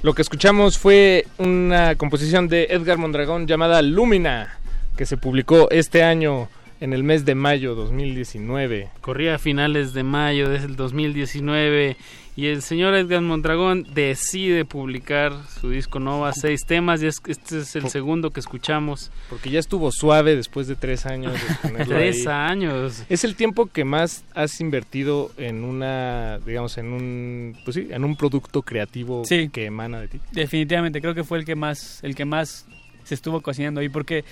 Lo 0.01 0.13
que 0.13 0.21
escuchamos 0.21 0.77
fue 0.77 1.25
una 1.39 1.95
composición 1.95 2.47
de 2.47 2.65
Edgar 2.69 2.97
Mondragón 2.97 3.47
llamada 3.47 3.81
Lumina, 3.81 4.59
que 4.97 5.05
se 5.05 5.17
publicó 5.17 5.69
este 5.71 6.03
año 6.03 6.47
en 6.85 6.93
el 6.93 7.03
mes 7.03 7.25
de 7.25 7.33
mayo 7.33 7.73
2019. 7.73 8.89
Corría 9.01 9.35
a 9.35 9.37
finales 9.39 9.93
de 9.93 10.03
mayo 10.03 10.49
del 10.49 10.75
2019 10.75 11.97
y 12.35 12.45
el 12.45 12.61
señor 12.61 12.93
Edgar 12.93 13.21
Mondragón 13.21 13.87
decide 13.95 14.65
publicar 14.65 15.33
su 15.59 15.71
disco 15.71 15.99
Nova, 15.99 16.31
seis 16.33 16.61
temas, 16.67 17.01
y 17.01 17.07
es- 17.07 17.21
este 17.27 17.59
es 17.61 17.75
el 17.75 17.89
segundo 17.89 18.29
que 18.29 18.39
escuchamos. 18.39 19.09
Porque 19.31 19.49
ya 19.49 19.59
estuvo 19.59 19.91
suave 19.91 20.35
después 20.35 20.67
de 20.67 20.75
tres 20.75 21.07
años. 21.07 21.33
de 21.63 21.85
Tres 21.85 22.27
ahí. 22.27 22.51
años. 22.51 23.03
Es 23.09 23.23
el 23.23 23.35
tiempo 23.35 23.65
que 23.65 23.83
más 23.83 24.23
has 24.35 24.61
invertido 24.61 25.31
en 25.37 25.63
una, 25.63 26.37
digamos, 26.45 26.77
en 26.77 26.93
un, 26.93 27.57
pues 27.65 27.75
sí, 27.75 27.87
en 27.89 28.03
un 28.03 28.15
producto 28.15 28.61
creativo 28.61 29.23
Sí. 29.25 29.49
que 29.51 29.65
emana 29.65 30.01
de 30.01 30.07
ti. 30.09 30.19
Definitivamente, 30.33 31.01
creo 31.01 31.15
que 31.15 31.23
fue 31.23 31.39
el 31.39 31.45
que 31.45 31.55
más, 31.55 31.99
el 32.03 32.13
que 32.13 32.25
más 32.25 32.67
se 33.05 33.13
estuvo 33.15 33.39
cocinando 33.41 33.81
ahí, 33.81 33.87
porque 33.89 34.25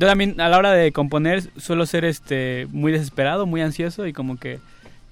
yo 0.00 0.06
también 0.06 0.40
a 0.40 0.48
la 0.48 0.58
hora 0.58 0.72
de 0.72 0.90
componer 0.92 1.42
suelo 1.60 1.84
ser 1.86 2.04
este 2.04 2.66
muy 2.70 2.90
desesperado, 2.90 3.46
muy 3.46 3.60
ansioso 3.60 4.06
y 4.06 4.12
como 4.12 4.36
que 4.38 4.58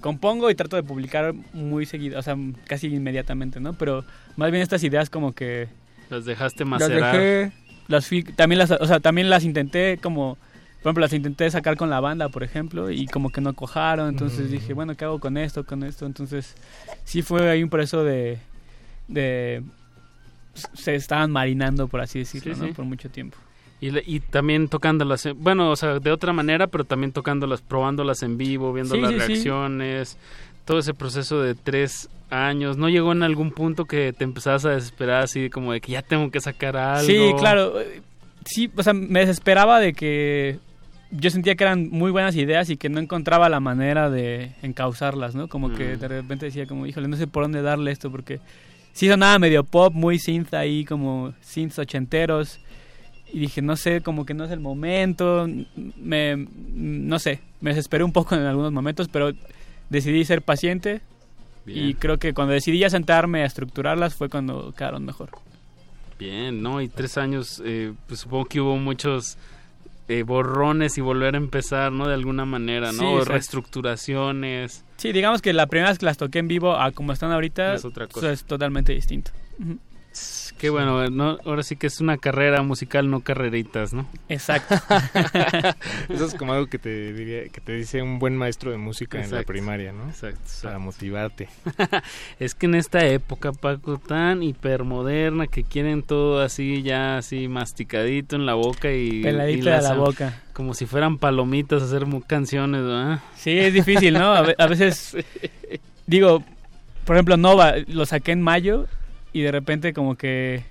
compongo 0.00 0.50
y 0.50 0.54
trato 0.54 0.76
de 0.76 0.82
publicar 0.82 1.34
muy 1.52 1.84
seguido, 1.84 2.18
o 2.18 2.22
sea, 2.22 2.36
casi 2.66 2.86
inmediatamente, 2.86 3.60
¿no? 3.60 3.74
Pero 3.74 4.04
más 4.36 4.50
bien 4.50 4.62
estas 4.62 4.82
ideas 4.84 5.10
como 5.10 5.32
que 5.32 5.68
Las 6.08 6.24
dejaste 6.24 6.60
las 6.64 6.68
macerar. 6.70 7.14
dejé, 7.16 7.52
las 7.88 8.06
fui, 8.06 8.22
también 8.22 8.58
las, 8.60 8.70
o 8.70 8.86
sea, 8.86 9.00
también 9.00 9.28
las 9.28 9.44
intenté 9.44 9.98
como, 10.00 10.38
por 10.82 10.90
ejemplo, 10.90 11.02
las 11.02 11.12
intenté 11.12 11.50
sacar 11.50 11.76
con 11.76 11.90
la 11.90 12.00
banda, 12.00 12.28
por 12.28 12.42
ejemplo, 12.42 12.90
y 12.90 13.06
como 13.08 13.30
que 13.30 13.40
no 13.40 13.52
cojaron, 13.54 14.08
entonces 14.08 14.48
Mm. 14.48 14.52
dije, 14.52 14.72
bueno, 14.72 14.94
¿qué 14.94 15.04
hago 15.04 15.18
con 15.18 15.36
esto, 15.36 15.64
con 15.64 15.82
esto? 15.82 16.06
Entonces, 16.06 16.54
sí 17.04 17.22
fue 17.22 17.50
ahí 17.50 17.62
un 17.62 17.68
proceso 17.70 18.04
de, 18.04 18.38
de 19.08 19.62
se 20.74 20.94
estaban 20.94 21.30
marinando, 21.30 21.88
por 21.88 22.00
así 22.00 22.20
decirlo, 22.20 22.54
Sí, 22.54 22.60
¿no? 22.60 22.66
sí. 22.68 22.72
Por 22.72 22.84
mucho 22.84 23.10
tiempo. 23.10 23.36
Y, 23.80 23.96
y 24.16 24.20
también 24.20 24.68
tocándolas, 24.68 25.24
en- 25.26 25.42
bueno, 25.42 25.70
o 25.70 25.76
sea, 25.76 26.00
de 26.00 26.10
otra 26.10 26.32
manera, 26.32 26.66
pero 26.66 26.84
también 26.84 27.12
tocándolas, 27.12 27.60
probándolas 27.62 28.22
en 28.22 28.36
vivo, 28.36 28.72
viendo 28.72 28.94
Sí, 28.96 29.00
las 29.00 29.12
sí, 29.12 29.20
sí. 29.20 29.26
reacciones, 29.26 30.16
todo 30.64 30.78
ese 30.80 30.94
proceso 30.94 31.40
de 31.40 31.54
tres 31.54 32.08
años. 32.30 32.76
¿No 32.76 32.88
llegó 32.88 33.12
en 33.12 33.22
algún 33.22 33.52
punto 33.52 33.84
que 33.84 34.12
te 34.12 34.24
empezabas 34.24 34.64
a 34.64 34.70
desesperar 34.70 35.22
así 35.22 35.48
como 35.48 35.72
de 35.72 35.80
que 35.80 35.92
ya 35.92 36.02
tengo 36.02 36.30
que 36.30 36.40
sacar 36.40 36.76
algo? 36.76 37.06
Sí, 37.06 37.32
claro. 37.38 37.74
Sí, 38.44 38.70
o 38.76 38.82
sea, 38.82 38.92
me 38.94 39.20
desesperaba 39.20 39.78
de 39.78 39.92
que 39.92 40.58
yo 41.10 41.30
sentía 41.30 41.54
que 41.54 41.64
eran 41.64 41.88
muy 41.90 42.10
buenas 42.10 42.34
ideas 42.36 42.68
y 42.70 42.76
que 42.76 42.88
no 42.88 42.98
encontraba 42.98 43.48
la 43.48 43.60
manera 43.60 44.10
de 44.10 44.52
encauzarlas, 44.62 45.34
¿no? 45.34 45.48
Como 45.48 45.72
que 45.72 45.96
Mm. 45.96 46.00
de 46.00 46.08
repente 46.08 46.46
decía 46.46 46.66
como, 46.66 46.84
híjole, 46.86 47.08
no 47.08 47.16
sé 47.16 47.26
por 47.26 47.44
dónde 47.44 47.62
darle 47.62 47.90
esto 47.92 48.10
porque 48.10 48.40
sí 48.92 49.08
sonaba 49.08 49.38
medio 49.38 49.64
pop, 49.64 49.94
muy 49.94 50.18
synth 50.18 50.52
ahí, 50.54 50.84
como 50.84 51.32
synths 51.40 51.78
ochenteros. 51.78 52.60
Y 53.32 53.38
dije, 53.40 53.60
no 53.62 53.76
sé, 53.76 54.00
como 54.00 54.24
que 54.24 54.32
no 54.34 54.44
es 54.44 54.50
el 54.50 54.60
momento, 54.60 55.46
me, 55.96 56.46
no 56.72 57.18
sé, 57.18 57.40
me 57.60 57.70
desesperé 57.70 58.02
un 58.04 58.12
poco 58.12 58.34
en 58.34 58.42
algunos 58.42 58.72
momentos, 58.72 59.08
pero 59.08 59.32
decidí 59.90 60.24
ser 60.24 60.42
paciente 60.42 61.00
y 61.66 61.92
creo 61.94 62.18
que 62.18 62.32
cuando 62.32 62.54
decidí 62.54 62.78
ya 62.78 62.88
sentarme 62.88 63.42
a 63.42 63.46
estructurarlas 63.46 64.14
fue 64.14 64.30
cuando 64.30 64.72
quedaron 64.72 65.04
mejor. 65.04 65.28
Bien, 66.18 66.62
¿no? 66.62 66.80
Y 66.80 66.88
tres 66.88 67.18
años, 67.18 67.62
eh, 67.64 67.92
pues 68.06 68.20
supongo 68.20 68.46
que 68.46 68.60
hubo 68.60 68.76
muchos 68.78 69.36
eh, 70.08 70.22
borrones 70.22 70.96
y 70.96 71.02
volver 71.02 71.34
a 71.34 71.38
empezar, 71.38 71.92
¿no? 71.92 72.08
De 72.08 72.14
alguna 72.14 72.46
manera, 72.46 72.90
Sí, 72.92 72.98
¿no? 73.02 73.22
Reestructuraciones. 73.24 74.84
Sí, 74.96 75.12
digamos 75.12 75.42
que 75.42 75.52
la 75.52 75.66
primera 75.66 75.90
vez 75.90 75.98
que 75.98 76.06
las 76.06 76.16
toqué 76.16 76.38
en 76.38 76.48
vivo 76.48 76.74
a 76.76 76.90
como 76.92 77.12
están 77.12 77.30
ahorita 77.32 77.74
Es 77.74 77.84
otra 77.84 78.04
eso 78.06 78.14
cosa. 78.14 78.32
es 78.32 78.44
totalmente 78.44 78.92
distinto. 78.94 79.30
Ujú. 79.60 79.78
Qué 80.58 80.70
bueno, 80.70 81.08
¿no? 81.10 81.38
ahora 81.44 81.62
sí 81.62 81.76
que 81.76 81.86
es 81.86 82.00
una 82.00 82.18
carrera 82.18 82.62
musical, 82.62 83.08
no 83.08 83.20
carreritas, 83.20 83.94
¿no? 83.94 84.06
Exacto. 84.28 84.74
Eso 86.08 86.26
es 86.26 86.34
como 86.34 86.52
algo 86.52 86.66
que 86.66 86.78
te 86.78 87.12
diría, 87.12 87.48
que 87.48 87.60
te 87.60 87.72
dice 87.74 88.02
un 88.02 88.18
buen 88.18 88.36
maestro 88.36 88.70
de 88.72 88.76
música 88.76 89.22
en 89.22 89.30
la 89.30 89.44
primaria, 89.44 89.92
¿no? 89.92 90.08
Exacto. 90.08 90.40
Para 90.62 90.78
motivarte. 90.78 91.48
es 92.40 92.54
que 92.56 92.66
en 92.66 92.74
esta 92.74 93.06
época, 93.06 93.52
Paco, 93.52 93.98
tan 93.98 94.42
hipermoderna 94.42 95.46
que 95.46 95.62
quieren 95.62 96.02
todo 96.02 96.40
así, 96.42 96.82
ya 96.82 97.18
así 97.18 97.46
masticadito 97.46 98.34
en 98.34 98.44
la 98.44 98.54
boca 98.54 98.92
y... 98.92 99.22
Peladito 99.22 99.58
y 99.58 99.62
de 99.62 99.70
las 99.70 99.84
la 99.84 99.94
boca. 99.94 100.42
Como 100.52 100.74
si 100.74 100.86
fueran 100.86 101.18
palomitas 101.18 101.82
hacer 101.82 102.04
canciones, 102.26 102.82
¿verdad? 102.82 103.20
Sí, 103.36 103.56
es 103.56 103.72
difícil, 103.72 104.14
¿no? 104.14 104.32
A, 104.32 104.42
ve- 104.42 104.56
a 104.58 104.66
veces, 104.66 105.16
digo, 106.06 106.42
por 107.04 107.14
ejemplo, 107.16 107.36
Nova, 107.36 107.74
lo 107.86 108.04
saqué 108.06 108.32
en 108.32 108.42
mayo 108.42 108.86
y 109.38 109.42
de 109.42 109.52
repente 109.52 109.92
como 109.92 110.16
que 110.16 110.64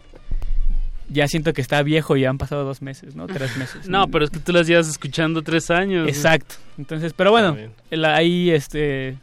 ya 1.10 1.28
siento 1.28 1.54
que 1.54 1.62
está 1.62 1.82
viejo 1.84 2.18
y 2.18 2.26
han 2.26 2.38
pasado 2.38 2.66
dos 2.66 2.82
meses, 2.82 3.16
¿no? 3.16 3.28
Tres 3.28 3.56
meses. 3.58 3.88
No, 3.88 4.08
pero 4.10 4.26
es 4.26 4.32
que 4.32 4.40
tú 4.40 4.52
las 4.52 4.68
llevas 4.68 4.90
escuchando 4.90 5.42
tres 5.42 5.72
años. 5.72 6.08
Exacto. 6.08 6.56
Entonces, 6.78 7.14
pero 7.14 7.32
bueno, 7.32 7.56
ahí 8.06 8.52
este 8.52 9.18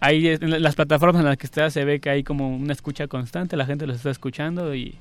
ahí 0.00 0.28
en 0.28 0.62
las 0.62 0.74
plataformas 0.74 1.20
en 1.20 1.26
las 1.26 1.38
que 1.38 1.46
está 1.46 1.70
se 1.70 1.84
ve 1.84 2.00
que 2.00 2.10
hay 2.10 2.22
como 2.22 2.54
una 2.54 2.74
escucha 2.74 3.06
constante, 3.06 3.56
la 3.56 3.64
gente 3.64 3.86
los 3.86 3.96
está 3.96 4.10
escuchando 4.10 4.74
y, 4.74 4.94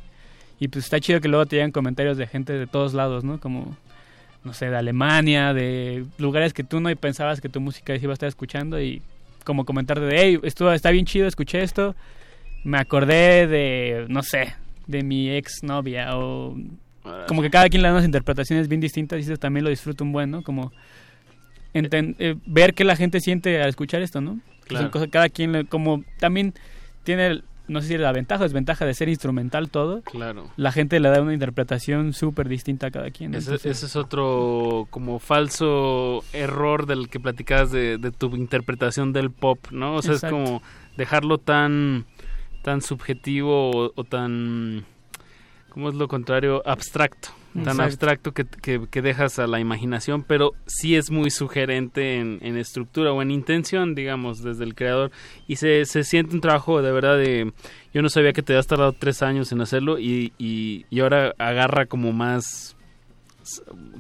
y 0.60 0.70
pues 0.70 0.86
está 0.86 1.02
chido 1.02 1.20
que 1.20 1.28
luego 1.28 1.46
te 1.46 1.58
llegan 1.58 1.72
comentarios 1.72 2.16
de 2.18 2.26
gente 2.26 2.54
de 2.54 2.68
todos 2.68 2.94
lados, 2.94 3.26
¿no? 3.26 3.40
Como 3.42 3.76
no 4.46 4.54
sé, 4.54 4.70
de 4.70 4.78
Alemania, 4.78 5.54
de 5.54 6.06
lugares 6.20 6.54
que 6.54 6.64
tú 6.64 6.80
no 6.80 6.96
pensabas 6.96 7.42
que 7.42 7.50
tu 7.50 7.60
música 7.60 7.96
iba 7.96 8.12
a 8.12 8.14
estar 8.14 8.30
escuchando 8.30 8.80
y 8.80 9.02
como 9.44 9.66
comentarte 9.66 10.06
de, 10.06 10.20
hey, 10.20 10.40
esto 10.44 10.72
está 10.72 10.92
bien 10.92 11.06
chido, 11.06 11.28
escuché 11.28 11.64
esto, 11.64 11.96
me 12.66 12.78
acordé 12.80 13.48
de, 13.48 14.06
no 14.10 14.22
sé, 14.24 14.54
de 14.88 15.04
mi 15.04 15.30
ex 15.32 15.64
novia 15.64 16.18
o 16.18 16.58
como 17.28 17.42
que 17.42 17.50
cada 17.52 17.70
quien 17.70 17.82
le 17.84 17.88
da 17.88 17.94
unas 17.94 18.06
interpretaciones 18.06 18.68
bien 18.68 18.82
distintas 18.82 19.20
y 19.20 19.22
eso 19.22 19.38
también 19.38 19.64
lo 19.64 19.70
disfruto 19.70 20.04
un 20.04 20.12
buen, 20.12 20.30
¿no? 20.32 20.42
Como 20.44 20.72
enten- 21.74 22.16
eh, 22.20 22.36
ver 22.46 22.74
qué 22.74 22.84
la 22.84 22.96
gente 22.96 23.20
siente 23.20 23.62
al 23.62 23.70
escuchar 23.70 24.02
esto, 24.02 24.22
¿no? 24.22 24.40
Claro. 24.66 24.86
son 24.86 24.92
cosas- 24.92 25.10
cada 25.12 25.30
quien, 25.30 25.52
le- 25.52 25.66
como 25.66 26.04
también 26.20 26.56
tiene, 27.04 27.42
no 27.68 27.82
sé 27.82 27.90
si 27.90 27.98
la 28.00 28.12
ventaja 28.12 28.42
o 28.42 28.44
desventaja 28.48 28.84
de 28.86 28.96
ser 28.96 29.10
instrumental 29.10 29.70
todo. 29.70 30.02
Claro. 30.02 30.50
La 30.58 30.72
gente 30.72 31.00
le 31.00 31.10
da 31.10 31.22
una 31.22 31.34
interpretación 31.36 32.14
súper 32.14 32.50
distinta 32.50 32.88
a 32.88 32.92
cada 32.92 33.12
quien. 33.12 33.36
Ese, 33.36 33.54
ese 33.56 33.70
es 33.70 33.96
otro 33.96 34.88
como 34.90 35.20
falso 35.20 36.24
error 36.34 36.88
del 36.88 37.10
que 37.10 37.20
platicabas 37.20 37.70
de, 37.72 38.00
de 38.00 38.10
tu 38.12 38.36
interpretación 38.36 39.14
del 39.14 39.30
pop, 39.30 39.60
¿no? 39.70 39.96
O 39.98 40.02
sea, 40.02 40.14
Exacto. 40.16 40.36
es 40.38 40.44
como 40.50 40.64
dejarlo 40.98 41.38
tan 41.38 42.06
tan 42.66 42.82
subjetivo 42.82 43.70
o, 43.72 43.92
o 43.96 44.04
tan 44.04 44.84
¿cómo 45.70 45.90
es 45.90 45.96
lo 45.96 46.08
contrario? 46.08 46.64
abstracto. 46.66 47.30
Tan 47.64 47.80
abstracto 47.80 48.34
que, 48.34 48.44
que- 48.46 48.88
que 48.90 49.02
dejas 49.02 49.40
a 49.40 49.48
la 49.48 49.62
imaginación, 49.62 50.24
pero 50.24 50.52
sí 50.66 50.96
es 50.98 51.10
muy 51.12 51.30
sugerente 51.30 52.18
en, 52.20 52.40
en 52.42 52.58
estructura 52.58 53.14
o 53.14 53.22
en 53.22 53.32
intención, 53.32 53.96
digamos, 53.96 54.42
desde 54.44 54.66
el 54.66 54.76
creador. 54.76 55.12
Y 55.48 55.56
se, 55.58 55.86
se 55.86 56.04
siente 56.04 56.36
un 56.36 56.42
trabajo 56.42 56.82
de 56.82 56.92
verdad 56.92 57.18
de... 57.18 57.54
Yo 57.94 58.02
no 58.02 58.10
sabía 58.10 58.34
que 58.34 58.42
te 58.42 58.52
habías 58.54 58.68
tardado 58.68 58.92
tres 58.92 59.22
años 59.22 59.52
en 59.54 59.62
hacerlo 59.62 60.00
y, 60.00 60.34
y, 60.38 60.86
y 60.90 61.00
ahora 61.00 61.34
agarra 61.38 61.86
como 61.86 62.12
más 62.12 62.76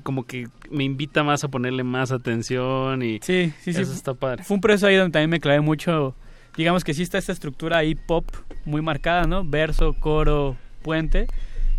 como 0.03 0.25
que 0.25 0.47
me 0.71 0.83
invita 0.83 1.23
más 1.23 1.43
a 1.43 1.47
ponerle 1.49 1.83
más 1.83 2.11
atención 2.11 3.03
y 3.03 3.19
Sí, 3.21 3.53
sí, 3.61 3.73
sí. 3.73 3.81
eso 3.81 3.93
está 3.93 4.15
padre. 4.15 4.43
Fue 4.43 4.55
un 4.55 4.61
proceso 4.61 4.87
ahí 4.87 4.95
donde 4.95 5.11
también 5.13 5.29
me 5.29 5.39
clavé 5.39 5.61
mucho. 5.61 6.15
Digamos 6.57 6.83
que 6.83 6.93
sí 6.93 7.03
está 7.03 7.17
esta 7.17 7.31
estructura 7.31 7.77
ahí 7.77 7.95
pop 7.95 8.25
muy 8.65 8.81
marcada, 8.81 9.23
¿no? 9.23 9.43
Verso, 9.43 9.93
coro, 9.93 10.55
puente. 10.81 11.27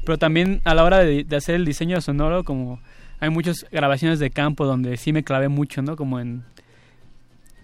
Pero 0.05 0.19
también 0.19 0.61
a 0.65 0.75
la 0.75 0.85
hora 0.85 0.99
de, 0.99 1.27
hacer 1.35 1.55
el 1.55 1.65
diseño 1.65 2.01
sonoro, 2.01 2.45
como 2.45 2.81
hay 3.19 3.31
muchas 3.31 3.67
grabaciones 3.73 4.19
de 4.19 4.31
campo 4.31 4.67
donde 4.67 4.97
sí 4.97 5.13
me 5.13 5.25
clavé 5.25 5.49
mucho, 5.49 5.83
¿no? 5.83 5.97
Como 5.97 6.21
en 6.21 6.45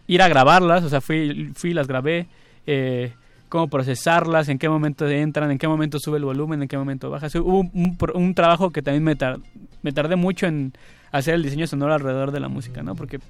ir 0.07 0.23
a 0.23 0.29
grabarlas, 0.29 0.83
o 0.85 0.89
sea, 0.89 1.01
fui, 1.01 1.51
fui 1.55 1.73
las 1.73 1.87
grabé, 1.87 2.27
eh, 2.67 3.13
cómo 3.49 3.69
procesarlas, 3.69 4.49
en 4.49 4.59
qué 4.59 4.69
momento 4.69 5.07
entran, 5.09 5.51
en 5.51 5.59
qué 5.59 5.69
momento 5.69 5.99
sube 6.01 6.17
el 6.17 6.25
volumen, 6.25 6.63
en 6.63 6.69
qué 6.69 6.79
momento 6.79 7.11
baja. 7.11 7.29
Hubo 7.39 7.71
un, 8.15 8.35
trabajo 8.35 8.71
que 8.71 8.81
también 8.81 9.05
me, 9.05 9.17
me 9.83 9.93
tardé 9.93 10.17
mucho 10.17 10.47
en 10.47 10.73
hacer 11.13 11.35
el 11.35 11.43
diseño 11.43 11.67
sonoro 11.67 11.93
alrededor 11.93 12.33
de 12.33 12.41
la 12.41 12.49
música, 12.49 12.83
¿no? 12.83 12.95
Porque 12.95 13.21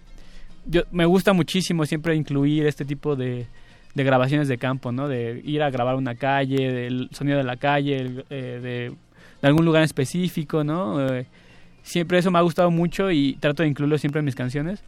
yo 0.64 0.82
me 0.92 1.04
gusta 1.04 1.32
muchísimo 1.32 1.84
siempre 1.84 2.14
incluir 2.14 2.66
este 2.66 2.84
tipo 2.84 3.16
de, 3.16 3.46
de 3.94 4.04
grabaciones 4.04 4.48
de 4.48 4.58
campo, 4.58 4.90
¿no? 4.92 5.08
De 5.08 5.40
ir 5.44 5.62
a 5.62 5.70
grabar 5.70 5.96
una 5.96 6.14
calle, 6.14 6.72
del 6.72 7.08
sonido 7.12 7.38
de 7.38 7.44
la 7.44 7.56
calle, 7.56 7.96
el- 7.96 8.24
eh, 8.30 8.60
de, 8.62 8.92
de 9.42 9.48
algún 9.48 9.64
lugar 9.64 9.82
específico, 9.82 10.64
¿no? 10.64 11.06
Eh, 11.14 11.26
siempre 11.82 12.18
eso 12.18 12.30
me 12.30 12.38
ha 12.38 12.42
gustado 12.42 12.70
mucho 12.70 13.10
y 13.10 13.34
trato 13.40 13.62
de 13.62 13.68
incluirlo 13.68 13.98
siempre 13.98 14.20
en 14.20 14.24
mis 14.24 14.34
canciones. 14.34 14.82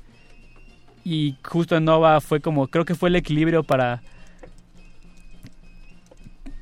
y 1.06 1.36
justo 1.44 1.76
en 1.76 1.84
Nova 1.84 2.18
fue 2.22 2.40
como, 2.40 2.66
creo 2.68 2.86
que 2.86 2.94
fue 2.94 3.10
el 3.10 3.16
equilibrio 3.16 3.62
para 3.62 4.00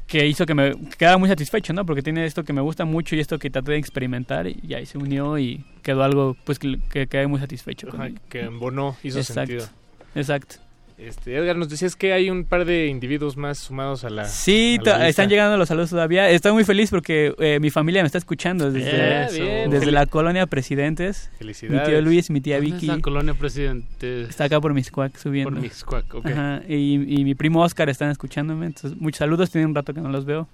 que 0.09 0.27
hizo 0.27 0.45
que 0.45 0.55
me 0.55 0.75
quedara 0.99 1.17
muy 1.17 1.29
satisfecho, 1.29 1.73
¿no? 1.73 1.87
Porque 1.87 2.03
tiene 2.03 2.27
esto 2.27 2.43
que 2.45 2.53
me 2.53 2.61
gusta 2.61 2.85
mucho 2.85 3.15
y 3.17 3.21
esto 3.21 3.39
que 3.39 3.51
traté 3.51 3.73
de 3.73 3.79
experimentar 3.79 4.47
y 4.49 4.75
ahí 4.75 4.85
se 4.85 4.99
unió 4.99 5.39
y 5.39 5.65
quedó 5.83 6.03
algo 6.03 6.37
pues 6.45 6.59
que, 6.59 6.79
que 6.91 7.07
quedé 7.07 7.27
muy 7.29 7.39
satisfecho. 7.41 7.89
Ajá, 7.95 8.09
que 8.29 8.41
embonó, 8.43 8.97
hizo 9.03 9.21
Exacto, 9.21 9.43
sentido. 9.53 9.67
Exacto. 10.15 10.57
Este, 10.99 11.37
Edgar, 11.37 11.57
nos 11.57 11.69
decías 11.69 11.97
que 11.97 12.13
hay 12.13 12.31
un 12.31 12.45
par 12.45 12.65
de 12.65 12.87
individuos 12.87 13.37
más 13.37 13.59
sumados 13.59 14.05
a 14.05 14.11
la. 14.11 14.25
Sí, 14.27 14.79
a 14.81 14.85
la 14.85 14.99
to- 14.99 15.03
están 15.05 15.29
llegando 15.29 15.57
los 15.57 15.69
saludos 15.69 15.91
todavía. 15.91 16.31
Estoy 16.31 16.53
muy 16.53 16.65
feliz 16.65 16.91
porque 16.91 17.35
eh, 17.39 17.59
mi 17.61 17.71
familia 17.71 18.03
me 18.03 18.07
está 18.07 18.19
escuchando 18.19 18.71
desde, 18.71 19.25
Eso. 19.27 19.43
Bien. 19.43 19.71
desde 19.71 19.91
la 19.91 20.07
colonia 20.07 20.47
Presidentes. 20.47 21.31
Felicidades. 21.39 21.89
Mi 21.89 21.93
tío 21.93 22.03
Luis, 22.03 22.31
mi 22.31 22.41
tía 22.41 22.57
¿Dónde 22.57 22.71
Vicky. 22.73 22.89
está 22.89 23.01
Colonia 23.01 23.35
Presidente? 23.35 24.23
Está 24.23 24.45
acá 24.45 24.61
por 24.61 24.75
Mixcuac 24.75 25.17
subiendo. 25.17 25.51
Por 25.51 25.61
Mixcuac, 25.61 26.15
ok. 26.15 26.27
Ajá, 26.27 26.63
y, 26.69 27.21
y 27.21 27.25
mi 27.25 27.35
primo 27.35 27.63
Oscar 27.63 27.89
están 27.89 28.11
escuchándome. 28.11 28.67
Entonces, 28.67 28.99
muchos 29.01 29.19
saludos. 29.19 29.51
Tiene 29.51 29.67
un 29.67 29.75
rato 29.75 29.93
que 29.95 30.01
no 30.01 30.09
los 30.09 30.25
veo. 30.25 30.49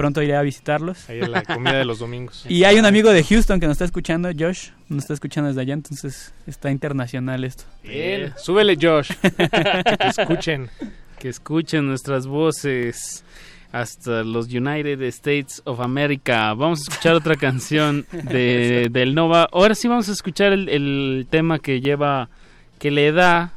Pronto 0.00 0.22
iré 0.22 0.34
a 0.34 0.40
visitarlos. 0.40 1.10
Ahí 1.10 1.20
en 1.20 1.30
la 1.30 1.42
comida 1.42 1.74
de 1.74 1.84
los 1.84 1.98
domingos. 1.98 2.46
Y 2.48 2.64
hay 2.64 2.78
un 2.78 2.86
amigo 2.86 3.10
de 3.10 3.22
Houston 3.22 3.60
que 3.60 3.66
nos 3.66 3.74
está 3.74 3.84
escuchando, 3.84 4.30
Josh. 4.30 4.70
Nos 4.88 5.04
está 5.04 5.12
escuchando 5.12 5.48
desde 5.48 5.60
allá. 5.60 5.74
Entonces 5.74 6.32
está 6.46 6.70
internacional 6.70 7.44
esto. 7.44 7.64
Bien, 7.82 8.32
súbele 8.38 8.78
Josh. 8.80 9.10
que 9.20 10.08
escuchen. 10.08 10.70
Que 11.18 11.28
escuchen 11.28 11.86
nuestras 11.86 12.26
voces 12.26 13.26
hasta 13.72 14.24
los 14.24 14.46
United 14.46 15.02
States 15.02 15.60
of 15.66 15.80
America. 15.80 16.54
Vamos 16.54 16.80
a 16.80 16.82
escuchar 16.90 17.14
otra 17.14 17.36
canción 17.36 18.06
de, 18.10 18.88
del 18.90 19.14
Nova. 19.14 19.50
Ahora 19.52 19.74
sí 19.74 19.86
vamos 19.86 20.08
a 20.08 20.12
escuchar 20.12 20.54
el, 20.54 20.70
el 20.70 21.26
tema 21.28 21.58
que 21.58 21.82
lleva, 21.82 22.30
que 22.78 22.90
le 22.90 23.12
da 23.12 23.52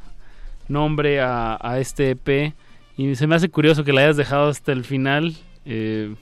nombre 0.68 1.22
a, 1.22 1.58
a 1.62 1.80
este 1.80 2.10
EP. 2.10 2.54
Y 2.98 3.16
se 3.16 3.28
me 3.28 3.36
hace 3.36 3.48
curioso 3.48 3.86
que 3.86 3.94
la 3.94 4.02
hayas 4.02 4.18
dejado 4.18 4.50
hasta 4.50 4.74
el 4.74 4.84
final. 4.84 5.38
Eh, 5.64 6.14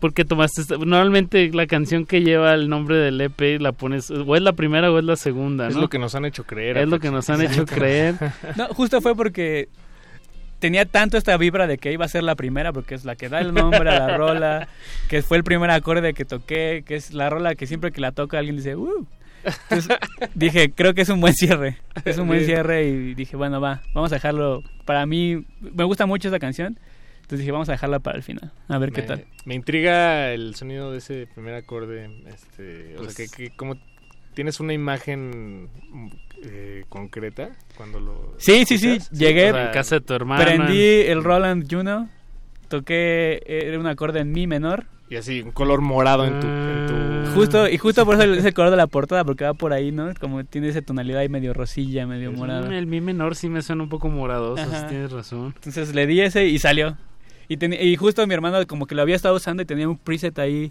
¿Por 0.00 0.12
qué 0.12 0.24
tomaste 0.24 0.60
esta? 0.60 0.76
Normalmente 0.76 1.50
la 1.52 1.66
canción 1.66 2.04
que 2.04 2.20
lleva 2.20 2.52
el 2.54 2.68
nombre 2.68 2.96
del 2.96 3.20
EP 3.20 3.60
la 3.60 3.72
pones, 3.72 4.10
o 4.10 4.36
es 4.36 4.42
la 4.42 4.52
primera 4.52 4.92
o 4.92 4.98
es 4.98 5.04
la 5.04 5.16
segunda, 5.16 5.68
Es 5.68 5.74
¿no? 5.74 5.82
lo 5.82 5.88
que 5.88 5.98
nos 5.98 6.14
han 6.14 6.24
hecho 6.24 6.44
creer. 6.44 6.76
Es 6.78 6.88
lo 6.88 7.00
que 7.00 7.10
nos 7.10 7.28
han 7.30 7.40
hecho 7.40 7.64
creer. 7.64 8.16
No, 8.56 8.68
justo 8.68 9.00
fue 9.00 9.14
porque 9.16 9.68
tenía 10.58 10.84
tanto 10.84 11.16
esta 11.16 11.36
vibra 11.36 11.66
de 11.66 11.78
que 11.78 11.92
iba 11.92 12.04
a 12.04 12.08
ser 12.08 12.22
la 12.22 12.34
primera, 12.34 12.72
porque 12.72 12.94
es 12.94 13.04
la 13.04 13.16
que 13.16 13.28
da 13.28 13.40
el 13.40 13.54
nombre 13.54 13.88
a 13.90 13.98
la 13.98 14.16
rola, 14.16 14.68
que 15.08 15.22
fue 15.22 15.36
el 15.38 15.44
primer 15.44 15.70
acorde 15.70 16.12
que 16.14 16.24
toqué, 16.24 16.82
que 16.86 16.96
es 16.96 17.14
la 17.14 17.30
rola 17.30 17.54
que 17.54 17.66
siempre 17.66 17.92
que 17.92 18.00
la 18.00 18.12
toca 18.12 18.38
alguien 18.38 18.56
dice, 18.56 18.76
¡uh! 18.76 19.06
Entonces 19.70 19.96
dije, 20.34 20.70
creo 20.72 20.94
que 20.94 21.02
es 21.02 21.08
un 21.08 21.20
buen 21.20 21.32
cierre. 21.32 21.78
Es 22.04 22.18
un 22.18 22.26
buen 22.26 22.44
cierre 22.44 22.84
y 22.88 23.14
dije, 23.14 23.36
bueno, 23.36 23.60
va, 23.60 23.80
vamos 23.94 24.12
a 24.12 24.16
dejarlo. 24.16 24.62
Para 24.84 25.06
mí, 25.06 25.44
me 25.60 25.84
gusta 25.84 26.06
mucho 26.06 26.28
esa 26.28 26.38
canción. 26.38 26.78
Entonces 27.28 27.40
dije, 27.40 27.52
vamos 27.52 27.68
a 27.68 27.72
dejarla 27.72 27.98
para 27.98 28.16
el 28.16 28.22
final. 28.22 28.50
A 28.68 28.78
ver 28.78 28.90
qué 28.90 29.02
tal. 29.02 29.26
Me 29.44 29.54
intriga 29.54 30.32
el 30.32 30.54
sonido 30.54 30.90
de 30.92 30.96
ese 30.96 31.26
primer 31.26 31.54
acorde. 31.56 32.08
Este, 32.26 32.94
o 32.96 33.02
Pues- 33.02 33.12
sea, 33.12 33.26
que, 33.26 33.50
que 33.50 33.54
como 33.54 33.74
tienes 34.32 34.60
una 34.60 34.72
imagen 34.72 35.68
eh, 36.42 36.84
concreta 36.88 37.50
cuando 37.76 38.00
lo. 38.00 38.34
Sí, 38.38 38.64
sí, 38.64 38.78
sí. 38.78 38.92
escuchas? 38.92 39.10
Llegué. 39.10 39.50
o 39.50 39.54
sea, 39.54 39.66
En 39.66 39.72
casa 39.74 39.96
de 39.96 40.00
tu 40.00 40.14
hermana. 40.14 40.42
Prendí 40.42 40.82
el 41.02 41.22
Roland 41.22 41.66
Juno. 41.70 42.08
Toqué, 42.68 43.42
era 43.46 43.78
un 43.78 43.86
acorde 43.86 44.20
en 44.20 44.32
mi 44.32 44.46
menor. 44.46 44.86
Y 45.10 45.16
así, 45.16 45.42
un 45.42 45.50
color 45.52 45.82
morado 45.82 46.24
en 46.24 46.40
tu. 46.40 46.46
en 46.46 46.86
tu- 46.86 47.32
Justo, 47.34 47.68
y 47.68 47.76
justo 47.76 48.06
por 48.06 48.14
eso 48.14 48.24
es 48.32 48.44
el 48.44 48.54
color 48.54 48.70
de 48.70 48.76
la 48.78 48.86
portada, 48.86 49.22
porque 49.24 49.44
va 49.44 49.52
por 49.54 49.74
ahí, 49.74 49.92
¿no? 49.92 50.12
Como 50.18 50.44
tiene 50.44 50.68
esa 50.68 50.80
tonalidad 50.80 51.20
ahí 51.20 51.28
medio 51.28 51.52
rosilla, 51.52 52.06
medio 52.06 52.32
morada. 52.32 52.68
Mm, 52.68 52.72
El 52.72 52.86
mi 52.86 53.02
menor 53.02 53.36
sí 53.36 53.50
me 53.50 53.60
suena 53.60 53.82
un 53.82 53.90
poco 53.90 54.08
sí 54.80 54.86
tienes 54.88 55.12
razón. 55.12 55.52
Entonces 55.56 55.94
le 55.94 56.06
di 56.06 56.22
ese 56.22 56.46
y 56.46 56.58
salió. 56.58 56.96
Y, 57.48 57.96
justo 57.96 58.26
mi 58.26 58.34
hermano 58.34 58.66
como 58.66 58.86
que 58.86 58.94
lo 58.94 59.02
había 59.02 59.16
estado 59.16 59.36
usando 59.36 59.62
y 59.62 59.66
tenía 59.66 59.88
un 59.88 59.96
preset 59.96 60.38
ahí, 60.38 60.70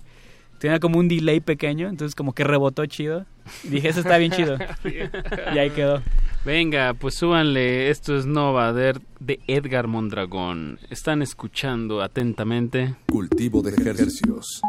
tenía 0.60 0.80
como 0.80 1.00
un 1.00 1.08
delay 1.08 1.40
pequeño, 1.40 1.90
entonces 1.90 2.14
como 2.14 2.34
que 2.34 2.44
rebotó 2.44 2.86
chido. 2.86 3.26
Y 3.64 3.70
dije, 3.70 3.90
eso 3.90 4.02
está 4.02 4.18
bien 4.18 4.32
chido. 4.32 4.58
y 5.54 5.58
ahí 5.58 5.72
quedó. 5.72 6.02
Venga, 6.46 6.94
pues 6.94 7.16
súbanle, 7.16 7.90
esto 7.90 8.16
es 8.16 8.26
Nova 8.26 8.74
de, 8.74 9.00
de 9.20 9.40
Edgar 9.48 9.88
Mondragón. 9.88 10.80
Están 10.90 11.22
escuchando 11.22 12.02
atentamente. 12.02 12.96
Cultivo 13.08 13.62
de 13.62 13.72
ejercicios. 13.72 14.62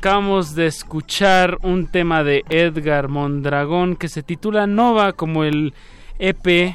Acabamos 0.00 0.54
de 0.54 0.64
escuchar 0.64 1.58
un 1.60 1.86
tema 1.86 2.24
de 2.24 2.42
Edgar 2.48 3.08
Mondragón 3.08 3.96
que 3.96 4.08
se 4.08 4.22
titula 4.22 4.66
Nova, 4.66 5.12
como 5.12 5.44
el 5.44 5.74
EP, 6.18 6.74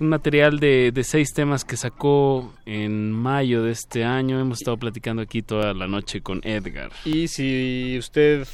un 0.00 0.08
material 0.08 0.58
de, 0.58 0.90
de 0.90 1.04
seis 1.04 1.32
temas 1.32 1.64
que 1.64 1.76
sacó 1.76 2.52
en 2.66 3.12
mayo 3.12 3.62
de 3.62 3.70
este 3.70 4.02
año. 4.02 4.40
Hemos 4.40 4.58
estado 4.58 4.76
platicando 4.76 5.22
aquí 5.22 5.40
toda 5.40 5.72
la 5.72 5.86
noche 5.86 6.20
con 6.20 6.40
Edgar. 6.42 6.90
Y 7.04 7.28
si 7.28 7.94
usted 7.96 8.48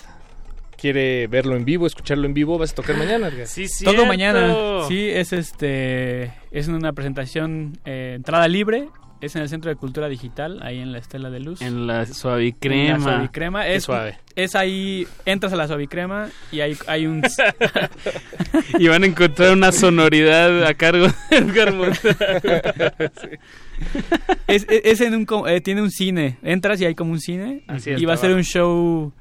quiere 0.76 1.26
verlo 1.26 1.56
en 1.56 1.64
vivo, 1.64 1.86
escucharlo 1.86 2.26
en 2.26 2.34
vivo, 2.34 2.58
vas 2.58 2.72
a 2.72 2.74
tocar 2.74 2.98
mañana. 2.98 3.28
Edgar. 3.28 3.46
Sí, 3.46 3.66
Todo 3.82 4.04
mañana. 4.04 4.84
Sí, 4.86 5.08
es 5.08 5.32
este 5.32 6.30
es 6.50 6.68
una 6.68 6.92
presentación 6.92 7.78
eh, 7.86 8.12
entrada 8.16 8.48
libre. 8.48 8.90
Es 9.24 9.34
en 9.36 9.42
el 9.42 9.48
Centro 9.48 9.70
de 9.70 9.76
Cultura 9.76 10.08
Digital, 10.08 10.60
ahí 10.62 10.78
en 10.80 10.92
la 10.92 10.98
Estela 10.98 11.30
de 11.30 11.40
Luz. 11.40 11.62
En 11.62 11.86
la 11.86 12.06
suavicrema. 12.06 12.82
En 12.84 12.92
la 12.92 13.00
suavicrema. 13.00 13.64
Qué 13.64 13.74
Es, 13.76 13.84
suave. 13.84 14.18
es 14.36 14.54
ahí, 14.54 15.06
entras 15.24 15.52
a 15.52 15.56
la 15.56 15.66
suavicrema 15.66 16.28
y 16.52 16.60
hay, 16.60 16.76
hay 16.86 17.06
un... 17.06 17.22
y 18.78 18.88
van 18.88 19.02
a 19.02 19.06
encontrar 19.06 19.52
una 19.52 19.72
sonoridad 19.72 20.64
a 20.64 20.74
cargo 20.74 21.06
de 21.30 21.36
Edgar 21.36 21.74
es, 24.46 24.66
es- 24.68 24.82
es 24.84 25.00
en 25.00 25.14
un, 25.14 25.26
eh, 25.48 25.60
tiene 25.60 25.82
un 25.82 25.90
cine. 25.90 26.38
Entras 26.42 26.80
y 26.80 26.84
hay 26.86 26.94
como 26.94 27.12
un 27.12 27.20
cine. 27.20 27.64
Así 27.68 27.90
y 27.90 28.04
va 28.04 28.14
a 28.14 28.16
ser 28.16 28.32
un 28.34 28.42
show 28.42 29.12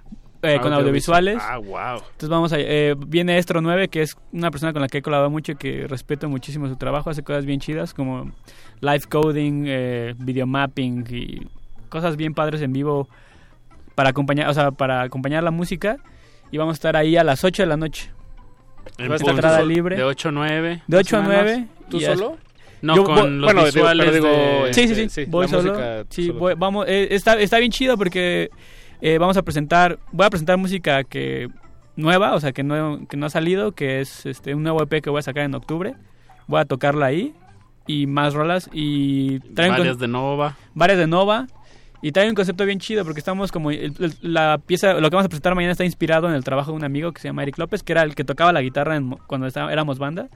eh, 0.42 0.60
con 0.62 0.74
audiovisuales. 0.74 1.38
Ah, 1.42 1.58
wow. 1.58 1.98
Entonces 1.98 2.30
vamos 2.30 2.54
a... 2.54 2.58
eh, 2.60 2.96
viene 3.08 3.38
Estro 3.38 3.62
9, 3.62 3.88
que 3.88 4.02
es 4.02 4.16
una 4.32 4.52
persona 4.52 4.74
con 4.74 4.82
la 4.82 4.88
que 4.88 5.00
he 5.00 5.02
colaborado 5.02 5.30
mucho 5.32 5.54
y 5.54 5.56
que 5.56 5.88
respeto 5.88 6.30
muchísimo 6.30 6.68
su 6.68 6.76
trabajo. 6.76 7.10
Hace 7.10 7.24
cosas 7.24 7.46
bien 7.46 7.60
chidas 7.60 7.94
como 7.94 8.32
live 8.84 9.05
coding, 9.10 9.64
eh, 9.68 10.14
video 10.18 10.45
mapping 10.45 11.05
y 11.10 11.47
cosas 11.89 12.18
bien 12.18 12.34
padres 12.34 12.61
en 12.61 12.73
vivo 12.73 13.07
para 13.95 14.10
acompañar, 14.10 14.49
o 14.49 14.53
sea, 14.53 14.72
para 14.72 15.01
acompañar 15.01 15.43
la 15.43 15.51
música. 15.51 15.97
Y 16.51 16.57
vamos 16.57 16.73
a 16.73 16.76
estar 16.76 16.95
ahí 16.97 17.15
a 17.18 17.23
las 17.23 17.43
8 17.43 17.64
de 17.64 17.68
la 17.68 17.77
noche. 17.77 18.11
En 18.97 19.10
Va 19.10 19.14
a 19.14 19.15
estar 19.15 19.31
punto. 19.31 19.31
entrada 19.47 19.61
libre. 19.64 19.95
De 19.95 20.03
8 20.03 20.30
a 20.30 20.31
9. 20.34 20.81
De 20.85 20.97
8 20.97 21.18
a 21.18 21.22
más 21.22 21.27
o 21.27 21.31
menos. 21.31 21.45
9. 21.45 21.68
¿Tú 21.89 21.99
solo? 22.01 22.38
No, 22.81 22.95
Yo 22.97 23.03
con 23.05 23.39
los 23.39 23.53
bueno, 23.53 23.65
visuales 23.65 24.05
pero 24.11 24.15
digo, 24.15 24.65
de- 24.65 24.73
Sí, 24.73 24.88
sí, 24.89 24.95
sí. 24.95 25.01
Este, 25.03 25.26
sí, 25.26 25.31
voy 25.31 25.47
solo. 25.47 25.72
música 25.72 26.03
Sí, 26.10 26.27
solo. 26.27 26.39
voy- 26.39 26.53
vamos, 26.57 26.85
eh, 26.89 27.07
está, 27.11 27.39
está 27.39 27.57
bien 27.60 27.72
chido 27.72 27.97
porque 27.97 28.49
eh, 29.01 29.18
vamos 29.19 29.38
a 29.38 29.41
presentar, 29.43 29.99
voy 30.11 30.26
a 30.26 30.30
presentar 30.30 30.57
música 30.57 31.03
que 31.05 31.47
nueva, 31.95 32.34
o 32.34 32.39
sea, 32.41 32.51
que 32.51 32.64
no, 32.64 33.07
que 33.07 33.15
no 33.15 33.26
ha 33.27 33.30
salido, 33.30 33.72
que 33.72 34.01
es 34.01 34.26
este 34.26 34.53
un 34.53 34.64
nuevo 34.64 34.84
EP 34.84 35.01
que 35.01 35.10
voy 35.10 35.19
a 35.19 35.22
sacar 35.23 35.43
en 35.45 35.55
octubre. 35.55 35.93
Voy 36.47 36.60
a 36.60 36.65
tocarla 36.65 37.05
ahí 37.05 37.34
y 37.88 38.07
más 38.07 38.34
rolas 38.34 38.69
y 38.73 39.39
traen 39.53 39.72
Varias 39.73 39.99
de 39.99 40.07
Nova. 40.07 40.55
varias 40.73 40.97
de 40.99 41.07
Nova 41.07 41.47
y 42.01 42.11
trae 42.11 42.27
un 42.30 42.35
concepto 42.35 42.65
bien 42.65 42.80
chido 42.80 43.03
porque 43.05 43.19
estamos 43.19 43.51
como 43.51 43.72
el- 43.72 43.93
el- 43.99 44.14
la 44.22 44.57
pieza 44.65 44.93
lo 44.93 45.10
que 45.10 45.15
vamos 45.15 45.26
a 45.26 45.30
presentar 45.30 45.55
mañana 45.55 45.72
está 45.72 45.85
inspirado 45.85 46.27
en 46.27 46.34
el 46.35 46.43
trabajo 46.43 46.72
de 46.72 46.77
un 46.77 46.84
amigo 46.84 47.11
que 47.11 47.22
se 47.22 47.27
llama 47.30 47.43
Eric 47.43 47.57
López 47.57 47.84
que 47.84 47.91
era 47.93 48.03
el 48.03 48.15
que 48.15 48.23
tocaba 48.23 48.51
la 48.53 48.61
guitarra 48.61 48.95
en- 48.95 49.11
cuando 49.27 49.47
estaba- 49.47 49.72
éramos 49.72 49.99
banda 49.99 50.30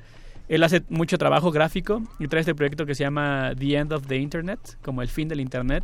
él 0.50 0.64
hace 0.64 0.84
mucho 0.90 1.18
trabajo 1.18 1.52
gráfico 1.52 2.02
y 2.20 2.28
trae 2.28 2.40
este 2.42 2.56
proyecto 2.56 2.86
que 2.86 2.96
se 2.96 3.04
llama 3.04 3.52
The 3.58 3.76
End 3.78 3.92
of 3.94 4.08
the 4.08 4.18
Internet 4.18 4.60
como 4.82 5.02
el 5.02 5.08
fin 5.10 5.28
del 5.28 5.40
internet 5.42 5.84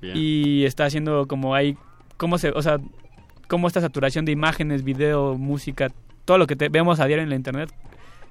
bien. 0.00 0.16
y 0.16 0.64
está 0.64 0.84
haciendo 0.86 1.26
como 1.28 1.54
hay 1.54 1.76
cómo 2.16 2.38
se 2.38 2.50
o 2.50 2.60
sea 2.62 2.78
cómo 3.48 3.66
esta 3.68 3.80
saturación 3.80 4.24
de 4.24 4.32
imágenes 4.32 4.82
video 4.84 5.34
música 5.38 5.90
todo 6.24 6.38
lo 6.38 6.46
que 6.46 6.56
te- 6.56 6.68
vemos 6.70 6.98
a 7.00 7.06
diario 7.06 7.22
en 7.22 7.28
la 7.30 7.36
internet 7.36 7.70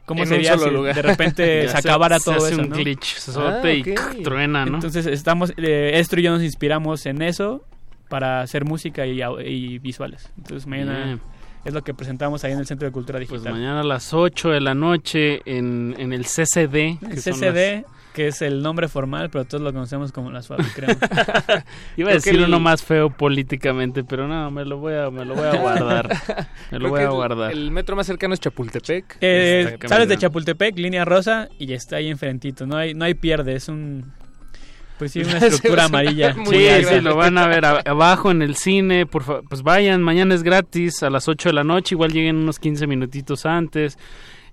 cómo 0.06 0.24
En 0.24 0.30
un 0.30 0.36
sería 0.36 0.54
solo 0.58 0.66
si 0.70 0.74
lugar. 0.76 0.96
de 0.96 1.02
repente 1.02 1.62
se 1.68 1.70
se- 1.70 1.78
acabara 1.78 2.20
se 2.20 2.26
todo 2.26 2.36
hace 2.46 2.54
eso 2.54 2.62
un 2.62 2.70
¿no? 2.70 2.76
glitch, 2.76 3.16
se 3.16 3.32
sote 3.32 3.76
y 3.78 3.84
truena, 4.24 4.66
¿no? 4.66 4.76
Entonces 4.76 5.06
estamos, 5.06 5.54
eh, 5.58 5.92
Estro 5.96 6.20
y 6.20 6.24
yo 6.24 6.32
nos 6.32 6.44
inspiramos 6.44 7.06
en 7.06 7.22
eso 7.22 7.64
para 8.10 8.42
hacer 8.42 8.66
música 8.66 9.06
y, 9.08 9.22
y 9.46 9.80
visuales. 9.80 10.32
Entonces 10.38 10.68
mañana 10.68 11.06
Bien. 11.06 11.22
es 11.66 11.74
lo 11.74 11.82
que 11.84 11.94
presentamos 11.94 12.44
ahí 12.44 12.52
en 12.52 12.60
el 12.60 12.68
Centro 12.68 12.88
de 12.88 12.92
Cultura 12.92 13.18
Pues 13.20 13.30
Digital. 13.30 13.54
mañana 13.54 13.80
a 13.80 13.84
las 13.84 14.14
8 14.14 14.50
de 14.50 14.62
la 14.62 14.74
noche 14.76 15.42
en, 15.46 15.96
en 15.98 16.14
el 16.14 16.26
CCD. 16.26 16.76
el 17.02 17.10
que 17.16 17.22
son 17.22 17.34
CCD, 17.40 17.86
que 18.14 18.28
es 18.28 18.42
el 18.42 18.62
nombre 18.62 18.88
formal, 18.88 19.30
pero 19.30 19.46
todos 19.46 19.64
lo 19.64 19.74
conocemos 19.74 20.12
como 20.12 20.30
la 20.32 20.42
suave 20.42 20.66
crema. 20.76 20.96
las- 21.02 21.66
Iba 21.98 22.12
a 22.12 22.14
decir 22.14 22.36
el- 22.36 22.44
uno 22.44 22.60
más 22.60 22.84
feo 22.84 23.10
políticamente, 23.10 24.04
pero 24.04 24.28
no, 24.28 24.52
me 24.52 24.66
lo 24.66 24.78
voy 24.78 24.94
a, 24.94 25.10
me 25.10 25.26
lo 25.26 25.34
voy 25.36 25.48
a 25.48 25.56
guardar. 25.62 26.10
Me 26.72 26.80
lo 26.80 26.86
Creo 26.86 26.90
voy 26.90 27.02
a 27.02 27.10
guardar. 27.10 27.52
El, 27.52 27.72
metro 27.72 27.96
más 27.96 28.06
cercano 28.08 28.34
es 28.34 28.40
Chapultepec. 28.40 29.18
Eh, 29.22 29.78
sales 29.88 30.08
de. 30.08 30.18
Chapultepec, 30.18 30.78
línea 30.78 31.06
rosa, 31.06 31.50
y 31.58 31.66
ya 31.66 31.76
está 31.76 31.96
ahí 31.98 32.10
enfrentito. 32.10 32.66
No 32.66 32.78
hay, 32.78 32.94
no 32.94 33.04
hay 33.06 33.16
pierde, 33.16 33.56
es 33.56 33.68
un... 33.68 34.12
Pues 35.00 35.12
sí, 35.12 35.22
una 35.22 35.38
estructura 35.40 35.86
amarilla. 35.86 36.36
muy 36.36 36.56
Sí, 36.56 36.64
grande. 36.66 36.88
sí, 36.90 37.02
lo 37.02 37.16
van 37.16 37.38
a 37.40 37.48
ver 37.48 37.66
abajo 37.66 38.30
en 38.30 38.44
el 38.44 38.56
cine. 38.56 39.08
Por 39.08 39.24
fa- 39.24 39.42
pues 39.42 39.64
vayan, 39.64 40.04
mañana 40.04 40.36
es 40.36 40.44
gratis 40.44 41.02
a 41.02 41.10
las 41.10 41.28
8 41.28 41.50
de 41.50 41.54
la 41.54 41.64
noche. 41.64 41.96
Igual 41.96 42.12
lleguen 42.14 42.36
unos 42.36 42.60
15 42.60 42.86
minutitos 42.86 43.48
antes. 43.48 43.98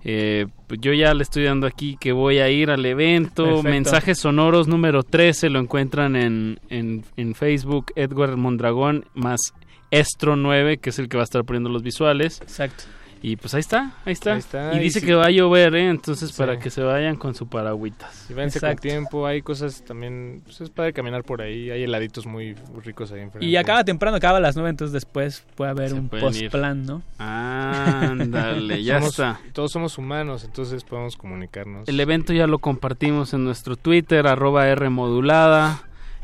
Eh, 0.02 0.46
pues 0.66 0.80
yo 0.80 0.92
ya 0.92 1.12
le 1.12 1.22
estoy 1.22 1.44
dando 1.44 1.66
aquí 1.66 1.96
que 2.00 2.12
voy 2.12 2.38
a 2.38 2.48
ir 2.48 2.70
al 2.70 2.84
evento. 2.86 3.44
Perfecto. 3.44 3.68
Mensajes 3.68 4.18
sonoros 4.18 4.68
número 4.68 5.02
13 5.02 5.50
lo 5.50 5.58
encuentran 5.58 6.16
en, 6.16 6.60
en, 6.70 7.04
en 7.16 7.34
Facebook. 7.34 7.92
Edward 7.96 8.36
Mondragón 8.36 9.04
más 9.14 9.40
Estro 9.90 10.36
9, 10.36 10.78
que 10.78 10.90
es 10.90 10.98
el 10.98 11.08
que 11.08 11.16
va 11.16 11.22
a 11.22 11.24
estar 11.24 11.44
poniendo 11.44 11.68
los 11.68 11.82
visuales. 11.82 12.40
Exacto. 12.40 12.84
Y 13.22 13.36
pues 13.36 13.52
ahí 13.52 13.60
está, 13.60 13.92
ahí 14.06 14.12
está. 14.14 14.32
Ahí 14.32 14.38
está, 14.38 14.72
y 14.74 14.78
y 14.78 14.80
dice 14.80 15.00
sí. 15.00 15.06
que 15.06 15.14
va 15.14 15.26
a 15.26 15.30
llover, 15.30 15.74
¿eh? 15.74 15.90
Entonces 15.90 16.32
para 16.32 16.58
que 16.58 16.70
se 16.70 16.82
vayan 16.82 17.16
con 17.16 17.34
su 17.34 17.46
paragüitas. 17.48 18.14
Si 18.14 18.32
váyanse 18.32 18.60
con 18.60 18.68
Exacto. 18.70 18.88
tiempo, 18.88 19.26
hay 19.26 19.42
cosas 19.42 19.84
también. 19.84 20.40
Pues 20.42 20.60
es 20.62 20.70
padre 20.70 20.94
caminar 20.94 21.22
por 21.24 21.42
ahí. 21.42 21.70
Hay 21.70 21.82
heladitos 21.82 22.24
muy 22.26 22.54
ricos 22.82 23.12
ahí 23.12 23.20
enfrente. 23.20 23.46
Y 23.46 23.56
acaba 23.56 23.84
temprano, 23.84 24.16
acaba 24.16 24.38
a 24.38 24.40
las 24.40 24.56
9, 24.56 24.70
entonces 24.70 24.94
después 24.94 25.44
puede 25.54 25.70
haber 25.70 25.90
Se 25.90 25.94
un 25.96 26.08
post-plan, 26.08 26.86
¿no? 26.86 27.02
Ándale, 27.18 28.82
ya 28.82 29.00
Somos- 29.00 29.10
está. 29.10 29.40
Todos 29.52 29.72
somos 29.72 29.98
humanos, 29.98 30.44
entonces 30.44 30.82
podemos 30.84 31.16
comunicarnos. 31.16 31.88
El 31.88 32.00
evento 32.00 32.32
ya 32.32 32.46
lo 32.46 32.58
compartimos 32.58 33.34
en 33.34 33.44
nuestro 33.44 33.76
Twitter, 33.76 34.26
arroba 34.26 34.66
R 34.68 34.88
modulada. 34.88 35.82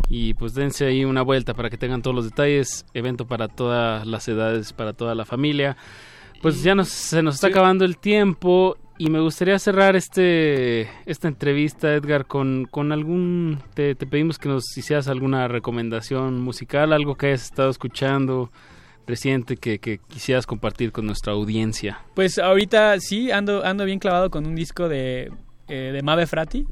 Y 0.09 0.35
pues 0.35 0.55
dense 0.55 0.87
ahí 0.87 1.05
una 1.05 1.23
vuelta 1.23 1.55
para 1.55 1.69
que 1.71 1.79
tengan 1.79 2.03
todos 2.03 2.15
los 2.15 2.25
detalles. 2.27 2.85
Evento 2.95 3.27
para 3.27 3.49
todas 3.49 4.07
las 4.07 4.29
edades, 4.29 4.73
para 4.73 4.93
toda 4.93 5.15
la 5.15 5.25
familia. 5.25 5.77
Pues 6.43 6.63
ya 6.63 6.75
nos, 6.75 6.89
se 6.89 7.23
nos 7.23 7.37
está 7.37 7.49
acabando 7.49 7.85
el 7.85 7.99
tiempo 7.99 8.77
y 8.99 9.11
me 9.11 9.21
gustaría 9.21 9.59
cerrar 9.59 9.97
este 9.97 10.89
esta 11.07 11.29
entrevista, 11.29 11.93
Edgar, 11.95 12.27
con, 12.27 12.67
con 12.71 12.93
algún... 12.93 13.59
Te, 13.75 13.95
te 13.95 14.07
pedimos 14.07 14.39
que 14.39 14.49
nos 14.49 14.77
hicieras 14.77 15.09
alguna 15.09 15.49
recomendación 15.49 16.41
musical, 16.41 16.93
algo 16.93 17.17
que 17.17 17.27
hayas 17.29 17.45
estado 17.45 17.71
escuchando 17.71 18.51
reciente 19.07 19.57
que, 19.57 19.79
que 19.79 19.99
quisieras 19.99 20.47
compartir 20.47 20.93
con 20.93 21.07
nuestra 21.07 21.33
audiencia. 21.33 22.01
Pues 22.15 22.39
ahorita 22.39 22.99
sí, 23.01 23.31
ando, 23.31 23.65
ando 23.65 23.85
bien 23.85 23.99
clavado 23.99 24.31
con 24.31 24.47
un 24.47 24.57
disco 24.57 24.89
de, 24.89 25.31
eh, 25.69 25.91
de 25.93 26.03
Mabe 26.03 26.27
Frati, 26.27 26.67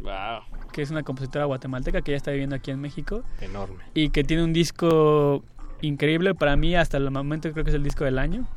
que 0.72 0.82
es 0.82 0.90
una 0.90 1.02
compositora 1.02 1.44
guatemalteca 1.44 2.02
que 2.02 2.12
ya 2.12 2.16
está 2.16 2.32
viviendo 2.32 2.56
aquí 2.56 2.70
en 2.70 2.80
México 2.80 3.22
Enorme. 3.40 3.84
y 3.94 4.10
que 4.10 4.24
tiene 4.24 4.42
un 4.42 4.52
disco 4.52 5.44
increíble 5.80 6.34
para 6.34 6.56
mí 6.56 6.74
hasta 6.74 6.96
el 6.96 7.10
momento 7.10 7.52
creo 7.52 7.64
que 7.64 7.70
es 7.70 7.76
el 7.76 7.84
disco 7.84 8.04
del 8.04 8.18
año 8.18 8.48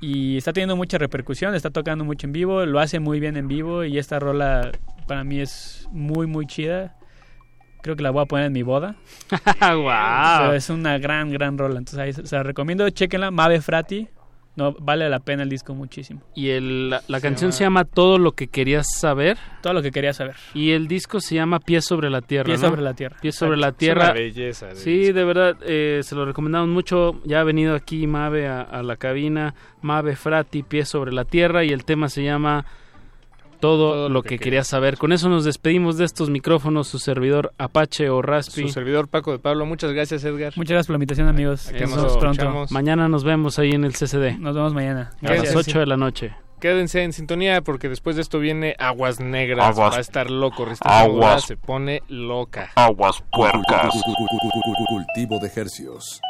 y 0.00 0.36
está 0.36 0.52
teniendo 0.52 0.76
mucha 0.76 0.98
repercusión, 0.98 1.54
está 1.54 1.70
tocando 1.70 2.04
mucho 2.04 2.26
en 2.26 2.32
vivo, 2.32 2.66
lo 2.66 2.80
hace 2.80 3.00
muy 3.00 3.20
bien 3.20 3.36
en 3.36 3.48
vivo 3.48 3.84
y 3.84 3.98
esta 3.98 4.18
rola 4.18 4.70
para 5.06 5.24
mí 5.24 5.40
es 5.40 5.88
muy 5.90 6.26
muy 6.26 6.46
chida. 6.46 6.96
Creo 7.82 7.94
que 7.94 8.02
la 8.02 8.10
voy 8.10 8.22
a 8.22 8.26
poner 8.26 8.46
en 8.46 8.52
mi 8.52 8.62
boda. 8.62 8.96
¡Wow! 9.60 10.52
Es 10.54 10.70
una 10.70 10.98
gran 10.98 11.30
gran 11.30 11.56
rola, 11.56 11.78
entonces 11.78 11.98
ahí 11.98 12.12
se 12.12 12.36
la 12.36 12.42
recomiendo, 12.42 12.88
chequenla, 12.90 13.30
Mabe 13.30 13.60
Frati. 13.60 14.08
No, 14.56 14.72
vale 14.80 15.08
la 15.10 15.20
pena 15.20 15.42
el 15.42 15.50
disco 15.50 15.74
muchísimo. 15.74 16.22
Y 16.34 16.48
el, 16.48 16.88
la, 16.90 17.02
la 17.08 17.18
Se 17.18 17.22
canción 17.22 17.50
llama- 17.50 17.56
se 17.58 17.64
llama 17.64 17.84
Todo 17.84 18.18
lo 18.18 18.32
que 18.32 18.48
querías 18.48 18.86
saber. 18.98 19.36
Todo 19.62 19.74
lo 19.74 19.82
que 19.82 19.90
quería 19.90 20.14
saber. 20.14 20.34
Y 20.54 20.70
el 20.70 20.88
disco 20.88 21.20
se 21.20 21.34
llama 21.34 21.60
Pies 21.60 21.84
sobre 21.84 22.08
la 22.08 22.22
Tierra. 22.22 22.46
Pies 22.46 22.62
¿no? 22.62 22.70
sobre 22.70 22.80
la 22.82 22.94
Tierra. 22.94 23.16
Pies 23.20 23.34
sobre 23.36 23.56
la 23.58 23.68
Es 23.68 23.76
Tierra. 23.76 24.04
una 24.04 24.12
belleza 24.14 24.66
de 24.68 24.76
Sí, 24.76 25.12
de 25.12 25.24
verdad, 25.24 25.56
eh, 25.66 26.00
se 26.02 26.14
lo 26.14 26.24
recomendamos 26.24 26.68
mucho. 26.70 27.20
Ya 27.24 27.40
ha 27.40 27.44
venido 27.44 27.74
aquí 27.74 28.06
Mave 28.06 28.48
a, 28.48 28.62
a 28.62 28.82
la 28.82 28.96
cabina. 28.96 29.54
Mave 29.82 30.16
Frati, 30.16 30.62
Pies 30.62 30.88
sobre 30.88 31.12
la 31.12 31.24
Tierra. 31.26 31.62
Y 31.62 31.68
el 31.70 31.84
tema 31.84 32.08
se 32.08 32.24
llama 32.24 32.64
Todo, 33.60 34.08
lo 34.08 34.22
que, 34.22 34.38
querías 34.38 34.66
saber. 34.66 34.98
Con 34.98 35.12
eso 35.12 35.28
nos 35.28 35.44
despedimos 35.44 35.96
de 35.96 36.04
estos 36.04 36.30
micrófonos. 36.30 36.88
Su 36.88 36.98
servidor 36.98 37.52
Apache 37.58 38.10
o 38.10 38.22
Raspi. 38.22 38.62
Su 38.62 38.68
servidor 38.68 39.08
Paco 39.08 39.32
de 39.32 39.38
Pablo. 39.38 39.66
Muchas 39.66 39.92
gracias, 39.92 40.24
Edgar. 40.24 40.52
Muchas 40.56 40.70
gracias 40.70 40.86
por 40.86 40.94
la 40.94 40.96
invitación, 40.96 41.28
amigos. 41.28 41.68
Aquí 41.68 41.80
Nos 41.80 41.96
vemos 41.96 42.16
pronto. 42.16 42.42
escuchamos. 42.42 42.70
Mañana 42.70 43.08
nos 43.08 43.24
vemos 43.24 43.58
ahí 43.58 43.72
en 43.72 43.84
el 43.84 43.92
CCD. 43.92 44.38
Nos 44.38 44.54
vemos 44.54 44.74
mañana. 44.74 45.12
A 45.22 45.28
las 45.28 45.42
Gracias. 45.42 45.56
8 45.56 45.80
de 45.80 45.86
la 45.86 45.96
noche. 45.96 46.34
Quédense 46.60 47.02
en 47.02 47.12
sintonía 47.12 47.60
porque 47.60 47.88
después 47.88 48.16
de 48.16 48.22
esto 48.22 48.38
viene 48.38 48.74
Aguas 48.78 49.20
Negras. 49.20 49.66
Aguas. 49.66 49.92
Va 49.92 49.98
a 49.98 50.00
estar 50.00 50.30
loco. 50.30 50.64
Resistencia 50.64 51.00
Aguas. 51.00 51.44
Se 51.44 51.56
pone 51.56 52.02
loca. 52.08 52.70
Aguas 52.76 53.22
puercas. 53.30 53.92
Cultivo 54.88 55.38
de 55.38 55.52
hercios. 55.54 56.20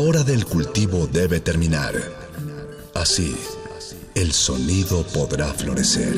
Hora 0.00 0.24
del 0.24 0.46
cultivo 0.46 1.06
debe 1.06 1.40
terminar. 1.40 1.94
Así, 2.94 3.36
el 4.14 4.32
sonido 4.32 5.02
podrá 5.08 5.52
florecer. 5.52 6.16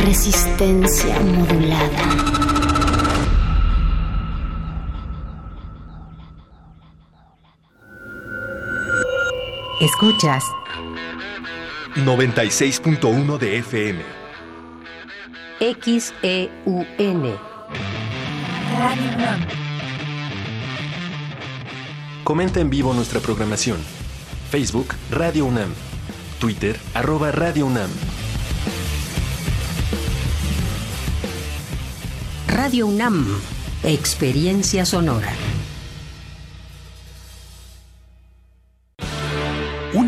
Resistencia 0.00 1.20
modulada. 1.20 2.34
Escuchas 9.80 10.44
96.1 11.96 13.38
de 13.38 13.58
FM. 13.58 14.02
XEUN. 15.60 17.38
Comenta 22.24 22.60
en 22.60 22.70
vivo 22.70 22.92
nuestra 22.94 23.20
programación. 23.20 23.78
Facebook 24.50 24.88
Radio 25.10 25.44
UNAM. 25.44 25.72
Twitter 26.40 26.76
arroba 26.94 27.30
Radio 27.30 27.66
UNAM. 27.66 27.90
Radio 32.48 32.88
UNAM. 32.88 33.24
Experiencia 33.84 34.84
sonora. 34.84 35.32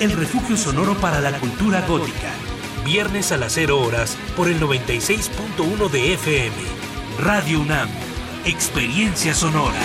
el 0.00 0.12
refugio 0.12 0.56
sonoro 0.56 0.94
para 0.94 1.20
la 1.20 1.38
cultura 1.38 1.80
gótica. 1.86 2.32
Viernes 2.84 3.32
a 3.32 3.36
las 3.36 3.52
0 3.52 3.80
horas 3.80 4.16
por 4.36 4.48
el 4.48 4.60
96.1 4.60 5.90
de 5.90 6.14
FM. 6.14 6.56
Radio 7.18 7.60
UNAM, 7.60 7.88
experiencia 8.44 9.34
sonora. 9.34 9.80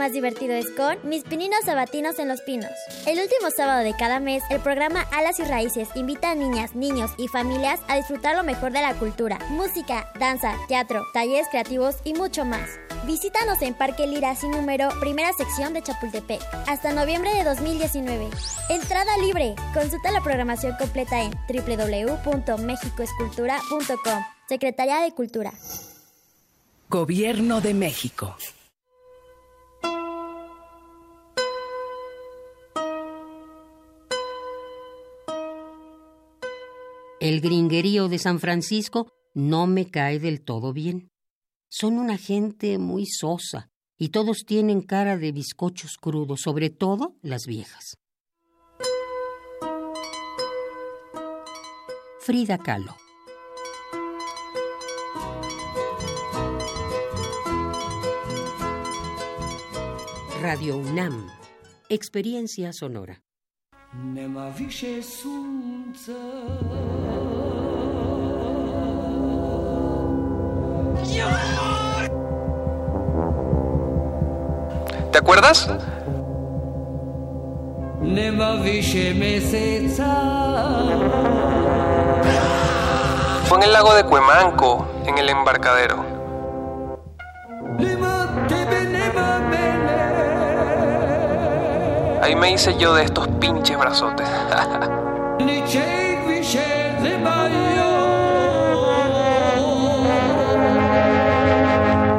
Más 0.00 0.12
divertido 0.14 0.54
es 0.54 0.70
con 0.70 0.96
Mis 1.04 1.24
Pininos 1.24 1.60
Sabatinos 1.66 2.18
en 2.18 2.28
Los 2.28 2.40
Pinos. 2.40 2.70
El 3.06 3.18
último 3.18 3.50
sábado 3.54 3.84
de 3.84 3.94
cada 3.94 4.18
mes, 4.18 4.42
el 4.48 4.60
programa 4.60 5.02
Alas 5.12 5.38
y 5.40 5.44
Raíces 5.44 5.90
invita 5.94 6.30
a 6.30 6.34
niñas, 6.34 6.74
niños 6.74 7.10
y 7.18 7.28
familias 7.28 7.80
a 7.86 7.96
disfrutar 7.96 8.34
lo 8.34 8.42
mejor 8.42 8.72
de 8.72 8.80
la 8.80 8.94
cultura, 8.94 9.38
música, 9.50 10.10
danza, 10.18 10.54
teatro, 10.68 11.04
talleres 11.12 11.48
creativos 11.50 11.96
y 12.02 12.14
mucho 12.14 12.46
más. 12.46 12.78
Visítanos 13.04 13.60
en 13.60 13.74
Parque 13.74 14.06
Lira 14.06 14.34
sin 14.34 14.52
número, 14.52 14.88
primera 15.00 15.34
sección 15.34 15.74
de 15.74 15.82
Chapultepec, 15.82 16.40
hasta 16.66 16.94
noviembre 16.94 17.34
de 17.34 17.44
2019. 17.44 18.30
Entrada 18.70 19.18
libre. 19.18 19.54
Consulta 19.74 20.12
la 20.12 20.22
programación 20.22 20.76
completa 20.78 21.22
en 21.22 21.32
www.mexicoescultura.com. 21.46 24.24
Secretaría 24.48 25.00
de 25.00 25.12
Cultura. 25.12 25.52
Gobierno 26.88 27.60
de 27.60 27.74
México. 27.74 28.34
El 37.20 37.42
gringuerío 37.42 38.08
de 38.08 38.18
San 38.18 38.40
Francisco 38.40 39.12
no 39.34 39.66
me 39.66 39.90
cae 39.90 40.18
del 40.18 40.42
todo 40.42 40.72
bien. 40.72 41.10
Son 41.68 41.98
una 41.98 42.16
gente 42.16 42.78
muy 42.78 43.04
sosa 43.04 43.68
y 43.98 44.08
todos 44.08 44.44
tienen 44.46 44.80
cara 44.80 45.18
de 45.18 45.30
bizcochos 45.30 45.98
crudos, 46.00 46.40
sobre 46.40 46.70
todo 46.70 47.16
las 47.20 47.42
viejas. 47.46 47.98
Frida 52.20 52.56
Kahlo. 52.56 52.96
Radio 60.40 60.78
UNAM. 60.78 61.28
Experiencia 61.90 62.72
sonora. 62.72 63.22
¿Te 75.10 75.18
acuerdas? 75.18 75.68
Fue 83.46 83.58
en 83.58 83.64
el 83.64 83.72
lago 83.72 83.92
de 83.94 84.04
Cuemanco, 84.04 84.86
en 85.04 85.18
el 85.18 85.28
embarcadero. 85.28 86.09
Ahí 92.30 92.36
me 92.36 92.52
hice 92.52 92.78
yo 92.78 92.94
de 92.94 93.02
estos 93.02 93.26
pinches 93.40 93.76
brazotes. 93.76 94.28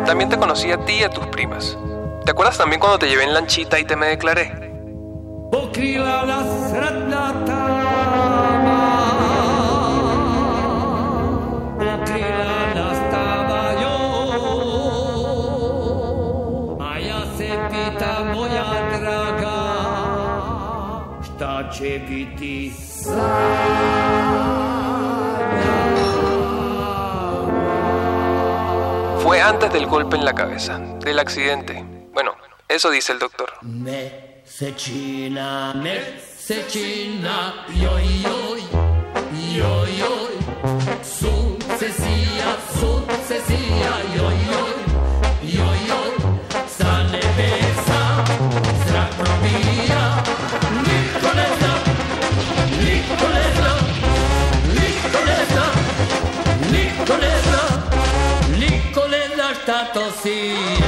También 0.06 0.30
te 0.30 0.38
conocí 0.38 0.70
a 0.70 0.84
ti 0.84 0.96
y 0.96 1.04
a 1.04 1.10
tus 1.10 1.26
primas. 1.28 1.78
¿Te 2.26 2.32
acuerdas 2.32 2.58
también 2.58 2.82
cuando 2.82 3.00
te 3.00 3.08
llevé 3.08 3.24
en 3.24 3.34
lanchita 3.34 3.80
y 3.80 3.86
te 3.86 3.96
me 3.96 4.08
declaré? 4.08 4.52
Biti 21.80 22.73
Fue 29.23 29.41
antes 29.41 29.72
del 29.72 29.85
golpe 29.88 30.18
en 30.18 30.26
la 30.26 30.34
cabeza, 30.34 30.80
del 30.99 31.19
accidente. 31.19 31.84
Bueno, 32.14 32.35
eso 32.68 32.91
dice 32.91 33.14
el 33.14 33.19
doctor. 33.19 33.53
Joj, 37.68 38.03
joj, 39.57 39.89
joj 39.99 40.31
Sunce 41.03 41.91
sija, 41.93 42.57
sunce 42.80 43.41
sija, 43.48 43.93
joj, 44.15 44.18
joj, 44.18 44.38
joj, 44.48 44.70
Nicolella, 57.02 57.88
Nicolella 58.57 59.49
è 59.49 59.56
stato 59.56 60.11
sì. 60.22 60.81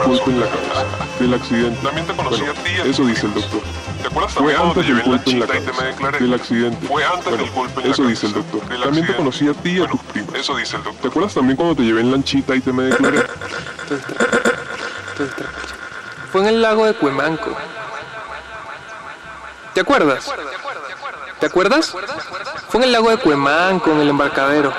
Antes 0.00 0.24
del 0.24 0.26
golpe 0.26 0.30
en 0.30 0.40
la 0.40 0.46
cabeza, 0.46 1.18
del 1.20 1.34
accidente. 1.34 1.78
También 1.82 2.06
te 2.06 2.12
conocí 2.14 2.40
Bueno, 2.40 2.52
a 2.52 2.64
ti 2.64 2.90
Eso 2.90 3.04
dice 3.06 3.26
el 3.26 3.34
doctor. 3.34 3.60
¿Te 4.00 4.06
acuerdas 4.06 4.32
Fue 4.34 4.56
antes 4.56 4.86
del 4.86 5.02
golpe 5.02 5.30
en 5.30 5.40
la 5.40 5.46
lanchita 5.46 5.58
y 5.58 5.60
te 5.60 5.72
me 5.72 5.76
cabeza, 5.76 5.90
declaré? 5.90 6.18
del 6.20 6.34
accidente. 6.34 6.86
Fue 6.86 7.04
antes 7.04 7.24
Bueno, 7.24 7.44
del 7.44 7.52
golpe 7.52 7.80
en 7.80 7.86
la 7.88 7.92
Eso 7.92 8.02
dice 8.06 8.26
el 8.26 8.32
cabeza, 8.32 8.50
doctor. 8.52 8.68
del 8.70 8.82
También 8.82 9.06
te 9.06 9.16
conocí 9.16 9.48
a 9.48 9.54
ti 9.54 9.70
y 9.70 9.80
a 9.82 9.86
tus 9.88 10.00
primos. 10.02 10.34
Eso 10.34 10.56
dice 10.56 10.76
el 10.76 10.82
doctor. 10.84 11.02
¿Te 11.02 11.08
acuerdas 11.08 11.34
también 11.34 11.56
cuando 11.56 11.74
te 11.74 11.82
llevé 11.82 12.00
en 12.00 12.10
lanchita 12.12 12.54
y 12.54 12.60
te 12.60 12.72
me 12.72 12.84
declaré? 12.84 13.26
Fue 16.32 16.40
en 16.42 16.46
el 16.48 16.62
lago 16.62 16.86
de 16.86 16.94
Cuemanco. 16.94 17.56
¿Te 19.74 19.80
acuerdas? 19.80 20.30
¿Te 21.40 21.46
acuerdas? 21.46 21.94
Fue 22.68 22.80
en 22.80 22.84
el 22.84 22.92
lago 22.92 23.10
de 23.10 23.16
Cuemanco, 23.18 23.90
en 23.92 24.00
el 24.00 24.08
embarcadero. 24.10 24.72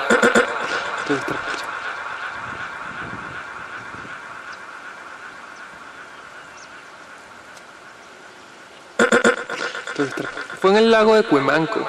Fue 10.60 10.70
en 10.70 10.76
el 10.90 10.96
lago 10.96 11.14
de 11.14 11.22
Cuemanco. 11.22 11.86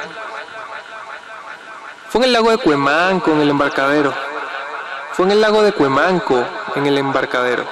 Fue 2.10 2.20
en 2.20 2.26
el 2.26 2.34
lago 2.34 2.52
de 2.52 2.60
Cuemanco, 2.60 3.32
en 3.32 3.42
el 3.42 3.50
embarcadero. 3.50 4.14
Fue 5.14 5.26
en 5.26 5.32
el 5.32 5.42
lago 5.42 5.64
de 5.64 5.74
Cuemanco, 5.74 6.46
en 6.76 6.86
el 6.86 7.00
embarcadero. 7.00 7.66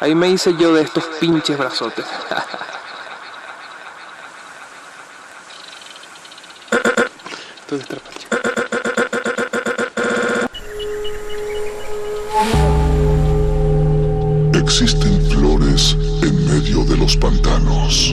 Ahí 0.00 0.16
me 0.16 0.28
hice 0.28 0.56
yo 0.56 0.74
de 0.74 0.82
estos 0.82 1.04
pinches 1.20 1.56
brazotes. 1.56 2.04
Entonces. 7.70 8.00
Existen 14.54 15.30
flores 15.30 15.96
en 16.22 16.46
medio 16.48 16.84
de 16.84 16.96
los 16.96 17.16
pantanos. 17.16 18.12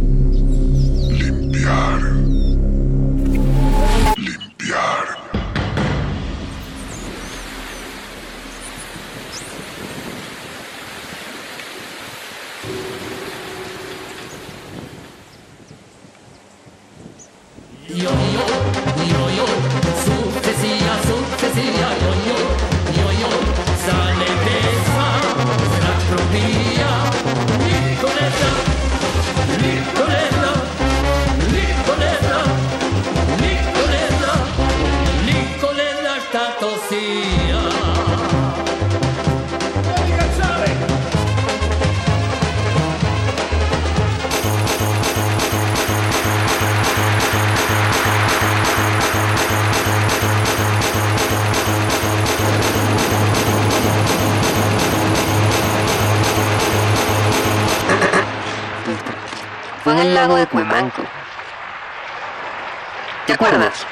Acuerdas? 63.41 63.87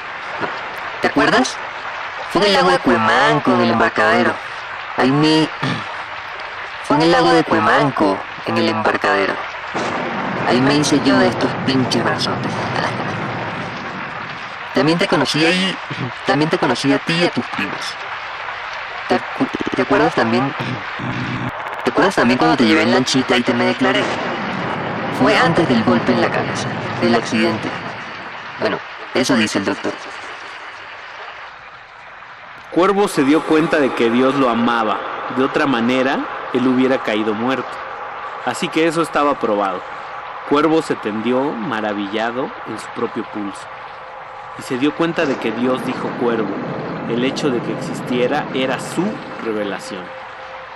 ¿Te 1.00 1.08
acuerdas? 1.08 1.56
Fue 2.30 2.40
en 2.40 2.46
el 2.46 2.54
lago 2.54 2.70
de 2.70 2.78
Cuemanco, 2.78 3.52
en 3.52 3.60
el 3.62 3.70
embarcadero. 3.70 4.32
Ahí 4.96 5.10
me... 5.10 5.48
Fue 6.84 6.96
en 6.96 7.02
el 7.02 7.10
lago 7.10 7.32
de 7.32 7.42
Cuemanco, 7.42 8.16
en 8.46 8.58
el 8.58 8.68
embarcadero. 8.68 9.34
Ahí 10.48 10.60
me 10.60 10.76
hice 10.76 11.00
yo 11.04 11.18
de 11.18 11.26
estos 11.26 11.50
pinches 11.66 12.04
brazotes. 12.04 12.52
También 14.72 14.98
te 14.98 15.08
conocí 15.08 15.44
ahí... 15.44 15.76
También 16.26 16.48
te 16.48 16.56
conocí 16.56 16.92
a 16.92 16.98
ti 16.98 17.14
y 17.14 17.24
a 17.24 17.30
tus 17.30 17.44
primos. 17.46 17.80
¿Te, 19.08 19.20
te 19.74 19.82
acuerdas 19.82 20.14
también? 20.14 20.54
¿Te 21.82 21.90
acuerdas 21.90 22.14
también 22.14 22.38
cuando 22.38 22.56
te 22.56 22.66
llevé 22.66 22.82
en 22.82 22.92
lanchita 22.92 23.36
y 23.36 23.42
te 23.42 23.52
me 23.52 23.64
declaré? 23.64 24.04
Fue 25.20 25.36
antes 25.36 25.68
del 25.68 25.82
golpe 25.82 26.12
en 26.12 26.20
la 26.20 26.30
cabeza, 26.30 26.68
del 27.00 27.16
accidente. 27.16 27.79
Eso 29.14 29.36
dice 29.36 29.58
el 29.58 29.64
doctor. 29.64 29.92
Cuervo 32.70 33.08
se 33.08 33.24
dio 33.24 33.42
cuenta 33.42 33.78
de 33.78 33.92
que 33.94 34.10
Dios 34.10 34.36
lo 34.36 34.48
amaba. 34.48 35.00
De 35.36 35.42
otra 35.42 35.66
manera, 35.66 36.24
él 36.52 36.66
hubiera 36.68 37.02
caído 37.02 37.34
muerto. 37.34 37.68
Así 38.44 38.68
que 38.68 38.86
eso 38.86 39.02
estaba 39.02 39.40
probado. 39.40 39.80
Cuervo 40.48 40.80
se 40.82 40.94
tendió, 40.94 41.42
maravillado, 41.42 42.50
en 42.68 42.78
su 42.78 42.86
propio 42.94 43.24
pulso. 43.24 43.66
Y 44.58 44.62
se 44.62 44.78
dio 44.78 44.94
cuenta 44.94 45.26
de 45.26 45.36
que 45.36 45.50
Dios 45.52 45.84
dijo 45.84 46.08
cuervo. 46.20 46.54
El 47.08 47.24
hecho 47.24 47.50
de 47.50 47.60
que 47.60 47.72
existiera 47.72 48.46
era 48.54 48.78
su 48.78 49.04
revelación. 49.44 50.04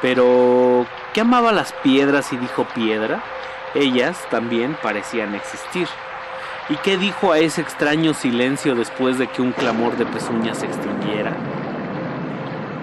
Pero, 0.03 0.87
¿qué 1.13 1.21
amaba 1.21 1.53
las 1.53 1.73
piedras 1.73 2.33
y 2.33 2.37
dijo 2.37 2.65
piedra? 2.75 3.23
Ellas 3.75 4.19
también 4.31 4.77
parecían 4.83 5.35
existir. 5.35 5.89
¿Y 6.71 6.77
qué 6.77 6.97
dijo 6.97 7.33
a 7.33 7.39
ese 7.39 7.61
extraño 7.61 8.15
silencio 8.15 8.75
después 8.75 9.19
de 9.19 9.27
que 9.27 9.43
un 9.43 9.53
clamor 9.53 9.99
de 9.99 10.07
pezuñas 10.07 10.59
se 10.59 10.67
extinguiera? 10.67 11.37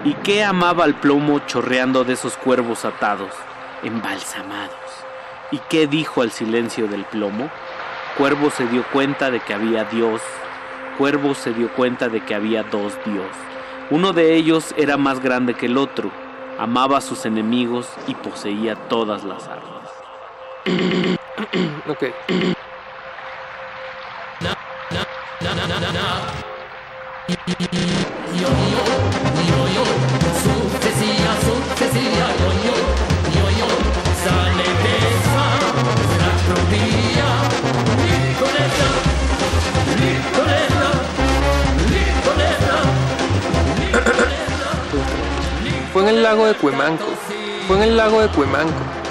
¿Y 0.04 0.14
qué 0.14 0.44
amaba 0.44 0.84
al 0.84 0.94
plomo 0.94 1.40
chorreando 1.40 2.04
de 2.04 2.12
esos 2.12 2.36
cuervos 2.36 2.84
atados, 2.84 3.32
embalsamados? 3.82 4.70
¿Y 5.50 5.58
qué 5.68 5.88
dijo 5.88 6.22
al 6.22 6.30
silencio 6.30 6.86
del 6.86 7.04
plomo? 7.04 7.50
Cuervo 8.16 8.50
se 8.50 8.68
dio 8.68 8.84
cuenta 8.92 9.32
de 9.32 9.40
que 9.40 9.52
había 9.52 9.82
Dios. 9.84 10.20
Cuervo 10.96 11.34
se 11.34 11.52
dio 11.52 11.68
cuenta 11.72 12.08
de 12.08 12.24
que 12.24 12.36
había 12.36 12.62
dos 12.62 12.96
Dios. 13.04 13.26
Uno 13.90 14.12
de 14.12 14.36
ellos 14.36 14.74
era 14.76 14.96
más 14.96 15.18
grande 15.20 15.54
que 15.54 15.66
el 15.66 15.76
otro, 15.76 16.12
amaba 16.56 16.98
a 16.98 17.00
sus 17.00 17.26
enemigos 17.26 17.88
y 18.06 18.14
poseía 18.14 18.76
todas 18.76 19.24
las 19.24 19.48
armas. 19.48 19.90
ok. 21.88 22.04
Fue 45.92 46.02
en 46.02 46.08
el 46.08 46.22
lago 46.22 46.46
de 46.46 46.54
Cuemanco. 46.54 47.04
Fue 47.66 47.76
en 47.76 47.82
el 47.82 47.96
lago 47.96 48.20
de 48.20 48.28
Cuemanco. 48.28 49.01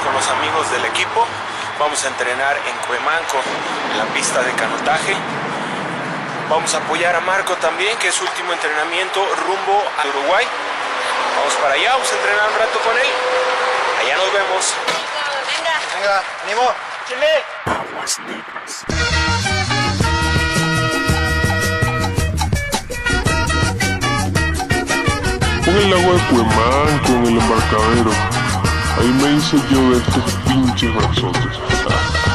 con 0.00 0.12
los 0.12 0.26
amigos 0.28 0.70
del 0.70 0.84
equipo. 0.84 1.26
Vamos 1.78 2.04
a 2.04 2.08
entrenar 2.08 2.56
en 2.56 2.76
Cuemanco, 2.86 3.38
en 3.92 3.98
la 3.98 4.04
pista 4.14 4.42
de 4.42 4.52
canotaje. 4.52 5.14
Vamos 6.48 6.74
a 6.74 6.78
apoyar 6.78 7.14
a 7.14 7.20
Marco 7.20 7.54
también, 7.56 7.96
que 7.98 8.08
es 8.08 8.20
último 8.20 8.52
entrenamiento 8.52 9.20
rumbo 9.46 9.82
a 9.98 10.06
Uruguay. 10.08 10.46
Vamos 11.36 11.54
para 11.62 11.74
allá, 11.74 11.92
vamos 11.92 12.10
a 12.10 12.14
entrenar 12.14 12.50
un 12.50 12.58
rato 12.58 12.78
con 12.80 12.98
él. 12.98 13.08
Allá 14.00 14.16
nos 14.16 14.32
vemos. 14.32 14.74
Venga, 15.46 15.80
venga, 15.94 16.22
ánimo. 16.44 16.72
Chile. 17.08 17.44
Aguas 17.66 18.18
negras. 18.20 19.16
en 25.68 25.76
el 25.76 25.92
agua 25.92 26.14
de 26.14 26.20
Cuemán, 26.28 26.98
con 27.00 27.26
el 27.26 27.38
embarcadero. 27.38 28.35
Ahí 29.06 29.12
me 29.12 29.36
hice 29.36 29.56
yo 29.70 29.90
de 29.90 29.98
estos 29.98 30.34
pinches 30.48 30.92
brazotes. 30.92 32.25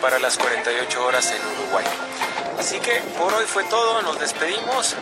para 0.00 0.18
las 0.18 0.36
48 0.36 1.06
horas 1.06 1.32
en 1.32 1.40
Uruguay. 1.56 1.84
Así 2.58 2.80
que 2.80 3.00
por 3.16 3.32
hoy 3.32 3.44
fue 3.46 3.62
todo, 3.64 4.02
nos 4.02 4.18
despedimos. 4.18 4.96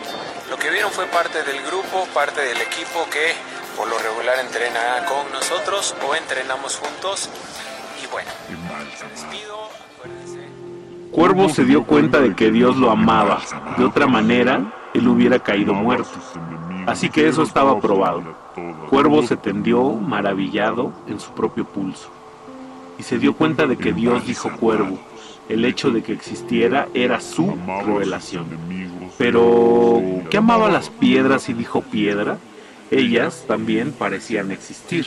Lo 0.51 0.59
que 0.59 0.69
vieron 0.69 0.91
fue 0.93 1.07
parte 1.07 1.43
del 1.45 1.63
grupo, 1.63 2.07
parte 2.13 2.43
del 2.43 2.61
equipo 2.61 3.07
que 3.11 3.33
por 3.75 3.89
lo 3.89 3.99
regular 3.99 4.39
entrena 4.39 5.07
con 5.09 5.33
nosotros 5.33 5.95
o 6.07 6.15
entrenamos 6.15 6.77
juntos. 6.77 7.31
Y 8.03 8.07
bueno, 8.13 8.31
despido, 9.15 9.71
acuérdense. 9.95 10.41
Cuervo 11.11 11.49
se 11.49 11.65
dio 11.65 11.85
cuenta 11.85 12.21
de 12.21 12.37
que 12.37 12.51
Dios 12.51 12.77
lo 12.77 12.91
amaba. 12.91 13.41
De 13.79 13.85
otra 13.85 14.07
manera, 14.07 14.61
él 14.93 15.09
hubiera 15.09 15.39
caído 15.39 15.73
muerto. 15.73 16.19
Así 16.87 17.09
que 17.09 17.27
eso 17.29 17.43
estaba 17.43 17.81
probado. 17.81 18.23
Cuervo 18.91 19.23
se 19.23 19.39
tendió, 19.39 19.85
maravillado, 19.93 20.93
en 21.07 21.19
su 21.19 21.33
propio 21.33 21.65
pulso. 21.65 22.11
Y 22.99 23.03
se 23.03 23.19
dio 23.19 23.35
cuenta 23.35 23.67
de 23.67 23.77
que 23.77 23.93
Dios 23.93 24.27
dijo 24.27 24.51
Cuervo. 24.57 24.99
El 25.49 25.65
hecho 25.65 25.91
de 25.91 26.03
que 26.03 26.13
existiera 26.13 26.89
era 26.93 27.21
su 27.21 27.57
revelación. 27.85 28.47
Pero, 29.17 30.03
¿qué 30.29 30.39
amaba 30.39 30.69
las 30.69 30.91
piedras 30.91 31.49
y 31.49 31.53
dijo 31.53 31.83
piedra? 31.83 32.39
Ellas 32.91 33.45
también 33.47 33.93
parecían 33.93 34.51
existir. 34.51 35.07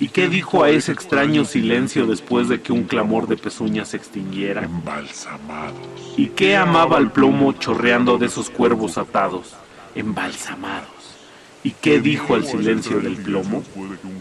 ¿Y 0.00 0.08
qué 0.08 0.30
dijo 0.30 0.64
a 0.64 0.70
ese 0.70 0.92
extraño 0.92 1.44
silencio 1.44 2.06
después 2.06 2.48
de 2.48 2.62
que 2.62 2.72
un 2.72 2.84
clamor 2.84 3.28
de 3.28 3.36
pezuñas 3.36 3.88
se 3.88 3.98
extinguiera? 3.98 4.64
Embalsamados. 4.64 5.76
¿Y 6.16 6.28
qué 6.28 6.56
amaba 6.56 6.96
el 6.96 7.10
plomo 7.10 7.52
chorreando 7.52 8.16
de 8.16 8.26
esos 8.26 8.48
cuervos 8.48 8.96
atados? 8.96 9.54
Embalsamados. 9.94 10.88
¿Y 11.62 11.72
qué 11.72 12.00
dijo 12.00 12.34
al 12.34 12.46
silencio 12.46 12.98
del 13.00 13.16
plomo? 13.16 13.62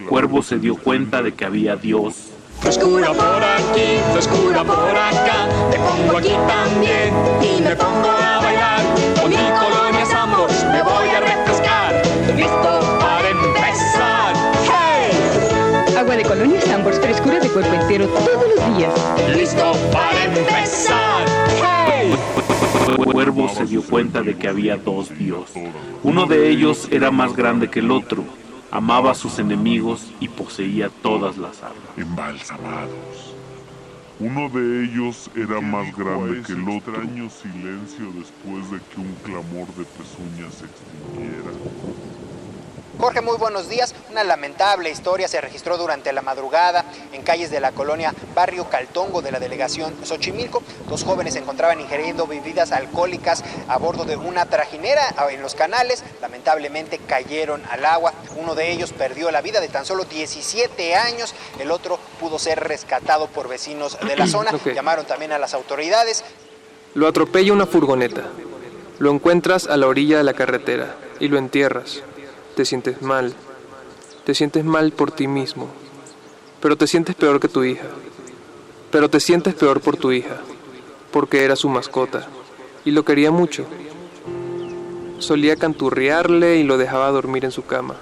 Cuervo 0.09 0.43
se 0.43 0.59
dio 0.59 0.75
cuenta 0.75 1.21
de 1.23 1.33
que 1.33 1.45
había 1.45 1.77
Dios. 1.77 2.28
Frescura 2.69 3.11
por 3.13 3.43
aquí, 3.43 3.97
frescura 4.11 4.63
por 4.63 4.95
acá, 4.95 5.47
te 5.71 5.79
pongo 5.79 6.17
aquí 6.19 6.35
también 6.47 7.11
y 7.41 7.61
me 7.61 7.75
pongo 7.75 8.07
a 8.07 8.39
bailar. 8.43 8.81
Con 9.19 9.31
mi 9.31 9.37
colonia 9.37 10.05
Sambors 10.05 10.63
me 10.65 10.83
voy 10.83 11.09
a 11.09 11.19
refrescar, 11.19 11.99
listo 12.35 12.99
para 12.99 13.27
empezar. 13.27 14.35
¡Hey! 14.65 15.97
Agua 15.97 16.15
de 16.15 16.21
colonia 16.21 16.61
Sambors, 16.61 16.99
frescura 16.99 17.39
de 17.39 17.49
cuerpo 17.49 17.73
entero 17.73 18.05
todos 18.05 18.45
los 18.55 18.77
días. 18.77 18.93
Listo 19.35 19.71
para 19.91 20.25
empezar. 20.25 21.25
¡Hey! 21.63 22.13
Cuervo 23.11 23.49
se 23.49 23.65
dio 23.65 23.81
cuenta 23.81 24.21
de 24.21 24.37
que 24.37 24.47
había 24.47 24.77
dos 24.77 25.09
Dios. 25.17 25.49
Uno 26.03 26.27
de 26.27 26.49
ellos 26.49 26.87
era 26.91 27.09
más 27.09 27.35
grande 27.35 27.67
que 27.67 27.79
el 27.79 27.89
otro, 27.89 28.25
amaba 28.71 29.11
a 29.11 29.15
sus 29.15 29.39
enemigos 29.39 30.11
y 30.19 30.27
poseía 30.27 30.89
todas 31.01 31.37
las 31.37 31.63
armas. 31.63 31.97
Embalsamados. 31.97 33.35
Uno 34.19 34.49
de 34.49 34.83
ellos 34.83 35.31
era 35.35 35.61
más 35.61 35.95
grande 35.95 36.41
que 36.43 36.51
el 36.51 36.63
otro. 36.63 36.93
extraño 36.93 37.29
silencio 37.29 38.11
después 38.13 38.69
de 38.69 38.79
que 38.89 38.99
un 38.99 39.15
clamor 39.23 39.67
de 39.75 39.85
pezuñas 39.85 40.55
se 40.55 40.65
extinguiera. 40.65 41.51
Jorge, 42.99 43.21
muy 43.21 43.37
buenos 43.37 43.69
días. 43.69 43.95
Una 44.11 44.25
lamentable 44.25 44.89
historia 44.89 45.29
se 45.29 45.39
registró 45.39 45.77
durante 45.77 46.11
la 46.11 46.21
madrugada 46.21 46.83
en 47.13 47.21
calles 47.21 47.49
de 47.49 47.61
la 47.61 47.71
colonia 47.71 48.13
Barrio 48.35 48.69
Caltongo 48.69 49.21
de 49.21 49.31
la 49.31 49.39
delegación 49.39 49.95
Xochimilco. 50.03 50.61
Dos 50.89 51.05
jóvenes 51.05 51.35
se 51.35 51.39
encontraban 51.39 51.79
ingiriendo 51.79 52.27
bebidas 52.27 52.73
alcohólicas 52.73 53.41
a 53.69 53.77
bordo 53.77 54.03
de 54.03 54.17
una 54.17 54.47
trajinera 54.47 55.15
en 55.29 55.41
los 55.41 55.55
canales. 55.55 56.03
Lamentablemente 56.21 56.97
cayeron 56.97 57.63
al 57.71 57.85
agua. 57.85 58.13
Uno 58.35 58.53
de 58.53 58.69
ellos 58.69 58.91
perdió 58.91 59.31
la 59.31 59.39
vida 59.41 59.61
de 59.61 59.69
tan 59.69 59.85
solo 59.85 60.03
17 60.03 60.95
años. 60.95 61.33
El 61.57 61.71
otro 61.71 61.99
pudo 62.19 62.37
ser 62.37 62.59
rescatado 62.59 63.27
por 63.27 63.47
vecinos 63.47 63.97
de 64.05 64.17
la 64.17 64.27
zona. 64.27 64.51
Llamaron 64.75 65.05
también 65.05 65.31
a 65.31 65.39
las 65.39 65.53
autoridades. 65.53 66.25
Lo 66.95 67.07
atropella 67.07 67.53
una 67.53 67.65
furgoneta. 67.65 68.23
Lo 68.97 69.09
encuentras 69.09 69.67
a 69.67 69.77
la 69.77 69.87
orilla 69.87 70.17
de 70.17 70.25
la 70.25 70.33
carretera 70.33 70.97
y 71.21 71.29
lo 71.29 71.37
entierras. 71.37 72.03
Te 72.55 72.65
sientes 72.65 73.01
mal. 73.01 73.33
Te 74.25 74.35
sientes 74.35 74.65
mal 74.65 74.91
por 74.91 75.11
ti 75.11 75.27
mismo. 75.27 75.69
Pero 76.61 76.75
te 76.75 76.87
sientes 76.87 77.15
peor 77.15 77.39
que 77.39 77.47
tu 77.47 77.63
hija. 77.63 77.85
Pero 78.91 79.09
te 79.09 79.19
sientes 79.19 79.53
peor 79.53 79.81
por 79.81 79.97
tu 79.97 80.11
hija. 80.11 80.37
Porque 81.11 81.45
era 81.45 81.55
su 81.55 81.69
mascota. 81.69 82.27
Y 82.85 82.91
lo 82.91 83.05
quería 83.05 83.31
mucho. 83.31 83.65
Solía 85.19 85.55
canturrearle 85.55 86.57
y 86.57 86.63
lo 86.63 86.77
dejaba 86.77 87.11
dormir 87.11 87.45
en 87.45 87.51
su 87.51 87.65
cama. 87.65 87.95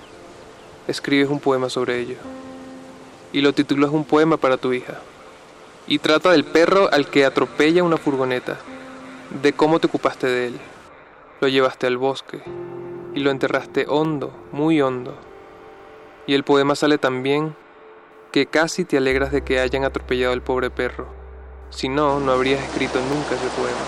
Escribes 0.88 1.30
un 1.30 1.40
poema 1.40 1.69
sobre 1.69 1.99
ello. 1.99 2.18
Y 3.34 3.41
lo 3.41 3.53
titulas 3.53 3.91
un 3.91 4.06
poema 4.06 4.38
para 4.38 4.57
tu 4.57 4.74
hija. 4.74 5.02
Y 5.88 5.99
trata 5.99 6.32
del 6.32 6.45
perro 6.45 6.90
al 6.91 7.10
que 7.10 7.26
atropella 7.26 7.84
una 7.84 7.98
furgoneta. 7.98 8.57
De 9.41 9.53
cómo 9.53 9.80
te 9.80 9.88
ocupaste 9.88 10.28
de 10.28 10.48
él. 10.48 10.60
Lo 11.41 11.48
llevaste 11.48 11.86
al 11.86 11.98
bosque 11.98 12.41
y 13.18 13.19
lo 13.19 13.31
enterraste 13.31 13.88
hondo, 13.89 14.31
muy 14.52 14.80
hondo. 14.80 15.15
Y 16.27 16.35
el 16.35 16.44
poema 16.44 16.76
sale 16.76 16.99
tan 16.99 17.23
bien 17.23 17.56
que 18.31 18.45
casi 18.45 18.85
te 18.85 18.95
alegras 18.95 19.31
de 19.31 19.41
que 19.41 19.60
hayan 19.60 19.84
atropellado 19.85 20.34
al 20.34 20.44
pobre 20.44 20.69
perro. 20.69 21.07
Si 21.72 21.89
no, 21.89 22.19
no 22.19 22.31
habrías 22.31 22.61
escrito 22.61 22.99
nunca 22.99 23.34
ese 23.34 23.48
poema. 23.60 23.88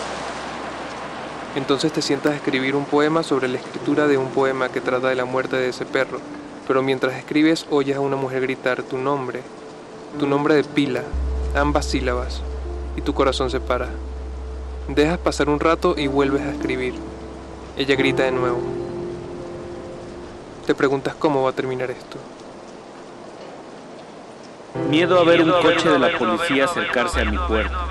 Entonces 1.56 1.93
te 1.93 2.01
sientas 2.01 2.34
a 2.34 2.35
escribir 2.38 2.76
un 2.76 2.85
poema 2.85 3.22
sobre 3.22 3.47
la 3.47 3.60
escritura 3.60 4.07
de 4.07 4.18
un 4.18 4.30
poema 4.30 4.69
que 4.69 4.81
trata 4.81 5.10
de 5.10 5.15
la 5.15 5.26
muerte 5.26 5.57
de 5.57 5.69
ese 5.69 5.85
perro, 5.85 6.19
pero 6.68 6.81
mientras 6.81 7.15
escribes 7.15 7.68
oyes 7.69 7.97
a 7.97 8.01
una 8.01 8.15
mujer 8.15 8.41
gritar 8.41 8.81
tu 8.81 8.97
nombre, 8.97 9.41
tu 10.18 10.26
nombre 10.26 10.56
de 10.56 10.64
pila, 10.64 11.03
ambas 11.56 11.85
sílabas, 11.85 12.41
y 12.95 13.01
tu 13.01 13.14
corazón 13.14 13.51
se 13.51 13.60
para. 13.60 13.89
Dejas 14.88 15.19
pasar 15.19 15.49
un 15.49 15.60
rato 15.60 15.93
y 15.95 16.07
vuelves 16.07 16.41
a 16.41 16.51
escribir. 16.51 16.95
Ella 17.77 17.95
grita 17.95 18.23
de 18.23 18.31
nuevo. 18.31 18.88
Te 20.69 20.75
preguntas 20.75 21.15
cómo 21.15 21.41
va 21.41 21.49
a 21.49 21.53
terminar 21.53 21.89
esto. 21.89 22.19
Miedo 24.87 25.19
a 25.19 25.23
ver 25.23 25.41
un 25.41 25.49
coche 25.49 25.89
de 25.89 25.97
la 25.97 26.15
policía 26.15 26.65
acercarse 26.65 27.21
a 27.21 27.25
mi 27.25 27.39
puerta. 27.39 27.87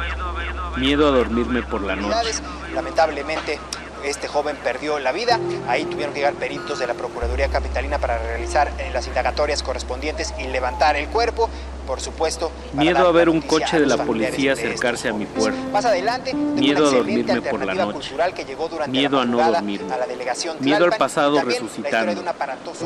Miedo 0.76 1.09
a 1.09 1.10
dormirme 1.10 1.64
por 1.64 1.80
la 1.82 1.96
noche. 1.96 2.40
Lamentablemente, 2.72 3.59
este 4.04 4.28
joven 4.28 4.56
perdió 4.62 4.98
la 4.98 5.12
vida. 5.12 5.38
Ahí 5.68 5.84
tuvieron 5.84 6.12
que 6.14 6.20
llegar 6.20 6.34
peritos 6.34 6.78
de 6.78 6.86
la 6.86 6.94
Procuraduría 6.94 7.48
Capitalina 7.48 7.98
para 7.98 8.18
realizar 8.18 8.72
eh, 8.78 8.90
las 8.92 9.06
indagatorias 9.06 9.62
correspondientes 9.62 10.34
y 10.38 10.44
levantar 10.48 10.96
el 10.96 11.08
cuerpo. 11.08 11.48
Por 11.86 12.00
supuesto, 12.00 12.52
Miedo 12.74 13.08
a 13.08 13.12
ver 13.12 13.30
un 13.30 13.40
coche 13.40 13.80
de 13.80 13.86
la 13.86 13.96
policía 13.96 14.54
de 14.54 14.60
acercarse 14.60 15.08
a 15.08 15.14
mi 15.14 15.24
puerta. 15.24 15.58
Más 15.72 15.86
adelante, 15.86 16.32
tengo 16.32 16.60
Miedo 16.60 16.86
a 16.86 16.90
dormirme 16.90 17.40
por 17.40 17.64
la 17.64 17.74
noche. 17.74 18.14
que 18.36 18.44
llegó 18.44 18.68
Miedo 18.88 19.16
la 19.16 19.22
a 19.22 19.24
no 19.24 19.38
dormirme. 19.38 19.94
a 19.94 19.96
la 19.96 20.06
delegación 20.06 20.58
Miedo 20.60 20.84
al 20.84 20.92
pasado 20.98 21.40
resucitando. 21.40 22.22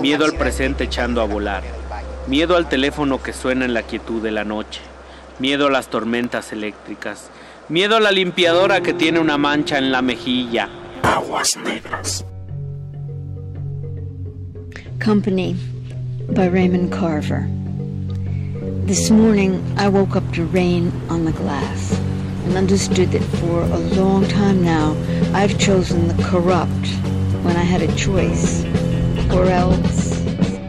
Miedo 0.01 0.24
al 0.24 0.34
presente 0.34 0.84
echando 0.84 1.20
a 1.20 1.24
volar. 1.24 1.64
Miedo 2.28 2.56
al 2.56 2.68
teléfono 2.68 3.20
que 3.20 3.32
suena 3.32 3.64
en 3.64 3.74
la 3.74 3.82
quietud 3.82 4.22
de 4.22 4.30
la 4.30 4.44
noche. 4.44 4.80
Miedo 5.40 5.66
a 5.66 5.70
las 5.72 5.89
tormentas 5.89 6.52
eléctricas. 6.52 7.24
Miedo 7.68 7.97
a 7.97 8.01
la 8.01 8.12
limpiadora 8.12 8.82
que 8.82 8.93
tiene 8.93 9.18
una 9.18 9.36
mancha 9.36 9.78
en 9.78 9.90
la 9.90 10.01
mejilla. 10.02 10.68
Aguas 11.03 11.55
negras. 11.57 12.24
Company 14.99 15.57
by 16.31 16.47
Raymond 16.47 16.93
Carver. 16.93 17.49
This 18.87 19.11
morning 19.11 19.62
I 19.79 19.89
woke 19.89 20.16
up 20.16 20.33
to 20.33 20.45
rain 20.45 20.93
on 21.09 21.24
the 21.24 21.33
glass 21.33 21.99
and 22.45 22.57
understood 22.57 23.11
that 23.12 23.23
for 23.39 23.62
a 23.62 23.79
long 23.79 24.27
time 24.29 24.62
now 24.65 24.97
I've 25.35 25.59
chosen 25.59 26.09
the 26.09 26.23
corrupt 26.24 26.87
when 27.45 27.57
I 27.57 27.65
had 27.65 27.83
a 27.83 27.95
choice. 27.97 28.65
Or 29.33 29.47
else. 29.47 30.11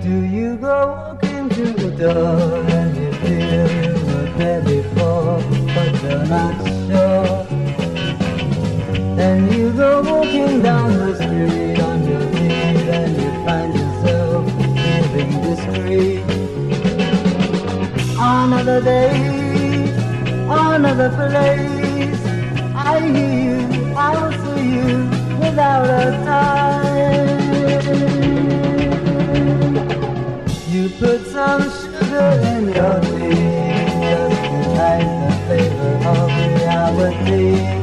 Do 0.03 0.23
you 0.25 0.57
go 0.57 1.19
walking 1.23 1.49
to 1.49 1.65
the 1.73 1.91
door 1.91 2.63
and 2.65 2.95
you 2.97 3.11
feel 3.21 3.71
you 3.83 3.93
were 4.05 4.29
there 4.37 4.61
before, 4.61 5.41
but 5.75 6.03
you're 6.03 6.25
not 6.25 6.67
sure? 6.67 6.82
Then 9.23 9.53
you 9.53 9.71
go 9.71 10.01
walking 10.03 10.61
down 10.61 10.97
the 10.97 11.15
street 11.15 11.79
on 11.79 12.03
your 12.05 12.25
knees 12.35 12.87
and 12.99 13.11
you 13.21 13.29
find 13.45 13.73
yourself 13.73 14.43
living 14.75 15.31
discreet. 15.47 16.23
Another 18.19 18.81
day, 18.81 19.15
another 20.49 21.09
place. 21.15 22.21
I 22.75 22.99
hear 22.99 23.35
you, 23.47 23.59
I'll 23.95 24.31
see 24.43 24.67
you 24.75 24.91
without 25.39 25.87
a 26.01 26.03
time. 26.27 27.29
You 30.67 30.83
put 30.99 31.19
some 31.27 31.63
sugar 31.79 32.29
in 32.51 32.63
your 32.75 32.99
tea 33.07 33.87
just 34.03 34.41
to 34.51 34.59
hide 34.75 35.07
the 35.21 35.31
flavor 35.45 35.93
of 36.11 36.27
reality. 36.59 37.82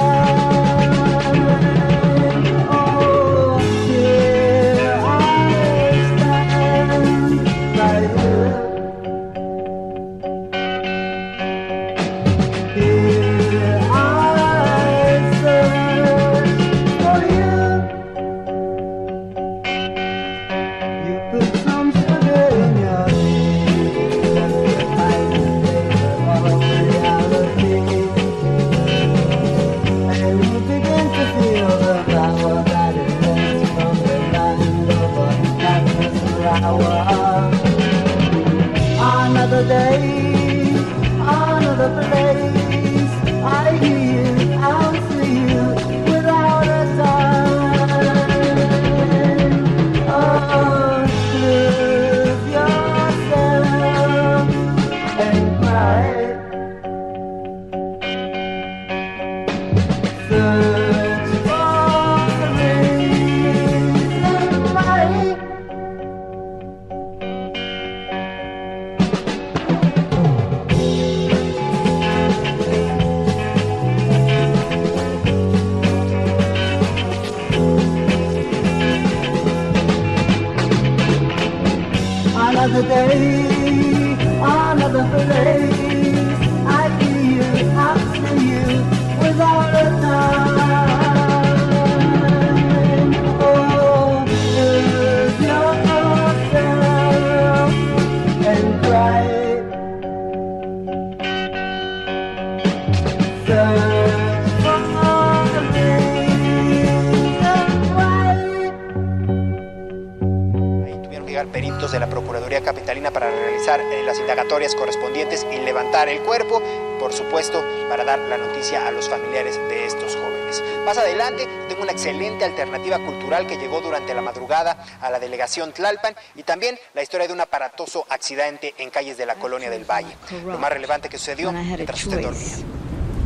indagatorias 114.31 114.75
correspondientes 114.75 115.45
y 115.51 115.59
levantar 115.59 116.07
el 116.07 116.21
cuerpo, 116.21 116.61
por 116.99 117.11
supuesto, 117.11 117.61
para 117.89 118.05
dar 118.05 118.17
la 118.17 118.37
noticia 118.37 118.87
a 118.87 118.91
los 118.91 119.09
familiares 119.09 119.57
de 119.67 119.85
estos 119.85 120.15
jóvenes. 120.15 120.63
Más 120.85 120.97
adelante 120.97 121.45
tengo 121.67 121.81
una 121.83 121.91
excelente 121.91 122.45
alternativa 122.45 122.97
cultural 122.99 123.45
que 123.45 123.57
llegó 123.57 123.81
durante 123.81 124.13
la 124.13 124.21
madrugada 124.21 124.85
a 125.01 125.09
la 125.09 125.19
delegación 125.19 125.73
Tlalpan 125.73 126.15
y 126.35 126.43
también 126.43 126.79
la 126.93 127.03
historia 127.03 127.27
de 127.27 127.33
un 127.33 127.41
aparatoso 127.41 128.05
accidente 128.07 128.73
en 128.77 128.89
calles 128.89 129.17
de 129.17 129.25
la 129.25 129.35
colonia 129.35 129.69
del 129.69 129.83
Valle. 129.83 130.15
Lo 130.45 130.57
más 130.57 130.71
relevante 130.71 131.09
que 131.09 131.17
sucedió 131.17 131.51
mientras 131.51 132.01
usted 132.01 132.21
dormía. 132.21 132.55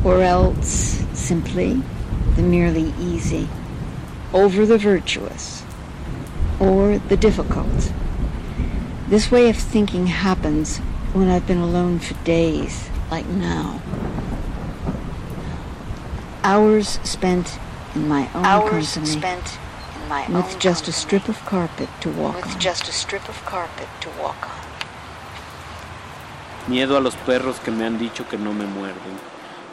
Or 0.04 0.24
else 0.24 1.04
simply 1.14 1.84
the 2.36 2.42
merely 2.42 2.94
easy, 3.00 3.48
over 4.34 4.66
the 4.66 4.78
virtuous, 4.80 5.64
or 6.60 7.00
the 7.10 7.18
difficult. 7.18 7.92
This 9.08 9.32
way 9.32 9.50
of 9.50 9.56
thinking 9.56 10.08
happens 10.08 10.82
when 11.16 11.30
I've 11.30 11.48
been 11.48 11.62
alone 11.62 12.00
for 12.00 12.14
days, 12.26 12.90
like 13.10 13.26
now. 13.28 13.80
Hours 16.44 17.00
spent 17.04 17.58
in 17.96 18.10
my 18.10 18.30
own 18.36 18.46
Hours 18.46 18.96
company 18.96 19.20
spent 19.20 19.58
in 19.96 20.10
my 20.10 20.28
with 20.28 20.54
own 20.54 20.60
just 20.60 20.90
a 20.90 20.92
strip 20.92 21.30
of 21.30 21.44
carpet 21.46 21.88
to 22.02 22.10
walk 22.10 22.36
with 22.36 22.54
on. 22.54 22.60
just 22.60 22.90
a 22.90 22.92
strip 22.92 23.28
of 23.30 23.46
carpet 23.46 23.88
to 24.02 24.10
walk 24.22 24.36
on. 24.44 24.52
Miedo 26.68 26.98
a 26.98 27.00
los 27.00 27.16
perros 27.16 27.60
que 27.62 27.72
me 27.72 27.86
han 27.86 27.98
dicho 27.98 28.28
que 28.28 28.38
no 28.38 28.54
me 28.54 28.66
muerden. 28.66 29.18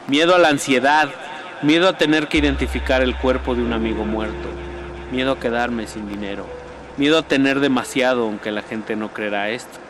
Miedo 0.07 0.35
a 0.35 0.39
la 0.39 0.47
ansiedad. 0.47 1.09
Miedo 1.61 1.89
a 1.89 1.97
tener 1.97 2.27
que 2.27 2.37
identificar 2.37 3.01
el 3.01 3.17
cuerpo 3.17 3.53
de 3.55 3.63
un 3.63 3.73
amigo 3.73 4.05
muerto. 4.05 4.47
Miedo 5.11 5.33
a 5.33 5.39
quedarme 5.39 5.87
sin 5.87 6.07
dinero. 6.07 6.45
Miedo 6.97 7.17
a 7.17 7.23
tener 7.23 7.59
demasiado 7.59 8.23
aunque 8.23 8.51
la 8.51 8.61
gente 8.61 8.95
no 8.95 9.11
creerá 9.13 9.49
esto. 9.49 9.82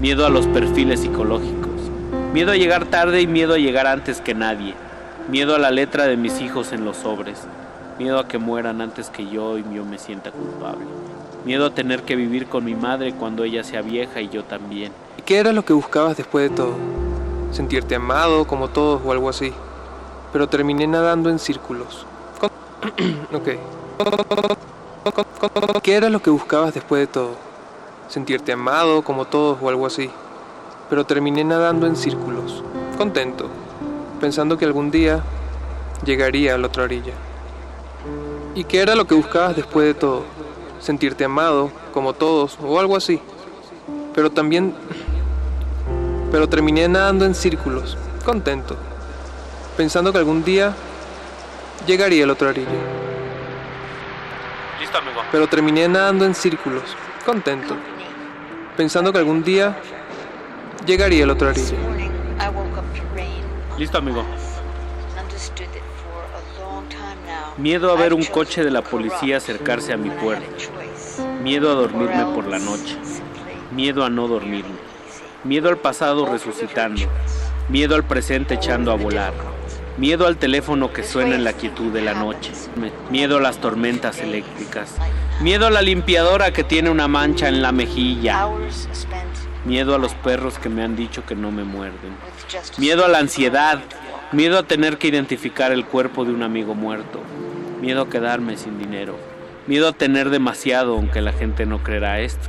Miedo 0.00 0.26
a 0.26 0.28
los 0.28 0.48
perfiles 0.48 1.00
psicológicos. 1.00 1.70
Miedo 2.32 2.50
a 2.50 2.56
llegar 2.56 2.86
tarde 2.86 3.20
y 3.20 3.28
miedo 3.28 3.54
a 3.54 3.58
llegar 3.58 3.86
antes 3.86 4.20
que 4.20 4.34
nadie. 4.34 4.74
Miedo 5.28 5.54
a 5.54 5.60
la 5.60 5.70
letra 5.70 6.06
de 6.06 6.16
mis 6.16 6.40
hijos 6.40 6.72
en 6.72 6.84
los 6.84 6.96
sobres. 6.96 7.38
Miedo 7.96 8.18
a 8.18 8.26
que 8.26 8.38
mueran 8.38 8.80
antes 8.80 9.08
que 9.08 9.24
yo 9.30 9.56
y 9.56 9.62
yo 9.72 9.84
me 9.84 9.98
sienta 9.98 10.32
culpable. 10.32 10.84
Miedo 11.44 11.66
a 11.66 11.70
tener 11.70 12.02
que 12.02 12.16
vivir 12.16 12.48
con 12.48 12.64
mi 12.64 12.74
madre 12.74 13.14
cuando 13.14 13.44
ella 13.44 13.62
sea 13.62 13.82
vieja 13.82 14.20
y 14.20 14.28
yo 14.30 14.42
también. 14.42 14.90
¿Y 15.16 15.22
qué 15.22 15.38
era 15.38 15.52
lo 15.52 15.64
que 15.64 15.72
buscabas 15.72 16.16
después 16.16 16.50
de 16.50 16.56
todo? 16.56 16.74
Sentirte 17.52 17.94
amado 17.94 18.48
como 18.48 18.66
todos 18.70 19.00
o 19.04 19.12
algo 19.12 19.28
así. 19.28 19.52
Pero 20.32 20.48
terminé 20.48 20.88
nadando 20.88 21.30
en 21.30 21.38
círculos. 21.38 22.04
¿Qué 25.84 25.94
era 25.94 26.10
lo 26.10 26.20
que 26.20 26.30
buscabas 26.30 26.74
después 26.74 27.00
de 27.02 27.06
todo? 27.06 27.53
Sentirte 28.08 28.52
amado 28.52 29.02
como 29.02 29.24
todos 29.24 29.58
o 29.60 29.68
algo 29.68 29.86
así. 29.86 30.10
Pero 30.88 31.04
terminé 31.04 31.44
nadando 31.44 31.86
en 31.86 31.96
círculos. 31.96 32.62
Contento. 32.98 33.48
Pensando 34.20 34.56
que 34.58 34.64
algún 34.64 34.90
día 34.90 35.22
llegaría 36.04 36.54
a 36.54 36.58
la 36.58 36.66
otra 36.66 36.84
orilla. 36.84 37.14
¿Y 38.54 38.64
qué 38.64 38.80
era 38.80 38.94
lo 38.94 39.06
que 39.06 39.14
buscabas 39.14 39.56
después 39.56 39.86
de 39.86 39.94
todo? 39.94 40.24
Sentirte 40.80 41.24
amado 41.24 41.70
como 41.92 42.12
todos 42.12 42.58
o 42.62 42.78
algo 42.78 42.96
así. 42.96 43.20
Pero 44.14 44.30
también 44.30 44.74
pero 46.34 46.48
terminé 46.48 46.88
nadando 46.88 47.26
en 47.26 47.32
círculos, 47.32 47.96
contento, 48.24 48.76
pensando 49.76 50.10
que 50.10 50.18
algún 50.18 50.42
día 50.42 50.74
llegaría 51.86 52.24
a 52.24 52.26
la 52.26 52.32
otra 52.32 52.48
orilla. 52.48 52.68
Listo, 54.80 54.98
amigo. 54.98 55.20
Pero 55.30 55.46
terminé 55.46 55.86
nadando 55.86 56.24
en 56.24 56.34
círculos, 56.34 56.82
contento, 57.24 57.76
pensando 58.76 59.12
que 59.12 59.18
algún 59.18 59.42
día 59.42 59.76
llegaría 60.86 61.24
a 61.24 61.26
la 61.28 61.32
otra 61.34 61.50
orilla. 61.50 61.76
I 62.40 62.48
woke 62.48 62.76
up 62.76 62.84
to 62.94 63.02
rain 63.14 63.44
Listo, 63.78 63.98
amigo. 63.98 64.24
Miedo 67.56 67.92
a 67.92 67.94
ver 67.96 68.12
un 68.12 68.24
coche 68.24 68.64
de 68.64 68.70
la 68.70 68.82
policía 68.82 69.36
acercarse 69.36 69.92
a 69.92 69.96
mi 69.96 70.10
puerta. 70.10 70.46
Miedo 71.42 71.70
a 71.70 71.74
dormirme 71.74 72.24
por 72.34 72.46
la 72.46 72.58
noche. 72.58 72.96
Miedo 73.72 74.04
a 74.04 74.10
no 74.10 74.26
dormirme. 74.26 74.74
Miedo 75.44 75.68
al 75.68 75.78
pasado 75.78 76.26
resucitando. 76.26 77.02
Miedo 77.68 77.94
al 77.94 78.04
presente 78.04 78.54
echando 78.54 78.90
a 78.90 78.96
volar. 78.96 79.32
Miedo 79.98 80.26
al 80.26 80.36
teléfono 80.36 80.92
que 80.92 81.04
suena 81.04 81.36
en 81.36 81.44
la 81.44 81.52
quietud 81.52 81.92
de 81.92 82.02
la 82.02 82.14
noche. 82.14 82.50
Miedo 83.10 83.36
a 83.38 83.40
las 83.40 83.58
tormentas 83.58 84.18
eléctricas. 84.18 84.96
Miedo 85.40 85.66
a 85.66 85.70
la 85.70 85.82
limpiadora 85.82 86.52
que 86.52 86.62
tiene 86.62 86.90
una 86.90 87.08
mancha 87.08 87.48
en 87.48 87.60
la 87.60 87.72
mejilla. 87.72 88.48
Miedo 89.64 89.94
a 89.94 89.98
los 89.98 90.14
perros 90.14 90.58
que 90.58 90.68
me 90.68 90.82
han 90.82 90.94
dicho 90.94 91.26
que 91.26 91.34
no 91.34 91.50
me 91.50 91.64
muerden. 91.64 92.16
Miedo 92.78 93.04
a 93.04 93.08
la 93.08 93.18
ansiedad. 93.18 93.80
Miedo 94.30 94.58
a 94.58 94.62
tener 94.62 94.96
que 94.96 95.08
identificar 95.08 95.72
el 95.72 95.84
cuerpo 95.84 96.24
de 96.24 96.32
un 96.32 96.44
amigo 96.44 96.74
muerto. 96.74 97.20
Miedo 97.80 98.02
a 98.02 98.08
quedarme 98.08 98.56
sin 98.56 98.78
dinero. 98.78 99.16
Miedo 99.66 99.88
a 99.88 99.92
tener 99.92 100.30
demasiado 100.30 100.94
aunque 100.94 101.20
la 101.20 101.32
gente 101.32 101.66
no 101.66 101.82
creerá 101.82 102.20
esto. 102.20 102.48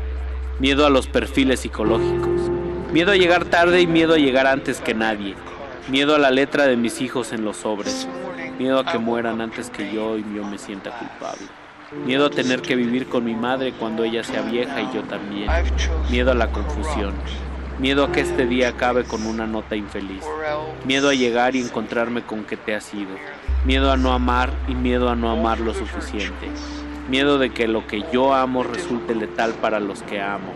Miedo 0.59 0.85
a 0.85 0.91
los 0.91 1.07
perfiles 1.07 1.61
psicológicos. 1.61 2.51
Miedo 2.93 3.11
a 3.11 3.17
llegar 3.17 3.45
tarde 3.45 3.81
y 3.81 3.87
miedo 3.87 4.13
a 4.13 4.17
llegar 4.17 4.45
antes 4.45 4.79
que 4.79 4.93
nadie. 4.93 5.35
Miedo 5.89 6.15
a 6.15 6.19
la 6.19 6.29
letra 6.29 6.67
de 6.67 6.77
mis 6.77 7.01
hijos 7.01 7.33
en 7.33 7.43
los 7.43 7.57
sobres. 7.57 8.07
Miedo 8.59 8.79
a 8.79 8.85
que 8.85 8.99
mueran 8.99 9.41
antes 9.41 9.69
que 9.71 9.91
yo 9.91 10.17
y 10.17 10.25
yo 10.35 10.45
me 10.45 10.59
sienta 10.59 10.91
culpable. 10.91 11.64
Miedo 11.91 12.25
a 12.25 12.29
tener 12.29 12.61
que 12.61 12.75
vivir 12.75 13.07
con 13.07 13.25
mi 13.25 13.35
madre 13.35 13.71
cuando 13.73 14.03
ella 14.03 14.23
sea 14.23 14.41
vieja 14.41 14.81
y 14.81 14.91
yo 14.93 15.03
también. 15.03 15.49
Miedo 16.09 16.31
a 16.31 16.35
la 16.35 16.51
confusión. 16.51 17.13
Miedo 17.79 18.05
a 18.05 18.11
que 18.11 18.21
este 18.21 18.47
día 18.47 18.69
acabe 18.69 19.03
con 19.03 19.25
una 19.25 19.45
nota 19.45 19.75
infeliz. 19.75 20.23
Miedo 20.85 21.09
a 21.09 21.13
llegar 21.13 21.55
y 21.55 21.61
encontrarme 21.61 22.23
con 22.23 22.43
que 22.43 22.57
te 22.57 22.73
has 22.73 22.91
ido. 22.93 23.15
Miedo 23.65 23.91
a 23.91 23.97
no 23.97 24.13
amar 24.13 24.51
y 24.67 24.73
miedo 24.73 25.09
a 25.09 25.15
no 25.15 25.29
amar 25.29 25.59
lo 25.59 25.73
suficiente. 25.73 26.49
Miedo 27.09 27.37
de 27.37 27.51
que 27.51 27.67
lo 27.67 27.85
que 27.85 28.03
yo 28.11 28.33
amo 28.33 28.63
resulte 28.63 29.13
letal 29.13 29.53
para 29.53 29.79
los 29.79 30.01
que 30.03 30.21
amo. 30.21 30.53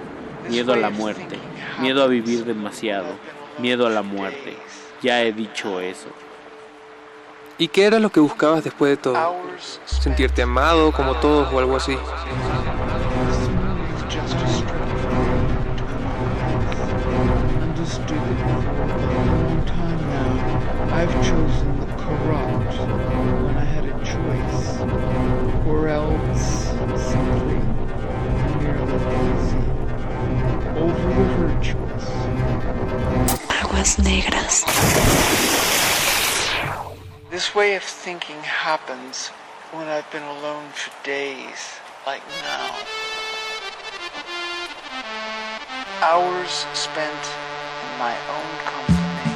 Miedo 0.50 0.74
a 0.74 0.78
la 0.78 0.90
muerte. 0.90 1.38
Miedo 1.80 2.04
a 2.04 2.08
vivir 2.08 2.46
demasiado. 2.46 3.08
Miedo 3.60 3.86
a 3.86 3.92
la 3.92 4.02
muerte. 4.02 4.56
Ya 5.04 5.22
he 5.24 5.32
dicho 5.32 5.80
eso. 5.80 6.10
¿Y 7.60 7.68
qué 7.68 7.84
era 7.84 8.00
lo 8.00 8.10
que 8.10 8.22
buscabas 8.22 8.64
después 8.64 8.92
de 8.92 8.98
todo? 8.98 9.36
Sentirte 9.86 10.42
amado 10.42 10.94
como 10.94 11.16
todos 11.16 11.52
o 11.54 11.60
algo 11.60 11.76
así. 11.76 11.98
aguas 33.62 34.00
negras. 34.00 34.66
This 37.30 37.54
way 37.54 37.76
of 37.76 37.84
thinking 37.84 38.42
happens 38.42 39.28
when 39.72 39.88
I've 39.88 40.10
been 40.12 40.24
alone 40.24 40.68
for 40.74 40.90
days, 41.06 41.78
like 42.08 42.24
now. 42.42 42.76
Hours 46.02 46.66
spent 46.74 47.24
in 47.86 48.00
my 48.00 48.18
own 48.34 48.50
company, 48.66 49.36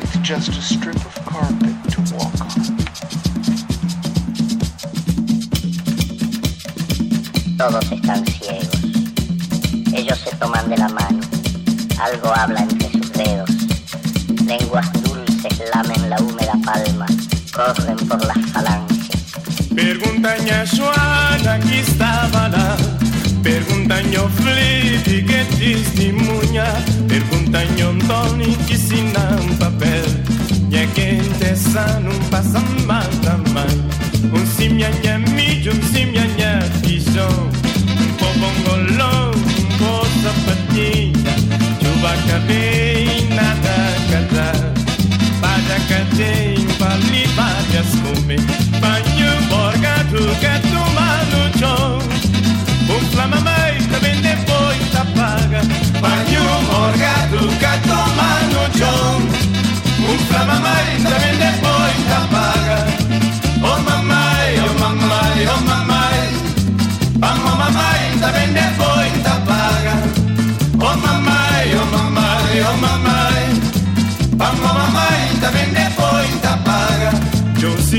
with 0.00 0.22
just 0.22 0.48
a 0.48 0.62
strip 0.62 0.96
of 0.96 1.14
carpet 1.26 1.76
to 1.92 2.00
walk 2.16 2.40
on. 2.40 2.48
Todos 7.58 7.84
están 7.92 8.24
ciegos. 8.24 8.80
Ellos 9.92 10.20
se 10.20 10.30
toman 10.36 10.70
de 10.70 10.78
la 10.78 10.88
mano. 10.88 11.20
Algo 12.00 12.32
habla 12.34 12.60
entre 12.62 12.88
sus 12.92 13.12
dedos. 13.12 13.50
Lenguas 14.46 14.90
lamen 15.72 16.10
la 16.10 16.16
húmeda 16.16 16.52
palma. 16.64 17.06
Corren 17.52 17.96
por 18.08 18.24
las 18.24 18.38
falanges. 18.52 18.96
Perguntanha 19.76 20.64
Joana 20.64 21.58
que 21.60 21.80
estava 21.80 22.48
lá 22.48 22.76
Pergunta-nho 23.42 24.26
Felipe 24.30 25.22
que 25.22 25.44
testemunha 25.54 26.64
Pergunta-nho 27.06 27.90
Antônio 27.90 28.56
que 28.66 28.72
ensina 28.72 29.38
um 29.38 29.54
papel 29.58 30.04
E 30.70 30.76
é 30.76 30.86
quente 30.86 31.44
essa 31.44 32.00
não 32.00 32.18
passa 32.30 32.58
mal 32.86 33.04
também 33.22 34.32
Um 34.32 34.46
simhanha 34.46 35.18
mídio, 35.18 35.72
um 35.72 35.82
simhanha 35.92 36.60
pichão 36.80 37.50
Um 38.00 38.14
pobongolão, 38.16 39.30
um 39.32 39.76
bom 39.76 40.04
sapatinha 40.22 41.12
Chuva 41.82 42.16
cabei, 42.28 43.28
nada 43.28 43.76
casar 44.10 44.75
Baja 45.66 45.80
cadem, 45.88 46.64
vale 46.78 47.26
várias 47.34 47.88
comer 47.96 48.40
Banho 48.80 49.42
borgado 49.48 50.18
que 50.38 50.68
toma 50.68 51.08
no 51.32 51.58
chão 51.58 51.98
Um 52.88 53.00
flama 53.10 53.40
mãe 53.40 53.82
também 53.90 54.20
depois 54.20 54.94
apaga 54.94 55.62
Banho 56.00 56.44
morgado 56.70 57.48
que 57.48 57.88
toma 57.88 58.30
no 58.52 58.78
chão 58.78 59.20
Um 60.08 60.18
flama 60.28 60.54
mãe 60.54 61.02
também 61.02 61.36
depois 61.36 62.12
apaga 62.16 62.46
Oh 62.46 62.55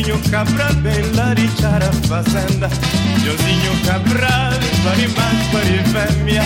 Joãozinho 0.07 0.31
Cabral, 0.31 0.73
bela 0.75 1.33
richar 1.33 1.83
a 1.83 1.91
fazenda. 2.07 2.69
Joãozinho 3.23 3.73
Cabral, 3.85 4.53
pari 4.83 5.07
mais, 5.09 5.47
pari 5.51 5.83
fêmea 5.91 6.43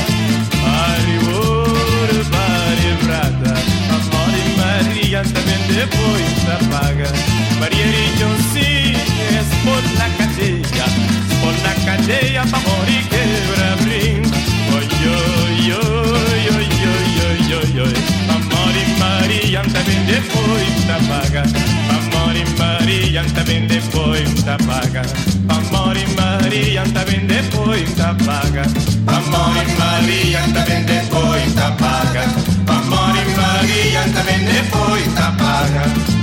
Pari 0.61 1.17
ouro, 1.31 2.25
pari 2.31 2.89
prata 3.05 3.53
Amor 3.93 4.33
e 4.33 4.57
Maria 4.57 5.21
também 5.21 5.61
depois 5.67 6.49
apaga 6.49 7.07
Maria 7.59 7.85
e 7.85 8.17
Joãozinho, 8.17 8.97
expor 9.39 9.83
na 9.99 10.09
cadeia 10.17 10.85
Expor 11.29 11.53
na 11.61 11.73
cadeia, 11.85 12.41
pra 12.47 12.59
morrer 12.61 13.03
quebra 13.09 13.77
brinco 13.83 14.37
Oi, 14.73 14.87
oi, 15.05 15.71
oi, 15.71 16.43
oi, 16.49 16.69
oi, 16.89 17.09
oi, 17.27 17.53
oi, 17.53 17.79
oi 17.81 17.93
Amor 18.27 18.75
e 18.75 18.99
Maria 18.99 19.61
também 19.61 20.03
depois 20.05 20.89
apaga 20.89 21.43
Maria 23.31 23.43
também 23.43 23.67
depois 23.67 24.47
apaga 24.47 25.01
Amor 25.49 25.95
e 25.95 26.07
Maria 26.15 26.83
também 26.93 27.25
depois 27.25 27.99
apaga 27.99 28.63
Amor 29.07 29.55
e 29.57 29.75
Maria 29.77 30.41
também 30.53 30.83
depois 30.83 31.57
apaga 31.57 32.23
Amor 32.67 33.15
e 33.15 33.35
Maria 33.35 34.01
também 34.13 34.45
depois 34.45 35.17
apaga 35.17 35.41
Banho 35.81 36.20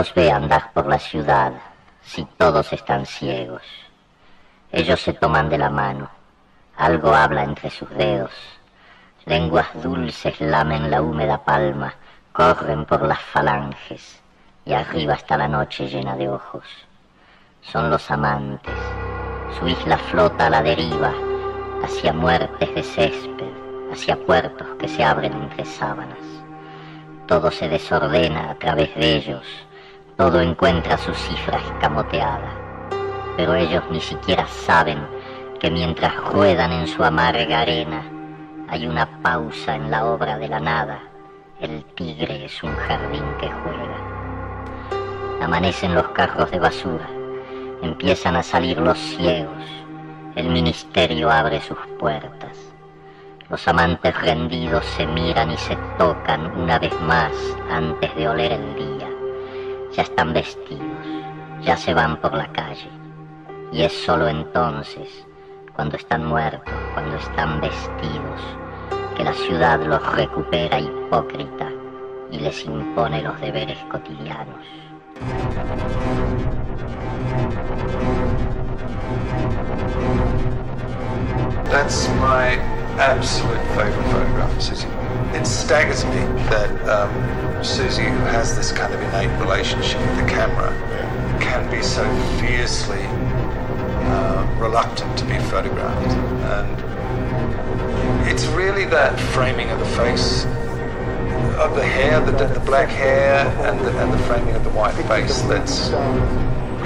los 0.00 0.14
ve 0.14 0.30
andar 0.32 0.72
por 0.72 0.86
la 0.86 0.98
ciudad 0.98 1.52
si 2.00 2.24
todos 2.38 2.72
están 2.72 3.04
ciegos? 3.04 3.60
Ellos 4.72 4.98
se 4.98 5.12
toman 5.12 5.50
de 5.50 5.58
la 5.58 5.68
mano, 5.68 6.08
algo 6.78 7.14
habla 7.14 7.44
entre 7.44 7.68
sus 7.68 7.90
dedos, 7.90 8.32
lenguas 9.26 9.66
dulces 9.74 10.40
lamen 10.40 10.90
la 10.90 11.02
húmeda 11.02 11.44
palma, 11.44 11.92
corren 12.32 12.86
por 12.86 13.02
las 13.02 13.20
falanges 13.20 14.22
y 14.64 14.72
arriba 14.72 15.12
está 15.16 15.36
la 15.36 15.48
noche 15.48 15.86
llena 15.86 16.16
de 16.16 16.30
ojos. 16.30 16.64
Son 17.60 17.90
los 17.90 18.10
amantes, 18.10 18.72
su 19.58 19.68
isla 19.68 19.98
flota 19.98 20.46
a 20.46 20.50
la 20.50 20.62
deriva, 20.62 21.12
hacia 21.84 22.14
muertes 22.14 22.74
de 22.74 22.82
césped, 22.82 23.52
hacia 23.92 24.16
puertos 24.16 24.66
que 24.78 24.88
se 24.88 25.04
abren 25.04 25.34
entre 25.34 25.66
sábanas. 25.66 26.24
Todo 27.26 27.50
se 27.50 27.68
desordena 27.68 28.52
a 28.52 28.54
través 28.54 28.94
de 28.94 29.16
ellos, 29.16 29.44
todo 30.20 30.42
encuentra 30.42 30.98
su 30.98 31.14
cifra 31.14 31.56
escamoteada, 31.56 32.52
pero 33.38 33.54
ellos 33.54 33.82
ni 33.90 34.02
siquiera 34.02 34.46
saben 34.46 34.98
que 35.58 35.70
mientras 35.70 36.14
ruedan 36.26 36.72
en 36.72 36.86
su 36.86 37.02
amarga 37.02 37.60
arena, 37.60 38.02
hay 38.68 38.86
una 38.86 39.06
pausa 39.22 39.74
en 39.76 39.90
la 39.90 40.04
obra 40.04 40.36
de 40.36 40.46
la 40.46 40.60
nada. 40.60 41.00
El 41.58 41.82
tigre 41.94 42.44
es 42.44 42.62
un 42.62 42.76
jardín 42.76 43.24
que 43.40 43.48
juega. 43.48 45.40
Amanecen 45.40 45.94
los 45.94 46.08
carros 46.08 46.50
de 46.50 46.58
basura, 46.58 47.08
empiezan 47.80 48.36
a 48.36 48.42
salir 48.42 48.76
los 48.76 48.98
ciegos, 48.98 49.64
el 50.36 50.50
ministerio 50.50 51.30
abre 51.30 51.62
sus 51.62 51.78
puertas. 51.98 52.58
Los 53.48 53.66
amantes 53.66 54.14
rendidos 54.20 54.84
se 54.84 55.06
miran 55.06 55.50
y 55.50 55.56
se 55.56 55.78
tocan 55.96 56.60
una 56.60 56.78
vez 56.78 56.92
más 57.00 57.32
antes 57.70 58.14
de 58.16 58.28
oler 58.28 58.52
el 58.52 58.74
día. 58.74 58.99
Ya 59.92 60.02
están 60.02 60.32
vestidos, 60.32 61.06
ya 61.62 61.76
se 61.76 61.92
van 61.94 62.20
por 62.20 62.32
la 62.32 62.46
calle. 62.52 62.88
Y 63.72 63.82
es 63.82 63.92
solo 63.92 64.28
entonces, 64.28 65.26
cuando 65.74 65.96
están 65.96 66.26
muertos, 66.26 66.72
cuando 66.94 67.16
están 67.16 67.60
vestidos, 67.60 68.40
que 69.16 69.24
la 69.24 69.32
ciudad 69.32 69.80
los 69.84 70.00
recupera 70.14 70.78
hipócrita 70.78 71.68
y 72.30 72.38
les 72.38 72.64
impone 72.64 73.22
los 73.22 73.40
deberes 73.40 73.78
cotidianos. 73.90 74.64
That's 81.70 82.08
my 82.20 82.58
absolute 82.98 83.60
favourite 83.74 84.10
photograph 84.12 84.56
of. 84.56 85.34
It 85.34 85.46
staggers 85.46 86.04
me 86.04 86.20
that 86.50 86.70
um, 86.88 87.49
Susie, 87.62 88.02
who 88.02 88.24
has 88.30 88.56
this 88.56 88.72
kind 88.72 88.94
of 88.94 89.00
innate 89.00 89.38
relationship 89.38 90.00
with 90.00 90.16
the 90.16 90.26
camera, 90.26 90.70
can 91.40 91.70
be 91.70 91.82
so 91.82 92.04
fiercely 92.40 93.02
uh, 93.02 94.56
reluctant 94.58 95.18
to 95.18 95.24
be 95.26 95.38
photographed. 95.38 96.12
And 96.56 98.28
it's 98.28 98.46
really 98.46 98.84
that 98.86 99.18
framing 99.20 99.70
of 99.70 99.78
the 99.78 99.86
face, 99.86 100.44
of 101.58 101.74
the 101.74 101.84
hair, 101.84 102.20
the, 102.20 102.32
the 102.32 102.60
black 102.60 102.88
hair, 102.88 103.46
and 103.66 103.78
the, 103.80 103.96
and 104.00 104.12
the 104.12 104.18
framing 104.24 104.54
of 104.54 104.64
the 104.64 104.70
white 104.70 104.94
face 105.06 105.42
that's 105.42 105.90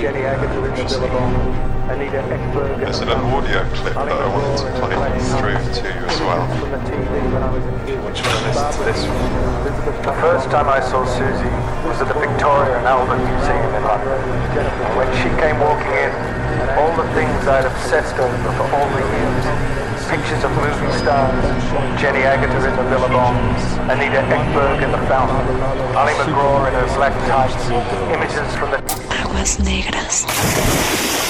Jenny 0.00 0.20
Agutter 0.20 1.73
in 1.90 1.98
the 1.98 2.04
Billabong, 2.04 2.20
Anita 2.20 2.20
Ekberg. 2.32 2.78
There's 2.80 3.00
an 3.00 3.08
audio 3.10 3.64
clip 3.74 3.94
that 3.94 4.08
I 4.08 4.28
wanted 4.28 4.56
to 4.58 4.70
play 4.80 5.12
through 5.36 5.60
to 5.60 5.88
you 5.88 6.04
as 6.06 6.20
well. 6.20 6.46
Which 8.04 8.20
one 8.22 8.40
listen 8.44 8.68
to 8.72 8.82
this 8.84 9.00
The 10.04 10.16
first 10.20 10.50
time 10.50 10.68
I 10.68 10.80
saw 10.80 11.04
Susie 11.04 11.56
was 11.88 12.00
at 12.00 12.08
the 12.08 12.18
Victoria 12.18 12.78
and 12.78 12.86
Albert 12.86 13.20
Museum 13.20 13.74
in 13.74 13.82
London. 13.84 14.20
When 14.96 15.08
she 15.20 15.28
came 15.40 15.58
walking 15.60 15.92
in, 15.92 16.12
all 16.78 16.92
the 16.96 17.06
things 17.14 17.36
I'd 17.48 17.66
obsessed 17.66 18.16
over 18.16 18.50
for 18.56 18.66
all 18.72 18.88
the 18.94 19.02
years, 19.04 19.44
pictures 20.08 20.44
of 20.44 20.52
movie 20.56 20.92
stars, 21.00 21.44
Jenny 22.00 22.22
Agutter 22.22 22.64
in 22.68 22.76
the 22.76 22.86
Billabong, 22.88 23.36
Anita 23.90 24.22
Ekberg 24.30 24.82
in 24.82 24.90
the 24.92 25.02
Fountain, 25.08 25.44
Ali 25.96 26.12
McGraw 26.14 26.68
in 26.68 26.74
her 26.74 26.88
black 26.96 27.14
tights, 27.28 27.56
images 28.12 28.48
from 28.56 28.70
the... 28.70 28.78
Aguas 29.10 29.58
negras. 29.58 31.23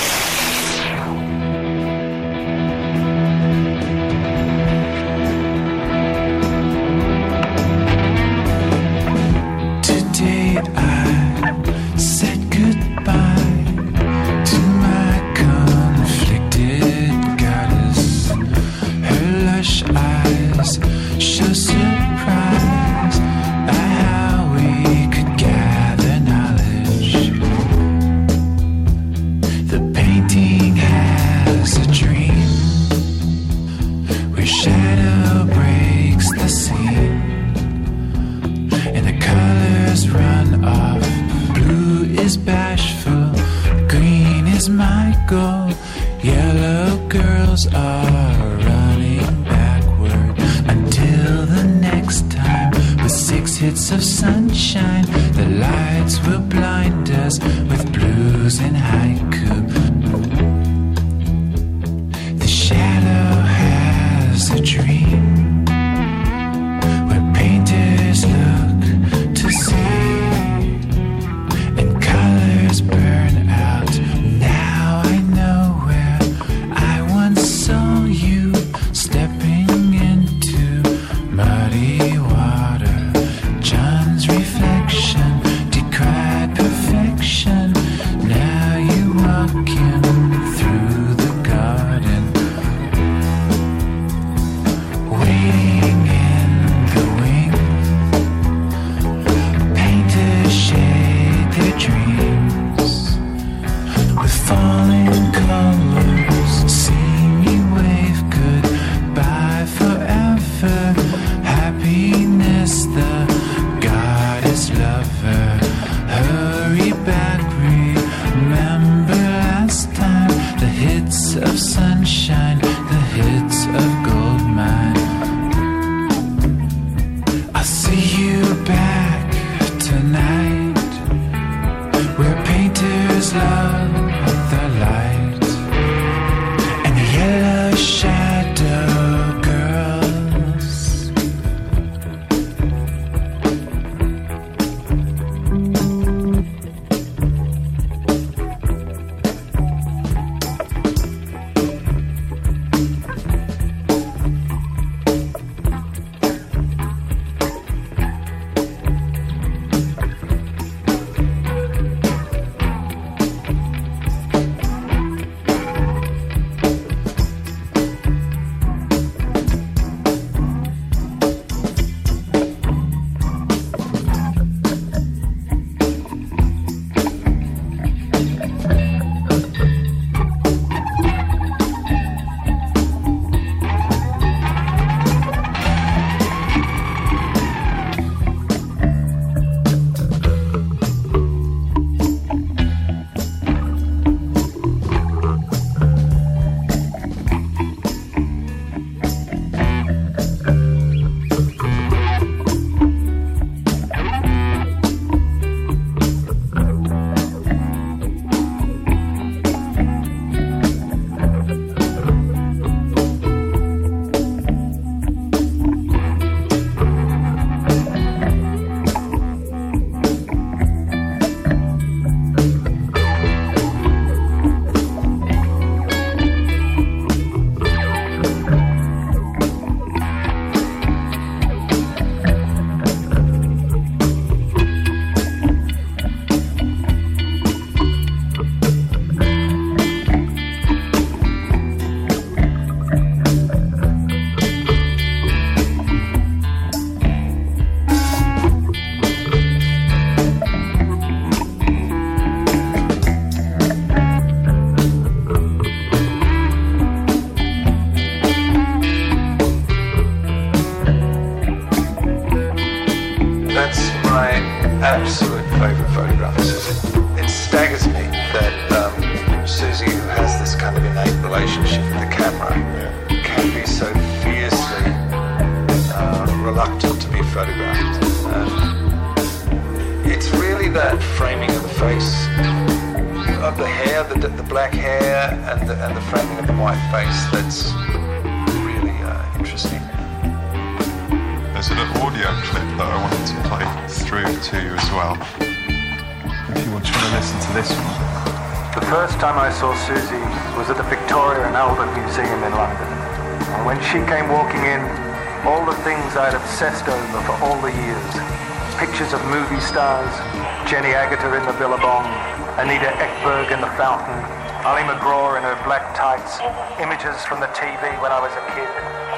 Images 316.81 317.17
from 317.25 317.41
the 317.41 317.49
TV 317.57 317.81
when 318.05 318.13
I 318.13 318.21
was 318.21 318.33
a 318.37 318.45
kid, 318.53 318.69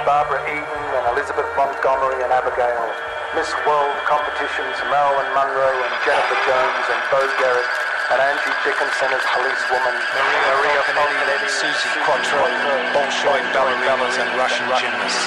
Barbara 0.06 0.42
Eden 0.46 0.84
and 0.94 1.04
Elizabeth 1.14 1.48
Montgomery 1.58 2.22
and 2.22 2.30
Abigail, 2.30 2.86
Miss 3.34 3.50
World 3.66 3.96
competitions, 4.06 4.76
Marilyn 4.86 5.26
Monroe 5.34 5.78
and 5.82 5.94
Jennifer 6.06 6.38
Jones 6.46 6.86
and 6.86 7.00
Bo 7.10 7.20
Garrett, 7.42 7.66
and 8.14 8.22
Angie 8.22 8.54
Dickinson 8.62 9.10
as 9.10 9.24
police 9.34 9.64
woman, 9.74 9.96
Maria, 10.14 10.78
Maria 10.94 11.22
and 11.34 11.50
Susie 11.50 11.94
Quattro, 12.06 12.46
Bolshoi 12.94 13.42
ballerinas 13.50 14.16
and 14.22 14.30
Russian 14.38 14.66
gymnasts, 14.78 15.26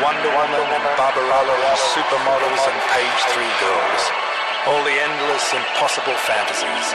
Wonder 0.00 0.32
Woman, 0.32 0.64
Barbarella, 0.96 1.56
supermodels 1.92 2.64
and 2.64 2.78
page 2.88 3.20
three 3.36 3.54
girls. 3.60 4.02
All 4.64 4.80
the 4.80 4.96
endless, 4.96 5.44
impossible 5.52 6.16
fantasies. 6.24 6.86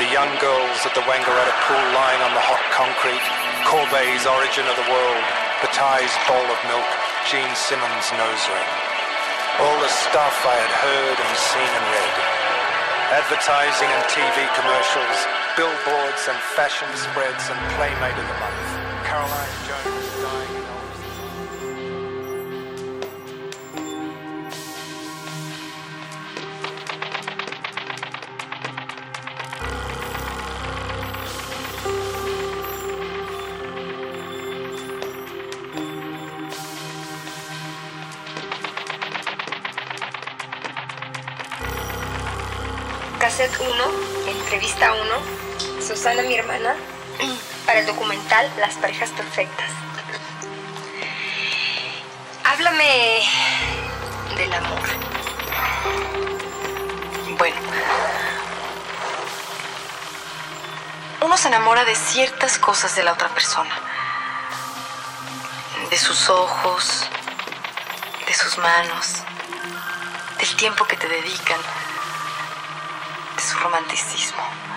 The 0.00 0.08
young 0.08 0.32
girls 0.40 0.80
at 0.88 0.96
the 0.96 1.04
Wangaratta 1.04 1.54
pool 1.68 1.84
lying 1.92 2.20
on 2.24 2.32
the 2.32 2.40
hot 2.40 2.64
concrete, 2.72 3.22
Courbet's 3.64 4.28
Origin 4.28 4.68
of 4.68 4.76
the 4.76 4.88
World, 4.92 5.24
Bataille's 5.64 6.12
Bowl 6.28 6.44
of 6.52 6.60
Milk, 6.68 6.90
Gene 7.30 7.54
Simmons' 7.56 8.12
Nose 8.12 8.44
Ring. 8.52 8.70
All 9.60 9.78
the 9.80 9.88
stuff 9.88 10.36
I 10.44 10.56
had 10.60 10.74
heard 10.84 11.16
and 11.16 11.34
seen 11.38 11.72
and 11.72 11.86
read. 11.88 12.14
Advertising 13.24 13.88
and 13.88 14.04
TV 14.12 14.36
commercials, 14.58 15.18
billboards 15.56 16.22
and 16.28 16.38
fashion 16.52 16.88
spreads 16.92 17.48
and 17.48 17.58
Playmate 17.78 18.18
of 18.18 18.26
the 18.28 18.38
Month. 18.42 18.68
Caroline 19.08 19.56
Jones 19.64 19.93
Susana, 46.04 46.22
mi 46.24 46.34
hermana, 46.34 46.76
para 47.64 47.78
el 47.78 47.86
documental 47.86 48.52
Las 48.58 48.74
parejas 48.74 49.08
perfectas. 49.08 49.70
Háblame 52.44 53.22
del 54.36 54.52
amor. 54.52 54.82
Bueno. 57.38 57.56
Uno 61.22 61.38
se 61.38 61.48
enamora 61.48 61.86
de 61.86 61.94
ciertas 61.94 62.58
cosas 62.58 62.94
de 62.96 63.02
la 63.02 63.14
otra 63.14 63.30
persona. 63.30 63.74
De 65.88 65.96
sus 65.96 66.28
ojos, 66.28 67.08
de 68.26 68.34
sus 68.34 68.58
manos, 68.58 69.22
del 70.38 70.54
tiempo 70.56 70.84
que 70.84 70.98
te 70.98 71.08
dedican, 71.08 71.60
de 73.36 73.42
su 73.42 73.58
romanticismo. 73.58 74.73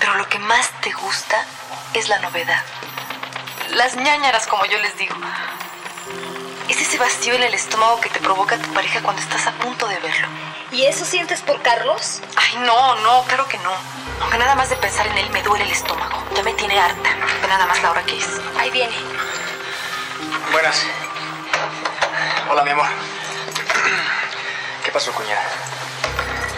Pero 0.00 0.14
lo 0.16 0.28
que 0.28 0.38
más 0.38 0.70
te 0.80 0.90
gusta 0.92 1.44
es 1.94 2.08
la 2.08 2.18
novedad. 2.18 2.64
Las 3.70 3.94
ñañaras, 3.94 4.46
como 4.46 4.64
yo 4.66 4.78
les 4.78 4.96
digo. 4.96 5.14
Es 6.68 6.80
ese 6.80 6.98
vacío 6.98 7.34
en 7.34 7.42
el 7.42 7.54
estómago 7.54 8.00
que 8.00 8.08
te 8.08 8.20
provoca 8.20 8.56
tu 8.56 8.72
pareja 8.72 9.02
cuando 9.02 9.20
estás 9.22 9.46
a 9.46 9.52
punto 9.52 9.86
de 9.86 9.98
verlo. 9.98 10.28
¿Y 10.72 10.86
eso 10.86 11.04
sientes 11.04 11.40
por 11.42 11.60
Carlos? 11.62 12.20
Ay, 12.36 12.56
no, 12.64 12.96
no, 12.96 13.24
claro 13.24 13.46
que 13.46 13.58
no. 13.58 13.72
Aunque 14.20 14.38
nada 14.38 14.54
más 14.54 14.70
de 14.70 14.76
pensar 14.76 15.06
en 15.06 15.18
él 15.18 15.30
me 15.30 15.42
duele 15.42 15.64
el 15.64 15.70
estómago. 15.70 16.24
Ya 16.34 16.42
me 16.42 16.54
tiene 16.54 16.78
harta. 16.78 17.10
Ve 17.42 17.48
nada 17.48 17.66
más 17.66 17.82
la 17.82 17.90
hora 17.90 18.02
que 18.04 18.16
es. 18.16 18.26
Ahí 18.58 18.70
viene. 18.70 18.94
Buenas. 20.52 20.86
Hola, 22.48 22.62
mi 22.62 22.70
amor. 22.70 22.86
¿Qué 24.84 24.92
pasó, 24.92 25.12
cuñada? 25.12 25.42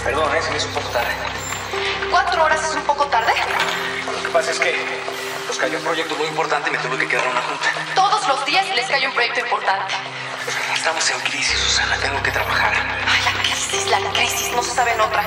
Perdón, 0.04 0.34
¿eh? 0.36 0.42
se 0.42 0.50
me 0.50 0.56
hizo 0.58 0.68
un 0.68 0.74
poco 0.74 0.88
tarde. 0.90 1.41
¿Cuatro 2.12 2.44
horas 2.44 2.62
es 2.62 2.76
un 2.76 2.82
poco 2.82 3.06
tarde? 3.06 3.32
Lo 4.14 4.22
que 4.22 4.28
pasa 4.28 4.50
es 4.50 4.60
que 4.60 4.76
nos 5.48 5.56
cayó 5.56 5.78
un 5.78 5.84
proyecto 5.84 6.14
muy 6.14 6.26
importante 6.26 6.68
y 6.68 6.72
me 6.72 6.78
tuve 6.78 6.98
que 6.98 7.08
quedar 7.08 7.24
en 7.24 7.30
una 7.30 7.40
junta. 7.40 7.64
Todos 7.94 8.28
los 8.28 8.44
días 8.44 8.66
les 8.76 8.86
cae 8.86 9.06
un 9.08 9.14
proyecto 9.14 9.40
importante. 9.40 9.94
Estamos 10.74 11.10
en 11.10 11.20
crisis, 11.20 11.58
Susana. 11.58 11.96
Tengo 11.96 12.22
que 12.22 12.30
trabajar. 12.30 12.74
Ay, 12.74 13.22
la 13.24 13.42
crisis, 13.42 13.86
la 13.86 13.98
crisis, 14.12 14.52
no 14.52 14.62
se 14.62 14.72
sabe 14.72 14.92
en 14.92 15.00
otra. 15.00 15.24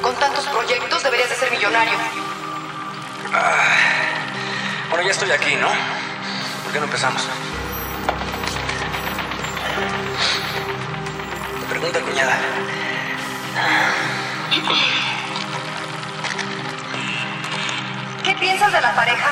Con 0.00 0.14
tantos 0.16 0.46
proyectos 0.46 1.02
deberías 1.02 1.28
de 1.28 1.36
ser 1.36 1.50
millonario. 1.50 1.98
Ah, 3.34 3.76
bueno, 4.88 5.04
ya 5.04 5.10
estoy 5.10 5.30
aquí, 5.32 5.54
¿no? 5.56 5.68
¿Por 5.68 6.72
qué 6.72 6.78
no 6.78 6.86
empezamos? 6.86 7.22
Pregunta, 11.68 12.00
cuñada. 12.00 12.38
¿Qué 18.26 18.34
piensas 18.34 18.72
de 18.72 18.80
la 18.80 18.92
pareja? 18.92 19.30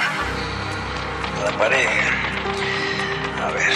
La 1.44 1.50
pareja. 1.58 2.10
A 3.44 3.50
ver. 3.50 3.72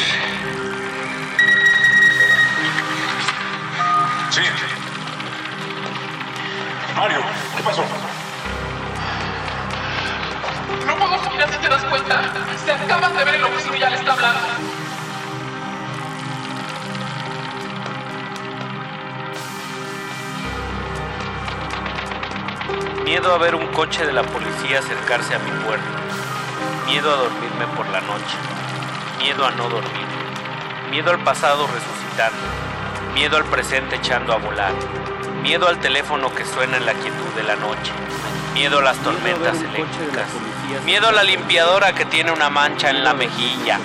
Sí. 4.31 4.43
Mario, 6.97 7.21
¿qué 7.57 7.63
pasó? 7.65 7.85
No 10.87 10.97
puedo 10.97 11.31
mirar 11.31 11.53
si 11.53 11.59
te 11.59 11.69
das 11.69 11.85
cuenta. 11.87 12.23
Se 12.65 12.71
acaban 12.71 13.17
de 13.17 13.25
ver 13.25 13.35
en 13.35 13.41
la 13.41 13.49
oficina 13.49 13.77
y 13.77 13.81
ya 13.81 13.91
le 13.91 13.97
está 13.97 14.13
hablando. 14.13 14.39
Miedo 23.09 23.33
a 23.33 23.39
ver 23.39 23.55
un 23.55 23.67
coche 23.69 24.05
de 24.05 24.13
la 24.13 24.23
policía 24.23 24.81
acercarse 24.81 25.35
a 25.35 25.39
mi 25.39 25.51
puerta. 25.65 25.87
Miedo 26.85 27.11
a 27.11 27.17
dormirme 27.17 27.67
por 27.75 27.89
la 27.89 28.03
noche. 28.03 28.37
Miedo 29.17 29.47
a 29.47 29.51
no 29.53 29.67
dormir. 29.71 30.07
Miedo 30.91 31.13
al 31.13 31.25
pasado 31.25 31.67
resucitando. 31.69 32.37
Miedo 33.15 33.39
al 33.39 33.47
presente 33.47 33.97
echando 33.97 34.35
a 34.35 34.37
volar. 34.37 34.75
Miedo 35.43 35.69
al 35.69 35.81
teléfono 35.81 36.35
que 36.35 36.45
suena 36.45 36.77
en 36.77 36.85
la 36.85 36.93
quietud 36.93 37.31
de 37.35 37.45
la 37.45 37.57
noche. 37.57 37.93
Miedo 38.53 38.81
a 38.81 38.83
las 38.83 38.99
tormentas 38.99 39.57
eléctricas. 39.57 40.29
Miedo 40.85 41.09
a 41.09 41.13
la 41.13 41.25
limpiadora 41.25 41.95
que 41.95 42.05
tiene 42.05 42.31
una 42.31 42.51
mancha 42.51 42.91
en 42.91 43.05
la 43.05 43.15
mejilla. 43.15 43.79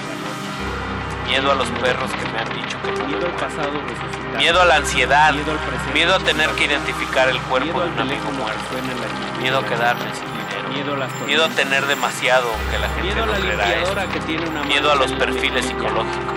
Miedo 1.27 1.51
a 1.51 1.55
los 1.55 1.67
perros 1.69 2.11
que 2.11 2.29
me 2.31 2.39
han 2.39 2.49
dicho 2.53 2.77
que 2.83 2.91
no 2.91 3.07
me 3.07 3.17
muero. 3.17 4.37
Miedo 4.37 4.61
a 4.61 4.65
la 4.65 4.75
ansiedad. 4.75 5.33
Miedo 5.93 6.15
a 6.15 6.19
tener 6.19 6.49
que 6.51 6.65
identificar 6.65 7.29
el 7.29 7.39
cuerpo 7.41 7.81
de 7.81 7.89
un 7.89 7.99
amigo 7.99 8.31
muerto. 8.31 8.61
Miedo 9.39 9.59
a 9.59 9.65
quedarme 9.65 10.05
sin 10.13 10.25
dinero. 10.25 11.23
Miedo 11.25 11.45
a 11.45 11.49
tener 11.49 11.85
demasiado 11.85 12.49
que 12.71 12.79
la 12.79 12.89
gente 12.89 13.15
no 13.15 13.31
creerá 13.33 13.73
eso. 13.73 13.95
Miedo 14.67 14.91
a 14.91 14.95
los 14.95 15.11
perfiles 15.13 15.65
psicológicos. 15.65 16.33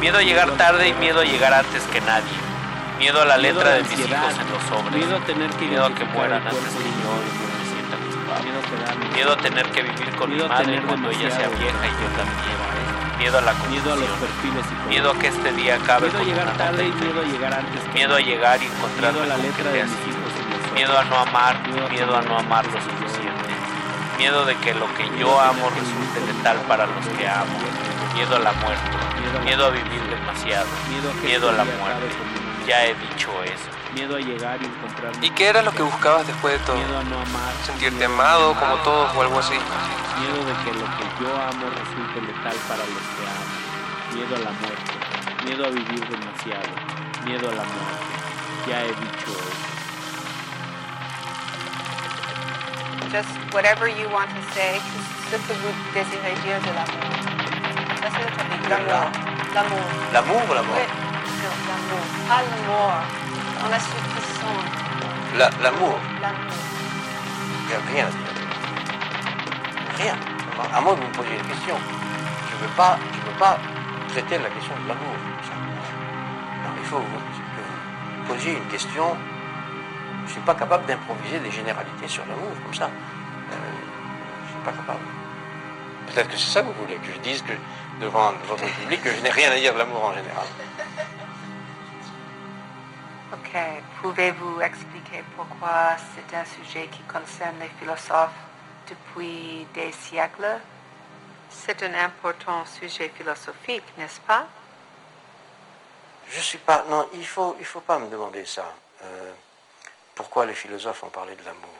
Miedo 0.00 0.18
a 0.18 0.22
llegar 0.22 0.50
tarde 0.52 0.88
y 0.88 0.94
miedo 0.94 1.20
a 1.20 1.24
llegar 1.24 1.52
antes 1.54 1.82
que 1.84 2.00
nadie. 2.00 2.32
Miedo 2.98 3.22
a 3.22 3.24
la 3.24 3.36
letra 3.36 3.70
de 3.74 3.82
mis 3.82 3.98
hijos 3.98 4.08
en 4.08 4.50
los 4.50 4.62
sobres. 4.68 4.94
Miedo 4.94 5.16
a 5.16 5.20
tener 5.20 5.50
que 5.50 5.66
Miedo 5.66 5.86
a 5.86 5.94
que 5.94 6.04
mueran 6.04 6.42
antes 6.46 6.58
que 6.58 6.84
yo 6.84 7.10
sienta 7.72 7.96
culpable. 7.96 8.50
Miedo 9.14 9.32
a 9.32 9.36
tener 9.36 9.70
que 9.70 9.82
vivir 9.82 10.16
con 10.16 10.30
mi 10.30 10.42
madre 10.42 10.82
cuando 10.82 11.10
ella 11.10 11.30
sea 11.30 11.48
vieja 11.48 11.86
y 11.86 11.90
yo 11.90 12.08
también. 12.16 12.93
Miedo 13.18 13.38
a 13.38 13.40
la 13.40 13.52
confusión. 13.52 14.88
Miedo 14.88 15.10
a 15.10 15.18
que 15.18 15.28
este 15.28 15.52
día 15.52 15.76
acabe 15.76 16.08
con 16.08 16.20
una 16.28 16.44
nota 16.44 16.82
y 16.82 16.92
miedo 16.92 17.20
a 17.20 17.24
llegar 17.24 17.54
antes. 17.54 17.94
Miedo 17.94 18.16
a 18.16 18.20
llegar 18.20 18.62
y 18.62 18.66
encontrarme 18.66 19.20
con 19.20 19.42
que 19.42 19.62
te 19.62 19.82
has 19.82 19.90
ido. 19.90 20.74
Miedo 20.74 20.98
a 20.98 21.04
no 21.04 21.18
amar, 21.18 21.68
miedo 21.68 22.16
a 22.16 22.22
no 22.22 22.38
amar 22.38 22.66
lo 22.66 22.80
suficiente. 22.80 23.54
Miedo 24.18 24.44
de 24.44 24.56
que 24.56 24.74
lo 24.74 24.92
que 24.94 25.08
yo 25.18 25.40
amo 25.40 25.70
resulte 25.70 26.32
letal 26.32 26.58
para 26.68 26.86
los 26.86 27.06
que 27.16 27.28
amo. 27.28 27.58
Miedo 28.14 28.36
a 28.36 28.40
la 28.40 28.52
muerte. 28.52 28.90
Miedo 29.44 29.66
a 29.66 29.70
vivir 29.70 30.02
demasiado. 30.10 30.66
Miedo 31.24 31.48
a 31.48 31.52
la 31.52 31.64
muerte. 31.64 32.08
Ya 32.66 32.84
he 32.86 32.94
dicho 32.94 33.30
eso. 33.44 33.83
Miedo 33.94 34.16
a 34.16 34.20
llegar 34.20 34.58
y 34.60 34.64
encontrar. 34.66 35.12
¿Y 35.22 35.30
qué 35.30 35.46
era 35.46 35.62
lo 35.62 35.70
que 35.70 35.82
buscabas 35.82 36.26
después 36.26 36.58
de 36.58 36.66
todo? 36.66 36.76
Miedo 36.76 36.98
a 36.98 37.04
no 37.04 37.16
amar. 37.16 37.52
¿Sentirte 37.64 38.04
amado 38.04 38.54
como 38.54 38.74
todos 38.78 39.14
o 39.14 39.22
algo 39.22 39.38
así? 39.38 39.54
Miedo 39.54 40.38
de 40.44 40.52
que 40.64 40.72
lo 40.78 40.86
que 40.98 41.04
yo 41.20 41.30
amo 41.30 41.70
resulte 41.70 42.20
letal 42.20 42.56
para 42.66 42.82
los 42.82 43.04
que 43.14 43.22
amo. 43.30 43.46
Miedo 44.14 44.34
a 44.34 44.38
la 44.40 44.50
muerte. 44.50 44.92
Miedo 45.44 45.66
a 45.66 45.70
vivir 45.70 46.08
demasiado. 46.08 46.70
Miedo 47.24 47.48
a 47.48 47.54
la 47.54 47.62
muerte. 47.62 48.04
Ya 48.66 48.82
he 48.82 48.88
dicho 48.88 49.30
eso. 49.30 49.74
Just 53.12 53.54
whatever 53.54 53.86
you 53.86 54.08
want 54.10 54.28
to 54.30 54.42
say, 54.54 54.80
ce 55.30 55.36
que 55.36 55.54
vous 55.62 55.72
désirez 55.94 56.34
dire 56.42 56.58
de. 56.60 56.72
L'amour. 58.68 59.10
L'amour. 59.54 59.84
L'amour 60.12 60.54
la. 60.54 60.62
Non, 60.62 60.76
l'amour. 61.68 62.02
L'amour. 62.28 63.23
On 63.66 63.72
a 63.72 63.78
ce 63.78 63.86
qui 63.86 63.92
sont. 64.40 65.38
La- 65.38 65.50
L'amour, 65.62 65.98
L'amour. 66.20 66.38
il 67.62 67.66
n'y 67.68 67.74
a 67.74 67.80
rien 67.92 68.06
à 68.06 68.10
dire. 68.10 68.18
Rien. 69.98 70.16
À 70.72 70.80
moins 70.80 70.94
que 70.94 71.00
vous 71.00 71.08
me 71.08 71.12
posiez 71.12 71.36
une 71.36 71.46
question. 71.46 71.76
Je 72.50 72.54
ne 72.56 72.60
veux 72.68 72.74
pas, 72.76 72.98
je 73.12 73.30
veux 73.30 73.38
pas 73.38 73.58
traiter 74.08 74.38
la 74.38 74.50
question 74.50 74.74
de 74.84 74.88
l'amour. 74.88 75.14
Non, 76.62 76.70
il 76.78 76.84
faut 76.84 76.98
que 76.98 77.02
vous 77.02 78.34
posiez 78.34 78.52
une 78.52 78.66
question. 78.68 79.16
Je 80.24 80.28
ne 80.28 80.32
suis 80.32 80.40
pas 80.40 80.54
capable 80.54 80.86
d'improviser 80.86 81.38
des 81.40 81.50
généralités 81.50 82.08
sur 82.08 82.22
l'amour 82.26 82.52
comme 82.64 82.74
ça. 82.74 82.84
Euh, 82.86 83.56
je 84.46 84.48
ne 84.48 84.48
suis 84.54 84.64
pas 84.64 84.72
capable. 84.72 85.04
Peut-être 86.12 86.28
que 86.28 86.36
c'est 86.36 86.50
ça 86.52 86.60
que 86.62 86.66
vous 86.66 86.74
voulez, 86.84 86.96
que 86.96 87.12
je 87.12 87.18
dise 87.20 87.42
que 87.42 87.52
devant 88.00 88.32
votre 88.48 88.64
public 88.80 89.02
que 89.02 89.10
je 89.10 89.20
n'ai 89.22 89.30
rien 89.30 89.50
à 89.50 89.56
dire 89.56 89.72
de 89.74 89.78
l'amour 89.78 90.04
en 90.04 90.14
général. 90.14 90.46
Ok. 93.44 93.56
Pouvez-vous 94.02 94.60
expliquer 94.60 95.22
pourquoi 95.36 95.96
c'est 96.14 96.36
un 96.36 96.44
sujet 96.44 96.88
qui 96.88 97.00
concerne 97.02 97.56
les 97.60 97.68
philosophes 97.78 98.30
depuis 98.88 99.66
des 99.74 99.92
siècles? 99.92 100.58
C'est 101.50 101.82
un 101.82 101.94
important 102.04 102.64
sujet 102.66 103.10
philosophique, 103.16 103.84
n'est-ce 103.98 104.20
pas? 104.20 104.46
Je 106.30 106.40
suis 106.40 106.58
pas. 106.58 106.84
Non, 106.88 107.06
il 107.14 107.26
faut, 107.26 107.56
il 107.60 107.66
faut 107.66 107.80
pas 107.80 107.98
me 107.98 108.08
demander 108.08 108.44
ça. 108.44 108.64
Euh, 109.02 109.32
pourquoi 110.14 110.46
les 110.46 110.54
philosophes 110.54 111.04
ont 111.04 111.10
parlé 111.10 111.34
de 111.36 111.44
l'amour? 111.44 111.70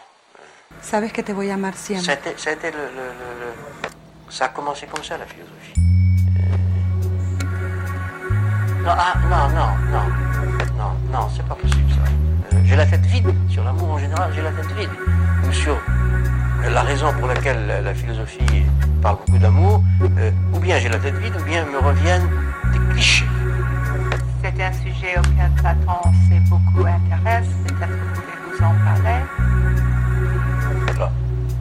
Sabes 0.82 1.10
que 1.12 1.22
te 1.22 1.32
voy 1.32 1.50
a 1.50 1.54
amar 1.54 1.74
siempre. 1.76 2.06
le, 2.06 2.70
le- 2.70 2.90
le- 2.94 3.40
le- 3.40 4.30
Ça 4.30 4.46
a 4.46 4.48
commencé 4.48 4.86
comme 4.86 5.02
ça, 5.04 5.16
la 5.16 5.26
philosophie. 5.26 5.74
Euh, 5.76 6.56
Non, 8.82 8.92
ah, 8.96 9.14
non, 9.30 9.48
non, 9.48 9.76
non. 9.90 10.23
Non, 11.14 11.28
c'est 11.34 11.46
pas 11.46 11.54
possible 11.54 11.90
ça. 11.92 12.00
Euh, 12.56 12.60
j'ai 12.64 12.74
la 12.76 12.86
tête 12.86 13.06
vide. 13.06 13.32
Sur 13.48 13.62
l'amour 13.62 13.90
en 13.92 13.98
général, 13.98 14.32
j'ai 14.34 14.42
la 14.42 14.50
tête 14.50 14.72
vide. 14.76 14.90
Ou 15.48 15.52
sur 15.52 15.76
la 16.68 16.82
raison 16.82 17.12
pour 17.18 17.28
laquelle 17.28 17.66
la, 17.68 17.80
la 17.80 17.94
philosophie 17.94 18.64
parle 19.00 19.18
beaucoup 19.24 19.38
d'amour, 19.38 19.82
euh, 20.18 20.30
ou 20.52 20.58
bien 20.58 20.78
j'ai 20.80 20.88
la 20.88 20.98
tête 20.98 21.16
vide, 21.18 21.34
ou 21.40 21.44
bien 21.44 21.64
me 21.66 21.78
reviennent 21.78 22.28
des 22.72 22.78
clichés. 22.92 23.26
C'est 24.42 24.60
un 24.62 24.72
sujet 24.72 25.16
auquel 25.18 25.50
Platon 25.56 26.10
s'est 26.28 26.40
beaucoup 26.50 26.84
intéressé. 26.86 27.48
Peut-être 27.68 27.96
pouvez-vous 28.14 28.64
en 28.64 28.74
parler 28.84 29.20
Alors, 30.96 31.12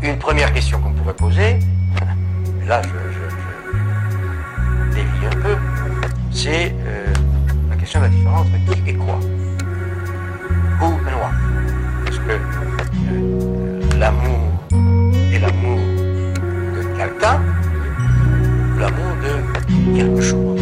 une 0.01 0.17
première 0.17 0.51
question 0.51 0.79
qu'on 0.81 0.93
pourrait 0.93 1.13
poser, 1.15 1.59
là 2.67 2.81
je, 2.81 2.89
je- 2.89 3.29
je 4.89 4.95
dévie 4.95 5.25
un 5.27 5.41
peu, 5.41 5.55
c'est 6.31 6.73
euh, 6.85 7.05
la 7.69 7.75
question 7.75 7.99
de 7.99 8.05
la 8.05 8.09
différence 8.09 8.47
entre 8.47 8.75
qui 8.75 8.89
et 8.89 8.93
quoi. 8.95 9.19
And 10.83 10.97
what. 11.05 11.31
Est-ce 12.07 12.19
que 12.19 12.33
euh, 12.33 13.79
l'amour 13.97 14.41
est 15.33 15.39
l'amour 15.39 15.79
de 16.75 16.97
quelqu'un 16.97 17.39
ou 18.75 18.79
l'amour 18.79 19.13
de 19.23 19.95
quelque 19.95 20.21
chose 20.21 20.59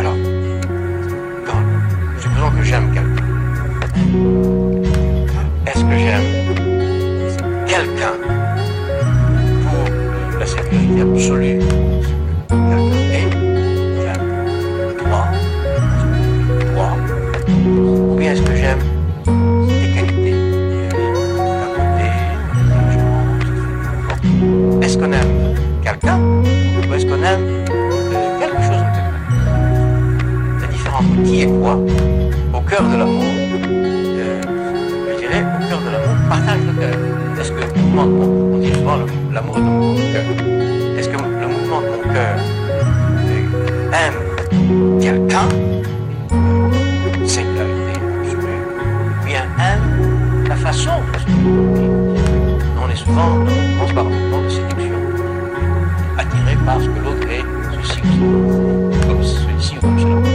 Alors, 0.00 0.16
supposons 2.18 2.50
que 2.58 2.62
j'aime 2.64 2.92
quelqu'un. 2.92 3.24
Est-ce 5.66 5.84
que 5.84 5.96
j'aime 5.96 6.28
quelqu'un 7.68 8.14
pour 9.62 10.38
la 10.40 10.46
sécurité 10.46 11.02
absolue 11.02 11.60
est-ce 18.34 18.42
que 18.42 18.56
j'aime. 18.56 18.78
Tes 19.68 19.88
qualités 19.94 20.34
Est-ce 24.82 24.98
qu'on 24.98 25.12
aime 25.12 25.54
quelqu'un 25.84 26.18
ou 26.18 26.94
est-ce 26.94 27.06
qu'on 27.06 27.22
aime 27.22 27.64
quelque 28.40 28.62
chose 28.62 28.82
de 28.82 28.90
quelqu'un? 28.96 29.20
La 30.60 30.66
différence 30.66 31.04
entre 31.04 31.22
qui 31.22 31.42
et 31.42 31.46
quoi, 31.46 31.78
au 32.54 32.60
cœur 32.60 32.82
de 32.82 32.96
l'amour, 32.96 33.22
euh, 33.22 34.40
je 35.12 35.18
dirais, 35.20 35.44
au 35.44 35.68
cœur 35.68 35.80
de 35.80 35.90
l'amour, 35.92 36.16
partage 36.28 36.60
le 36.66 36.72
cœur. 36.80 36.98
Est-ce 37.40 37.52
que 37.52 37.60
le 37.60 37.80
mouvement 37.80 38.06
de 38.06 38.10
mon, 38.10 38.54
on 38.54 38.58
dit 38.58 38.72
souvent 38.74 38.96
l'amour 39.32 39.56
de 39.56 39.60
mon 39.60 39.94
cœur, 39.94 40.24
est-ce 40.98 41.08
que 41.08 41.16
le 41.16 41.46
mouvement 41.46 41.80
de 41.82 41.86
mon 41.86 42.12
cœur 42.12 42.36
euh, 43.28 44.06
aime 44.08 45.00
quelqu'un, 45.00 45.46
on 52.82 52.90
est 52.90 52.96
souvent 52.96 53.38
dans 53.38 53.44
le 53.44 53.94
bombardement 53.94 54.42
de 54.42 54.48
séduction, 54.48 54.98
attiré 56.18 56.56
par 56.66 56.80
ce 56.80 56.88
que 56.88 56.98
l'autre 56.98 57.28
est, 57.28 57.44
celui-ci 57.70 58.00
comme 59.06 59.22
celui-ci 59.22 59.76
ou 59.78 59.80
comme 59.80 59.98
cela. 59.98 60.33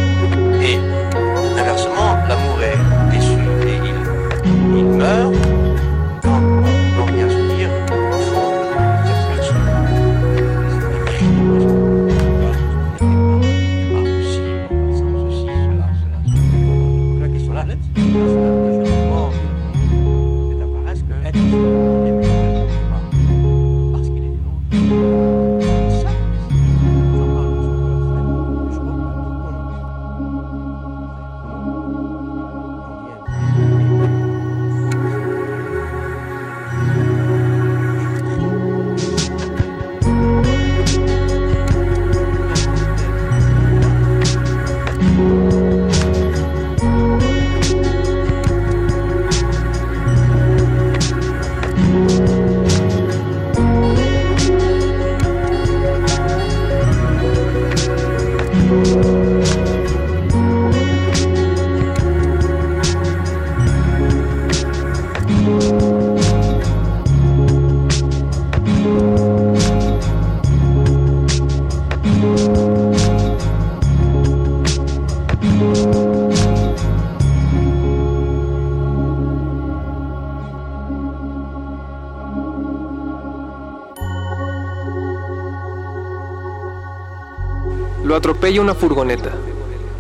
Atropella 88.50 88.62
una 88.62 88.74
furgoneta. 88.74 89.30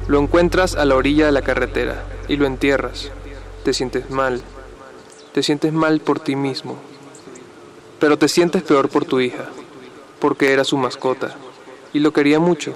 Lo 0.07 0.19
encuentras 0.19 0.75
a 0.75 0.83
la 0.83 0.95
orilla 0.95 1.27
de 1.27 1.31
la 1.31 1.43
carretera 1.43 2.03
y 2.27 2.35
lo 2.35 2.47
entierras. 2.47 3.11
Te 3.63 3.73
sientes 3.73 4.09
mal. 4.09 4.41
Te 5.33 5.43
sientes 5.43 5.71
mal 5.71 5.99
por 5.99 6.19
ti 6.19 6.35
mismo. 6.35 6.75
Pero 7.99 8.17
te 8.17 8.27
sientes 8.27 8.63
peor 8.63 8.89
por 8.89 9.05
tu 9.05 9.19
hija, 9.19 9.45
porque 10.19 10.51
era 10.51 10.63
su 10.63 10.77
mascota, 10.77 11.35
y 11.93 11.99
lo 11.99 12.11
quería 12.11 12.39
mucho. 12.39 12.73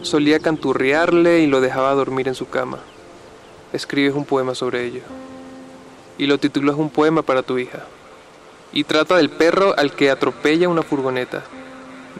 Solía 0.00 0.38
canturrearle 0.38 1.40
y 1.40 1.46
lo 1.46 1.60
dejaba 1.60 1.92
dormir 1.92 2.26
en 2.26 2.34
su 2.34 2.48
cama. 2.48 2.78
Escribes 3.74 4.14
un 4.14 4.24
poema 4.24 4.54
sobre 4.54 4.86
ello. 4.86 5.02
Y 6.16 6.28
lo 6.28 6.38
titulas 6.38 6.76
un 6.76 6.88
poema 6.88 7.20
para 7.20 7.42
tu 7.42 7.58
hija. 7.58 7.84
Y 8.72 8.84
trata 8.84 9.18
del 9.18 9.28
perro 9.28 9.74
al 9.76 9.92
que 9.92 10.10
atropella 10.10 10.70
una 10.70 10.82
furgoneta, 10.82 11.42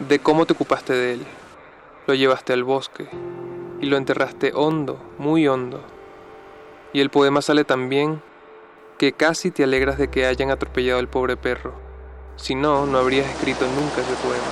de 0.07 0.19
cómo 0.19 0.45
te 0.45 0.53
ocupaste 0.53 0.93
de 0.93 1.13
él. 1.13 1.25
Lo 2.07 2.13
llevaste 2.13 2.53
al 2.53 2.63
bosque 2.63 3.07
y 3.81 3.87
lo 3.87 3.97
enterraste 3.97 4.51
hondo, 4.53 4.99
muy 5.17 5.47
hondo. 5.47 5.81
Y 6.93 6.99
el 6.99 7.09
poema 7.09 7.41
sale 7.41 7.63
tan 7.63 7.89
bien 7.89 8.21
que 8.99 9.13
casi 9.13 9.49
te 9.49 9.63
alegras 9.63 9.97
de 9.97 10.09
que 10.09 10.27
hayan 10.27 10.51
atropellado 10.51 10.99
al 10.99 11.07
pobre 11.07 11.35
perro. 11.35 11.73
Si 12.35 12.53
no, 12.53 12.85
no 12.85 12.99
habrías 12.99 13.27
escrito 13.27 13.65
nunca 13.65 14.01
ese 14.01 14.13
poema. 14.23 14.43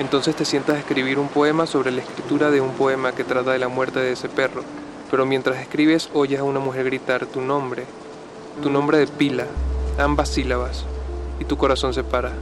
Entonces 0.00 0.34
te 0.34 0.44
sientas 0.44 0.74
a 0.74 0.78
escribir 0.80 1.20
un 1.20 1.28
poema 1.28 1.64
sobre 1.66 1.92
la 1.92 2.02
escritura 2.02 2.50
de 2.50 2.60
un 2.60 2.72
poema 2.72 3.12
que 3.12 3.22
trata 3.22 3.52
de 3.52 3.60
la 3.60 3.68
muerte 3.68 4.00
de 4.00 4.12
ese 4.12 4.28
perro, 4.28 4.64
pero 5.12 5.24
mientras 5.26 5.58
escribes 5.58 6.10
oyes 6.12 6.40
a 6.40 6.44
una 6.44 6.58
mujer 6.58 6.86
gritar 6.86 7.26
tu 7.26 7.40
nombre, 7.40 7.84
tu 8.60 8.68
nombre 8.68 8.98
de 8.98 9.06
pila, 9.06 9.46
ambas 9.96 10.30
sílabas, 10.30 10.86
y 11.38 11.44
tu 11.44 11.56
corazón 11.56 11.94
se 11.94 12.02
para. 12.02 12.32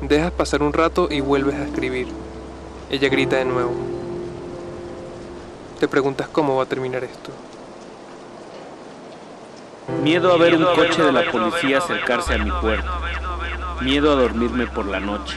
Dejas 0.00 0.32
pasar 0.32 0.62
un 0.62 0.72
rato 0.72 1.08
y 1.10 1.20
vuelves 1.20 1.56
a 1.56 1.64
escribir. 1.64 2.08
Ella 2.94 3.08
grita 3.08 3.34
de 3.34 3.44
nuevo. 3.44 3.74
Te 5.80 5.88
preguntas 5.88 6.28
cómo 6.28 6.54
va 6.54 6.62
a 6.62 6.66
terminar 6.66 7.02
esto. 7.02 7.32
Miedo 10.00 10.32
a 10.32 10.36
ver 10.36 10.54
un 10.54 10.64
coche 10.76 11.02
de 11.02 11.10
la 11.10 11.28
policía 11.28 11.78
acercarse 11.78 12.34
a 12.34 12.38
mi 12.38 12.52
puerta. 12.52 13.00
Miedo 13.80 14.12
a 14.12 14.14
dormirme 14.14 14.68
por 14.68 14.86
la 14.86 15.00
noche. 15.00 15.36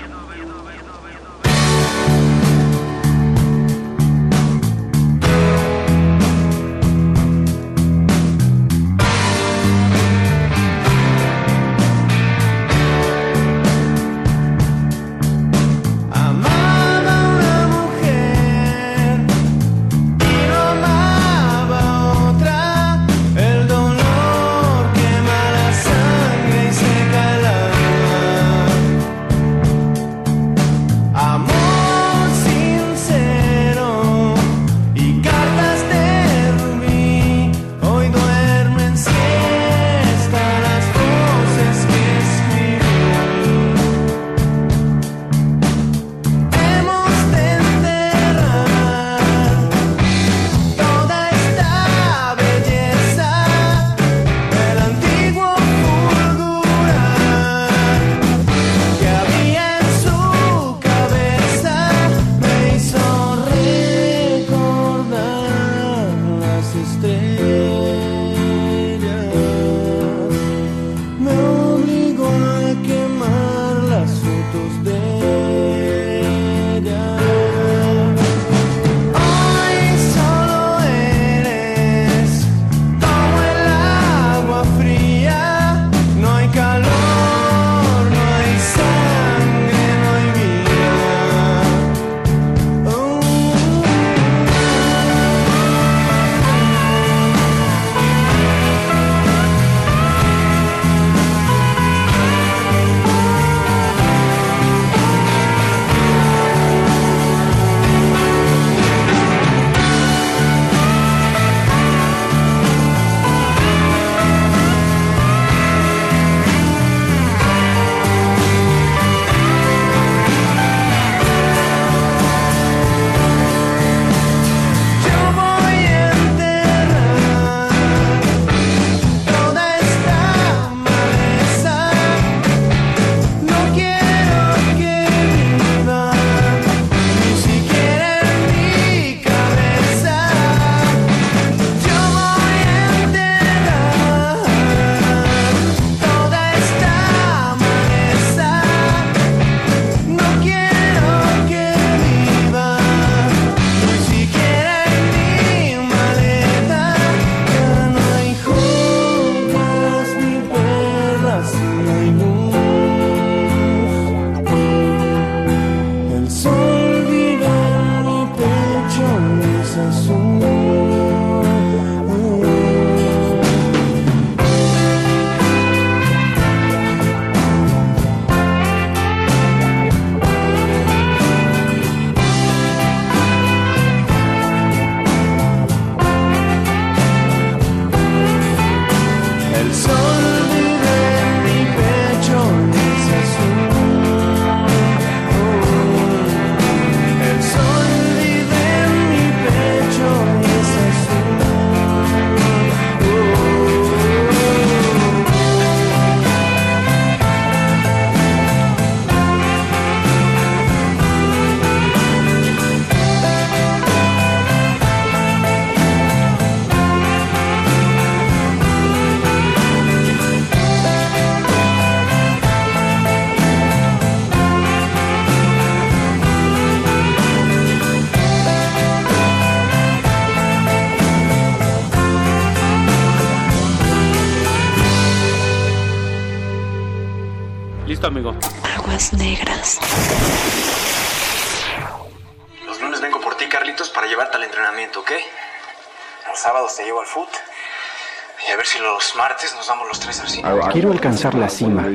Quiero 250.77 250.91
alcanzar 250.91 251.33
la 251.33 251.49
cima 251.49 251.87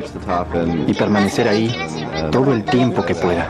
y 0.85 0.93
permanecer 0.93 1.47
ahí 1.47 1.73
todo 2.33 2.51
el 2.51 2.65
tiempo 2.65 3.01
que 3.05 3.15
pueda. 3.15 3.47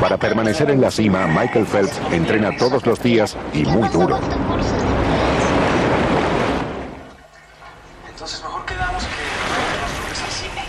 Para 0.00 0.16
permanecer 0.16 0.70
en 0.70 0.80
la 0.80 0.90
cima, 0.90 1.26
Michael 1.26 1.66
Phelps 1.66 2.00
entrena 2.10 2.56
todos 2.56 2.86
los 2.86 3.02
días 3.02 3.36
y 3.52 3.66
muy 3.66 3.86
duro. 3.90 4.18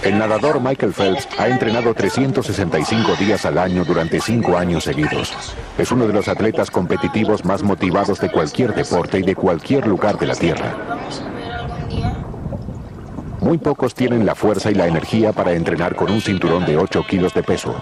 El 0.03 0.19
nadador 0.19 0.59
Michael 0.59 0.91
Phelps 0.93 1.29
ha 1.39 1.47
entrenado 1.47 1.93
365 1.93 3.15
días 3.15 3.45
al 3.45 3.57
año 3.57 3.85
durante 3.85 4.19
5 4.19 4.57
años 4.57 4.83
seguidos. 4.83 5.31
Es 5.77 5.93
uno 5.93 6.07
de 6.07 6.13
los 6.13 6.27
atletas 6.27 6.69
competitivos 6.69 7.45
más 7.45 7.63
motivados 7.63 8.19
de 8.19 8.29
cualquier 8.29 8.75
deporte 8.75 9.19
y 9.19 9.21
de 9.23 9.35
cualquier 9.35 9.87
lugar 9.87 10.19
de 10.19 10.27
la 10.27 10.35
Tierra. 10.35 10.90
Muy 13.51 13.57
pocos 13.57 13.93
tienen 13.93 14.25
la 14.25 14.33
fuerza 14.33 14.71
y 14.71 14.75
la 14.75 14.87
energía 14.87 15.33
para 15.33 15.51
entrenar 15.51 15.93
con 15.93 16.09
un 16.09 16.21
cinturón 16.21 16.65
de 16.65 16.77
8 16.77 17.03
kilos 17.05 17.33
de 17.33 17.43
peso. 17.43 17.75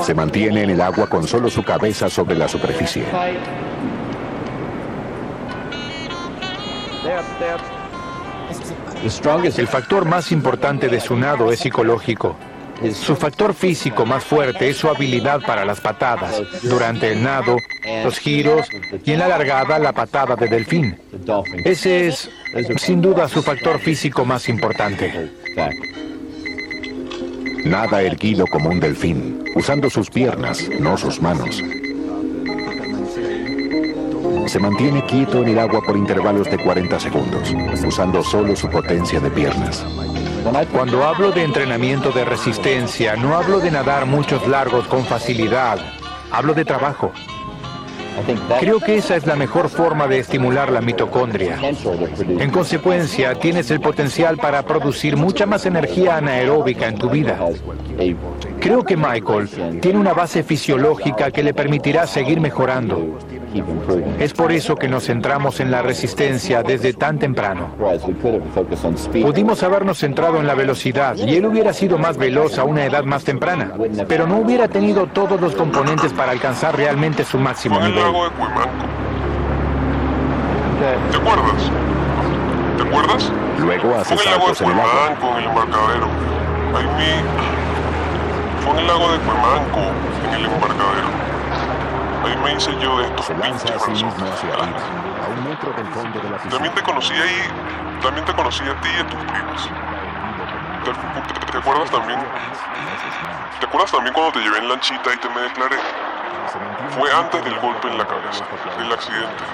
Se 0.00 0.12
mantiene 0.12 0.64
en 0.64 0.70
el 0.70 0.80
agua 0.80 1.06
con 1.06 1.24
solo 1.28 1.48
su 1.50 1.62
cabeza 1.62 2.10
sobre 2.10 2.34
la 2.34 2.48
superficie. 2.48 3.04
El 9.56 9.68
factor 9.68 10.04
más 10.04 10.32
importante 10.32 10.88
de 10.88 10.98
su 10.98 11.14
nado 11.14 11.52
es 11.52 11.60
psicológico. 11.60 12.34
Su 12.92 13.14
factor 13.14 13.54
físico 13.54 14.04
más 14.04 14.24
fuerte 14.24 14.68
es 14.68 14.78
su 14.78 14.88
habilidad 14.88 15.42
para 15.46 15.64
las 15.64 15.80
patadas. 15.80 16.42
Durante 16.64 17.12
el 17.12 17.22
nado, 17.22 17.56
los 18.04 18.18
giros 18.18 18.68
y 19.04 19.12
en 19.12 19.18
la 19.18 19.28
largada 19.28 19.78
la 19.78 19.92
patada 19.92 20.36
de 20.36 20.48
delfín. 20.48 20.96
Ese 21.64 22.08
es, 22.08 22.30
sin 22.78 23.00
duda, 23.00 23.28
su 23.28 23.42
factor 23.42 23.78
físico 23.78 24.24
más 24.24 24.48
importante. 24.48 25.30
Nada 27.64 28.02
erguido 28.02 28.46
como 28.46 28.70
un 28.70 28.80
delfín, 28.80 29.44
usando 29.54 29.88
sus 29.88 30.10
piernas, 30.10 30.68
no 30.80 30.96
sus 30.96 31.20
manos. 31.20 31.62
Se 34.46 34.58
mantiene 34.58 35.04
quieto 35.06 35.42
en 35.42 35.48
el 35.50 35.58
agua 35.58 35.80
por 35.80 35.96
intervalos 35.96 36.50
de 36.50 36.58
40 36.58 36.98
segundos, 37.00 37.54
usando 37.86 38.22
solo 38.22 38.56
su 38.56 38.68
potencia 38.68 39.20
de 39.20 39.30
piernas. 39.30 39.84
Cuando 40.72 41.04
hablo 41.04 41.30
de 41.30 41.44
entrenamiento 41.44 42.10
de 42.10 42.24
resistencia, 42.24 43.14
no 43.14 43.36
hablo 43.36 43.60
de 43.60 43.70
nadar 43.70 44.06
muchos 44.06 44.46
largos 44.48 44.88
con 44.88 45.04
facilidad, 45.04 45.78
hablo 46.32 46.52
de 46.52 46.64
trabajo. 46.64 47.12
Creo 48.60 48.80
que 48.80 48.96
esa 48.96 49.16
es 49.16 49.26
la 49.26 49.36
mejor 49.36 49.68
forma 49.68 50.06
de 50.06 50.18
estimular 50.18 50.70
la 50.70 50.80
mitocondria. 50.80 51.58
En 52.28 52.50
consecuencia, 52.50 53.34
tienes 53.34 53.70
el 53.70 53.80
potencial 53.80 54.36
para 54.36 54.62
producir 54.62 55.16
mucha 55.16 55.46
más 55.46 55.66
energía 55.66 56.16
anaeróbica 56.16 56.88
en 56.88 56.96
tu 56.96 57.08
vida. 57.08 57.38
Creo 58.60 58.84
que 58.84 58.96
Michael 58.96 59.80
tiene 59.80 59.98
una 59.98 60.12
base 60.12 60.42
fisiológica 60.42 61.30
que 61.30 61.42
le 61.42 61.54
permitirá 61.54 62.06
seguir 62.06 62.40
mejorando. 62.40 63.18
Es 64.18 64.32
por 64.32 64.52
eso 64.52 64.76
que 64.76 64.88
nos 64.88 65.04
centramos 65.04 65.60
en 65.60 65.70
la 65.70 65.82
resistencia 65.82 66.62
desde 66.62 66.94
tan 66.94 67.18
temprano. 67.18 67.70
Pudimos 69.22 69.62
habernos 69.62 69.98
centrado 69.98 70.38
en 70.38 70.46
la 70.46 70.54
velocidad 70.54 71.16
y 71.16 71.36
él 71.36 71.46
hubiera 71.46 71.72
sido 71.72 71.98
más 71.98 72.16
veloz 72.16 72.58
a 72.58 72.64
una 72.64 72.84
edad 72.84 73.04
más 73.04 73.24
temprana, 73.24 73.72
pero 74.08 74.26
no 74.26 74.38
hubiera 74.38 74.68
tenido 74.68 75.06
todos 75.06 75.40
los 75.40 75.54
componentes 75.54 76.12
para 76.12 76.32
alcanzar 76.32 76.76
realmente 76.76 77.24
su 77.24 77.38
máximo 77.38 77.80
nivel. 77.80 78.01
Lago 78.02 78.24
de 78.24 78.30
Cuimanco. 78.30 78.86
¿Te 81.10 81.16
acuerdas? 81.16 81.70
¿Te 82.76 82.82
acuerdas? 82.82 83.32
Luego 83.58 83.94
hace 83.96 84.16
Fue 84.16 84.24
en 84.24 84.28
el 84.28 84.38
lago 84.38 84.48
de. 84.48 84.54
Cuimanco, 84.64 85.28
en 85.28 85.36
el 85.36 85.44
embarcadero. 85.44 86.06
Ahí 86.74 86.86
vi... 86.98 87.12
Fue 88.64 88.72
en 88.72 88.78
el 88.78 88.86
lago 88.86 89.12
de 89.12 89.18
Cuimanco, 89.18 89.80
en 90.26 90.34
el 90.34 90.44
embarcadero. 90.46 91.08
Ahí 92.24 92.36
me 92.44 92.54
hice 92.54 92.70
yo 92.80 92.98
de 92.98 93.06
estos 93.06 93.26
pinches 93.26 93.70
a 93.70 93.78
sí 93.78 93.90
brazos. 93.90 93.90
mismo 93.90 94.26
hacia 94.32 94.54
arriba, 94.54 94.78
a 95.24 95.28
un 95.28 95.48
metro 95.48 95.72
del 95.72 95.86
fondo 95.86 96.20
de 96.20 96.30
la 96.30 96.36
piscina. 96.36 96.54
También 96.54 96.74
te 96.74 96.82
conocí 96.82 97.14
ahí, 97.14 98.00
también 98.00 98.24
te 98.24 98.32
conocí 98.32 98.62
a 98.64 98.80
ti 98.80 98.88
y 98.96 99.00
a 99.00 99.06
tus 99.06 99.20
primos. 99.24 99.70
¿Te, 100.84 101.58
acuerdas 101.58 101.90
también? 101.90 102.18
¿Te 103.60 103.66
acuerdas 103.66 103.92
también 103.92 104.12
cuando 104.14 104.32
te 104.32 104.40
llevé 104.40 104.58
en 104.58 104.68
lanchita 104.68 105.12
y 105.12 105.16
te 105.16 105.28
me 105.28 105.42
declaré? 105.42 105.76
Fue 106.90 107.12
antes 107.12 107.44
del 107.44 107.58
golpe 107.60 107.88
en 107.88 107.98
la 107.98 108.06
cabeza, 108.06 108.44
del 108.78 108.92
accidente. 108.92 109.44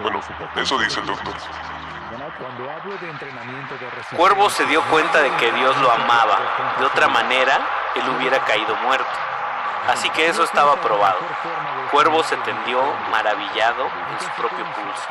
Bueno, 0.00 0.20
eso 0.56 0.78
dice 0.78 1.00
el 1.00 1.06
doctor. 1.06 1.34
Cuervo 4.16 4.50
se 4.50 4.64
dio 4.66 4.82
cuenta 4.84 5.20
de 5.20 5.30
que 5.32 5.52
Dios 5.52 5.76
lo 5.78 5.92
amaba. 5.92 6.38
De 6.78 6.86
otra 6.86 7.08
manera, 7.08 7.60
él 7.94 8.02
hubiera 8.16 8.38
caído 8.40 8.74
muerto. 8.76 9.06
Así 9.88 10.08
que 10.10 10.26
eso 10.26 10.44
estaba 10.44 10.76
probado. 10.76 11.18
Cuervo 11.90 12.22
se 12.22 12.36
tendió 12.38 12.82
maravillado 13.10 13.84
en 13.84 14.20
su 14.20 14.30
propio 14.40 14.64
pulso. 14.64 15.08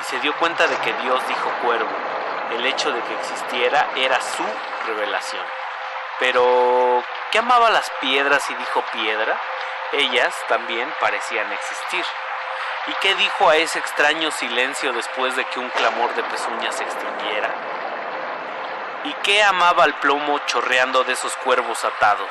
Y 0.00 0.04
se 0.04 0.20
dio 0.20 0.34
cuenta 0.36 0.66
de 0.66 0.76
que 0.76 0.92
Dios 1.02 1.20
dijo 1.28 1.50
cuervo. 1.62 1.88
El 2.52 2.64
hecho 2.66 2.90
de 2.90 3.00
que 3.02 3.14
existiera 3.14 3.90
era 3.96 4.20
su 4.20 4.44
revelación. 4.86 5.44
Pero, 6.18 7.04
¿qué 7.30 7.38
amaba 7.38 7.70
las 7.70 7.90
piedras 8.00 8.48
y 8.50 8.54
dijo 8.54 8.82
piedra? 8.92 9.38
Ellas 9.92 10.34
también 10.48 10.92
parecían 11.00 11.50
existir. 11.52 12.04
¿Y 12.86 12.92
qué 13.00 13.14
dijo 13.16 13.50
a 13.50 13.56
ese 13.56 13.78
extraño 13.78 14.30
silencio 14.30 14.92
después 14.92 15.36
de 15.36 15.44
que 15.46 15.60
un 15.60 15.68
clamor 15.70 16.14
de 16.14 16.22
pezuñas 16.24 16.74
se 16.74 16.84
extinguiera? 16.84 17.50
¿Y 19.04 19.12
qué 19.22 19.42
amaba 19.42 19.84
al 19.84 19.94
plomo 20.00 20.38
chorreando 20.46 21.04
de 21.04 21.12
esos 21.12 21.36
cuervos 21.36 21.84
atados, 21.84 22.30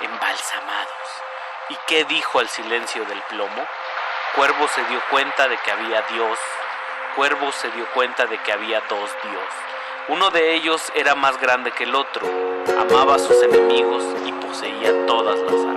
embalsamados? 0.00 1.22
¿Y 1.68 1.76
qué 1.88 2.04
dijo 2.04 2.38
al 2.38 2.48
silencio 2.48 3.04
del 3.04 3.20
plomo? 3.22 3.66
Cuervo 4.36 4.68
se 4.68 4.84
dio 4.84 5.00
cuenta 5.10 5.48
de 5.48 5.58
que 5.58 5.72
había 5.72 6.02
Dios. 6.02 6.38
Cuervo 7.16 7.50
se 7.50 7.70
dio 7.70 7.86
cuenta 7.94 8.26
de 8.26 8.36
que 8.42 8.52
había 8.52 8.82
dos 8.90 9.10
Dios. 9.22 9.44
Uno 10.08 10.28
de 10.28 10.54
ellos 10.54 10.82
era 10.94 11.14
más 11.14 11.40
grande 11.40 11.72
que 11.72 11.84
el 11.84 11.94
otro, 11.94 12.28
amaba 12.78 13.14
a 13.14 13.18
sus 13.18 13.42
enemigos 13.42 14.04
y 14.26 14.32
poseía 14.32 15.06
todas 15.06 15.38
las 15.40 15.54
armas. 15.54 15.76